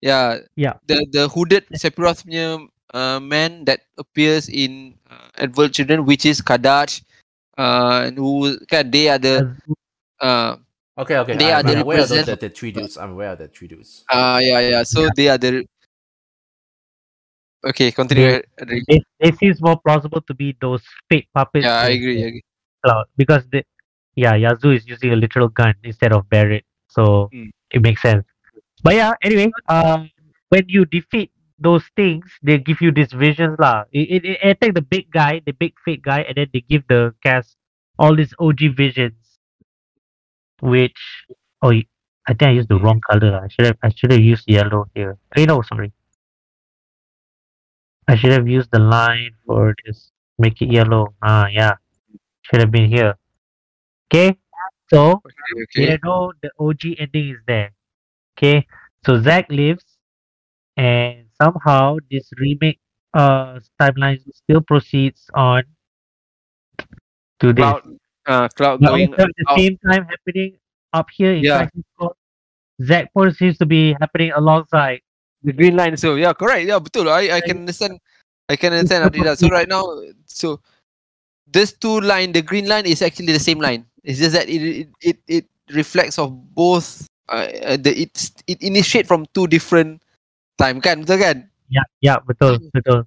yeah. 0.00 0.38
Yeah. 0.56 0.74
The 0.86 1.06
the 1.12 1.28
hooded 1.28 1.66
Sephiroth 1.72 2.24
punya 2.24 2.62
uh, 2.94 3.20
man 3.20 3.64
that 3.64 3.86
appears 3.98 4.48
in 4.48 4.94
uh, 5.10 5.28
Advent 5.38 5.74
Children, 5.74 6.04
which 6.06 6.24
is 6.26 6.40
Kadaj. 6.40 7.02
Uh, 7.56 8.04
and 8.12 8.18
who 8.20 8.52
kan 8.68 8.90
they 8.92 9.08
are 9.08 9.16
the 9.18 9.56
uh 10.20 10.56
Okay, 10.98 11.16
okay. 11.20 11.36
They 11.36 11.52
are 11.52 11.60
I'm 11.60 11.66
the 11.66 11.80
aware 11.80 12.00
of 12.00 12.08
those, 12.08 12.24
that 12.24 12.40
the 12.40 12.48
three 12.48 12.72
dudes. 12.72 12.96
I'm 12.96 13.12
aware 13.12 13.32
of 13.32 13.38
the 13.40 13.48
three 13.48 13.68
dudes. 13.68 14.04
uh 14.12 14.40
yeah 14.44 14.60
yeah. 14.60 14.82
So 14.84 15.08
they 15.16 15.28
are 15.28 15.36
the 15.40 15.64
okay. 17.64 17.92
Continue. 17.92 18.40
Adri. 18.60 18.80
it, 18.88 19.02
it 19.20 19.34
seems 19.38 19.60
more 19.60 19.80
plausible 19.80 20.20
to 20.20 20.34
be 20.34 20.56
those 20.60 20.84
fake 21.08 21.28
puppets. 21.34 21.64
Yeah, 21.64 21.80
I 21.80 21.88
than 21.88 21.96
agree. 21.96 22.24
I 22.24 22.26
agree. 22.28 22.44
Cloud 22.84 23.06
because 23.16 23.44
the 23.52 23.64
yeah 24.16 24.34
Yazoo 24.36 24.72
is 24.72 24.86
using 24.86 25.12
a 25.12 25.16
literal 25.16 25.48
gun 25.48 25.74
instead 25.84 26.12
of 26.12 26.28
Barrett, 26.28 26.64
so 26.88 27.28
Mm. 27.32 27.50
it 27.72 27.80
makes 27.82 28.00
sense. 28.00 28.24
But 28.82 28.94
yeah, 28.94 29.12
anyway, 29.22 29.50
um, 29.68 30.10
when 30.48 30.64
you 30.68 30.84
defeat 30.86 31.32
those 31.58 31.84
things, 31.96 32.26
they 32.42 32.58
give 32.58 32.80
you 32.80 32.92
these 32.92 33.12
visions 33.12 33.58
lah. 33.58 33.84
It, 33.92 34.10
it, 34.10 34.24
it 34.24 34.38
attack 34.42 34.74
the 34.74 34.82
big 34.82 35.10
guy, 35.10 35.40
the 35.44 35.52
big 35.52 35.74
fake 35.84 36.02
guy, 36.02 36.20
and 36.22 36.36
then 36.36 36.48
they 36.52 36.60
give 36.60 36.86
the 36.88 37.14
cast 37.22 37.56
all 37.98 38.14
these 38.14 38.34
OG 38.38 38.76
visions, 38.76 39.16
which 40.60 40.98
oh, 41.62 41.70
I 41.70 41.82
think 42.28 42.42
I 42.42 42.50
used 42.50 42.68
the 42.68 42.78
wrong 42.78 43.00
color. 43.10 43.40
I 43.42 43.48
should 43.48 43.66
have 43.66 43.78
I 43.82 43.90
should 43.90 44.12
have 44.12 44.20
used 44.20 44.44
yellow 44.48 44.86
here. 44.94 45.18
Eh, 45.36 45.44
no, 45.46 45.62
sorry. 45.62 45.92
I 48.08 48.16
should 48.16 48.32
have 48.32 48.48
used 48.48 48.70
the 48.72 48.80
line 48.80 49.32
for 49.46 49.74
this. 49.84 50.10
Make 50.38 50.60
it 50.60 50.72
yellow. 50.72 51.14
Ah, 51.22 51.46
yeah. 51.46 51.76
Should 52.42 52.60
have 52.60 52.70
been 52.72 52.90
here. 52.90 53.16
Okay. 54.12 54.36
So 54.90 55.22
Okay. 55.22 55.62
okay. 55.64 55.92
you 55.92 55.98
know 56.04 56.32
the 56.42 56.50
OG 56.58 56.82
ending 56.98 57.30
is 57.30 57.40
there. 57.46 57.72
Okay. 58.36 58.66
So 59.04 59.20
Zack 59.22 59.50
lives, 59.50 59.84
and 60.76 61.26
somehow 61.40 61.96
this 62.10 62.28
remake 62.36 62.80
uh 63.14 63.60
timeline 63.80 64.20
still 64.34 64.60
proceeds 64.60 65.30
on 65.32 65.64
to 67.40 67.52
this. 67.52 67.64
Cloud, 67.64 67.82
uh, 68.26 68.48
Cloud 68.48 68.82
going 68.84 69.14
at 69.14 69.28
the 69.36 69.44
out. 69.48 69.58
same 69.58 69.78
time 69.88 70.04
happening 70.04 70.58
up 70.92 71.08
here 71.10 71.32
in 71.32 71.44
Yeah. 71.44 71.68
Zack 72.82 73.08
Port 73.14 73.34
seems 73.36 73.56
to 73.58 73.66
be 73.66 73.96
happening 74.00 74.32
alongside. 74.36 75.00
The 75.42 75.52
green 75.52 75.76
line. 75.76 75.96
So 75.96 76.16
yeah, 76.16 76.32
correct. 76.32 76.66
Yeah, 76.66 76.78
betul. 76.78 77.08
I 77.08 77.38
I 77.38 77.40
can 77.40 77.64
understand. 77.64 78.00
I 78.48 78.56
can 78.56 78.72
understand 78.72 79.08
Adidas. 79.08 79.38
So 79.38 79.48
right 79.48 79.68
now, 79.68 79.86
so 80.26 80.60
this 81.46 81.72
two 81.72 82.00
line, 82.00 82.32
the 82.32 82.42
green 82.42 82.68
line 82.68 82.84
is 82.84 83.00
actually 83.00 83.32
the 83.32 83.40
same 83.40 83.60
line. 83.60 83.86
It's 84.04 84.18
just 84.18 84.34
that 84.34 84.48
it 84.50 84.60
it 84.60 84.88
it, 85.00 85.16
it 85.26 85.44
reflects 85.72 86.18
of 86.18 86.34
both. 86.52 87.06
Uh, 87.28 87.74
uh, 87.74 87.76
the 87.76 87.90
it 88.06 88.14
it 88.46 88.62
initiate 88.62 89.06
from 89.06 89.26
two 89.34 89.46
different 89.50 89.98
time 90.58 90.78
kan 90.80 91.02
betul 91.02 91.18
kan? 91.18 91.36
Yeah, 91.66 91.82
yeah, 92.00 92.18
betul, 92.22 92.62
betul. 92.70 93.02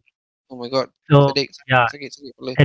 Oh 0.51 0.57
my 0.59 0.67
god. 0.67 0.91
So 1.07 1.31
Sakit, 1.31 1.55
sakit, 1.55 1.69
yeah. 1.71 1.85
sakit, 1.87 2.09
sakit. 2.11 2.33
Boleh. 2.35 2.55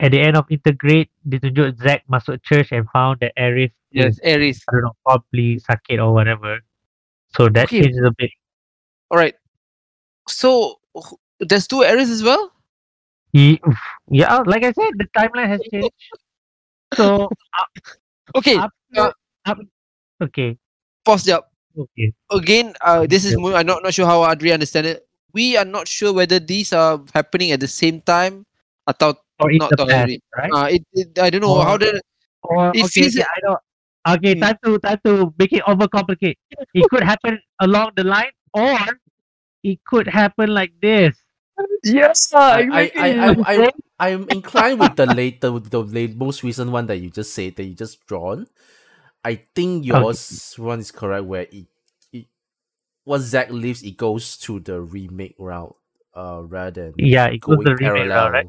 at 0.00 0.10
the 0.10 0.20
end 0.20 0.34
of 0.36 0.48
Intergrade, 0.50 1.10
ditunjuk 1.28 1.78
Zack 1.78 2.02
masuk 2.10 2.42
church 2.42 2.72
and 2.72 2.88
found 2.90 3.20
that 3.20 3.30
Aerith 3.38 3.70
Yes, 3.92 4.18
is, 4.18 4.20
Aeris. 4.24 4.58
I 4.68 4.72
don't 4.72 4.90
know, 4.90 4.96
probably 5.06 5.60
sakit 5.62 5.96
or 6.02 6.12
whatever. 6.12 6.60
So 7.36 7.48
that 7.54 7.68
Okay. 7.70 7.82
changes 7.86 8.02
a 8.04 8.12
bit. 8.16 8.30
All 9.10 9.16
right. 9.18 9.36
So 10.28 10.80
there's 11.40 11.66
two 11.68 11.84
Aeris 11.84 12.10
as 12.10 12.22
well. 12.22 12.52
Ye- 13.32 13.60
Yeah, 14.10 14.42
like 14.44 14.64
I 14.64 14.72
said, 14.72 14.96
the 14.98 15.06
timeline 15.16 15.48
has 15.48 15.62
changed. 15.70 15.92
So 16.96 17.28
Okay. 18.34 18.56
up, 18.56 18.72
uh, 18.96 19.12
up, 19.46 19.58
okay, 20.22 20.58
Pause 21.04 21.24
jap. 21.26 21.42
okay. 21.78 22.12
again, 22.30 22.74
uh, 22.82 23.06
this 23.06 23.24
is 23.24 23.34
Yeah. 23.38 23.54
I'm 23.62 23.66
not, 23.66 23.82
not 23.82 23.94
sure 23.94 24.06
how 24.06 24.22
Adri 24.26 24.52
understand 24.52 24.86
it. 24.86 25.06
We 25.32 25.56
are 25.56 25.64
not 25.64 25.86
sure 25.88 26.12
whether 26.12 26.40
these 26.40 26.72
are 26.72 27.00
happening 27.14 27.52
at 27.52 27.60
the 27.60 27.68
same 27.70 28.00
time 28.02 28.44
atau 28.88 29.14
Or 29.38 29.50
in 29.54 29.58
not 29.62 29.70
the 29.70 29.86
past, 29.86 30.18
right? 30.34 30.50
Uh, 30.50 30.66
it, 30.72 30.82
it, 30.92 31.08
I 31.22 31.30
don't 31.30 31.42
know 31.46 31.54
Or- 31.54 31.64
how 31.64 31.76
the 31.78 32.00
Or 32.42 32.70
it 32.74 32.86
okay, 32.90 33.06
okay, 33.06 33.22
I 33.22 33.38
know. 33.46 33.56
Okay, 34.08 34.32
Hmm. 34.34 34.40
time 34.40 34.58
to 34.64 34.70
time 34.80 35.00
to 35.04 35.12
make 35.38 35.52
it 35.52 35.62
overcomplicate. 35.68 36.38
It 36.72 36.84
could 36.88 37.02
happen 37.04 37.38
along 37.60 37.92
the 37.98 38.02
line, 38.06 38.32
or 38.56 38.78
it 39.62 39.78
could 39.84 40.08
happen 40.08 40.54
like 40.54 40.72
this. 40.80 41.12
yes, 41.84 42.32
I, 42.32 42.62
I, 42.70 42.82
I, 42.96 43.08
I, 43.18 43.28
I, 43.44 43.54
I'm 43.98 44.26
inclined 44.30 44.78
with 44.80 44.94
the 44.96 45.06
later, 45.06 45.50
with 45.52 45.68
the 45.70 45.82
most 46.14 46.42
recent 46.42 46.70
one 46.70 46.86
that 46.86 46.98
you 46.98 47.10
just 47.10 47.34
said 47.34 47.56
that 47.58 47.64
you 47.66 47.74
just 47.74 48.00
drawn. 48.06 48.46
I 49.24 49.42
think 49.54 49.84
yours 49.84 50.54
one 50.56 50.80
is 50.80 50.90
correct 50.90 51.24
where 51.26 51.42
it, 51.50 51.66
it 52.12 52.26
once 53.04 53.24
Zack 53.24 53.50
leaves, 53.50 53.82
it 53.82 53.96
goes 53.96 54.36
to 54.38 54.60
the 54.60 54.80
remake 54.80 55.34
route, 55.38 55.76
uh, 56.14 56.42
rather 56.44 56.92
than 56.92 56.96
Yeah, 56.96 57.26
it 57.26 57.40
goes 57.40 57.58
going 57.58 57.64
the 57.64 57.76
remake 57.76 58.10
parallel. 58.10 58.30
route, 58.30 58.32
right? 58.32 58.46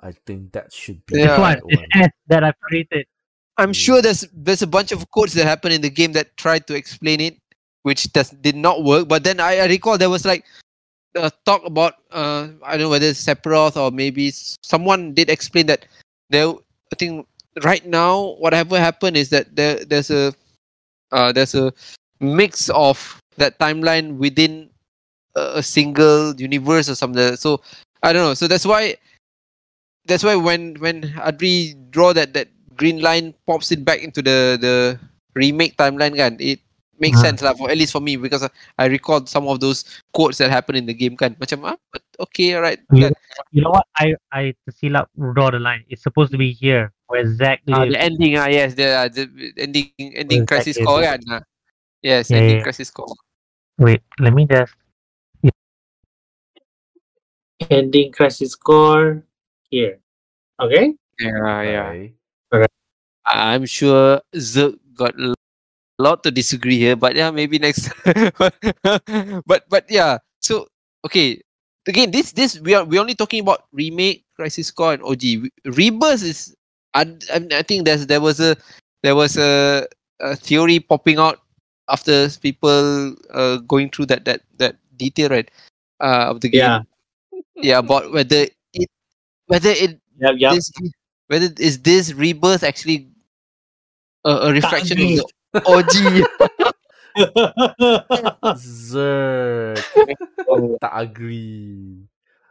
I 0.00 0.12
think 0.26 0.52
that 0.52 0.72
should 0.72 1.04
be 1.06 1.14
Yeah. 1.16 1.40
One, 1.40 1.60
right 1.60 1.64
one. 1.64 1.84
That 2.28 2.44
I've 2.44 2.58
created. 2.60 3.06
I'm 3.58 3.72
Mm. 3.72 3.74
sure 3.74 4.02
there's 4.02 4.24
there's 4.32 4.62
a 4.62 4.66
bunch 4.66 4.92
of 4.92 5.04
codes 5.10 5.34
that 5.34 5.44
happen 5.44 5.72
in 5.72 5.80
the 5.82 5.90
game 5.90 6.12
that 6.12 6.36
tried 6.36 6.66
to 6.68 6.74
explain 6.74 7.20
it, 7.20 7.36
which 7.82 8.12
does 8.12 8.30
did 8.30 8.56
not 8.56 8.84
work. 8.84 9.08
But 9.08 9.24
then 9.24 9.40
I, 9.40 9.58
I 9.58 9.66
recall 9.66 9.98
there 9.98 10.08
was 10.10 10.24
like 10.24 10.44
a 11.16 11.30
talk 11.44 11.64
about 11.66 11.94
uh 12.12 12.48
I 12.64 12.72
don't 12.78 12.86
know 12.86 12.90
whether 12.90 13.06
it's 13.06 13.24
Sephiroth 13.24 13.76
or 13.76 13.90
maybe 13.90 14.30
someone 14.32 15.12
did 15.12 15.28
explain 15.28 15.66
that 15.66 15.86
there. 16.30 16.48
I 16.92 16.96
think 16.96 17.26
right 17.62 17.84
now 17.86 18.36
whatever 18.38 18.78
happened 18.78 19.16
is 19.16 19.30
that 19.30 19.54
there 19.56 19.82
there's 19.84 20.10
a 20.10 20.32
uh 21.12 21.32
there's 21.32 21.54
a 21.54 21.72
mix 22.20 22.70
of 22.70 23.18
that 23.36 23.58
timeline 23.58 24.16
within 24.18 24.68
a, 25.34 25.58
a 25.58 25.62
single 25.62 26.34
universe 26.36 26.88
or 26.88 26.94
something. 26.94 27.36
So 27.36 27.60
I 28.02 28.12
don't 28.12 28.22
know. 28.22 28.34
So 28.34 28.46
that's 28.46 28.66
why 28.66 28.96
that's 30.06 30.22
why 30.24 30.36
when 30.36 30.74
when 30.78 31.02
Adri 31.20 31.74
draw 31.90 32.12
that 32.12 32.34
that 32.34 32.48
green 32.76 33.00
line 33.00 33.34
pops 33.46 33.72
it 33.72 33.84
back 33.84 34.00
into 34.02 34.22
the 34.22 34.56
the 34.60 34.98
remake 35.34 35.76
timeline 35.76 36.16
kan 36.16 36.36
it 36.40 36.60
makes 37.00 37.16
Ah. 37.20 37.32
sense 37.32 37.40
lah 37.40 37.56
for 37.56 37.72
at 37.72 37.78
least 37.80 37.92
for 37.96 38.00
me 38.00 38.16
because 38.16 38.44
I 38.76 38.84
recall 38.86 39.24
some 39.24 39.48
of 39.48 39.60
those 39.60 39.84
quotes 40.12 40.36
that 40.38 40.52
happen 40.52 40.76
in 40.76 40.84
the 40.84 40.92
game 40.92 41.16
kan 41.16 41.32
macam 41.40 41.64
ah 41.64 41.76
but 41.92 42.04
okay 42.20 42.56
alright 42.56 42.80
kan. 42.92 43.16
You 43.52 43.64
know 43.64 43.72
what? 43.72 43.88
I 43.96 44.12
I 44.32 44.52
tersilap 44.68 45.08
draw 45.16 45.48
the 45.48 45.60
line. 45.60 45.84
It's 45.88 46.04
supposed 46.04 46.32
to 46.32 46.40
be 46.40 46.52
here 46.52 46.92
where 47.10 47.26
Zack 47.26 47.66
Ah, 47.66 47.84
the 47.84 47.98
ending 47.98 48.38
ah 48.38 48.46
yes 48.46 48.78
the, 48.78 48.86
uh, 48.86 49.08
the 49.10 49.26
ending 49.58 49.90
ending 50.14 50.46
crisis 50.46 50.78
Exactly. 50.78 50.86
core 50.86 51.02
kan 51.02 51.20
ah. 51.26 51.42
yes 52.06 52.30
Yeah, 52.30 52.38
ending 52.38 52.62
yeah. 52.62 52.64
crisis 52.64 52.88
core 52.94 53.12
Wait, 53.80 54.04
let 54.20 54.36
me 54.36 54.44
just. 54.44 54.76
Ending 57.72 58.12
crisis 58.12 58.52
core 58.54 59.24
here. 59.72 60.00
Okay. 60.60 60.96
yeah 61.16 61.60
yeah. 61.64 61.88
Okay. 62.52 62.68
I'm 63.24 63.64
sure 63.64 64.20
Zerg 64.36 64.76
got 64.96 65.16
a 65.16 65.32
lot 66.00 66.22
to 66.24 66.30
disagree 66.30 66.76
here, 66.76 66.96
but 66.96 67.16
yeah, 67.16 67.30
maybe 67.30 67.58
next. 67.58 67.88
but 69.48 69.64
but 69.68 69.84
yeah, 69.88 70.18
so 70.40 70.68
okay. 71.04 71.40
Again, 71.88 72.12
this 72.12 72.32
this 72.36 72.60
we 72.60 72.76
are 72.76 72.84
we 72.84 73.00
only 73.00 73.16
talking 73.16 73.40
about 73.40 73.64
remake, 73.72 74.28
Crisis 74.36 74.68
Core, 74.70 74.92
and 75.00 75.02
OG. 75.02 75.24
Re- 75.40 75.52
Rebirth 75.64 76.20
is, 76.22 76.52
I, 76.94 77.02
I, 77.32 77.46
I 77.52 77.62
think 77.62 77.84
there's 77.84 78.06
there 78.06 78.20
was 78.20 78.40
a 78.40 78.56
there 79.02 79.14
was 79.14 79.36
a, 79.36 79.86
a 80.20 80.36
theory 80.36 80.80
popping 80.80 81.18
out 81.18 81.40
after 81.88 82.28
people 82.40 83.14
uh, 83.30 83.56
going 83.66 83.90
through 83.90 84.06
that 84.06 84.24
that 84.24 84.42
that 84.58 84.76
detail 84.96 85.30
right 85.30 85.50
uh, 86.00 86.26
of 86.30 86.40
the 86.40 86.48
game. 86.48 86.60
Yeah. 86.60 86.82
yeah, 87.56 87.78
about 87.78 88.12
whether 88.12 88.46
it 88.74 88.90
whether 89.46 89.70
it 89.70 90.00
Yep. 90.20 90.34
Yep. 90.36 90.52
this 90.52 90.70
whether 91.28 91.48
is 91.58 91.80
this 91.80 92.12
rebirth 92.12 92.62
actually 92.62 93.08
a, 94.24 94.30
a 94.30 94.52
reflection 94.52 95.00
agree. 95.00 95.18
of 95.18 95.24
the 95.52 95.64
OG? 95.64 95.94
Zerg. 98.60 99.80
tak 100.80 100.92
agree. 100.92 102.04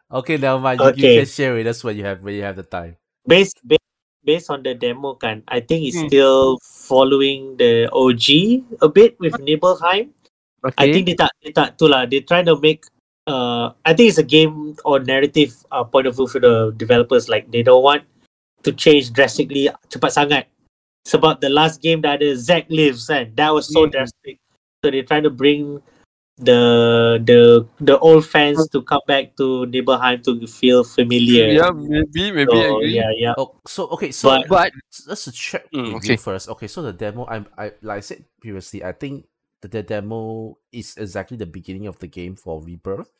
Okay, 0.09 0.37
never 0.41 0.57
mind. 0.59 0.81
You, 0.81 0.91
you 0.97 1.21
can 1.21 1.29
share 1.29 1.53
with 1.53 1.67
us 1.69 1.83
when 1.85 1.95
you 1.95 2.03
have 2.03 2.25
when 2.25 2.33
you 2.33 2.41
have 2.41 2.57
the 2.57 2.65
time. 2.65 2.97
based 3.29 3.61
based 3.61 3.88
based 4.29 4.53
on 4.53 4.61
the 4.61 4.77
demo 4.77 5.17
kan, 5.17 5.41
I 5.49 5.59
think 5.65 5.89
it's 5.89 5.97
Hmm. 5.97 6.07
still 6.13 6.41
following 6.61 7.57
the 7.57 7.89
OG 7.89 8.61
a 8.85 8.89
bit 8.89 9.17
with 9.17 9.33
Nibelheim. 9.41 10.13
okay. 10.61 10.75
I 10.77 10.85
think 10.93 11.07
they 11.09 11.17
tak 11.17 11.31
they 11.41 11.51
tak 11.55 11.79
tu 11.81 11.87
lah. 11.89 12.03
They 12.05 12.21
trying 12.21 12.45
to 12.51 12.55
make 12.59 12.85
uh 13.25 13.71
I 13.87 13.95
think 13.97 14.11
it's 14.13 14.21
a 14.21 14.27
game 14.27 14.75
or 14.83 14.99
narrative 14.99 15.55
uh, 15.71 15.87
point 15.87 16.05
of 16.11 16.19
view 16.19 16.27
for 16.27 16.43
the 16.43 16.75
developers. 16.75 17.31
Like 17.31 17.47
they 17.49 17.63
don't 17.63 17.81
want 17.81 18.03
to 18.67 18.75
change 18.75 19.15
drastically 19.15 19.71
cepat 19.87 20.11
sangat. 20.11 20.43
Sebab 21.07 21.39
the 21.39 21.47
last 21.49 21.79
game 21.79 22.03
that 22.03 22.19
ada 22.19 22.35
Zack 22.35 22.67
lives 22.69 23.07
and 23.07 23.31
that 23.39 23.55
was 23.55 23.71
so 23.71 23.87
Hmm. 23.87 23.95
drastic. 23.95 24.37
So 24.83 24.91
they 24.91 25.01
trying 25.07 25.23
to 25.25 25.33
bring 25.33 25.79
the 26.39 27.19
the 27.23 27.67
the 27.83 27.99
old 27.99 28.25
fans 28.25 28.67
to 28.71 28.81
come 28.81 29.01
back 29.07 29.35
to 29.37 29.65
Nibelheim 29.67 30.23
to 30.23 30.47
feel 30.47 30.83
familiar. 30.83 31.53
yeah, 31.59 31.71
maybe 31.71 32.31
maybe 32.31 32.51
I 32.51 32.67
So, 32.67 32.79
agree. 32.79 32.95
yeah, 32.95 33.11
yeah. 33.15 33.33
Oh, 33.37 33.55
so 33.67 33.87
okay, 33.99 34.11
so 34.11 34.29
But- 34.29 34.47
But 34.49 34.71
s- 34.91 35.05
let's 35.07 35.27
check 35.31 35.67
Mm, 35.71 35.93
with 35.93 36.03
okay. 36.03 36.15
you 36.15 36.17
first. 36.17 36.49
Okay, 36.49 36.67
so 36.67 36.81
the 36.81 36.93
demo, 36.93 37.27
I'm 37.29 37.45
I 37.57 37.71
like 37.83 37.97
I 37.97 38.03
said 38.03 38.25
previously, 38.41 38.83
I 38.83 38.91
think 38.95 39.27
that 39.61 39.71
the 39.71 39.83
demo 39.83 40.57
is 40.71 40.95
exactly 40.97 41.37
the 41.37 41.45
beginning 41.45 41.85
of 41.87 41.99
the 41.99 42.07
game 42.07 42.35
for 42.35 42.63
Rebirth. 42.63 43.11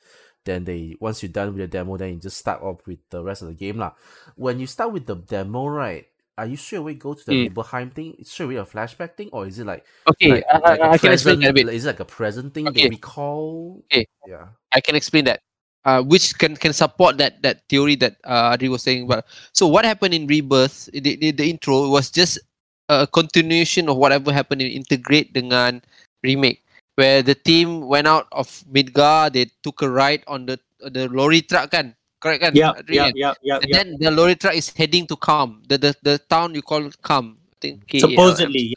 Then 0.48 0.64
they 0.66 0.96
once 1.00 1.22
you're 1.22 1.32
done 1.36 1.52
with 1.54 1.62
the 1.62 1.68
demo, 1.70 1.94
then 2.00 2.16
you 2.16 2.20
just 2.20 2.40
start 2.42 2.64
off 2.64 2.82
with 2.88 3.00
the 3.12 3.22
rest 3.22 3.44
of 3.44 3.52
the 3.52 3.60
game 3.60 3.78
lah. 3.78 3.94
When 4.40 4.58
you 4.60 4.66
start 4.66 4.96
with 4.96 5.06
the 5.06 5.16
demo, 5.20 5.68
right? 5.68 6.09
Are 6.40 6.48
you 6.48 6.56
straight 6.56 6.80
away 6.80 6.96
go 6.96 7.12
to 7.14 7.20
the 7.20 7.52
Mm. 7.52 7.92
Thing? 7.92 8.16
It's 8.16 8.32
straight 8.32 8.56
away 8.56 8.56
a 8.56 8.64
flashback 8.64 9.20
thing, 9.20 9.28
or 9.36 9.44
is 9.44 9.60
it 9.60 9.68
like 9.68 9.84
okay, 10.08 10.40
like, 10.40 10.46
I, 10.48 10.58
like 10.58 10.80
I, 10.80 10.90
I 10.96 10.98
can 10.98 11.12
explain 11.12 11.44
present? 11.44 11.44
that 11.44 11.50
a 11.52 11.54
bit. 11.54 11.68
Is 11.76 11.84
it 11.84 11.92
like 11.92 12.00
a 12.00 12.08
present 12.08 12.56
thing 12.56 12.72
Okay. 12.72 12.88
they 12.88 12.96
recall? 12.96 13.84
Okay. 13.92 14.08
Yeah. 14.24 14.56
I 14.72 14.80
can 14.80 14.96
explain 14.96 15.28
that. 15.28 15.44
Uh, 15.84 16.00
which 16.04 16.36
can 16.40 16.56
can 16.56 16.72
support 16.72 17.20
that 17.20 17.44
that 17.44 17.68
theory 17.68 18.00
that 18.00 18.16
uh, 18.24 18.56
Adri 18.56 18.72
was 18.72 18.84
saying 18.84 19.04
about. 19.04 19.28
So 19.52 19.68
what 19.68 19.84
happened 19.84 20.16
in 20.16 20.28
Rebirth? 20.28 20.88
The, 20.92 21.16
the, 21.20 21.32
the 21.32 21.48
intro 21.50 21.88
was 21.92 22.12
just 22.12 22.40
a 22.88 23.08
continuation 23.08 23.88
of 23.92 23.96
whatever 24.00 24.32
happened 24.32 24.64
in 24.64 24.72
Intergrade 24.72 25.32
dengan 25.36 25.84
remake, 26.24 26.64
where 26.96 27.24
the 27.24 27.36
team 27.36 27.88
went 27.88 28.08
out 28.08 28.28
of 28.32 28.48
Midgar. 28.72 29.32
They 29.32 29.52
took 29.64 29.84
a 29.84 29.90
ride 29.90 30.24
on 30.28 30.48
the 30.48 30.60
the 30.80 31.08
lorry 31.12 31.44
truck 31.44 31.72
kan, 31.72 31.96
correct 32.20 32.42
kan? 32.44 32.52
Yeah, 32.56 32.74
Adri, 32.76 32.96
yeah, 32.96 33.12
yeah, 33.16 33.34
yeah, 33.42 33.58
And 33.64 33.70
yeah. 33.70 33.76
then 33.84 33.88
the 34.00 34.12
lorry 34.12 34.36
truck 34.36 34.56
is 34.56 34.70
heading 34.76 35.08
to 35.08 35.16
Kalm, 35.16 35.64
the 35.68 35.78
the, 35.78 35.92
the 36.04 36.16
town 36.30 36.54
you 36.56 36.62
call 36.62 36.84
Kalm. 37.02 37.38
I 37.40 37.56
think 37.60 37.88
KALM. 37.88 38.12
Supposedly, 38.12 38.76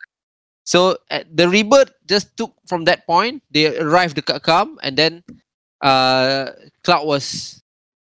So 0.65 0.95
uh, 1.11 1.27
the 1.27 1.51
rebirth 1.51 1.91
just 2.07 2.37
took 2.39 2.55
from 2.71 2.87
that 2.87 3.03
point. 3.07 3.43
They 3.51 3.67
arrived 3.79 4.19
at 4.19 4.27
Kalm, 4.43 4.79
and 4.83 4.95
then 4.97 5.23
uh, 5.83 6.55
Cloud 6.87 7.07
was 7.07 7.59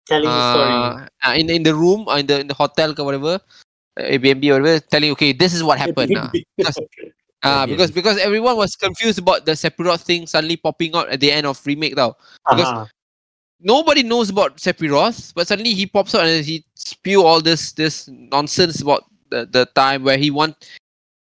telling 0.07 0.29
the 0.29 0.45
story. 0.53 0.77
uh, 0.77 1.09
uh, 1.25 1.35
in 1.37 1.49
in 1.49 1.63
the 1.65 1.73
room, 1.75 2.05
uh, 2.09 2.21
in 2.21 2.27
the 2.29 2.41
in 2.45 2.49
the 2.49 2.55
hotel 2.55 2.93
or 2.97 3.05
whatever, 3.05 3.41
uh, 3.97 4.03
Airbnb 4.13 4.45
or 4.53 4.61
whatever, 4.61 4.81
telling 4.93 5.11
okay, 5.17 5.33
this 5.33 5.57
is 5.57 5.65
what 5.65 5.79
happened. 5.81 6.13
uh, 6.21 6.29
because 6.57 6.77
uh, 7.43 7.65
because 7.67 7.91
because 7.91 8.17
everyone 8.21 8.57
was 8.61 8.77
confused 8.77 9.19
about 9.19 9.49
the 9.49 9.53
Sephiroth 9.57 10.05
thing 10.05 10.29
suddenly 10.29 10.57
popping 10.61 10.93
out 10.95 11.09
at 11.09 11.21
the 11.21 11.33
end 11.33 11.47
of 11.49 11.57
remake 11.65 11.97
now. 11.97 12.13
because- 12.49 12.69
Uh-huh. 12.69 12.87
Nobody 13.63 14.03
knows 14.03 14.31
about 14.31 14.57
Sephiroth, 14.57 15.35
but 15.35 15.47
suddenly 15.47 15.75
he 15.75 15.87
pops 15.87 16.15
out 16.15 16.25
and 16.27 16.45
he 16.45 16.65
spew 16.75 17.23
all 17.23 17.41
this 17.41 17.73
this 17.73 18.09
nonsense 18.09 18.81
about 18.81 19.05
the, 19.29 19.45
the 19.47 19.67
time 19.77 20.03
where 20.05 20.17
he 20.17 20.31
want. 20.31 20.57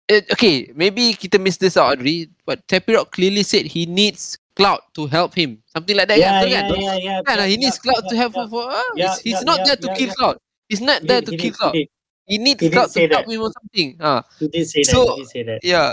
It, 0.08 0.30
okay, 0.30 0.70
maybe 0.74 1.14
kita 1.14 1.38
miss 1.40 1.56
this 1.56 1.76
out, 1.76 1.98
Adri, 1.98 2.30
but 2.46 2.66
Sephiroth 2.68 3.10
clearly 3.10 3.42
said 3.42 3.66
he 3.66 3.86
needs 3.86 4.38
Cloud 4.54 4.80
to 4.94 5.06
help 5.06 5.34
him, 5.34 5.58
something 5.70 5.94
like 5.96 6.08
that. 6.08 6.18
yeah, 6.18 6.40
kan? 6.42 6.48
yeah, 6.50 6.62
Kan? 6.66 6.80
yeah, 6.80 6.96
yeah, 6.96 7.18
Kan, 7.26 7.38
yeah, 7.38 7.46
he 7.46 7.56
needs 7.58 7.78
yeah, 7.78 7.92
Cloud 7.92 8.02
to 8.08 8.14
yeah, 8.14 8.20
help 8.22 8.32
yeah. 8.34 8.46
for. 8.46 8.48
for 8.50 8.64
ah, 8.70 8.90
Yeah, 8.96 9.10
he's 9.14 9.20
he's 9.20 9.32
yeah, 9.34 9.40
not 9.46 9.58
yeah, 9.58 9.64
there 9.66 9.76
to 9.76 9.86
yeah, 9.86 9.94
kill 9.98 10.06
yeah. 10.08 10.14
Cloud. 10.18 10.36
He's 10.68 10.80
not 10.82 10.98
He 11.02 11.06
there 11.06 11.20
did- 11.20 11.26
to 11.26 11.32
he 11.32 11.38
kill 11.38 11.52
Cloud. 11.54 11.74
He 11.74 11.82
He 12.26 12.38
needs 12.38 12.58
he 12.62 12.70
Cloud 12.70 12.90
to 12.90 13.06
help 13.06 13.26
him 13.30 13.38
or 13.42 13.52
something. 13.54 13.88
Ah, 14.02 14.22
he 14.40 14.48
did 14.50 14.66
say 14.66 14.82
that. 14.82 14.90
So- 14.90 15.14
He 15.14 15.22
did 15.22 15.28
say 15.30 15.42
that. 15.46 15.60
yeah. 15.62 15.92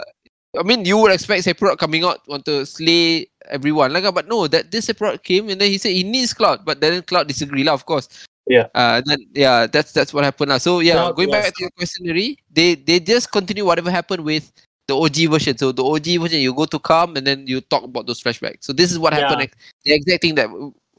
I 0.53 0.61
mean, 0.61 0.85
you 0.85 0.97
would 1.01 1.09
expect 1.11 1.45
Sephiroth 1.49 1.81
coming 1.81 2.05
out 2.05 2.21
want 2.29 2.45
to 2.45 2.61
slay 2.65 3.25
everyone, 3.49 3.93
like, 3.93 4.05
but 4.13 4.27
no, 4.27 4.47
that 4.47 4.71
this 4.71 4.87
Sephiroth 4.87 5.23
came 5.23 5.49
and 5.49 5.59
then 5.59 5.69
he 5.69 5.77
said 5.77 5.91
he 5.91 6.03
needs 6.03 6.33
Cloud, 6.33 6.65
but 6.65 6.79
then 6.81 7.01
Cloud 7.03 7.27
disagree 7.27 7.63
lah, 7.63 7.73
of 7.73 7.85
course. 7.85 8.07
Yeah. 8.47 8.67
Uh, 8.75 9.01
then 9.05 9.19
yeah, 9.33 9.67
that's 9.67 9.91
that's 9.91 10.13
what 10.13 10.23
happened 10.23 10.49
lah. 10.51 10.57
So 10.57 10.79
yeah, 10.79 10.93
Cloud 10.93 11.15
going 11.15 11.31
back 11.31 11.45
was- 11.45 11.53
to 11.53 11.63
your 11.63 11.71
question, 11.71 12.05
Neri, 12.05 12.37
they 12.51 12.75
they 12.75 12.99
just 12.99 13.31
continue 13.31 13.63
whatever 13.65 13.89
happened 13.91 14.23
with 14.23 14.51
the 14.87 14.95
OG 14.95 15.31
version. 15.31 15.57
So 15.57 15.71
the 15.71 15.83
OG 15.83 16.19
version, 16.19 16.39
you 16.41 16.53
go 16.53 16.65
to 16.65 16.79
Calm 16.79 17.15
and 17.15 17.25
then 17.25 17.47
you 17.47 17.61
talk 17.61 17.83
about 17.83 18.05
those 18.05 18.21
flashbacks. 18.21 18.67
So 18.67 18.73
this 18.73 18.91
is 18.91 18.99
what 18.99 19.13
happened. 19.13 19.39
Yeah. 19.39 19.47
ex- 19.47 19.57
The 19.85 19.93
exact 19.95 20.21
thing 20.21 20.35
that 20.35 20.49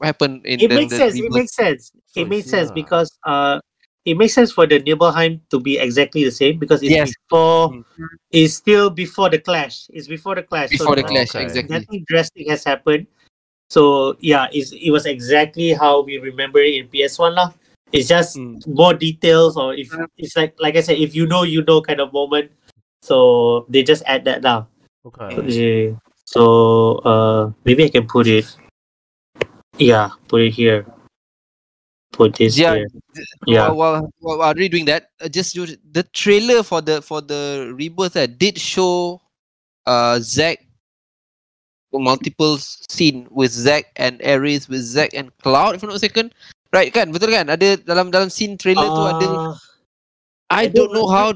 happened 0.01 0.45
in 0.45 0.59
it 0.59 0.69
the, 0.69 0.75
makes 0.75 0.89
the 0.91 0.97
sense. 0.97 1.15
It 1.15 1.31
makes 1.31 1.53
sense. 1.55 1.91
So 2.07 2.21
it 2.21 2.27
makes 2.27 2.49
sense 2.49 2.71
because 2.71 3.13
uh, 3.25 3.59
it 4.05 4.15
makes 4.17 4.33
sense 4.33 4.51
for 4.51 4.67
the 4.67 4.79
Nibelheim 4.79 5.41
to 5.49 5.59
be 5.59 5.77
exactly 5.77 6.23
the 6.23 6.31
same 6.31 6.59
because 6.59 6.81
it's 6.83 6.91
Yes. 6.93 7.11
before. 7.25 7.69
Mm. 7.73 7.83
It's 8.31 8.53
still 8.53 8.89
before 8.89 9.29
the 9.29 9.39
clash. 9.39 9.87
It's 9.89 10.07
before 10.07 10.35
the 10.35 10.43
clash. 10.43 10.69
before 10.69 10.95
the 10.95 11.01
nothing- 11.01 11.15
clash, 11.17 11.35
Okay. 11.35 11.43
exactly. 11.43 11.73
Nothing 11.79 12.05
drastic 12.07 12.49
has 12.49 12.63
happened. 12.63 13.07
So 13.69 14.15
yeah, 14.21 14.47
it's, 14.53 14.71
it 14.71 14.91
was 14.91 15.05
exactly 15.09 15.73
how 15.73 16.01
we 16.05 16.19
remember 16.19 16.59
it 16.61 16.75
in 16.77 16.87
PS 16.87 17.17
One 17.17 17.33
lah. 17.33 17.51
It's 17.91 18.07
just 18.07 18.37
Mm. 18.37 18.61
more 18.67 18.93
details, 18.93 19.57
or 19.57 19.73
if 19.73 19.89
it's 20.17 20.35
like 20.37 20.53
like 20.61 20.75
I 20.77 20.81
said, 20.81 20.97
if 21.01 21.15
you 21.15 21.25
know, 21.25 21.41
you 21.43 21.63
know, 21.65 21.81
kind 21.81 21.99
of 21.99 22.13
moment. 22.13 22.51
So 23.01 23.65
they 23.69 23.81
just 23.83 24.01
add 24.05 24.25
that 24.25 24.41
now. 24.41 24.67
Okay. 25.05 25.93
So 26.25 27.01
uh, 27.05 27.51
maybe 27.65 27.85
I 27.85 27.89
can 27.89 28.05
put 28.09 28.25
it. 28.27 28.45
Yeah, 29.77 30.09
put 30.27 30.41
it 30.41 30.53
here. 30.53 30.85
Put 32.15 32.39
this 32.39 32.55
Yeah, 32.57 32.79
here. 32.79 32.87
Yeah. 33.45 33.69
While, 33.75 34.07
while, 34.23 34.39
while, 34.39 34.55
redoing 34.55 34.87
that, 34.87 35.11
uh, 35.19 35.27
just 35.27 35.51
the 35.55 36.03
trailer 36.15 36.63
for 36.63 36.79
the 36.79 37.03
for 37.03 37.19
the 37.19 37.75
rebirth 37.75 38.15
uh, 38.15 38.25
did 38.25 38.55
show 38.55 39.19
uh 39.83 40.19
Zack 40.23 40.63
multiple 41.91 42.57
scene 42.87 43.27
with 43.31 43.51
Zack 43.51 43.91
and 43.95 44.23
Ares 44.23 44.67
with 44.67 44.81
Zack 44.81 45.11
and 45.13 45.31
Cloud 45.43 45.75
if 45.75 45.83
I'm 45.83 45.91
not 45.91 45.99
mistaken. 45.99 46.31
Right 46.71 46.91
kan? 46.91 47.11
Betul 47.11 47.35
kan? 47.35 47.51
Ada 47.51 47.83
dalam 47.83 48.11
dalam 48.11 48.31
scene 48.31 48.55
trailer 48.55 48.87
tu 48.87 49.03
ada 49.03 49.27
Uh, 49.27 49.55
I 50.47 50.67
I 50.67 50.71
don't 50.71 50.87
don't 50.87 50.95
know 50.95 51.07
how 51.11 51.35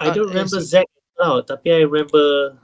I 0.00 0.08
Uh, 0.08 0.16
don't 0.16 0.32
remember 0.32 0.56
yes. 0.56 0.72
Zack 0.72 0.88
Cloud, 1.20 1.44
tapi 1.52 1.68
I 1.68 1.84
remember 1.84 2.56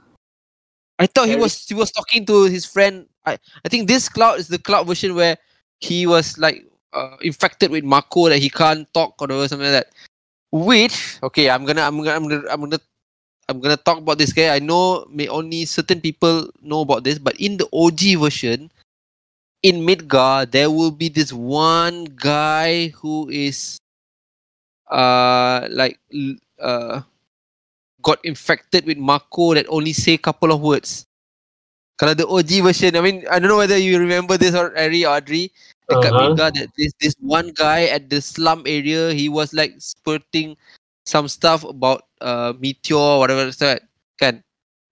I 0.97 1.05
thought 1.05 1.29
he 1.29 1.37
was 1.37 1.61
he 1.69 1.77
was 1.77 1.93
talking 1.93 2.25
to 2.25 2.49
his 2.49 2.65
friend. 2.65 3.05
I 3.21 3.37
I 3.65 3.67
think 3.69 3.85
this 3.85 4.09
cloud 4.09 4.41
is 4.41 4.49
the 4.49 4.57
cloud 4.57 4.89
version 4.89 5.13
where 5.13 5.37
he 5.81 6.05
was 6.09 6.37
like 6.41 6.65
uh, 6.93 7.17
infected 7.21 7.71
with 7.71 7.83
Mako 7.83 8.29
that 8.29 8.39
he 8.39 8.49
can't 8.49 8.87
talk 8.93 9.15
or 9.21 9.27
something 9.47 9.71
like 9.71 9.85
that. 9.85 9.89
Which 10.51 11.19
okay, 11.23 11.49
I'm 11.49 11.65
gonna 11.65 11.81
I'm 11.81 11.97
gonna 11.97 12.11
I'm 12.11 12.27
gonna 12.27 12.43
I'm 12.51 12.61
gonna 12.61 12.81
I'm 13.47 13.59
gonna 13.59 13.77
talk 13.77 13.99
about 13.99 14.17
this 14.17 14.33
guy. 14.33 14.53
I 14.53 14.59
know 14.59 15.05
may 15.09 15.27
only 15.27 15.65
certain 15.65 16.01
people 16.01 16.49
know 16.61 16.81
about 16.81 17.03
this, 17.03 17.19
but 17.19 17.35
in 17.39 17.57
the 17.57 17.67
OG 17.71 18.19
version, 18.19 18.71
in 19.63 19.85
Midgar, 19.85 20.49
there 20.49 20.69
will 20.69 20.91
be 20.91 21.07
this 21.09 21.31
one 21.31 22.05
guy 22.15 22.89
who 22.99 23.29
is 23.29 23.79
uh 24.91 25.67
like 25.71 25.99
uh 26.59 27.01
got 28.01 28.19
infected 28.25 28.85
with 28.85 28.97
Mako 28.97 29.53
that 29.53 29.65
only 29.69 29.93
say 29.93 30.17
couple 30.17 30.51
of 30.51 30.61
words. 30.61 31.05
Kalau 32.01 32.17
the 32.17 32.25
OG 32.25 32.65
version, 32.65 32.97
I 32.97 33.01
mean, 33.01 33.23
I 33.29 33.37
don't 33.37 33.47
know 33.47 33.61
whether 33.61 33.77
you 33.77 33.99
remember 34.01 34.35
this 34.35 34.57
or 34.57 34.73
Ari 34.73 35.05
Adri. 35.05 35.53
Dekat 35.91 36.11
Uh-huh. 36.11 36.21
Midgar, 36.31 36.49
that 36.55 36.67
this 36.79 36.91
this 37.03 37.15
one 37.19 37.51
guy 37.51 37.91
at 37.91 38.07
the 38.09 38.23
slum 38.23 38.63
area, 38.65 39.11
he 39.11 39.27
was 39.27 39.51
like 39.51 39.75
spurting 39.77 40.55
some 41.05 41.27
stuff 41.27 41.63
about 41.67 42.07
uh 42.23 42.53
meteor, 42.59 43.19
whatever 43.19 43.51
that 43.51 43.83
kan. 44.17 44.39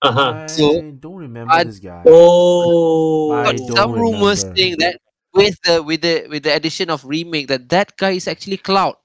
uh-huh. 0.03 0.43
I 0.43 0.47
So, 0.51 0.81
don't 0.99 1.19
remember 1.19 1.53
I- 1.53 1.63
this 1.63 1.79
guy. 1.79 2.03
Oh, 2.07 3.31
I 3.31 3.51
Got 3.51 3.55
don't 3.67 3.77
some 3.77 3.91
rumors 3.95 4.43
remember. 4.43 4.57
saying 4.57 4.75
that 4.79 4.95
with 5.33 5.55
the 5.63 5.83
with 5.83 6.01
the 6.01 6.25
with 6.27 6.43
the 6.43 6.53
addition 6.55 6.89
of 6.89 7.05
remake 7.05 7.47
that 7.47 7.69
that 7.69 7.95
guy 7.97 8.17
is 8.17 8.27
actually 8.27 8.57
Cloud, 8.57 8.97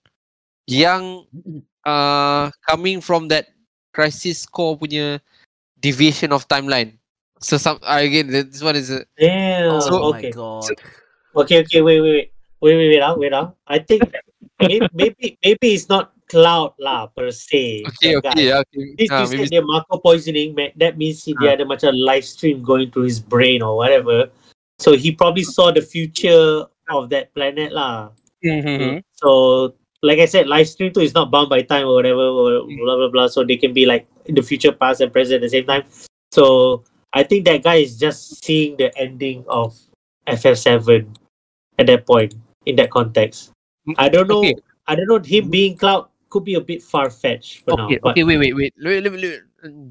yang 0.67 1.27
uh 1.85 2.49
coming 2.69 3.01
from 3.05 3.29
that 3.29 3.53
Crisis 3.93 4.47
Core 4.49 4.75
punya 4.81 5.21
division 5.79 6.33
of 6.33 6.49
timeline. 6.49 6.97
So 7.45 7.61
some 7.61 7.77
again 7.85 8.33
this 8.33 8.65
one 8.65 8.75
is 8.75 8.89
a, 8.89 9.05
damn. 9.21 9.69
Oh 9.93 10.09
my 10.17 10.25
okay. 10.25 10.33
god. 10.33 10.73
Okay, 11.35 11.61
okay, 11.67 11.83
wait, 11.83 12.01
wait, 12.01 12.13
wait, 12.13 12.31
wait, 12.61 12.77
wait, 12.77 12.89
wait, 12.95 13.03
ah, 13.03 13.15
wait, 13.15 13.33
ah. 13.33 13.53
I 13.67 13.79
think 13.79 14.03
maybe, 14.61 14.87
maybe, 14.95 15.39
maybe 15.45 15.75
it's 15.75 15.89
not 15.89 16.15
cloud 16.29 16.73
lah 16.81 17.07
per 17.13 17.31
se. 17.31 17.85
okay 17.85 18.17
okay 18.17 18.49
yeah, 18.49 18.63
okay. 18.65 18.97
This, 18.97 19.11
Ah, 19.13 19.21
this 19.23 19.31
maybe 19.37 19.47
said 19.53 19.65
Mako 19.65 19.99
poisoning, 20.01 20.57
that 20.77 20.97
means 20.97 21.23
he 21.25 21.37
Ah. 21.37 21.41
dia 21.41 21.51
ada 21.61 21.65
macam 21.69 21.93
Lifestream 21.93 22.63
going 22.65 22.91
through 22.91 23.05
his 23.11 23.21
brain 23.21 23.61
or 23.61 23.77
whatever. 23.77 24.31
So 24.81 24.97
he 24.97 25.13
probably 25.13 25.45
saw 25.45 25.71
the 25.71 25.85
future 25.85 26.65
of 26.91 27.11
that 27.13 27.31
planet 27.37 27.73
lah. 27.77 28.11
Mhm. 28.43 29.05
So 29.15 29.75
like 30.03 30.19
I 30.19 30.27
said, 30.27 30.47
Lifestream 30.47 30.93
too 30.93 31.05
is 31.05 31.15
not 31.15 31.31
bound 31.31 31.49
by 31.49 31.63
time 31.63 31.87
or 31.87 31.95
whatever, 31.97 32.25
or 32.25 32.65
blah 32.67 32.97
blah 32.97 33.11
blah. 33.13 33.27
So 33.29 33.45
they 33.45 33.57
can 33.57 33.73
be 33.73 33.87
like 33.87 34.09
in 34.27 34.35
the 34.35 34.43
future, 34.45 34.73
past, 34.73 35.01
and 35.01 35.13
present 35.13 35.41
at 35.41 35.45
the 35.47 35.53
same 35.53 35.69
time. 35.69 35.85
So 36.33 36.83
I 37.13 37.23
think 37.23 37.45
that 37.47 37.63
guy 37.63 37.85
is 37.85 37.97
just 38.01 38.43
seeing 38.45 38.77
the 38.77 38.91
ending 38.99 39.45
of 39.49 39.77
FF7 40.27 41.07
at 41.79 41.87
that 41.87 42.07
point 42.07 42.35
in 42.67 42.77
that 42.77 42.91
context. 42.91 43.53
I 43.99 44.09
don't 44.09 44.29
know. 44.29 44.41
Okay. 44.41 44.55
I 44.87 44.95
don't 44.95 45.09
know. 45.09 45.19
Him 45.21 45.51
being 45.51 45.77
Cloud 45.77 46.09
could 46.29 46.45
be 46.45 46.55
a 46.55 46.61
bit 46.61 46.83
far 46.83 47.11
fetched 47.11 47.65
for 47.65 47.79
Okay, 47.81 47.99
now. 48.03 48.11
Okay, 48.11 48.25
wait, 48.25 48.39
wait, 48.39 48.55
wait. 48.57 48.75
Wait, 48.81 49.03
wait, 49.05 49.13
wait. 49.13 49.43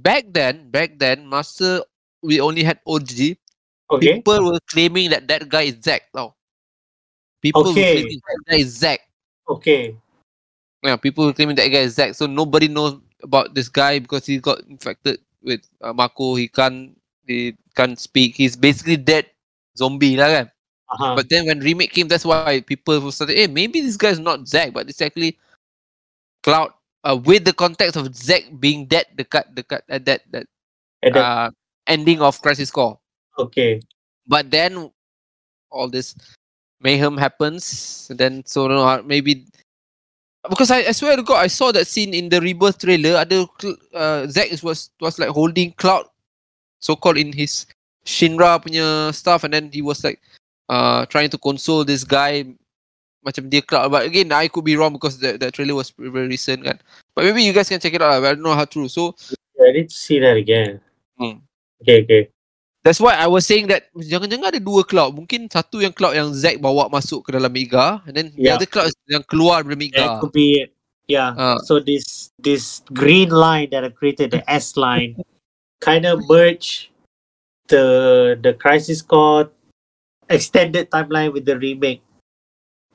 Back 0.03 0.25
then, 0.29 0.69
back 0.69 0.97
then, 0.99 1.27
Master, 1.27 1.81
we 2.21 2.39
only 2.41 2.63
had 2.63 2.79
OG. 2.85 3.37
okay, 3.91 4.17
People 4.21 4.51
were 4.53 4.59
claiming 4.69 5.09
that 5.09 5.27
that 5.27 5.49
guy 5.49 5.69
is 5.73 5.77
Zack. 5.81 6.09
Now, 6.13 6.35
people 7.41 7.63
were 7.63 7.71
Okay. 7.73 7.93
claiming 8.01 8.19
that 8.21 8.39
guy 8.49 8.57
is 8.61 8.73
Zack. 8.77 9.01
okay, 9.49 9.95
Yeah, 10.83 10.97
people 10.97 11.25
were 11.25 11.33
claiming 11.33 11.55
that 11.57 11.69
guy 11.69 11.87
is 11.87 11.95
Zack. 11.95 12.13
So 12.13 12.25
nobody 12.27 12.67
knows 12.67 12.99
about 13.23 13.53
this 13.55 13.69
guy 13.69 13.99
because 13.99 14.25
he 14.25 14.37
got 14.37 14.61
infected 14.67 15.19
with 15.41 15.61
uh, 15.81 15.93
Mako. 15.93 16.35
He 16.35 16.47
can't, 16.51 16.97
he 17.25 17.55
can't 17.75 17.97
speak. 17.97 18.35
He's 18.35 18.55
basically 18.55 18.97
dead 18.97 19.25
zombie 19.77 20.17
lah 20.19 20.27
kan. 20.29 20.47
Uh-huh. 20.93 21.15
But 21.15 21.29
then 21.29 21.47
when 21.47 21.59
remake 21.59 21.91
came, 21.91 22.07
that's 22.07 22.25
why 22.25 22.61
people 22.61 23.11
started, 23.11 23.35
hey, 23.35 23.47
maybe 23.47 23.81
this 23.81 23.97
guy 23.97 24.09
is 24.09 24.19
not 24.19 24.47
Zack, 24.47 24.73
but 24.73 24.87
it's 24.89 25.01
actually 25.01 25.37
Cloud. 26.43 26.71
Uh, 27.03 27.19
with 27.25 27.43
the 27.43 27.51
context 27.51 27.97
of 27.97 28.15
Zack 28.15 28.43
being 28.59 28.85
dead, 28.85 29.05
the 29.17 29.25
cut, 29.25 29.53
the 29.55 29.63
cut, 29.63 29.83
uh, 29.89 29.99
that 30.05 30.21
that 30.31 30.47
uh, 31.11 31.49
ending 31.87 32.21
of 32.21 32.39
Crisis 32.41 32.71
Core. 32.71 32.97
okay, 33.37 33.81
But 34.27 34.51
then 34.51 34.89
all 35.69 35.89
this 35.89 36.15
mayhem 36.79 37.17
happens, 37.17 38.07
and 38.09 38.19
then 38.19 38.43
so 38.45 38.67
no, 38.67 38.87
uh, 38.87 39.01
maybe 39.03 39.45
because 40.47 40.71
I, 40.71 40.87
I 40.87 40.91
swear 40.93 41.17
to 41.17 41.23
God, 41.23 41.43
I 41.43 41.47
saw 41.47 41.73
that 41.73 41.87
scene 41.87 42.13
in 42.13 42.29
the 42.29 42.39
Rebirth 42.39 42.79
trailer. 42.79 43.19
Cl- 43.59 43.75
uh, 43.93 44.27
Zack 44.27 44.51
was 44.63 44.91
was 45.01 45.19
like 45.19 45.29
holding 45.29 45.73
Cloud, 45.73 46.05
so 46.79 46.95
called 46.95 47.17
in 47.17 47.33
his 47.33 47.65
Shinra 48.05 48.63
punya 48.63 49.13
stuff, 49.13 49.43
and 49.43 49.53
then 49.53 49.71
he 49.73 49.81
was 49.81 50.05
like 50.05 50.21
uh 50.69 51.05
trying 51.07 51.29
to 51.29 51.37
console 51.39 51.83
this 51.83 52.03
guy. 52.03 52.45
Macam 53.23 53.47
dia 53.47 53.63
Cloud, 53.63 53.87
but 53.87 54.03
again 54.03 54.35
I 54.35 54.51
could 54.51 54.67
be 54.67 54.75
wrong 54.75 54.91
because 54.91 55.15
that, 55.23 55.39
that 55.39 55.55
trailer 55.55 55.79
was 55.79 55.95
very 55.95 56.27
recent 56.27 56.67
kan. 56.67 56.75
But 57.15 57.23
maybe 57.23 57.39
you 57.47 57.55
guys 57.55 57.71
can 57.71 57.79
check 57.79 57.95
it 57.95 58.03
out. 58.03 58.19
lah, 58.19 58.19
I 58.19 58.35
don't 58.35 58.43
know 58.43 58.51
how 58.51 58.67
true. 58.67 58.91
So 58.91 59.15
I 59.55 59.71
need 59.71 59.87
to 59.87 59.95
see 59.95 60.19
that 60.19 60.35
again. 60.35 60.83
Hmm. 61.15 61.39
Okay, 61.79 62.03
okay. 62.03 62.23
That's 62.83 62.99
why 62.99 63.15
I 63.15 63.31
was 63.31 63.47
saying 63.47 63.71
that 63.71 63.87
jangan-jangan 63.95 64.51
ada 64.51 64.59
dua 64.59 64.83
cloud. 64.83 65.15
Mungkin 65.15 65.47
satu 65.47 65.79
yang 65.79 65.95
cloud 65.95 66.19
yang 66.19 66.35
Zack 66.35 66.59
bawa 66.59 66.91
masuk 66.91 67.23
ke 67.23 67.31
dalam 67.31 67.47
Mega 67.47 68.03
and 68.03 68.11
then 68.11 68.27
Yeah. 68.35 68.59
the 68.59 68.67
other 68.67 68.67
cloud 68.67 68.91
yang 69.07 69.23
keluar 69.23 69.63
dari 69.63 69.71
That 69.71 69.79
Mega. 69.79 70.19
could 70.19 70.35
be 70.35 70.67
it. 70.67 70.75
Yeah. 71.07 71.31
Ah. 71.31 71.63
So 71.63 71.79
this 71.79 72.27
this 72.43 72.83
green 72.91 73.31
line 73.31 73.71
that 73.71 73.87
I 73.87 73.91
created, 73.95 74.35
the 74.35 74.43
S 74.51 74.75
line, 74.75 75.15
kind 75.79 76.03
of 76.03 76.19
merge 76.27 76.91
the 77.71 78.35
the 78.35 78.51
Crisis 78.51 78.99
Core 78.99 79.47
extended 80.29 80.89
timeline 80.91 81.33
with 81.33 81.45
the 81.45 81.57
remake, 81.57 82.01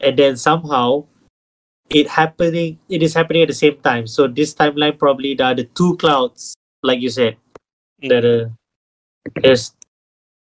and 0.01 0.19
then 0.19 0.37
somehow 0.37 1.05
it 1.91 2.09
happening. 2.09 2.79
It 2.89 3.03
is 3.03 3.15
happening 3.15 3.43
at 3.43 3.49
the 3.49 3.55
same 3.55 3.77
time. 3.81 4.07
So 4.07 4.27
this 4.27 4.55
timeline 4.55 4.99
probably 4.99 5.35
there 5.35 5.47
are 5.49 5.55
the 5.55 5.65
two 5.65 5.97
clouds, 5.97 6.55
like 6.83 7.01
you 7.01 7.11
said. 7.11 7.37
That 8.03 8.25
uh, 8.25 8.49
there's 9.43 9.75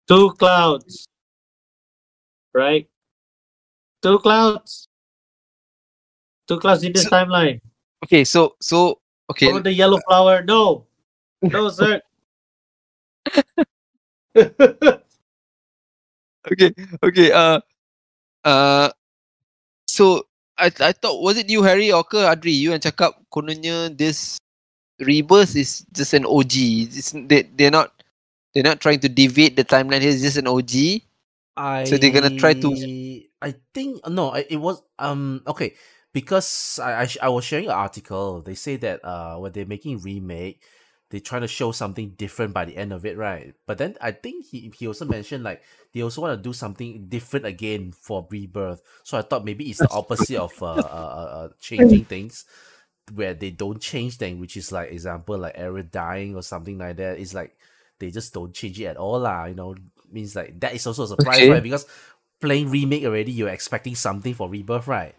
two 0.09 0.33
clouds, 0.33 1.07
right? 2.55 2.89
Two 4.03 4.19
clouds. 4.19 4.89
Two 6.49 6.59
clouds 6.59 6.83
in 6.85 6.93
this 6.93 7.05
So- 7.05 7.11
timeline. 7.11 7.61
Okay, 8.05 8.25
so 8.25 8.57
so 8.61 9.01
okay. 9.31 9.47
Follow 9.49 9.63
the 9.63 9.73
yellow 9.73 9.99
flower. 10.09 10.43
No. 10.43 10.85
No, 11.43 11.69
sir. 11.69 12.01
okay, 16.53 16.71
okay. 17.03 17.29
Uh, 17.33 17.61
uh, 18.45 18.91
so 19.87 20.27
I 20.59 20.71
I 20.81 20.93
thought 20.93 21.21
was 21.23 21.39
it 21.39 21.51
you 21.51 21.63
Harry 21.63 21.93
or 21.93 22.05
ke 22.05 22.21
Adri 22.23 22.55
you 22.55 22.71
yang 22.73 22.83
cakap 22.83 23.17
kononnya 23.33 23.91
this 23.93 24.39
rebirth 25.01 25.57
is 25.57 25.85
just 25.93 26.15
an 26.15 26.25
OG. 26.27 26.89
It's, 26.91 27.13
they 27.15 27.45
they're 27.47 27.75
not 27.75 27.93
they're 28.55 28.67
not 28.67 28.81
trying 28.81 29.01
to 29.03 29.09
deviate 29.11 29.57
the 29.57 29.65
timeline. 29.67 30.03
It's 30.03 30.23
just 30.23 30.39
an 30.39 30.49
OG. 30.49 31.03
I 31.57 31.83
So 31.87 31.97
they're 31.99 32.15
gonna 32.15 32.31
try 32.33 32.55
to- 32.55 32.77
I 33.43 33.55
think 33.75 34.01
no, 34.09 34.35
it 34.35 34.57
was 34.57 34.83
um 34.99 35.43
okay 35.47 35.75
because 36.13 36.79
I 36.83 37.03
I, 37.05 37.07
I 37.23 37.29
was 37.29 37.45
sharing 37.45 37.67
an 37.67 37.73
article. 37.77 38.43
They 38.43 38.55
say 38.55 38.77
that 38.79 39.05
uh 39.05 39.37
when 39.39 39.53
they're 39.53 39.67
making 39.69 40.01
remake, 40.01 40.63
they 41.11 41.21
try 41.21 41.39
to 41.39 41.47
show 41.47 41.71
something 41.71 42.11
different 42.19 42.53
by 42.53 42.65
the 42.65 42.77
end 42.77 42.93
of 42.93 43.07
it, 43.07 43.17
right? 43.17 43.55
But 43.67 43.79
then 43.79 43.97
I 44.01 44.11
think 44.11 44.47
he 44.47 44.73
he 44.77 44.87
also 44.87 45.05
mentioned 45.05 45.45
like 45.45 45.63
they 45.93 46.03
also 46.03 46.23
want 46.23 46.37
to 46.37 46.43
do 46.43 46.53
something 46.53 47.07
different 47.09 47.47
again 47.47 47.93
for 47.93 48.27
rebirth. 48.31 48.83
So 49.05 49.17
I 49.17 49.23
thought 49.23 49.45
maybe 49.45 49.71
it's 49.71 49.81
the 49.81 49.91
opposite 49.91 50.39
of 50.39 50.61
uh, 50.63 50.67
uh, 50.67 50.69
uh, 50.69 51.31
uh 51.37 51.49
changing 51.61 52.05
things. 52.07 52.45
Where 53.15 53.35
they 53.35 53.51
don't 53.51 53.81
change 53.81 54.17
things, 54.17 54.41
which 54.41 54.57
is 54.57 54.73
like 54.73 54.91
example 54.91 55.39
like 55.39 55.55
error 55.55 55.83
dying 55.83 56.35
or 56.35 56.43
something 56.43 56.77
like 56.79 56.97
that. 56.97 57.21
It's 57.21 57.35
like 57.35 57.57
they 58.01 58.11
just 58.11 58.35
don't 58.35 58.53
change 58.53 58.81
it 58.81 58.87
at 58.87 58.97
all 58.97 59.21
lah. 59.21 59.45
You 59.45 59.55
know, 59.55 59.77
means 60.11 60.35
like 60.35 60.59
that 60.59 60.75
is 60.75 60.85
also 60.89 61.05
a 61.05 61.09
surprise, 61.09 61.39
Okay. 61.39 61.49
right? 61.49 61.63
Because 61.63 61.87
playing 62.41 62.69
remake 62.71 63.05
already, 63.05 63.31
you're 63.31 63.49
expecting 63.49 63.95
something 63.95 64.35
for 64.35 64.49
rebirth, 64.51 64.89
right? 64.89 65.15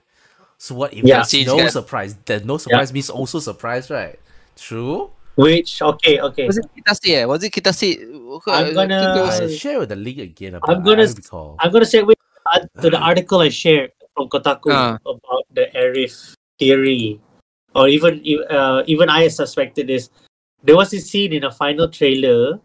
So 0.58 0.76
what 0.76 0.94
if 0.94 1.06
Yeah. 1.06 1.24
there's 1.24 1.48
no 1.48 1.60
kan? 1.60 1.70
surprise? 1.70 2.16
Then 2.26 2.46
no 2.46 2.58
surprise 2.58 2.92
means 2.92 3.10
also 3.10 3.40
surprise, 3.40 3.90
right? 3.90 4.20
True. 4.58 5.12
Which 5.38 5.86
okay, 5.86 6.18
okay. 6.18 6.50
Was 6.50 6.58
it 6.58 6.66
kita 6.74 6.92
say? 6.98 7.12
Eh? 7.22 7.26
Was 7.30 7.42
it 7.46 7.54
kita 7.54 7.70
say? 7.70 8.02
I'm 8.50 8.74
gonna- 8.74 9.30
I 9.30 9.46
share 9.54 9.78
with 9.78 9.94
the 9.94 10.00
link 10.00 10.18
again. 10.18 10.58
But 10.58 10.66
I'm 10.66 10.82
gonna 10.82 11.06
recall. 11.06 11.54
I'm 11.62 11.70
gonna 11.70 11.86
say 11.86 12.02
with 12.02 12.18
uh, 12.50 12.66
to 12.82 12.90
the 12.90 12.98
article 12.98 13.46
I 13.46 13.54
shared 13.54 13.94
from 14.18 14.34
Kotaku 14.34 14.74
Ah. 14.74 14.98
about 15.06 15.46
the 15.54 15.70
Aerith 15.78 16.34
theory, 16.58 17.22
or 17.78 17.86
even 17.86 18.18
uh, 18.50 18.82
even 18.90 19.14
I 19.14 19.30
suspected 19.30 19.86
this. 19.86 20.10
There 20.66 20.74
was 20.74 20.90
a 20.98 21.00
scene 21.00 21.38
in 21.38 21.46
a 21.46 21.54
final 21.54 21.86
trailer 21.86 22.58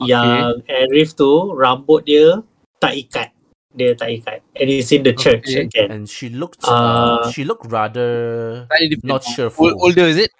yang 0.00 0.64
Aerith 0.64 1.20
tu 1.20 1.52
rambut 1.52 2.08
dia 2.08 2.40
tak 2.80 2.96
ikat, 2.96 3.36
dia 3.76 3.92
tak 3.92 4.08
ikat, 4.16 4.40
and 4.56 4.66
it's 4.72 4.88
in 4.96 5.04
the 5.04 5.12
church 5.12 5.44
Okay. 5.44 5.68
again. 5.68 5.92
and 5.92 6.08
she 6.08 6.32
looked. 6.32 6.64
Uh, 6.64 7.20
Uh, 7.20 7.28
she 7.36 7.44
looked 7.44 7.68
rather 7.68 8.64
Slightly 8.72 8.96
different. 8.96 9.12
not 9.12 9.20
cheerful. 9.28 9.68
Ol- 9.76 9.92
older 9.92 10.08
is 10.08 10.16
it? 10.16 10.32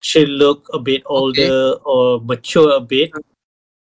She 0.00 0.24
look 0.26 0.66
a 0.72 0.78
bit 0.78 1.02
older 1.06 1.76
or 1.84 2.20
mature 2.20 2.72
a 2.76 2.80
bit, 2.80 3.12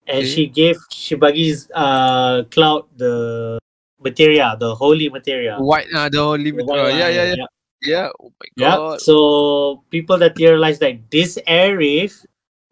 and 0.06 0.22
Okay. 0.22 0.26
she 0.26 0.46
gave 0.46 0.78
she 0.90 1.16
bagis 1.16 1.68
uh 1.74 2.44
Cloud 2.50 2.86
the 2.96 3.58
materia, 3.98 4.56
the 4.58 4.74
holy 4.74 5.08
materia. 5.10 5.58
White, 5.58 5.90
uh, 5.94 6.08
the 6.08 6.22
holy 6.22 6.50
The 6.52 6.62
uh, 6.62 6.66
white 6.66 6.94
yeah, 6.94 7.08
yeah, 7.10 7.34
yeah, 7.34 7.46
yeah. 7.82 8.08
Oh 8.20 8.30
my 8.38 8.48
Yeah. 8.56 8.76
god. 8.76 9.00
So 9.02 9.82
people 9.90 10.18
that 10.18 10.36
theorize 10.36 10.78
that 10.78 11.10
this 11.10 11.38
Aerith 11.48 12.24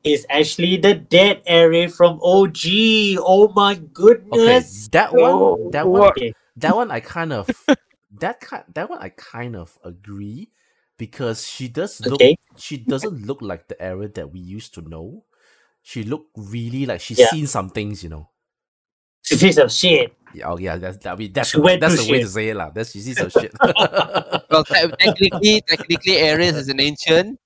is 0.04 0.26
actually 0.30 0.76
the 0.76 0.94
dead 0.94 1.42
Aerith 1.46 1.96
from 1.96 2.20
OG. 2.22 3.18
Oh 3.18 3.50
my 3.56 3.74
goodness 3.92 4.38
Okay, 4.38 4.62
goodness. 4.62 4.88
that 4.92 5.14
one, 5.14 5.70
that 5.72 5.88
one, 5.88 6.10
Okay. 6.14 6.32
that 6.56 6.76
one, 6.76 6.90
I 6.90 7.00
kind 7.00 7.32
of, 7.32 7.50
that 8.20 8.40
kind, 8.40 8.64
that 8.74 8.88
one, 8.88 9.00
I 9.02 9.08
kind 9.10 9.56
of 9.56 9.76
agree 9.82 10.50
because 10.98 11.46
she 11.46 11.68
does 11.68 12.00
look, 12.00 12.14
Okay. 12.20 12.36
she 12.56 12.76
doesn't 12.78 13.26
look 13.26 13.42
like 13.42 13.68
the 13.68 13.80
era 13.82 14.08
that 14.08 14.32
we 14.32 14.40
used 14.40 14.74
to 14.74 14.82
know. 14.82 15.24
She 15.82 16.02
looked 16.02 16.30
really 16.36 16.86
like 16.86 17.00
she's 17.00 17.18
Yeah. 17.18 17.28
seen 17.30 17.46
some 17.46 17.70
things, 17.70 18.02
you 18.02 18.08
know. 18.10 18.30
She 19.22 19.36
sees 19.36 19.56
some 19.56 19.68
shit. 19.68 20.12
Yeah, 20.34 20.50
oh 20.50 20.58
yeah, 20.58 20.76
that's 20.76 21.04
I 21.06 21.14
mean 21.16 21.32
that's 21.32 21.50
She 21.50 21.60
went 21.60 21.80
that's 21.80 21.94
through 21.94 22.04
the 22.06 22.12
way 22.12 22.18
to 22.18 22.24
shit. 22.24 22.32
say 22.34 22.48
it 22.50 22.56
lah. 22.56 22.70
That's 22.70 22.92
she 22.92 23.00
sees 23.00 23.16
some 23.18 23.30
shit. 23.38 23.52
Well, 24.50 24.64
technically, 24.64 25.62
technically, 25.66 26.22
Ares 26.30 26.54
is 26.56 26.68
an 26.68 26.78
ancient. 26.80 27.38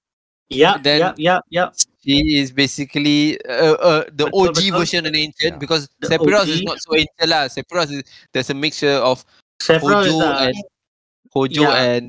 Yeah, 0.50 0.76
Then- 0.78 1.00
yeah, 1.00 1.12
yeah, 1.16 1.40
yeah. 1.50 1.68
She 2.04 2.38
is 2.40 2.52
basically 2.52 3.36
uh, 3.44 3.74
uh, 3.76 4.04
the 4.12 4.26
Betul, 4.26 4.48
OG 4.48 4.54
betul. 4.56 4.78
version 4.78 5.00
of 5.06 5.12
an 5.12 5.16
ancient 5.16 5.52
Yeah. 5.54 5.58
because 5.58 5.88
The 6.00 6.08
Sephiroth 6.08 6.48
is 6.48 6.62
not 6.62 6.78
so 6.80 6.96
ancient 6.96 7.28
lah. 7.28 7.48
Sephiroth 7.48 7.90
is 7.92 8.02
there's 8.32 8.48
a 8.50 8.54
mixture 8.54 8.96
of 8.96 9.24
Sephiroth 9.60 10.06
is 10.08 10.12
Hojo 10.12 10.18
the 10.18 10.32
and 10.48 10.56
Hojo 11.32 11.62
Yeah. 11.62 11.82
and 11.92 12.04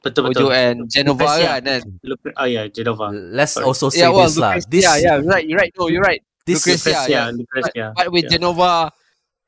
betul 0.00 0.32
Hojo 0.32 0.48
betul. 0.48 0.52
and 0.52 0.78
Jenova 0.88 1.28
Lucretia. 1.36 1.48
kan. 1.48 1.60
kan? 1.64 1.80
Look, 2.04 2.20
oh 2.36 2.48
yeah, 2.48 2.64
Jenova. 2.72 3.06
Let's 3.12 3.54
Sorry. 3.56 3.66
also 3.68 3.88
say 3.92 4.04
Yeah, 4.04 4.10
well, 4.12 4.28
this 4.28 4.40
lah. 4.40 4.56
This 4.68 4.84
yeah, 4.84 4.96
yeah, 4.96 5.16
right, 5.24 5.44
you're 5.44 5.60
right. 5.60 5.72
No, 5.76 5.88
you're 5.88 6.04
right. 6.04 6.22
this 6.46 6.66
Lucretia, 6.66 6.90
Lucretia, 6.90 7.10
yeah. 7.10 7.26
Lucretia. 7.30 7.86
But 7.96 8.12
with 8.12 8.24
yeah. 8.24 8.32
Jenova 8.36 8.90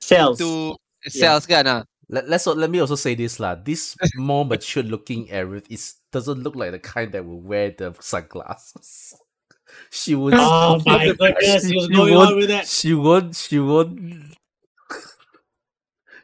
Cells. 0.01 0.39
to 0.39 0.77
Yeah. 1.03 1.35
cells 1.35 1.51
kan 1.51 1.67
ah. 1.67 1.83
let, 2.07 2.31
let's 2.31 2.47
let 2.47 2.71
me 2.71 2.79
also 2.79 2.95
say 2.95 3.19
this 3.19 3.43
lah. 3.43 3.59
This 3.59 3.99
more 4.15 4.47
mature 4.47 4.87
looking 4.87 5.27
Aerith 5.35 5.67
is 5.67 5.99
doesn't 6.15 6.47
look 6.47 6.55
like 6.55 6.71
the 6.71 6.79
kind 6.79 7.11
that 7.11 7.27
will 7.27 7.43
wear 7.43 7.75
the 7.75 7.95
sunglasses. 7.99 9.15
She 9.91 10.15
would. 10.15 10.35
Oh 10.37 10.81
my 10.87 11.17
goodness, 11.17 11.65
she, 11.65 11.73
he 11.73 11.77
was 11.77 11.89
she 11.89 11.97
going 11.97 12.15
won't, 12.15 12.31
on 12.31 12.37
with 12.37 12.49
that. 12.53 12.69
She 12.69 12.93
won't. 12.93 13.35
She 13.35 13.59
won't. 13.59 13.99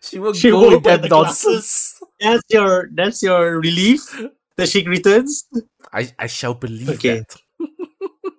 She 0.00 0.18
won't 0.20 0.36
She 0.36 0.50
go 0.52 0.60
won't 0.60 0.74
with 0.74 0.84
that 0.84 1.02
the 1.02 1.08
glasses. 1.08 1.97
Nonsense. 2.20 2.42
That's 2.42 2.44
your 2.50 2.88
that's 2.94 3.22
your 3.22 3.60
relief 3.60 4.10
that 4.56 4.68
she 4.68 4.86
returns. 4.86 5.46
I 5.92 6.10
I 6.18 6.26
shall 6.26 6.54
believe 6.54 6.90
Okay. 6.98 7.22
that. 7.24 7.36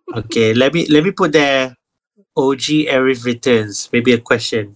Okay, 0.09 0.53
let 0.57 0.73
me 0.73 0.87
let 0.89 1.03
me 1.05 1.11
put 1.11 1.33
there. 1.33 1.75
OG 2.35 2.89
Aerith 2.89 3.25
returns. 3.25 3.89
Maybe 3.93 4.13
a 4.13 4.17
question. 4.17 4.75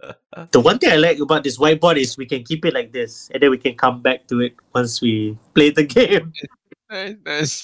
The 0.52 0.60
one 0.60 0.76
thing 0.78 0.92
I 0.92 0.96
like 1.00 1.16
about 1.18 1.44
this 1.44 1.56
whiteboard 1.56 1.96
is 1.96 2.18
we 2.20 2.26
can 2.28 2.44
keep 2.44 2.64
it 2.68 2.74
like 2.76 2.92
this, 2.92 3.30
and 3.32 3.40
then 3.42 3.48
we 3.50 3.56
can 3.56 3.72
come 3.74 4.02
back 4.04 4.28
to 4.28 4.40
it 4.44 4.52
once 4.76 5.00
we 5.00 5.32
play 5.56 5.70
the 5.72 5.82
game. 5.88 6.28
Nice, 6.92 7.16
nice. 7.24 7.54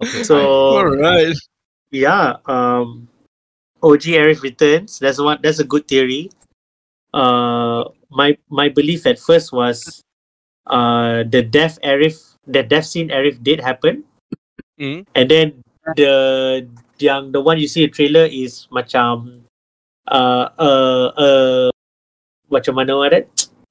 Okay, 0.00 0.22
So 0.24 0.40
Alright. 0.40 1.36
yeah, 1.92 2.40
um, 2.48 3.08
OG 3.84 4.16
Aerith 4.16 4.40
returns. 4.40 4.98
That's 4.98 5.20
one. 5.20 5.38
That's 5.44 5.60
a 5.60 5.68
good 5.68 5.84
theory. 5.86 6.32
Uh, 7.12 7.92
my 8.16 8.32
my 8.48 8.72
belief 8.72 9.04
at 9.04 9.20
first 9.20 9.52
was, 9.52 10.00
uh, 10.72 11.20
the 11.28 11.44
death 11.44 11.76
Aerith, 11.84 12.40
the 12.48 12.64
death 12.64 12.88
scene 12.88 13.12
Aerith 13.12 13.44
did 13.44 13.60
happen, 13.60 14.08
Mm. 14.80 15.04
and 15.12 15.26
then 15.28 15.46
the 15.96 16.64
yang 16.96 17.32
the 17.32 17.40
one 17.40 17.60
you 17.60 17.68
see 17.68 17.84
the 17.84 17.92
trailer 17.92 18.24
is 18.24 18.64
macam, 18.72 19.44
uh, 20.08 20.48
uh, 20.56 21.06
uh, 21.16 21.68
macam 22.48 22.72
mana 22.80 22.96
orang 22.96 23.12
that? 23.12 23.26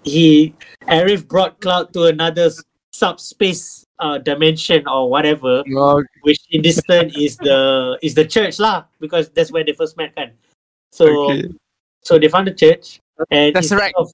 He 0.06 0.54
Aerith 0.86 1.26
brought 1.26 1.58
Cloud 1.58 1.90
to 1.98 2.06
another 2.14 2.54
subspace 2.94 3.84
uh 4.00 4.20
dimension 4.20 4.84
or 4.88 5.08
whatever 5.12 5.64
Oh, 5.76 6.00
which 6.24 6.40
in 6.52 6.64
this 6.64 6.80
turn 6.88 7.12
is 7.16 7.36
the 7.40 7.96
is 8.04 8.16
the 8.16 8.24
church 8.24 8.60
lah 8.60 8.88
because 9.00 9.28
that's 9.36 9.52
where 9.52 9.64
they 9.68 9.76
first 9.76 9.96
met 10.00 10.16
kan. 10.16 10.32
So 10.96 11.08
Okay. 11.08 11.52
so 12.04 12.16
they 12.20 12.28
found 12.32 12.48
the 12.48 12.56
church 12.56 13.00
and 13.32 13.56
That's 13.56 13.72
instead 13.72 13.92
right. 13.92 13.96
of 14.00 14.12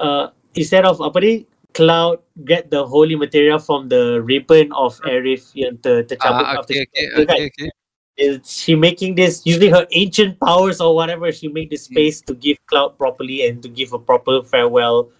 uh 0.00 0.30
instead 0.54 0.84
of 0.84 1.00
apa 1.00 1.18
ni 1.20 1.34
Cloud 1.74 2.22
get 2.46 2.70
the 2.70 2.86
holy 2.86 3.18
material 3.18 3.58
from 3.58 3.90
the 3.90 4.22
ribbon 4.22 4.70
of 4.78 4.94
Aerith 5.02 5.50
yang 5.58 5.74
ter, 5.82 6.06
tercabut 6.06 6.46
Ah, 6.46 6.62
after 6.62 6.70
okay, 6.70 6.86
okay, 6.86 7.04
kan. 7.10 7.22
okay, 7.26 7.42
okay. 7.50 7.68
Is 8.14 8.46
she 8.46 8.78
making 8.78 9.18
this 9.18 9.42
using 9.42 9.74
her 9.74 9.82
ancient 9.90 10.38
powers 10.38 10.78
or 10.78 10.94
whatever? 10.94 11.34
She 11.34 11.50
made 11.50 11.74
this 11.74 11.90
space 11.90 12.22
to 12.30 12.34
give 12.38 12.62
Cloud 12.70 12.94
properly 12.94 13.42
and 13.50 13.58
to 13.58 13.68
give 13.68 13.90
a 13.90 13.98
proper 13.98 14.46
farewell 14.46 15.10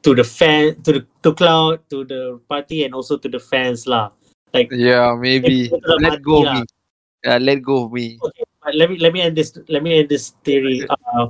to 0.00 0.16
the 0.16 0.24
fan 0.24 0.80
to 0.88 0.96
the 0.96 1.02
to 1.20 1.36
Cloud 1.36 1.84
to 1.92 2.00
the 2.08 2.40
party 2.48 2.88
and 2.88 2.96
also 2.96 3.20
to 3.20 3.28
the 3.28 3.36
fans 3.36 3.84
lah. 3.84 4.08
Like 4.56 4.72
Yeah, 4.72 5.12
maybe. 5.20 5.68
Let 6.00 6.24
go 6.24 6.40
of 6.40 6.48
lah. 6.48 6.54
me. 6.56 6.60
Yeah, 7.28 7.36
let 7.36 7.60
go 7.60 7.84
of 7.84 7.92
me. 7.92 8.16
okay, 8.24 8.44
but 8.64 8.72
let 8.72 8.88
me 8.88 8.96
let 8.96 9.12
me 9.12 9.20
end 9.20 9.36
this 9.36 9.52
let 9.68 9.84
me 9.84 10.00
end 10.00 10.08
this 10.08 10.32
theory. 10.40 10.88
Uh, 10.88 11.28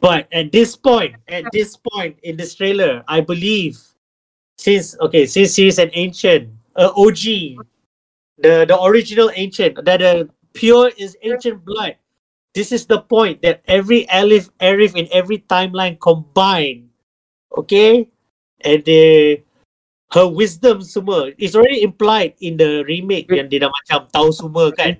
but 0.00 0.28
at 0.32 0.52
this 0.52 0.76
point, 0.76 1.16
at 1.28 1.44
this 1.52 1.76
point 1.76 2.16
in 2.22 2.36
this 2.36 2.54
trailer, 2.54 3.02
I 3.08 3.20
believe 3.20 3.78
since 4.58 4.96
okay, 5.00 5.26
since 5.26 5.54
she's 5.54 5.78
an 5.78 5.90
ancient, 5.92 6.50
uh, 6.76 6.92
OG, 6.96 7.60
the 8.38 8.64
the 8.68 8.76
original 8.82 9.30
ancient, 9.34 9.84
that 9.84 10.00
the 10.00 10.28
pure 10.52 10.90
is 10.96 11.16
ancient 11.22 11.64
blood. 11.64 11.96
This 12.56 12.72
is 12.72 12.86
the 12.86 13.00
point 13.04 13.42
that 13.42 13.60
every 13.68 14.08
Alif, 14.08 14.48
Aerith 14.60 14.96
in 14.96 15.08
every 15.12 15.44
timeline 15.44 16.00
combined, 16.00 16.88
okay, 17.52 18.08
and 18.64 18.84
the 18.84 19.44
her 20.12 20.26
wisdom 20.28 20.80
semua 20.80 21.32
is 21.36 21.56
already 21.56 21.82
implied 21.82 22.32
in 22.40 22.56
the 22.56 22.84
remake 22.88 23.28
yang 23.28 23.50
dia 23.50 23.66
dah 23.66 23.72
macam 23.72 24.08
tahu 24.08 24.30
semua 24.32 24.72
kan. 24.72 24.96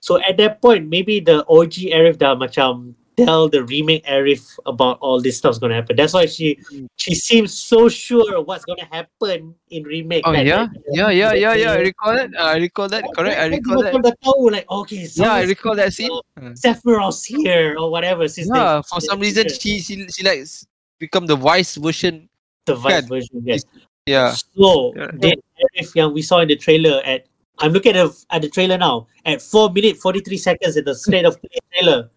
So 0.00 0.16
at 0.24 0.40
that 0.40 0.64
point, 0.64 0.88
maybe 0.88 1.20
the 1.20 1.44
OG 1.44 1.92
Aerith 1.92 2.16
dah 2.16 2.32
macam 2.32 2.96
tell 3.16 3.48
the 3.48 3.64
remake 3.64 4.04
Aerith 4.04 4.58
about 4.66 4.98
all 5.00 5.20
this 5.20 5.38
stuff's 5.38 5.58
gonna 5.58 5.74
happen. 5.74 5.96
That's 5.96 6.12
why 6.12 6.26
she 6.26 6.60
she 6.96 7.14
seems 7.14 7.56
so 7.56 7.88
sure 7.88 8.42
what's 8.42 8.64
gonna 8.64 8.88
happen 8.90 9.54
in 9.70 9.82
remake. 9.84 10.22
Oh 10.26 10.32
yeah, 10.32 10.68
yeah, 10.92 11.10
yeah, 11.10 11.32
yeah, 11.32 11.54
yeah. 11.54 11.72
I 11.72 11.78
recall 11.80 12.12
that. 12.14 12.30
I 12.38 12.56
recall 12.56 12.88
that. 12.88 13.04
Correct. 13.16 13.38
I 13.40 13.46
recall 13.46 13.82
that. 13.82 14.16
tahu 14.22 14.50
like 14.52 14.68
okay, 14.70 15.08
Yeah, 15.14 15.32
I 15.32 15.44
recall 15.44 15.74
that 15.76 15.92
scene. 15.92 16.10
Uh, 16.36 16.52
Sephiroth's 16.52 17.24
here 17.24 17.76
or 17.78 17.90
whatever. 17.90 18.28
Since 18.28 18.50
they- 18.50 18.58
Yeah, 18.58 18.82
for 18.82 19.00
some 19.00 19.20
reason 19.20 19.48
she 19.48 19.80
she 19.80 20.06
she 20.12 20.22
likes 20.22 20.66
become 20.98 21.26
the 21.26 21.36
vice 21.36 21.76
version. 21.76 22.28
the 22.66 22.74
vice 22.74 23.06
version. 23.06 23.40
Yes. 23.46 23.62
Yeah. 24.06 24.34
So 24.34 24.92
Yeah. 24.96 25.10
the 25.14 25.38
Aerith 25.62 25.94
yang 25.94 26.12
we 26.12 26.20
saw 26.20 26.40
in 26.44 26.48
the 26.48 26.56
trailer 26.58 27.00
at 27.06 27.26
I'm 27.58 27.72
looking 27.72 27.96
at 27.96 28.04
the, 28.04 28.12
at 28.30 28.42
the 28.42 28.50
trailer 28.52 28.76
now 28.76 29.06
at 29.24 29.40
four 29.40 29.70
minute 29.72 29.96
forty 29.96 30.20
three 30.20 30.36
seconds 30.36 30.76
in 30.76 30.84
the 30.84 30.94
state 30.94 31.24
of 31.24 31.40
play 31.40 31.56
trailer. 31.72 32.10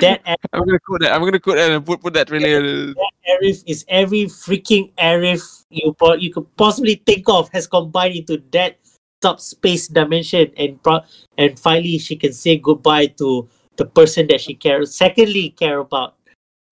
That 0.00 0.22
I'm 0.52 0.64
gonna 0.64 0.80
quote 0.80 1.00
that. 1.00 1.12
I'm 1.12 1.22
gonna 1.22 1.40
quote 1.40 1.56
that 1.56 1.70
and 1.70 1.84
put 1.84 2.00
put 2.00 2.14
that 2.14 2.28
trailer. 2.28 2.94
Aerith 3.28 3.62
is 3.66 3.84
every 3.88 4.24
freaking 4.24 4.92
Aerith 4.96 5.64
you 5.70 5.94
you 6.18 6.32
could 6.32 6.56
possibly 6.56 7.02
think 7.06 7.28
of 7.28 7.48
has 7.50 7.66
combined 7.66 8.16
into 8.16 8.42
that 8.52 8.78
subspace 9.22 9.88
dimension 9.88 10.52
and 10.56 10.82
pro- 10.82 11.00
and 11.38 11.58
finally 11.58 11.98
she 11.98 12.16
can 12.16 12.32
say 12.32 12.58
goodbye 12.58 13.06
to 13.06 13.48
the 13.76 13.86
person 13.86 14.26
that 14.28 14.40
she 14.40 14.54
cares 14.54 14.94
secondly 14.94 15.50
care 15.50 15.78
about 15.78 16.14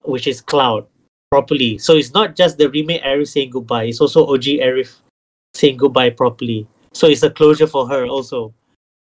which 0.03 0.27
is 0.27 0.41
Cloud 0.41 0.87
properly. 1.31 1.79
So 1.79 1.97
it's 1.97 2.13
not 2.13 2.37
just 2.37 2.59
the 2.59 2.69
remake 2.69 3.03
Aerith 3.03 3.29
saying 3.29 3.51
goodbye, 3.51 3.85
it's 3.85 4.01
also 4.01 4.27
OG 4.27 4.61
Aerith 4.61 5.01
saying 5.55 5.79
goodbye 5.79 6.11
properly. 6.11 6.67
So 6.93 7.07
it's 7.07 7.23
a 7.23 7.31
closure 7.31 7.67
for 7.67 7.89
her 7.89 8.07
also. 8.07 8.53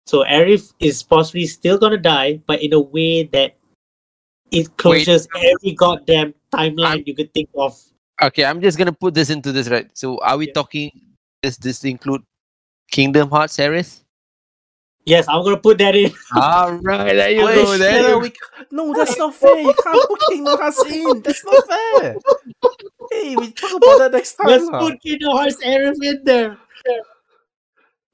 So 0.07 0.23
Aerith 0.23 0.73
is 0.79 1.03
possibly 1.03 1.45
still 1.45 1.77
gonna 1.77 1.97
die, 1.97 2.41
but 2.47 2.63
in 2.63 2.73
a 2.73 2.79
way 2.79 3.23
that 3.29 3.55
it 4.51 4.77
closes 4.77 5.27
every 5.35 5.73
goddamn 5.73 6.33
timeline 6.51 7.05
you 7.05 7.15
could 7.15 7.33
think 7.33 7.49
of. 7.55 7.77
Okay, 8.21 8.45
I'm 8.45 8.61
just 8.61 8.77
gonna 8.77 8.93
put 8.93 9.13
this 9.13 9.29
into 9.29 9.51
this 9.51 9.67
right. 9.67 9.89
So 9.93 10.19
are 10.19 10.37
we 10.37 10.47
Yeah. 10.47 10.53
talking? 10.53 10.91
Does 11.41 11.57
this 11.57 11.83
include 11.83 12.23
Kingdom 12.89 13.29
Hearts 13.29 13.53
series? 13.53 14.03
Yes, 15.05 15.27
I'm 15.27 15.43
gonna 15.43 15.57
put 15.57 15.77
that 15.79 15.95
in. 15.95 16.11
All 16.35 16.73
right, 16.77 17.13
there 17.13 17.29
you 17.29 17.45
Wait, 17.45 17.55
go. 17.55 17.77
There 17.77 18.09
you 18.09 18.19
we, 18.19 18.33
no, 18.71 18.93
that's 18.93 19.17
not 19.17 19.35
fair. 19.35 19.59
You 19.59 19.73
can't 19.83 20.09
put 20.09 20.19
Kingdom 20.29 20.57
Hearts 20.57 20.83
in. 20.85 21.21
That's 21.21 21.45
not 21.45 21.67
fair. 21.67 22.15
Hey, 23.11 23.35
we 23.35 23.51
talk 23.51 23.71
about 23.71 23.97
that 23.99 24.11
next 24.13 24.33
time. 24.33 24.47
Let's 24.47 24.65
lah. 24.65 24.79
put 24.79 25.01
Kingdom 25.01 25.31
Hearts 25.31 25.63
Aerith 25.63 26.01
in 26.01 26.23
there. 26.23 26.57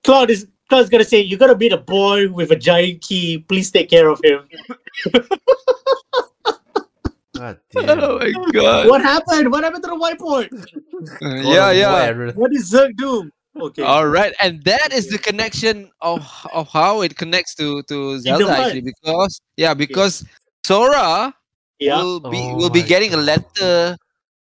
Cloud 0.03 0.32
is 0.32 0.48
Cloud's 0.68 0.90
gonna 0.90 1.03
say, 1.06 1.22
"You 1.22 1.38
gotta 1.38 1.56
meet 1.56 1.72
a 1.72 1.78
boy 1.78 2.30
with 2.30 2.52
a 2.52 2.56
giant 2.56 3.02
key. 3.02 3.40
Please 3.40 3.72
take 3.72 3.90
care 3.90 4.10
of 4.10 4.20
him." 4.24 4.48
God 7.41 7.59
Oh 7.76 8.19
my 8.19 8.51
god. 8.53 8.88
what 8.88 9.01
happened? 9.01 9.51
What 9.51 9.63
happened 9.63 9.84
to 9.84 9.89
the 9.89 9.97
whiteboard? 9.97 10.49
Uh, 11.01 11.41
yeah, 11.41 11.73
God 11.73 11.76
yeah. 11.76 12.13
War. 12.13 12.31
What 12.34 12.51
did 12.51 12.61
Zerg 12.61 12.95
do? 12.95 13.31
Okay. 13.59 13.81
All 13.81 14.05
right, 14.05 14.34
and 14.39 14.63
that 14.65 14.93
is 14.93 15.09
the 15.09 15.18
connection 15.18 15.89
of 15.99 16.22
of 16.53 16.69
how 16.69 17.01
it 17.01 17.18
connects 17.18 17.55
to 17.55 17.81
to 17.89 18.19
Zelda 18.19 18.45
month. 18.45 18.59
actually 18.59 18.81
because 18.81 19.41
yeah 19.57 19.73
because 19.73 20.23
Sora 20.63 21.34
yeah. 21.80 21.97
will 21.97 22.19
be 22.19 22.38
Oh 22.38 22.55
will 22.55 22.69
be 22.69 22.85
my 22.85 22.88
getting 22.88 23.13
a 23.15 23.18
letter 23.18 23.97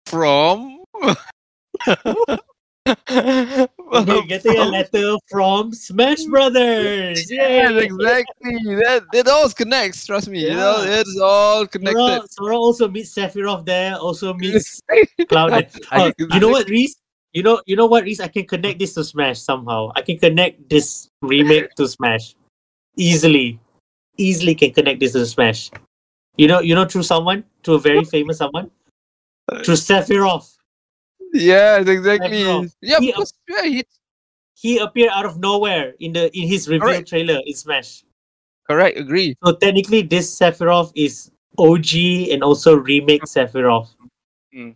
from. 0.05 0.85
We're 3.09 4.27
getting 4.27 4.59
a 4.59 4.65
letter 4.65 5.17
from 5.31 5.73
Smash 5.73 6.25
Brothers. 6.25 7.31
Yes, 7.31 7.71
Yay! 7.71 7.85
exactly. 7.85 8.77
That 8.77 9.05
it 9.15 9.29
all 9.29 9.49
connects. 9.51 10.05
Trust 10.05 10.29
me, 10.29 10.41
you 10.41 10.51
know 10.55 10.83
Yeah. 10.85 11.01
it's 11.01 11.19
all 11.23 11.67
connected. 11.67 12.29
Sora 12.31 12.57
also 12.59 12.89
meets 12.89 13.15
Sephiroth 13.15 13.65
there. 13.65 13.97
Also 13.97 14.35
meets 14.43 14.83
Cloud. 15.29 15.69
Oh, 15.93 16.13
you 16.19 16.41
know 16.41 16.49
what, 16.51 16.69
Reese? 16.69 16.97
You 17.33 17.43
know, 17.43 17.63
you 17.67 17.75
know 17.77 17.87
what, 17.87 18.05
Reese? 18.05 18.21
I 18.21 18.29
can 18.29 18.47
connect 18.47 18.79
this 18.79 18.95
to 18.95 19.05
Smash 19.05 19.41
somehow. 19.41 19.91
I 19.97 20.03
can 20.03 20.19
connect 20.19 20.69
this 20.69 21.09
remake 21.23 21.75
to 21.77 21.89
Smash 21.89 22.35
easily. 22.97 23.59
Easily 24.19 24.55
can 24.55 24.73
connect 24.73 25.01
this 25.01 25.13
to 25.13 25.25
Smash. 25.25 25.71
You 26.37 26.49
know, 26.49 26.61
you 26.61 26.75
know, 26.75 26.85
through 26.85 27.05
someone, 27.05 27.45
to 27.63 27.75
a 27.75 27.79
very 27.79 28.05
famous 28.05 28.39
someone, 28.39 28.71
through 29.65 29.75
Sephiroth. 29.77 30.54
Yes, 31.35 31.89
exactly. 31.89 32.41
Yeah, 32.81 33.01
He- 33.01 33.11
because 33.13 33.35
yeah, 33.49 33.63
he, 33.67 33.85
He 34.55 34.79
appeared 34.79 35.11
out 35.13 35.27
of 35.27 35.37
nowhere 35.43 35.95
in 35.99 36.15
the 36.15 36.31
in 36.33 36.47
his 36.49 36.69
reveal 36.71 36.89
Correct. 37.03 37.09
trailer 37.11 37.41
in 37.45 37.53
Smash. 37.55 38.05
correct. 38.71 38.97
Agree. 38.97 39.37
So 39.45 39.53
technically, 39.53 40.03
this 40.07 40.31
Sephiroth 40.31 40.93
is 40.95 41.29
OG 41.59 42.31
and 42.33 42.41
also 42.43 42.77
remake 42.79 43.23
Sephiroth. 43.29 43.93
Mm. 44.55 44.73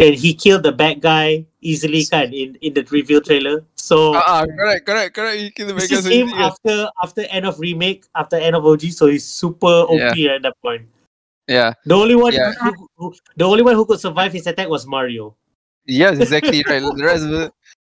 And 0.00 0.14
he 0.16 0.32
killed 0.34 0.62
the 0.64 0.72
bad 0.72 1.00
guy 1.04 1.44
easily, 1.60 2.02
kind 2.06 2.32
in, 2.34 2.56
in 2.64 2.72
the 2.74 2.82
reveal 2.90 3.20
trailer. 3.20 3.62
So 3.76 4.16
Ah, 4.16 4.42
uh, 4.42 4.46
correct, 4.50 4.86
correct, 4.88 5.14
correct. 5.14 5.36
You 5.38 5.50
kill 5.52 5.68
the 5.68 5.74
Mega 5.76 5.94
is 6.00 6.06
him 6.08 6.28
Soldier. 6.32 6.44
after 6.50 6.76
after 7.04 7.20
end 7.30 7.44
of 7.46 7.60
remake, 7.60 8.06
after 8.16 8.34
end 8.40 8.56
of 8.56 8.64
OG. 8.64 8.90
So 8.96 9.06
he's 9.12 9.22
super 9.28 9.84
OP 9.86 10.16
at 10.26 10.42
that 10.42 10.56
point. 10.64 10.88
Yeah. 11.46 11.74
The 11.84 11.94
only 11.94 12.16
one, 12.16 12.32
Yeah. 12.32 12.54
who, 12.56 12.88
who, 12.96 13.06
the 13.36 13.44
only 13.44 13.62
one 13.62 13.74
who 13.76 13.84
could 13.84 14.00
survive 14.00 14.32
his 14.32 14.46
attack 14.48 14.66
was 14.72 14.86
Mario. 14.88 15.36
Yes, 15.86 16.18
exactly 16.18 16.62
right. 16.68 16.82
The 16.82 17.04
rest 17.04 17.24
of 17.24 17.32
it. 17.32 17.52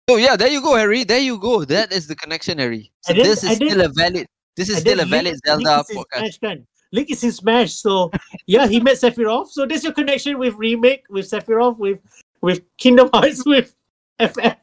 So 0.09 0.17
yeah, 0.17 0.37
there 0.37 0.49
you 0.49 0.61
go, 0.63 0.75
Harry. 0.77 1.05
There 1.05 1.19
you 1.19 1.39
go. 1.39 1.65
That 1.65 1.93
is 1.93 2.07
the 2.07 2.15
connection, 2.15 2.59
Harry. 2.59 2.93
So 3.03 3.13
this 3.13 3.43
is 3.43 3.57
still 3.57 3.81
a 3.81 3.89
valid. 3.89 4.27
This 4.57 4.69
is 4.69 4.79
still 4.79 5.01
a 5.01 5.05
valid 5.05 5.25
Link- 5.35 5.47
Zelda 5.47 5.63
Link 5.65 5.81
is 5.81 5.91
in 5.91 5.97
podcast. 6.03 6.33
Smash. 6.35 6.59
Link 6.93 7.11
is 7.11 7.25
in 7.25 7.33
Smash, 7.33 7.75
so 7.75 8.11
yeah, 8.47 8.67
he 8.69 8.81
met 8.81 8.97
Sephiroth. 8.97 9.49
So 9.49 9.67
that's 9.67 9.83
your 9.85 9.93
connection 9.93 10.39
with 10.39 10.55
remake, 10.55 11.05
with 11.11 11.29
Sephiroth, 11.29 11.79
with 11.79 11.99
with 12.41 12.61
Kingdom 12.79 13.11
Hearts, 13.13 13.45
with 13.47 13.75
FF 14.21 14.57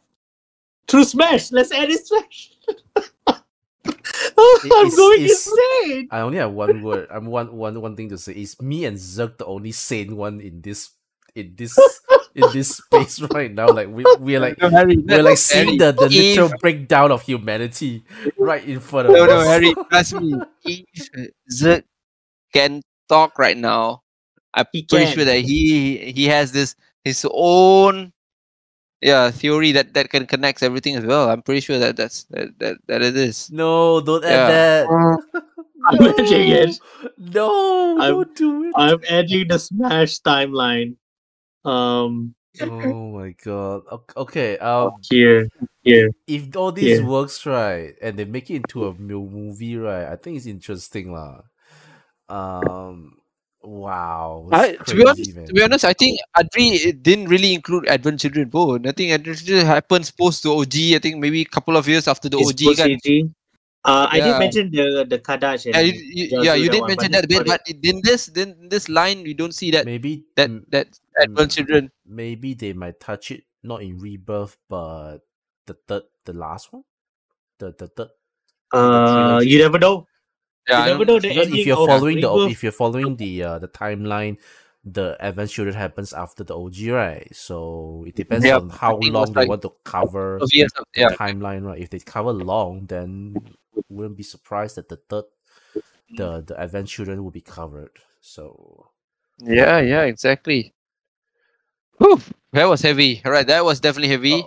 through 0.88 1.04
Smash. 1.04 1.52
Let's 1.52 1.72
add 1.72 1.90
it 1.90 2.06
Smash. 2.08 2.54
I'm 3.28 3.36
It's- 4.66 4.96
going 4.96 5.22
it's- 5.22 5.48
insane. 5.48 6.08
I 6.12 6.22
only 6.22 6.38
have 6.38 6.52
one 6.52 6.82
word. 6.82 7.08
I'm 7.12 7.26
one 7.28 7.52
one 7.56 7.80
one 7.82 7.96
thing 7.96 8.10
to 8.10 8.18
say. 8.18 8.34
Is 8.34 8.60
me 8.62 8.86
and 8.86 8.98
Zerg 8.98 9.38
the 9.38 9.46
only 9.46 9.72
sane 9.72 10.16
one 10.16 10.40
in 10.40 10.62
this 10.62 10.92
in 11.36 11.54
this 11.58 11.78
in 12.36 12.44
this 12.54 12.78
space 12.78 13.22
right 13.34 13.52
now? 13.54 13.68
Like 13.68 13.88
we 13.90 14.04
we're 14.20 14.40
like 14.40 14.58
No, 14.62 14.70
Harry, 14.70 14.98
we're 14.98 15.24
like 15.24 15.38
seeing 15.38 15.78
the, 15.78 15.92
the 15.92 16.06
if- 16.06 16.12
literal 16.12 16.52
breakdown 16.60 17.12
of 17.12 17.22
humanity 17.22 18.04
right 18.38 18.64
in 18.66 18.80
front 18.80 19.08
of 19.08 19.14
No, 19.14 19.24
us. 19.24 19.30
no, 19.30 19.38
no, 19.40 19.46
Harry. 19.48 19.74
Trust 19.90 20.14
me. 20.22 20.34
If 20.66 21.10
Zerg 21.52 21.84
can 22.54 22.82
talk 23.10 23.38
right 23.38 23.58
now, 23.58 24.02
I'm 24.54 24.66
He 24.72 24.84
pretty 24.84 25.06
can. 25.06 25.14
sure 25.16 25.26
that 25.26 25.40
he 25.46 25.98
he 26.12 26.26
has 26.26 26.52
this 26.52 26.76
his 27.04 27.26
own 27.32 28.14
yeah 29.02 29.30
theory 29.32 29.72
that 29.74 29.94
that 29.94 30.10
can 30.10 30.26
connect 30.26 30.64
everything 30.64 30.96
as 30.96 31.06
well. 31.06 31.30
I'm 31.30 31.42
pretty 31.42 31.62
sure 31.62 31.78
that 31.80 31.98
that's 31.98 32.24
that 32.32 32.58
that, 32.60 32.78
that 32.88 33.02
it 33.02 33.18
is. 33.18 33.52
No, 33.52 34.00
don't 34.02 34.24
add 34.24 34.32
Yeah. 34.32 34.48
that. 34.48 34.88
Uh, 34.90 35.42
I'm 35.86 36.00
no, 36.00 36.10
adding 36.18 36.48
it. 36.50 36.80
No, 37.18 37.98
I'm- 38.00 38.14
don't 38.14 38.36
do 38.36 38.64
it. 38.66 38.74
I'm 38.78 39.02
adding 39.10 39.48
the 39.50 39.60
Smash 39.60 40.22
timeline. 40.22 40.96
Um, 41.66 42.36
oh 42.62 43.12
my 43.18 43.34
god. 43.44 43.82
Ok- 43.90 44.14
Okay. 44.18 44.58
Um, 44.60 44.92
here, 45.10 45.48
here. 45.82 46.10
if 46.28 46.56
all 46.56 46.72
this 46.72 47.00
Yeah. 47.00 47.08
works 47.08 47.46
right 47.46 47.96
and 48.02 48.18
they 48.20 48.26
make 48.26 48.50
it 48.50 48.56
into 48.68 48.86
a 48.88 48.94
movie 48.94 49.78
right, 49.78 50.06
I 50.08 50.16
think 50.18 50.38
it's 50.38 50.46
interesting 50.46 51.12
lah. 51.14 51.42
Um, 52.30 53.18
wow. 53.62 54.50
I, 54.52 54.78
it's 54.80 54.92
to 54.92 54.96
be 54.96 55.06
honest, 55.06 55.36
man. 55.36 55.46
to 55.48 55.54
be 55.54 55.64
honest, 55.64 55.86
I 55.86 55.94
think 55.94 56.20
Adri 56.38 56.92
didn't 57.02 57.28
really 57.30 57.54
include 57.54 57.88
Advent 57.88 58.20
Children 58.22 58.50
pun. 58.50 58.88
I 58.88 58.92
think 58.92 59.12
Advent 59.12 59.38
Children 59.40 59.66
happens 59.66 60.12
post 60.12 60.44
the 60.44 60.52
OG. 60.52 60.96
I 60.96 61.00
think 61.00 61.18
maybe 61.18 61.42
a 61.42 61.46
couple 61.46 61.78
of 61.78 61.88
years 61.88 62.08
after 62.08 62.30
the 62.30 62.38
It's 62.40 62.50
OG. 62.52 62.76
Kan. 62.78 63.34
OG. 63.86 63.92
Uh, 63.92 64.08
I 64.10 64.18
did 64.20 64.28
Yeah. 64.32 64.40
mention 64.40 64.66
the 64.72 64.86
the 65.10 65.20
Kadaj. 65.20 65.66
Yeah, 65.68 65.80
you, 65.82 65.94
you, 65.94 66.24
yeah, 66.44 66.54
you 66.56 66.70
did 66.70 66.82
one, 66.82 66.90
mention 66.90 67.12
that 67.12 67.26
a 67.26 67.28
bit, 67.28 67.46
but 67.46 67.62
in 67.68 68.02
this 68.04 68.28
then 68.28 68.70
this 68.70 68.88
line 68.88 69.24
we 69.24 69.34
don't 69.34 69.54
see 69.54 69.72
that 69.72 69.86
maybe 69.86 70.24
that 70.36 70.50
mm, 70.50 70.64
that 70.72 70.88
Advent 71.20 71.52
mm, 71.52 71.56
Children. 71.56 71.84
maybe 72.08 72.54
they 72.54 72.74
might 72.74 73.00
touch 73.00 73.32
it 73.32 73.44
not 73.64 73.82
in 73.82 73.98
rebirth, 74.00 74.58
but 74.70 75.20
the 75.66 75.76
third, 75.88 76.04
the 76.26 76.34
last 76.34 76.72
one, 76.72 76.84
the 77.60 77.74
the 77.78 77.88
third. 77.88 78.10
Uh, 78.74 79.40
you 79.44 79.60
never 79.60 79.80
know. 79.80 80.08
Yeah, 80.68 80.80
you 80.80 80.92
never 80.92 81.06
don't- 81.06 81.08
know 81.08 81.20
the 81.20 81.30
Because 81.30 81.48
if 81.52 81.66
you're 81.68 81.76
following 81.76 82.20
the 82.20 82.28
Rebirth. 82.32 82.52
if 82.52 82.64
you're 82.64 82.72
following 82.72 83.16
the 83.18 83.44
uh, 83.44 83.60
the 83.60 83.68
timeline, 83.68 84.38
the 84.84 85.16
adventure 85.20 85.66
that 85.66 85.76
happens 85.76 86.14
after 86.14 86.44
the 86.44 86.56
OG, 86.56 86.90
right? 86.92 87.28
So 87.36 88.04
it 88.08 88.16
depends 88.16 88.46
Yeah, 88.46 88.58
on 88.58 88.70
how 88.70 88.96
long 88.96 89.12
was 89.14 89.30
they 89.36 89.42
like 89.42 89.50
want 89.50 89.62
to 89.64 89.72
cover 89.84 90.38
of 90.40 90.50
the 90.50 90.68
yeah. 90.96 91.10
timeline, 91.16 91.64
right? 91.68 91.80
If 91.80 91.90
they 91.90 92.00
cover 92.00 92.32
long, 92.34 92.86
then 92.88 93.56
wouldn't 93.90 94.18
be 94.18 94.24
surprised 94.24 94.76
that 94.76 94.90
the 94.90 94.98
third, 94.98 95.26
the 96.16 96.42
the 96.42 96.60
advent 96.60 96.88
children 96.88 97.24
will 97.24 97.32
be 97.32 97.42
covered. 97.42 97.98
So 98.22 98.90
Yeah, 99.40 99.80
yeah, 99.80 100.04
exactly. 100.04 100.74
Whew, 101.98 102.22
that 102.52 102.66
was 102.66 102.82
heavy. 102.82 103.22
All 103.26 103.32
right, 103.32 103.48
that 103.48 103.66
was 103.66 103.80
definitely 103.80 104.10
heavy. 104.10 104.44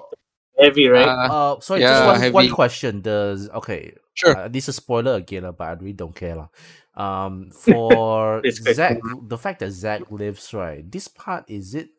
Heavy, 0.58 0.88
right? 0.88 1.06
uh, 1.06 1.56
uh 1.56 1.60
sorry, 1.60 1.82
yeah, 1.82 2.06
just 2.06 2.32
one, 2.32 2.32
one 2.32 2.50
question. 2.50 3.00
Does 3.00 3.48
okay? 3.50 3.94
Sure. 4.14 4.36
Uh, 4.36 4.48
this 4.48 4.64
is 4.64 4.68
a 4.70 4.72
spoiler 4.72 5.14
again, 5.14 5.44
uh, 5.44 5.52
but 5.52 5.68
I 5.68 5.72
really 5.72 5.92
don't 5.92 6.14
care, 6.14 6.36
lah. 6.36 6.48
Um, 6.96 7.50
for 7.52 8.40
It's 8.42 8.58
good. 8.58 8.74
Zack, 8.74 8.96
the 9.28 9.36
fact 9.36 9.60
that 9.60 9.70
Zack 9.70 10.10
lives, 10.10 10.54
right? 10.54 10.80
This 10.90 11.08
part 11.08 11.44
is 11.48 11.74
it? 11.74 11.90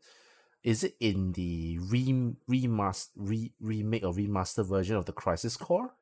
Is 0.64 0.84
it 0.84 0.98
in 1.00 1.32
the 1.34 1.78
re 1.80 2.34
remaster 2.50 3.10
re, 3.16 3.54
remake 3.62 4.04
or 4.04 4.12
remaster 4.12 4.66
version 4.66 4.98
of 4.98 5.06
the 5.06 5.14
Crisis 5.14 5.56
Core, 5.56 5.94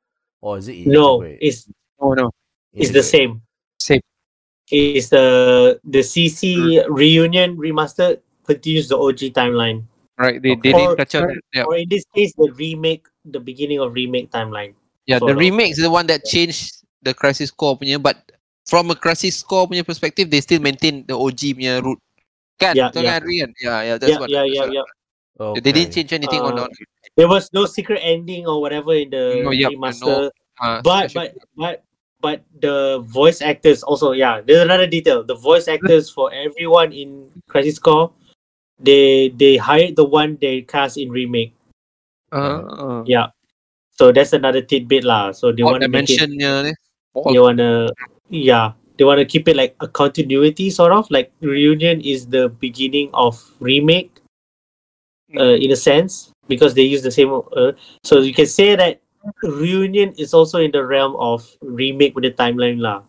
or 0.45 0.61
is 0.61 0.69
it 0.69 0.85
no, 0.85 1.25
Intergrade? 1.25 1.37
it's 1.41 1.65
Oh 1.97 2.13
no, 2.13 2.29
it's 2.69 2.93
the 2.93 3.01
Intergrade? 3.01 3.17
same. 3.17 3.31
same. 3.81 4.01
It's 4.69 5.09
the 5.09 5.25
the 5.81 6.05
CC 6.05 6.85
reunion 6.89 7.57
remaster 7.57 8.21
continues 8.45 8.85
the 8.93 8.97
OG 8.97 9.33
timeline, 9.33 9.89
Right, 10.21 10.37
they, 10.41 10.53
they 10.61 10.71
didn't 10.71 10.93
Or- 10.93 10.95
touch 10.95 11.17
on 11.17 11.23
or- 11.25 11.31
it. 11.33 11.41
Yeah, 11.53 11.65
or 11.65 11.75
in 11.81 11.89
this 11.89 12.05
case, 12.13 12.31
the 12.37 12.53
remake, 12.53 13.09
the 13.25 13.41
beginning 13.41 13.81
of 13.81 13.93
remake 13.97 14.29
timeline. 14.29 14.77
yeah. 15.09 15.17
sort 15.17 15.33
The 15.33 15.35
of. 15.35 15.41
remake 15.41 15.71
is 15.73 15.81
the 15.81 15.89
one 15.91 16.05
that 16.07 16.23
changed 16.29 16.85
the 17.01 17.13
Crisis 17.13 17.49
Core 17.51 17.75
punya, 17.77 17.97
but 18.01 18.17
from 18.69 18.89
a 18.93 18.95
Crisis 18.95 19.41
Core 19.43 19.67
punya 19.67 19.83
perspective, 19.85 20.29
they 20.29 20.39
still 20.41 20.61
maintain 20.61 21.03
the 21.09 21.17
OG 21.17 21.57
punya 21.57 21.81
route. 21.83 21.99
Kan? 22.61 22.73
Yeah, 22.79 22.87
Betul 22.93 23.03
yeah. 23.03 23.11
kan, 23.11 23.17
Adri, 23.21 23.35
kan? 23.43 23.51
Yeah, 23.59 23.79
yeah. 23.81 23.95
That's 23.99 24.11
yeah, 24.13 24.19
what. 24.21 24.29
yeah, 24.31 24.41
that's 24.45 24.55
yeah, 24.55 24.65
what- 24.65 24.73
yeah. 24.73 25.53
They 25.59 25.71
didn't 25.75 25.91
Okay. 25.91 25.99
change 25.99 26.11
anything 26.15 26.39
on 26.39 26.55
Uh, 26.55 26.63
on. 26.63 26.71
There 27.15 27.27
was 27.27 27.49
no 27.53 27.65
secret 27.65 27.99
ending 28.03 28.45
or 28.45 28.59
whatever 28.59 28.93
in 28.93 29.09
the 29.09 29.41
No, 29.43 29.51
yep, 29.51 29.71
remaster. 29.71 30.31
Uh, 30.59 30.81
but 30.83 31.13
but 31.13 31.35
but 31.55 31.83
but 32.21 32.43
the 32.59 33.03
voice 33.03 33.41
actors 33.41 33.83
also 33.83 34.11
yeah 34.11 34.41
there's 34.41 34.63
another 34.63 34.87
detail. 34.87 35.23
The 35.23 35.35
voice 35.35 35.67
actors 35.67 36.09
for 36.09 36.31
everyone 36.31 36.91
in 36.91 37.31
crisis 37.47 37.79
core 37.79 38.11
they 38.79 39.29
they 39.35 39.55
hired 39.55 39.95
the 39.95 40.03
one 40.03 40.37
they 40.39 40.61
cast 40.63 40.97
in 40.97 41.11
remake. 41.11 41.55
Uh, 42.31 43.03
yeah. 43.05 43.31
So 43.95 44.11
that's 44.11 44.33
another 44.33 44.59
tidbit 44.59 45.03
lah. 45.03 45.31
So 45.31 45.51
they 45.51 45.63
Fourth 45.63 45.79
want 45.79 45.83
to 45.83 45.89
mention 45.89 46.35
it 46.35 46.39
dimension 46.39 46.75
they 47.31 47.39
want 47.39 47.57
to 47.57 47.93
yeah 48.29 48.73
they 48.97 49.03
want 49.03 49.19
to 49.19 49.25
keep 49.25 49.47
it 49.47 49.55
like 49.55 49.75
a 49.79 49.87
continuity 49.87 50.69
sort 50.69 50.91
of 50.91 51.09
like 51.09 51.31
reunion 51.41 52.01
is 52.01 52.27
the 52.27 52.49
beginning 52.59 53.09
of 53.13 53.39
remake 53.59 54.11
uh, 55.39 55.55
in 55.55 55.71
a 55.71 55.75
sense 55.75 56.31
because 56.47 56.73
they 56.73 56.83
use 56.83 57.01
the 57.01 57.11
same 57.11 57.31
uh, 57.33 57.71
so 58.03 58.19
you 58.19 58.33
can 58.33 58.45
say 58.45 58.75
that 58.75 59.01
reunion 59.43 60.13
is 60.17 60.33
also 60.33 60.59
in 60.59 60.71
the 60.71 60.83
realm 60.85 61.15
of 61.17 61.45
remake 61.61 62.13
with 62.15 62.23
the 62.23 62.31
timeline 62.31 62.79
lah 62.79 63.01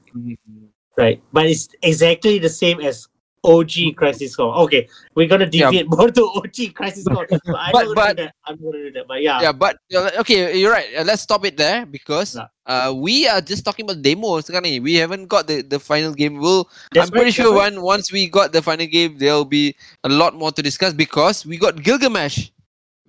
right 0.96 1.20
but 1.32 1.46
it's 1.46 1.68
exactly 1.82 2.38
the 2.38 2.48
same 2.48 2.80
as 2.80 3.08
OG 3.46 3.94
Crisis 3.94 4.34
Core. 4.34 4.50
Okay, 4.66 4.88
we're 5.14 5.28
gonna 5.30 5.46
Yeah. 5.52 5.70
deviate 5.70 5.86
more 5.94 6.10
to 6.10 6.22
OG 6.34 6.74
Crisis 6.74 7.06
Core. 7.06 7.30
So 7.30 7.38
I'm 7.54 7.70
But- 7.70 7.86
not 7.86 7.94
gonna 7.94 7.94
but- 7.94 8.16
do 8.16 8.22
that. 8.26 8.34
I'm 8.42 8.56
gonna 8.58 8.82
do 8.82 8.90
that. 8.98 9.06
But 9.06 9.22
yeah, 9.22 9.38
Yeah, 9.40 9.52
but 9.54 9.76
uh, 9.94 10.10
okay, 10.26 10.58
you're 10.58 10.72
right. 10.74 10.90
Uh, 10.98 11.04
let's 11.06 11.22
stop 11.22 11.46
it 11.46 11.54
there 11.56 11.86
because 11.86 12.34
Yeah. 12.34 12.50
uh, 12.66 12.90
we 12.90 13.28
are 13.30 13.38
just 13.38 13.62
talking 13.62 13.86
about 13.86 14.02
demos. 14.02 14.50
sekarang. 14.50 14.66
We 14.82 14.98
haven't 14.98 15.30
got 15.30 15.46
the, 15.46 15.62
the 15.62 15.78
final 15.78 16.10
game. 16.10 16.42
We'll, 16.42 16.66
I'm 16.98 17.06
pretty 17.06 17.30
right, 17.30 17.38
sure 17.38 17.54
when 17.54 17.86
once 17.86 18.10
we 18.10 18.26
got 18.26 18.50
the 18.50 18.62
final 18.66 18.90
game, 18.90 19.14
there'll 19.14 19.46
be 19.46 19.78
a 20.02 20.10
lot 20.10 20.34
more 20.34 20.50
to 20.50 20.58
discuss 20.58 20.90
because 20.90 21.46
we 21.46 21.54
got 21.54 21.78
Gilgamesh. 21.78 22.50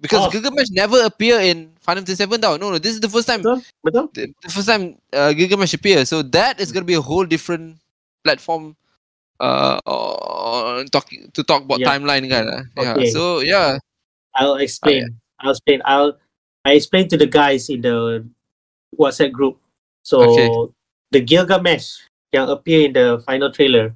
Because 0.01 0.27
Oh. 0.27 0.29
Gilgamesh 0.29 0.69
never 0.71 1.03
appear 1.03 1.39
in 1.41 1.71
Final 1.81 2.03
Fantasy. 2.05 2.25
Now, 2.25 2.57
no, 2.57 2.71
no, 2.71 2.77
this 2.77 2.93
is 2.93 3.01
the 3.01 3.09
first 3.09 3.27
time. 3.27 3.41
Betul? 3.41 3.61
Betul? 3.83 4.05
The, 4.13 4.23
the 4.43 4.49
first 4.51 4.67
time 4.67 4.97
uh, 5.13 5.33
Gilgamesh 5.33 5.73
appears. 5.73 6.09
So 6.09 6.21
that 6.35 6.59
is 6.59 6.71
gonna 6.71 6.85
be 6.85 6.95
a 6.95 7.01
whole 7.01 7.25
different 7.25 7.77
platform. 8.23 8.75
Uh, 9.39 9.77
on 9.85 10.89
talking 10.89 11.29
to 11.37 11.43
talk 11.45 11.61
about 11.61 11.77
Yeah. 11.77 11.93
timeline, 11.93 12.25
kan? 12.25 12.49
ah. 12.49 12.61
Yeah. 12.73 12.97
So 13.13 13.45
yeah, 13.45 13.77
I'll 14.33 14.57
explain. 14.57 15.13
I'll 15.37 15.53
explain. 15.53 15.85
I'll 15.85 16.17
I 16.65 16.73
explained 16.73 17.13
to 17.13 17.17
the 17.21 17.29
guys 17.29 17.69
in 17.69 17.85
the 17.85 18.25
WhatsApp 18.97 19.31
group. 19.31 19.61
So 20.01 20.25
Okay. 20.25 20.49
the 21.13 21.21
Gilgamesh 21.21 22.01
yang 22.33 22.49
appear 22.49 22.89
in 22.89 22.93
the 22.97 23.21
final 23.29 23.53
trailer 23.53 23.93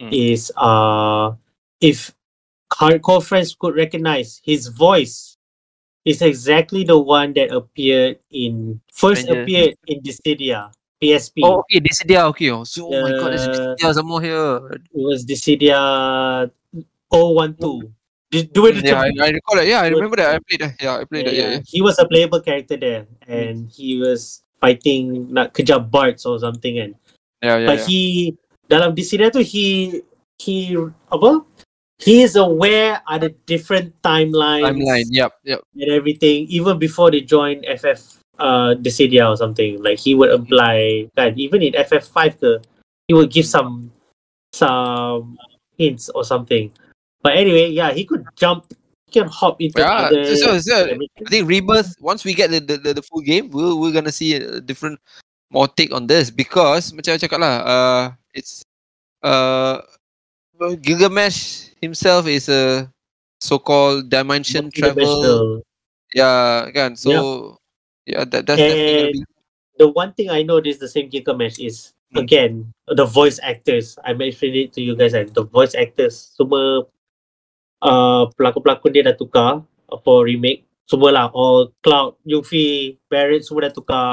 Hmm. 0.00 0.08
is 0.08 0.48
uh 0.56 1.36
if 1.84 2.16
hardcore 2.72 3.22
friends 3.22 3.54
could 3.54 3.76
recognize 3.76 4.40
his 4.44 4.68
voice 4.68 5.36
is 6.04 6.22
exactly 6.22 6.84
the 6.84 6.98
one 6.98 7.32
that 7.34 7.52
appeared 7.54 8.18
in 8.30 8.80
first 8.92 9.22
Stranger. 9.22 9.42
appeared 9.42 9.74
in 9.86 10.02
Dissidia 10.02 10.72
PSP. 11.02 11.42
Oh, 11.44 11.62
okay, 11.62 11.80
Dissidia, 11.80 12.26
okay. 12.30 12.50
Oh, 12.50 12.64
so, 12.64 12.88
oh 12.90 13.02
my 13.02 13.10
god, 13.14 13.32
there's 13.32 13.46
Uh, 13.46 13.74
Dissidia 13.78 13.94
some 13.94 14.06
more 14.06 14.22
here. 14.22 14.56
It 14.72 14.82
was 14.94 15.24
Dissidia 15.26 16.50
012. 17.10 17.92
Do, 18.32 18.42
do 18.48 18.66
it 18.66 18.80
Yeah, 18.80 19.04
I, 19.04 19.12
I 19.20 19.28
recall 19.28 19.58
it. 19.60 19.68
Yeah, 19.68 19.82
I 19.82 19.88
remember 19.92 20.16
that. 20.16 20.34
I 20.34 20.38
played 20.40 20.60
that. 20.64 20.74
Yeah, 20.80 20.96
I 20.96 21.04
played 21.04 21.26
that. 21.26 21.34
Yeah, 21.34 21.42
Yeah, 21.42 21.50
yeah. 21.60 21.62
He 21.68 21.82
was 21.84 21.98
a 22.00 22.08
playable 22.08 22.40
character 22.40 22.80
there, 22.80 23.04
and 23.28 23.68
he 23.68 24.00
was 24.00 24.40
fighting 24.56 25.28
nak 25.28 25.52
kejar 25.52 25.84
Bartz 25.84 26.24
or 26.24 26.40
something 26.40 26.80
kan. 26.80 26.96
Yeah, 27.44 27.60
yeah, 27.60 27.68
But 27.68 27.84
yeah. 27.84 27.86
he 27.86 28.00
dalam 28.72 28.96
Dissidia 28.96 29.28
tu 29.28 29.44
he 29.44 30.00
he 30.40 30.72
apa? 31.12 31.44
He 32.02 32.26
is 32.26 32.34
aware 32.34 32.98
ada 33.06 33.30
different 33.46 33.94
timelines 34.02 34.66
Timeline. 34.66 35.06
Yep, 35.14 35.32
yep. 35.46 35.60
and 35.78 35.90
everything 35.94 36.50
even 36.50 36.82
before 36.82 37.14
they 37.14 37.22
join 37.22 37.62
FF 37.62 38.18
uh 38.42 38.74
Dissidia 38.74 39.30
or 39.30 39.38
something. 39.38 39.78
Like 39.78 40.02
he 40.02 40.18
would 40.18 40.34
apply 40.34 41.06
kan 41.14 41.38
even 41.38 41.62
in 41.62 41.78
FF5 41.78 42.18
ke, 42.42 42.52
he 43.06 43.14
would 43.14 43.30
give 43.30 43.46
some 43.46 43.94
some 44.50 45.38
hints 45.78 46.10
or 46.10 46.26
something. 46.26 46.74
But 47.22 47.38
anyway, 47.38 47.70
yeah, 47.70 47.94
he 47.94 48.02
could 48.02 48.26
jump, 48.34 48.66
he 49.06 49.14
can 49.14 49.30
hop 49.30 49.62
into 49.62 49.78
Yeah, 49.78 50.10
other. 50.10 50.34
so, 50.34 50.58
so. 50.58 50.90
I 50.90 51.28
think 51.30 51.46
Rebirth. 51.46 51.94
Once 52.02 52.26
we 52.26 52.34
get 52.34 52.50
the 52.50 52.58
the, 52.58 52.76
the, 52.82 52.90
the 52.98 53.04
full 53.06 53.22
game, 53.22 53.50
we're 53.54 53.78
we're 53.78 53.94
gonna 53.94 54.10
see 54.10 54.34
a 54.34 54.60
different 54.60 54.98
more 55.54 55.70
take 55.70 55.94
on 55.94 56.10
this 56.10 56.34
because 56.34 56.90
macam 56.90 57.14
cakap 57.14 57.38
lah, 57.38 57.56
uh, 57.62 58.04
it's 58.34 58.66
uh, 59.22 59.78
Gilgamesh 60.82 61.71
himself 61.82 62.30
is 62.30 62.48
a 62.48 62.88
so-called 63.42 64.08
dimension 64.08 64.70
travel. 64.70 65.60
Yeah, 66.14 66.70
kan. 66.70 66.94
So 66.94 67.58
yeah, 68.06 68.24
that 68.24 68.46
that's 68.46 68.62
definitely 68.62 69.26
the 69.76 69.90
one 69.90 70.14
thing 70.14 70.30
I 70.30 70.46
is 70.46 70.78
the 70.78 70.88
same 70.88 71.10
Gilgamesh 71.10 71.58
is 71.58 71.92
Hmm. 72.12 72.20
again 72.20 72.52
the 72.92 73.08
voice 73.08 73.40
actors. 73.40 73.96
I 74.04 74.12
mentioned 74.12 74.54
it 74.54 74.72
to 74.76 74.80
you 74.84 74.92
guys. 74.92 75.16
And 75.16 75.32
the 75.32 75.48
voice 75.48 75.72
actors 75.72 76.36
semua 76.36 76.84
uh, 77.80 78.28
pelakon-pelakon 78.36 78.92
dia 78.92 79.08
dah 79.08 79.16
tukar 79.16 79.64
for 80.04 80.28
remake. 80.28 80.68
Semua 80.84 81.08
lah 81.08 81.26
all 81.32 81.72
Cloud, 81.80 82.20
Yuffie, 82.28 83.00
Barrett 83.08 83.48
semua 83.48 83.68
dah 83.68 83.72
tukar. 83.72 84.12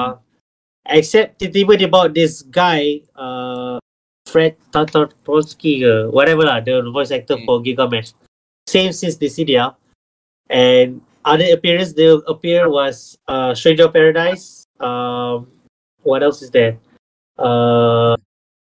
Except 0.88 1.36
tiba-tiba 1.36 1.76
dia 1.76 1.90
bawa 1.92 2.08
this 2.08 2.40
guy 2.40 3.04
uh, 3.20 3.78
Fred 4.30 4.54
Tatarowski 4.72 5.82
ke 5.82 5.94
whatever 6.14 6.46
lah 6.46 6.62
the 6.62 6.86
voice 6.94 7.10
actor 7.12 7.36
Hmm. 7.38 7.46
for 7.50 7.56
Gilgamesh. 7.66 8.14
Same 8.70 8.94
since 8.94 9.18
Dissidia. 9.18 9.74
And 10.50 11.02
other 11.26 11.46
appearance 11.54 11.94
they 11.94 12.10
appear 12.30 12.70
was 12.70 13.18
uh, 13.28 13.54
Stranger 13.58 13.86
of 13.90 13.94
Paradise. 13.94 14.66
Um, 14.80 15.50
what 16.06 16.22
else 16.24 16.42
is 16.42 16.50
there? 16.54 16.78
Uh, 17.38 18.16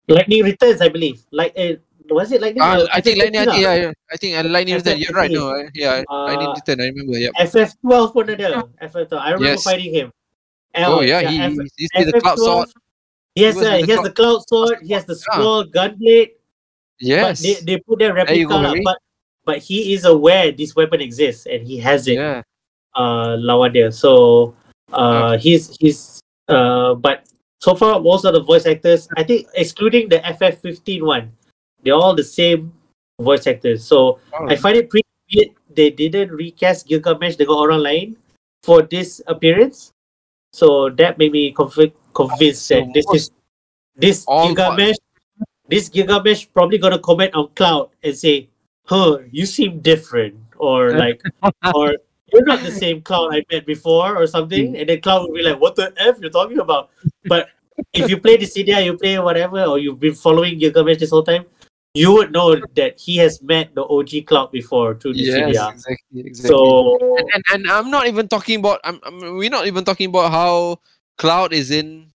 Lightning 0.09 0.43
Returns, 0.45 0.81
I 0.81 0.89
believe. 0.89 1.23
Like, 1.31 1.55
uh, 1.57 1.79
was 2.11 2.33
it 2.33 2.41
Lightning? 2.43 2.63
Uh, 2.63 2.83
Uh, 2.83 2.87
I 2.93 3.01
think 3.01 3.19
Lightning, 3.23 3.43
I 3.43 3.47
FF15 3.47 3.55
think, 3.55 3.65
lah. 3.67 3.75
yeah, 3.75 3.75
yeah, 3.87 3.93
I 4.11 4.17
think 4.17 4.33
uh, 4.35 4.45
Lightning 4.49 4.75
Return. 4.79 4.99
You're 4.99 5.15
right. 5.15 5.31
No, 5.31 5.51
uh, 5.55 5.63
yeah, 5.75 6.03
Lightning 6.11 6.51
Uh, 6.51 6.59
Return. 6.59 6.79
I 6.81 6.87
remember. 6.91 7.17
Yep. 7.19 7.33
FF12 7.51 7.95
pun 8.15 8.25
ada. 8.35 8.49
FF12. 8.83 9.15
I 9.19 9.29
remember 9.39 9.55
Yes. 9.55 9.63
fighting 9.67 9.93
him. 9.95 10.09
Oh 10.75 11.03
yeah, 11.03 11.23
he 11.27 11.35
F- 11.43 11.55
he 11.75 11.87
he's 11.91 12.07
the 12.11 12.19
cloud 12.23 12.39
sword. 12.39 12.71
He 13.41 13.49
has, 13.49 13.57
He 13.57 13.65
uh, 13.65 13.77
he 13.81 13.89
has 13.91 14.03
the 14.05 14.13
cloud 14.13 14.45
sword. 14.45 14.77
He 14.85 14.93
has 14.93 15.09
the 15.09 15.17
Yeah. 15.17 15.25
Squall 15.25 15.65
gunblade. 15.65 16.37
But 17.01 17.09
Yes. 17.09 17.41
they, 17.41 17.55
they 17.65 17.77
put 17.81 17.97
their 17.97 18.13
replica 18.13 18.45
go, 18.45 18.61
lah, 18.61 18.77
but 18.85 18.99
but 19.49 19.59
he 19.65 19.97
is 19.97 20.05
aware 20.05 20.53
this 20.53 20.77
weapon 20.77 21.01
exists 21.01 21.49
and 21.49 21.65
he 21.65 21.81
has 21.81 22.05
it. 22.05 22.21
Yeah. 22.21 22.45
uh 22.93 23.41
lawan 23.41 23.73
dia. 23.73 23.89
So 23.89 24.53
uh 24.93 25.39
he's 25.41 25.73
he's 25.81 26.21
uh 26.51 26.93
but 26.99 27.25
so 27.65 27.73
far 27.79 28.01
most 28.05 28.29
of 28.29 28.35
the 28.37 28.43
voice 28.45 28.67
actors, 28.69 29.09
I 29.17 29.23
think 29.25 29.49
excluding 29.57 30.11
the 30.13 30.21
FF15 30.21 31.07
one, 31.07 31.33
they're 31.81 31.97
all 31.97 32.13
the 32.13 32.27
same 32.27 32.75
voice 33.17 33.47
actors. 33.47 33.81
So 33.87 34.19
I 34.35 34.57
find 34.61 34.77
it 34.77 34.91
pretty 34.93 35.09
weird 35.33 35.57
they 35.73 35.89
didn't 35.89 36.35
recast 36.35 36.91
Gilgamesh 36.91 37.39
dengan 37.39 37.57
orang 37.57 37.81
lain 37.81 38.07
for 38.67 38.83
this 38.83 39.23
appearance. 39.31 39.95
So 40.53 40.91
that 40.99 41.17
made 41.17 41.31
me 41.33 41.55
conv- 41.55 41.95
convinced 42.29 42.69
that 42.69 42.91
this 42.95 43.07
is 43.15 43.31
this 43.97 44.25
all- 44.27 44.49
Gilgamesh 44.49 44.97
this 45.71 45.89
Gilgamesh 45.89 46.49
probably 46.53 46.79
gonna 46.79 46.99
comment 46.99 47.33
on 47.35 47.49
Cloud 47.55 47.91
and 48.03 48.17
say, 48.17 48.49
huh, 48.85 49.19
you 49.31 49.47
seem 49.47 49.79
different 49.79 50.35
or 50.59 50.93
like 51.03 51.23
or 51.75 51.95
you're 52.33 52.45
not 52.45 52.63
the 52.63 52.71
same 52.71 53.01
Cloud 53.03 53.35
I 53.35 53.45
met 53.51 53.67
before 53.67 54.17
or 54.17 54.27
something. 54.27 54.77
And 54.77 54.89
then 54.89 55.01
Cloud 55.01 55.29
will 55.29 55.35
be 55.35 55.43
like, 55.43 55.61
what 55.61 55.77
the 55.77 55.95
F 55.97 56.19
you're 56.21 56.31
talking 56.31 56.59
about? 56.59 56.91
But 57.25 57.49
if 57.93 58.11
you 58.11 58.19
play 58.19 58.37
the 58.37 58.47
CDI, 58.47 58.85
you 58.85 58.97
play 58.97 59.19
whatever, 59.19 59.63
or 59.65 59.79
you've 59.79 60.01
been 60.01 60.15
following 60.15 60.59
Gilgamesh 60.59 60.99
this 60.99 61.11
whole 61.11 61.23
time, 61.23 61.47
you 61.95 62.13
would 62.13 62.31
know 62.33 62.55
that 62.75 62.99
he 62.99 63.17
has 63.19 63.43
met 63.43 63.75
the 63.75 63.83
OG 63.83 64.27
Cloud 64.27 64.53
before 64.53 64.95
through 64.95 65.15
the 65.15 65.23
Yes, 65.23 65.39
CDI. 65.39 65.71
exactly, 65.73 66.21
exactly. 66.21 66.49
So 66.49 67.17
and, 67.17 67.31
and 67.35 67.43
and 67.53 67.71
I'm 67.71 67.91
not 67.91 68.07
even 68.07 68.29
talking 68.29 68.59
about. 68.61 68.81
I'm, 68.85 69.01
I'm 69.03 69.37
we're 69.39 69.51
not 69.51 69.67
even 69.67 69.85
talking 69.85 70.09
about 70.11 70.31
how 70.31 70.79
Cloud 71.19 71.53
is 71.53 71.71
in 71.71 72.10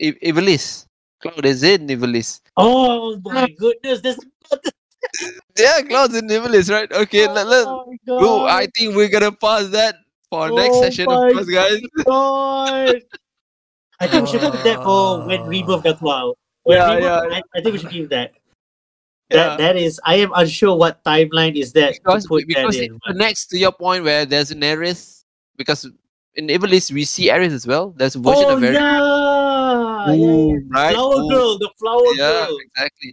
I- 0.00 0.18
Ivalice. 0.22 0.86
Cloud 1.20 1.46
is 1.46 1.62
in 1.62 1.86
Ivalice. 1.86 2.40
Oh 2.56 3.18
my 3.24 3.48
goodness, 3.58 4.00
this 4.00 4.18
Yeah, 5.58 5.80
Cloud's 5.82 6.16
in 6.16 6.28
Ivalice, 6.28 6.70
right? 6.70 6.90
Okay, 6.92 7.26
oh 7.26 7.32
let, 7.32 7.46
let, 7.46 7.66
oh 7.66 7.84
my 7.86 7.96
bro, 8.18 8.44
I 8.46 8.66
think 8.74 8.96
we're 8.96 9.08
gonna 9.08 9.32
pass 9.32 9.68
that 9.68 9.96
for 10.30 10.40
our 10.40 10.50
next 10.50 10.76
Oh 10.76 10.82
session, 10.82 11.10
of 11.10 11.32
course, 11.32 11.48
guys. 11.48 11.80
god. 12.06 13.02
I 14.00 14.06
think 14.08 14.24
we 14.24 14.30
should 14.30 14.40
put 14.40 14.64
that 14.64 14.82
for 14.82 15.26
when 15.26 15.46
Rebirth 15.46 15.84
got 15.84 16.02
out. 16.02 16.38
When 16.64 16.78
Yeah, 16.78 16.94
Rebirth, 16.94 17.24
yeah. 17.30 17.36
I, 17.36 17.42
I 17.54 17.60
think 17.62 17.72
we 17.74 17.78
should 17.78 17.90
give 17.90 18.08
that. 18.08 18.32
Yeah. 19.30 19.36
That 19.36 19.58
that 19.58 19.76
is 19.76 20.00
I 20.04 20.16
am 20.16 20.32
unsure 20.34 20.76
what 20.76 21.04
timeline 21.04 21.56
is 21.56 21.72
that 21.72 21.94
because 21.94 22.24
to 22.24 22.28
put 22.28 22.46
because 22.46 22.76
that 22.76 22.84
it 22.84 22.90
in. 22.92 22.98
connects 23.06 23.46
to 23.46 23.58
your 23.58 23.72
point 23.72 24.04
where 24.04 24.26
there's 24.26 24.50
an 24.50 24.62
Ares 24.62 25.24
because 25.56 25.88
in 26.34 26.48
Ivalice 26.48 26.92
we 26.92 27.04
see 27.04 27.30
Ares 27.30 27.52
as 27.52 27.66
well. 27.66 27.94
There's 27.96 28.14
a 28.14 28.18
version 28.18 28.44
oh 28.44 28.56
of 28.56 28.62
Ares. 28.62 28.76
Yeah, 30.08 30.14
yeah, 30.14 30.26
yeah. 30.26 30.56
Ooh, 30.56 30.68
right? 30.70 30.94
Flower 30.94 31.18
Ooh. 31.22 31.28
girl, 31.30 31.50
the 31.58 31.70
flower 31.78 32.10
Yeah, 32.16 32.46
girl. 32.46 32.56
exactly. 32.58 33.10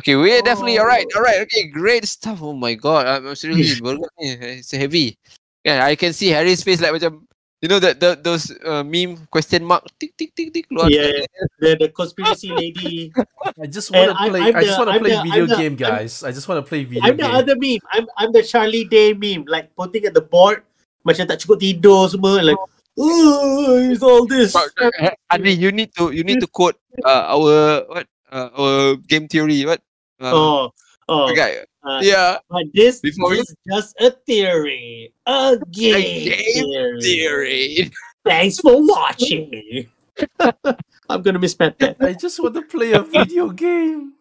Okay, 0.00 0.14
we're 0.16 0.42
definitely 0.42 0.78
all 0.78 0.86
right. 0.90 1.06
Oh. 1.14 1.18
All 1.18 1.24
right. 1.24 1.40
Okay, 1.46 1.68
great 1.70 2.04
stuff. 2.04 2.42
Oh 2.42 2.52
my 2.52 2.74
god, 2.74 3.06
I'm 3.06 3.26
I'm 3.30 3.36
seriously 3.38 3.80
burger 3.84 4.10
ni, 4.18 4.34
it's 4.60 4.72
heavy. 4.74 5.16
Yeah, 5.64 5.86
I 5.86 5.94
can 5.96 6.12
see 6.12 6.28
Harry's 6.34 6.60
face 6.62 6.82
like 6.82 6.92
macam 6.92 7.24
you 7.64 7.68
know 7.72 7.80
that 7.80 7.96
the, 7.96 8.12
those 8.20 8.52
uh, 8.60 8.84
meme 8.84 9.24
question 9.32 9.64
mark 9.64 9.88
tick 9.96 10.12
tick 10.18 10.34
tick 10.36 10.52
tick 10.52 10.68
keluar. 10.68 10.92
Yeah, 10.92 11.24
the, 11.56 11.80
the 11.80 11.88
conspiracy 11.88 12.52
lady. 12.58 13.08
I 13.56 13.64
just 13.64 13.88
want 13.88 14.12
to 14.12 14.16
I'm- 14.18 14.28
play. 14.28 14.42
I'm 14.44 14.56
I 14.56 14.62
just 14.66 14.76
want 14.76 14.90
to 14.92 14.94
I'm 14.98 15.00
play 15.00 15.16
the- 15.16 15.24
video 15.24 15.42
I'm 15.44 15.48
the- 15.48 15.56
game, 15.62 15.72
I'm- 15.78 15.84
guys. 15.88 16.20
I 16.20 16.30
just 16.34 16.44
want 16.50 16.58
to 16.60 16.66
play 16.68 16.84
video 16.84 17.00
I'm 17.00 17.16
the 17.16 17.24
game. 17.24 17.32
other 17.40 17.56
meme. 17.56 17.80
I'm 17.94 18.04
I'm 18.20 18.30
the 18.34 18.42
Charlie 18.44 18.84
Day 18.84 19.14
meme, 19.16 19.48
like 19.48 19.72
putting 19.72 20.04
at 20.04 20.12
the 20.12 20.20
board, 20.26 20.60
macam 21.06 21.24
tak 21.24 21.40
cukup 21.40 21.62
tidur 21.64 22.10
semua, 22.12 22.44
like, 22.44 22.58
oh, 22.60 22.68
it's 22.96 24.02
all 24.02 24.26
this. 24.26 24.52
But, 24.52 24.70
uh, 24.80 25.10
Adi, 25.30 25.52
you 25.52 25.72
need 25.72 25.94
to 25.96 26.10
you 26.10 26.22
need 26.24 26.40
to 26.40 26.46
quote 26.46 26.76
uh, 27.04 27.26
our 27.34 27.84
what 27.90 28.06
uh, 28.30 28.48
our 28.56 28.96
game 28.96 29.28
theory 29.28 29.64
what. 29.66 29.80
Uh, 30.20 30.30
Oh, 30.32 30.72
oh. 31.08 31.30
okay. 31.32 31.66
uh, 31.82 32.00
Yeah, 32.02 32.38
But 32.48 32.70
this 32.72 33.00
Before 33.02 33.30
we- 33.34 33.40
is 33.42 33.50
just 33.66 33.94
a 34.00 34.10
theory, 34.24 35.12
a 35.26 35.58
game, 35.70 36.30
game 36.30 36.64
theory. 36.70 37.00
theory. 37.02 37.90
Thanks 38.24 38.60
for 38.62 38.78
watching. 38.80 39.90
I'm 41.10 41.20
gonna 41.22 41.38
miss 41.42 41.54
that. 41.58 41.76
I 42.00 42.14
just 42.14 42.38
want 42.40 42.54
to 42.54 42.62
play 42.62 42.92
a 42.94 43.02
video 43.02 43.50
game. 43.50 44.14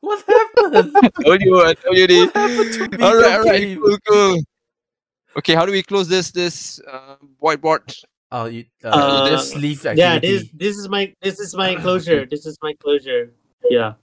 What 0.00 0.20
happened? 0.26 0.92
told 1.24 1.40
you, 1.40 1.62
I 1.62 1.72
told 1.74 1.96
you 1.96 2.06
this. 2.06 2.26
What 2.34 2.36
happened 2.36 2.72
to 2.74 2.88
video 2.90 3.06
All 3.06 3.16
right, 3.16 3.38
all 3.38 3.44
right, 3.46 3.78
cool, 3.78 3.98
cool. 4.06 4.34
Okay, 5.36 5.54
how 5.54 5.66
do 5.66 5.72
we 5.72 5.82
close 5.82 6.08
this 6.08 6.30
this 6.32 6.80
uh, 6.88 7.16
whiteboard? 7.42 7.84
Oh, 8.32 8.46
you, 8.46 8.64
uh, 8.82 8.90
Uh, 8.90 9.28
just 9.28 9.54
leave 9.54 9.84
Yeah, 9.94 10.18
this 10.18 10.48
this 10.56 10.74
is 10.80 10.88
my 10.88 11.12
this 11.20 11.38
is 11.38 11.54
my 11.54 11.76
closure. 11.76 12.24
This 12.24 12.46
is 12.48 12.56
my 12.64 12.72
closure. 12.80 13.30
Yeah, 13.68 13.94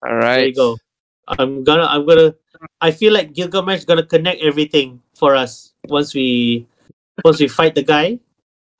All 0.00 0.14
right. 0.16 0.46
there 0.46 0.54
you 0.54 0.56
go. 0.56 0.78
I'm 1.26 1.64
gonna 1.64 1.84
I'm 1.84 2.06
gonna. 2.06 2.34
I 2.80 2.94
feel 2.94 3.12
like 3.12 3.34
Gilgamesh 3.34 3.84
gonna 3.84 4.06
connect 4.06 4.40
everything 4.40 5.02
for 5.18 5.34
us 5.34 5.74
once 5.90 6.14
we 6.14 6.64
once 7.26 7.40
we 7.40 7.48
fight 7.48 7.74
the 7.74 7.82
guy, 7.82 8.20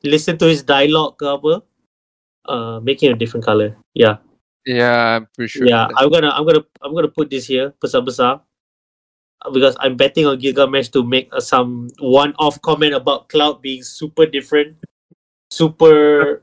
listen 0.07 0.39
to 0.39 0.47
his 0.47 0.63
dialogue 0.63 1.19
ke 1.19 1.27
apa, 1.27 1.55
uh, 2.49 2.79
making 2.81 3.11
a 3.13 3.17
different 3.19 3.45
color. 3.45 3.77
Yeah, 3.93 4.23
Yeah, 4.65 5.21
I'm 5.21 5.29
pretty 5.35 5.49
sure. 5.49 5.67
yeah. 5.69 5.89
I'm 5.97 6.09
gonna 6.09 6.31
I'm 6.31 6.47
gonna 6.47 6.65
I'm 6.81 6.95
gonna 6.95 7.13
put 7.13 7.29
this 7.29 7.45
here 7.51 7.75
besar 7.81 8.01
besar 8.01 8.41
because 9.53 9.77
I'm 9.81 9.97
betting 9.97 10.27
on 10.27 10.39
Gilgamesh 10.39 10.89
to 10.91 11.03
make 11.05 11.29
uh, 11.33 11.41
some 11.41 11.91
one-off 11.99 12.61
comment 12.63 12.95
about 12.95 13.29
Cloud 13.29 13.61
being 13.61 13.83
super 13.83 14.27
different, 14.27 14.77
super. 15.51 16.43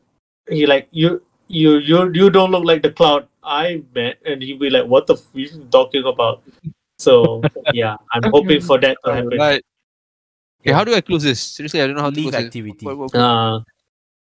He 0.49 0.65
like 0.65 0.88
you 0.91 1.22
you 1.48 1.78
you 1.78 2.11
you 2.14 2.30
don't 2.30 2.52
look 2.52 2.65
like 2.65 2.82
the 2.84 2.91
Cloud 2.91 3.28
I 3.44 3.84
met, 3.95 4.18
and 4.26 4.41
he'll 4.41 4.60
be 4.60 4.69
like, 4.69 4.86
"What 4.86 5.07
the 5.07 5.15
f- 5.15 5.28
you 5.34 5.49
talking 5.72 6.03
about?" 6.06 6.44
So 6.99 7.41
yeah, 7.73 7.98
I'm 8.14 8.30
hoping 8.32 8.61
for 8.61 8.78
that 8.80 8.98
to 9.06 9.14
happen. 9.14 9.38
Right. 9.38 9.64
Okay, 10.61 10.73
how 10.73 10.84
do 10.84 10.94
I 10.94 11.02
close 11.02 11.23
this? 11.23 11.41
Seriously, 11.41 11.82
I 11.82 11.88
don't 11.88 11.95
know 11.95 12.03
how 12.03 12.11
to 12.11 12.15
Leave 12.15 12.32
close 12.32 12.44
activity. 12.45 12.86
it. 12.86 12.86
What- 12.86 12.98
what- 12.98 13.15
Uh, 13.15 13.61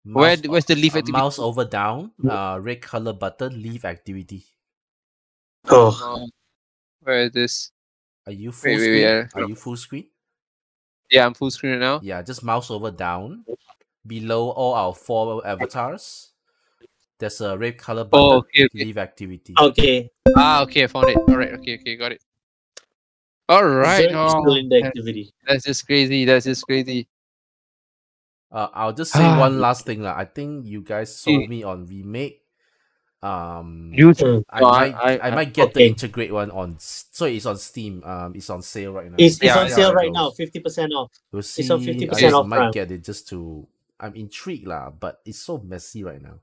Where 0.07 0.37
Mouse- 0.39 0.47
where's 0.49 0.65
the 0.65 0.77
leaf 0.79 0.95
uh, 0.95 0.99
activity? 1.03 1.13
Mouse 1.19 1.39
over 1.43 1.65
down, 1.67 2.13
uh, 2.23 2.57
red 2.63 2.81
color 2.81 3.13
button, 3.13 3.61
leaf 3.61 3.85
activity. 3.85 4.47
oh, 5.69 6.29
where 7.03 7.27
is 7.27 7.33
this? 7.33 7.73
Are 8.29 8.33
you 8.33 8.53
full 8.53 8.73
Wait, 8.73 8.77
wait, 8.77 8.85
screen? 8.85 9.05
wait, 9.05 9.07
uh, 9.09 9.27
Are 9.41 9.49
you 9.49 9.55
full 9.57 9.77
screen? 9.77 10.05
Yeah, 11.11 11.25
I'm 11.25 11.33
full 11.33 11.51
screen 11.51 11.73
right 11.73 11.81
now. 11.81 12.01
Yeah, 12.03 12.21
just 12.21 12.45
mouse 12.45 12.71
over 12.71 12.91
down. 12.91 13.47
Below 14.07 14.51
all 14.51 14.75
our 14.75 14.95
four 14.95 15.41
avatars, 15.47 16.33
there's 17.19 17.41
a 17.41 17.57
red 17.57 17.79
color 17.79 18.05
button. 18.05 18.27
Oh, 18.29 18.37
okay, 18.45 18.65
okay. 18.69 18.85
Leave 18.85 18.99
activity. 18.99 19.55
okay. 19.59 20.11
Ah, 20.37 20.61
okay, 20.65 20.85
I 20.85 20.87
found 20.89 21.09
it. 21.09 21.17
All 21.17 21.39
right, 21.39 21.55
okay, 21.55 21.79
okay, 21.81 21.97
got 21.97 22.13
it. 22.13 22.23
All 23.49 23.65
right. 23.65 24.05
Zerg 24.11 24.29
still 24.29 24.53
Oh, 24.53 24.57
in 24.57 24.69
the 24.69 24.77
that's, 24.77 24.89
activity. 24.89 25.33
that's 25.47 25.65
just 25.65 25.87
crazy. 25.87 26.27
That's 26.27 26.45
just 26.45 26.67
crazy. 26.67 27.09
Uh, 28.53 28.69
I'll 28.75 28.93
just 28.93 29.13
say 29.13 29.25
Ah. 29.25 29.41
one 29.41 29.59
last 29.59 29.87
thing. 29.87 30.03
lah. 30.03 30.13
I 30.17 30.27
think 30.27 30.67
you 30.67 30.83
guys 30.83 31.17
sold 31.17 31.45
Mm. 31.45 31.49
me 31.49 31.63
on 31.65 31.87
remake. 31.87 32.38
Um, 33.23 33.91
You. 33.95 34.11
I, 34.49 34.61
No, 34.61 34.71
might, 34.71 34.95
I, 34.95 35.19
I- 35.19 35.29
I- 35.29 35.35
might 35.35 35.53
get 35.53 35.75
the 35.75 35.81
Intergrade 35.91 36.31
one 36.31 36.51
on. 36.51 36.77
So 36.79 37.27
it's 37.27 37.47
on 37.47 37.57
Steam. 37.59 38.03
Um, 38.05 38.35
it's 38.37 38.49
on 38.51 38.63
sale 38.63 38.93
right 38.93 39.11
now. 39.11 39.17
It's, 39.19 39.37
it's 39.37 39.45
Yeah, 39.45 39.59
on 39.59 39.69
yeah, 39.69 39.75
sale 39.75 39.93
right 39.95 40.13
now, 40.13 40.31
fifty 40.31 40.61
percent 40.61 40.93
off. 40.95 41.11
We'll 41.33 41.43
see. 41.43 41.63
It's 41.63 41.71
on 41.71 41.81
I 41.83 41.85
50% 41.85 42.19
just 42.21 42.35
off 42.35 42.47
might 42.47 42.73
get 42.73 42.91
it 42.91 43.03
just 43.05 43.29
to. 43.31 43.67
I'm 43.99 44.15
intrigued 44.15 44.69
lah, 44.69 44.91
but 44.91 45.19
it's 45.27 45.41
so 45.43 45.59
messy 45.59 46.05
right 46.05 46.23
now. 46.23 46.39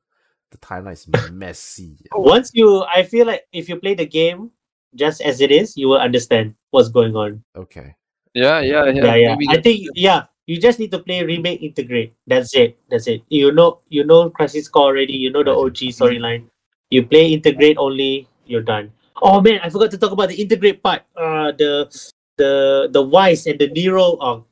The 0.52 0.58
timeline 0.60 0.94
is 1.00 1.08
messy. 1.32 1.96
Once 2.14 2.52
you, 2.54 2.84
I 2.84 3.04
feel 3.04 3.26
like 3.28 3.44
if 3.54 3.70
you 3.70 3.80
play 3.80 3.94
the 3.96 4.06
game 4.06 4.52
just 4.94 5.22
as 5.22 5.40
it 5.40 5.52
is, 5.52 5.78
you 5.78 5.88
will 5.88 6.00
understand 6.00 6.56
what's 6.72 6.90
going 6.90 7.16
on. 7.16 7.44
Okay. 7.56 7.96
Yeah, 8.34 8.60
yeah, 8.60 8.86
yeah. 8.92 9.04
Yeah, 9.06 9.16
yeah. 9.16 9.36
Maybe 9.36 9.48
I 9.48 9.56
that- 9.56 9.64
think 9.64 9.88
yeah, 9.96 10.24
you 10.46 10.60
just 10.60 10.80
need 10.80 10.92
to 10.92 11.00
play 11.00 11.24
remake 11.24 11.62
Intergrade. 11.64 12.12
That's 12.28 12.54
it. 12.54 12.78
That's 12.92 13.08
it. 13.08 13.24
You 13.30 13.54
know, 13.54 13.80
you 13.88 14.04
know 14.04 14.30
Crisis 14.30 14.68
Core 14.68 14.92
already. 14.92 15.14
You 15.16 15.32
know 15.32 15.44
the 15.44 15.56
OG 15.56 15.96
storyline. 15.96 16.52
You 16.90 17.06
play 17.06 17.34
Intergrade 17.36 17.76
only. 17.78 18.28
You're 18.45 18.62
done. 18.66 18.91
Oh 19.22 19.41
man, 19.41 19.60
I 19.64 19.70
forgot 19.70 19.91
to 19.91 19.98
talk 19.98 20.12
about 20.12 20.30
the 20.30 20.38
Intergrade 20.38 20.84
part. 20.84 21.02
Uh, 21.16 21.52
the 21.57 21.90
the 22.38 22.90
the 22.91 23.02
Weiss 23.02 23.48
and 23.48 23.57
the 23.57 23.68
Nero. 23.74 24.18
Oh, 24.22 24.45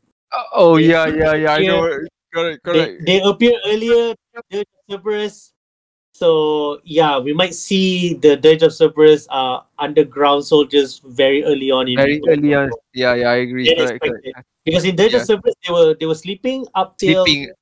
Oh 0.53 0.75
yeah, 0.77 1.05
yeah, 1.07 1.33
yeah. 1.37 1.53
I 1.53 1.61
know. 1.61 1.85
Correct, 2.33 2.65
correct. 2.65 3.05
they 3.05 3.21
appear 3.21 3.53
earlier. 3.69 4.17
Of 4.33 4.65
Cerberus. 4.89 5.53
So 6.17 6.81
yeah, 6.81 7.21
we 7.21 7.33
might 7.33 7.53
see 7.53 8.17
the 8.17 8.33
Dirge 8.37 8.65
of 8.65 8.73
Cerberus 8.73 9.29
uh 9.29 9.61
underground 9.77 10.41
soldiers 10.45 10.97
very 11.05 11.45
early 11.45 11.69
on 11.69 11.85
in 11.85 11.97
Very 11.97 12.17
early 12.25 12.53
on. 12.57 12.73
Yeah, 12.93 13.13
yeah. 13.13 13.29
I 13.29 13.45
agree. 13.45 13.69
Correct, 13.69 14.01
correct. 14.01 14.25
because 14.65 14.85
in 14.85 14.97
Dirge 14.97 15.13
Yeah. 15.13 15.21
of 15.21 15.29
Cerberus 15.29 15.53
they 15.61 15.69
were 15.73 15.93
they 15.93 16.05
were 16.09 16.17
sleeping 16.17 16.65
up 16.73 16.97
till 16.97 17.25
Sleeping. 17.25 17.53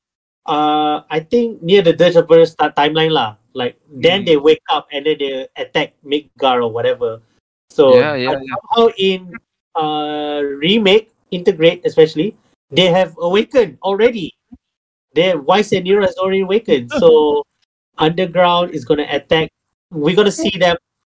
uh 0.48 1.03
I 1.11 1.19
think 1.19 1.60
near 1.60 1.84
the 1.84 1.91
Dirge 1.91 2.15
of 2.15 2.23
Cerberus 2.27 2.56
timeline 2.56 3.11
lah. 3.11 3.35
Like 3.53 3.76
then 3.90 4.23
Mm. 4.23 4.26
they 4.26 4.38
wake 4.38 4.64
up 4.69 4.88
and 4.91 5.06
then 5.06 5.18
they 5.19 5.48
attack 5.57 5.94
Midgar 6.06 6.64
or 6.64 6.72
whatever. 6.72 7.22
So 7.69 7.95
Yeah, 7.95 8.15
yeah, 8.15 8.32
uh, 8.32 8.40
somehow 8.40 8.94
in 8.98 9.36
uh 9.76 10.44
remake 10.60 11.11
Intergrade 11.32 11.80
especially 11.86 12.36
they 12.72 12.88
have 12.88 13.15
awakened 13.19 13.78
already. 13.84 14.36
Their 15.14 15.40
Weiss 15.40 15.72
and 15.72 15.84
Nero 15.84 16.03
has 16.06 16.15
already 16.15 16.41
awakened. 16.41 16.91
So 16.91 17.44
underground 17.98 18.72
is 18.72 18.86
gonna 18.86 19.07
attack. 19.11 19.52
We're 19.91 20.15
gonna 20.15 20.32
see 20.32 20.52
them 20.56 20.78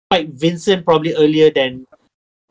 fight 0.09 0.29
Vincent 0.33 0.85
probably 0.85 1.15
earlier 1.15 1.51
than 1.51 1.87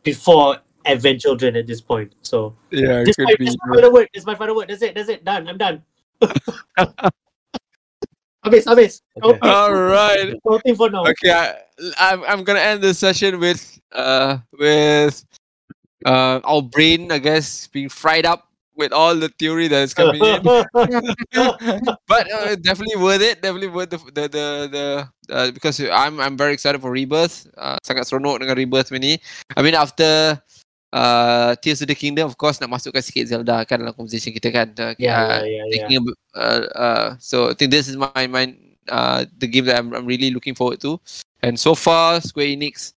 before 0.04 0.58
Advent 0.86 1.22
Children 1.22 1.56
at 1.58 1.66
this 1.66 1.82
point. 1.82 2.14
So 2.22 2.54
Yeah, 2.70 3.04
this 3.04 3.16
could 3.16 3.26
my, 3.26 3.36
be. 3.38 3.46
this 3.46 3.58
my 3.66 3.76
final 3.78 3.94
word. 3.94 4.10
This 4.14 4.26
my 4.26 4.36
final 4.36 4.56
word. 4.56 4.70
That's 4.70 4.82
it. 4.82 4.94
That's 4.94 5.10
it. 5.10 5.26
Done. 5.26 5.48
I'm 5.50 5.58
done. 5.58 5.82
habis, 8.46 8.66
habis. 8.66 9.02
Okay. 9.22 9.40
All 9.42 9.74
right. 9.74 10.34
Voting 10.44 10.76
for 10.76 10.90
now. 10.90 11.06
Okay, 11.06 11.32
I, 11.32 11.56
I'm 11.98 12.24
I'm 12.24 12.44
gonna 12.44 12.60
end 12.60 12.82
the 12.82 12.94
session 12.94 13.40
with 13.40 13.80
uh 13.92 14.38
with 14.58 15.24
uh 16.06 16.40
our 16.44 16.62
brain, 16.62 17.12
I 17.12 17.20
guess, 17.20 17.68
being 17.68 17.90
fried 17.90 18.26
up 18.26 18.52
with 18.76 18.92
all 18.92 19.16
the 19.16 19.30
theory 19.38 19.68
that 19.68 19.84
is 19.84 19.94
coming 19.94 20.24
in. 20.24 20.42
but 22.08 22.26
uh, 22.32 22.56
definitely 22.58 22.98
worth 22.98 23.22
it. 23.22 23.42
Definitely 23.42 23.70
worth 23.70 23.90
the 23.90 23.98
the 23.98 24.26
the, 24.28 24.46
the 24.72 24.86
uh, 25.34 25.52
because 25.52 25.80
I'm 25.80 26.20
I'm 26.20 26.38
very 26.38 26.54
excited 26.54 26.82
for 26.82 26.92
Rebirth. 26.92 27.48
Uh, 27.58 27.78
sangat 27.86 28.10
seronok 28.10 28.42
dengan 28.42 28.58
Rebirth 28.58 28.92
ni. 28.92 29.22
I 29.56 29.62
mean 29.62 29.76
after 29.76 30.42
uh, 30.94 31.56
Tears 31.60 31.82
of 31.82 31.88
the 31.88 31.96
Kingdom, 31.96 32.28
of 32.28 32.38
course 32.38 32.60
nak 32.60 32.70
masukkan 32.70 33.02
sikit 33.04 33.28
Zelda 33.28 33.64
kan 33.66 33.80
dalam 33.80 33.96
conversation 33.96 34.32
kita 34.36 34.52
kan. 34.52 34.68
Uh, 34.76 34.94
yeah, 35.00 35.00
yeah, 35.00 35.44
yeah, 35.44 35.48
yeah. 35.48 35.66
thinking 35.72 35.98
about, 36.04 36.18
uh, 36.36 36.64
uh, 36.76 37.08
so 37.20 37.50
I 37.50 37.54
think 37.56 37.72
this 37.72 37.88
is 37.88 37.96
my 37.96 38.28
my 38.28 38.56
uh, 38.92 39.26
the 39.40 39.48
game 39.48 39.66
that 39.66 39.80
I'm, 39.80 39.94
I'm 39.94 40.06
really 40.06 40.32
looking 40.32 40.56
forward 40.56 40.82
to. 40.82 41.00
And 41.42 41.58
so 41.58 41.74
far, 41.74 42.22
Square 42.22 42.54
Enix 42.54 42.94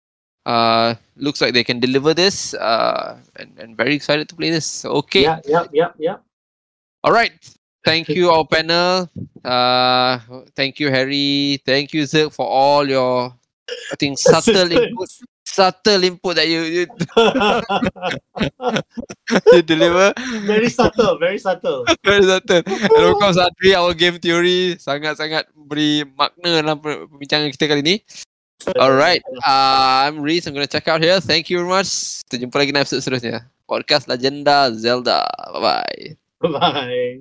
uh, 0.46 0.94
looks 1.16 1.40
like 1.40 1.54
they 1.54 1.64
can 1.64 1.80
deliver 1.80 2.12
this, 2.12 2.54
uh, 2.54 3.18
and, 3.36 3.52
and 3.58 3.76
very 3.76 3.94
excited 3.94 4.28
to 4.28 4.34
play 4.36 4.50
this. 4.50 4.84
Okay, 4.84 5.22
Yeah, 5.22 5.40
yeah, 5.46 5.64
yeah, 5.72 5.90
yeah. 5.98 6.16
all 7.02 7.12
right. 7.12 7.32
Thank 7.84 8.08
you, 8.08 8.30
our 8.30 8.46
panel. 8.48 9.10
Uh, 9.44 10.18
thank 10.56 10.80
you, 10.80 10.88
Harry. 10.88 11.60
Thank 11.66 11.92
you, 11.92 12.04
Zerk, 12.04 12.32
for 12.32 12.48
all 12.48 12.88
your, 12.88 13.28
I 13.92 13.96
think, 14.00 14.18
subtle 14.24 14.72
input, 14.72 15.10
subtle 15.54 16.02
input 16.02 16.34
that 16.34 16.50
you 16.50 16.60
you, 16.66 16.84
you 19.54 19.62
deliver. 19.62 20.10
very 20.42 20.66
subtle, 20.66 21.14
very 21.22 21.38
subtle. 21.38 21.86
Very 22.02 22.26
subtle. 22.26 22.62
And 22.66 23.04
of 23.06 23.14
course, 23.22 23.38
Adri, 23.38 23.78
our 23.78 23.94
game 23.94 24.18
theory 24.18 24.74
sangat-sangat 24.74 25.54
beri 25.54 26.02
makna 26.18 26.58
dalam 26.58 26.82
per- 26.82 27.06
perbincangan 27.06 27.54
kita 27.54 27.70
kali 27.70 27.82
ni. 27.86 27.96
Alright, 28.80 29.20
uh, 29.44 30.08
I'm 30.08 30.24
Reese. 30.24 30.48
I'm 30.48 30.54
going 30.56 30.64
to 30.66 30.70
check 30.72 30.88
out 30.88 31.04
here. 31.04 31.20
Thank 31.20 31.52
you 31.52 31.60
very 31.60 31.68
much. 31.68 32.24
Kita 32.26 32.40
jumpa 32.42 32.56
lagi 32.58 32.72
dalam 32.72 32.82
episode 32.88 33.04
seterusnya. 33.04 33.44
Podcast 33.68 34.08
Legenda 34.08 34.72
Zelda. 34.72 35.28
Bye-bye. 35.52 36.16
Bye. 36.48 37.20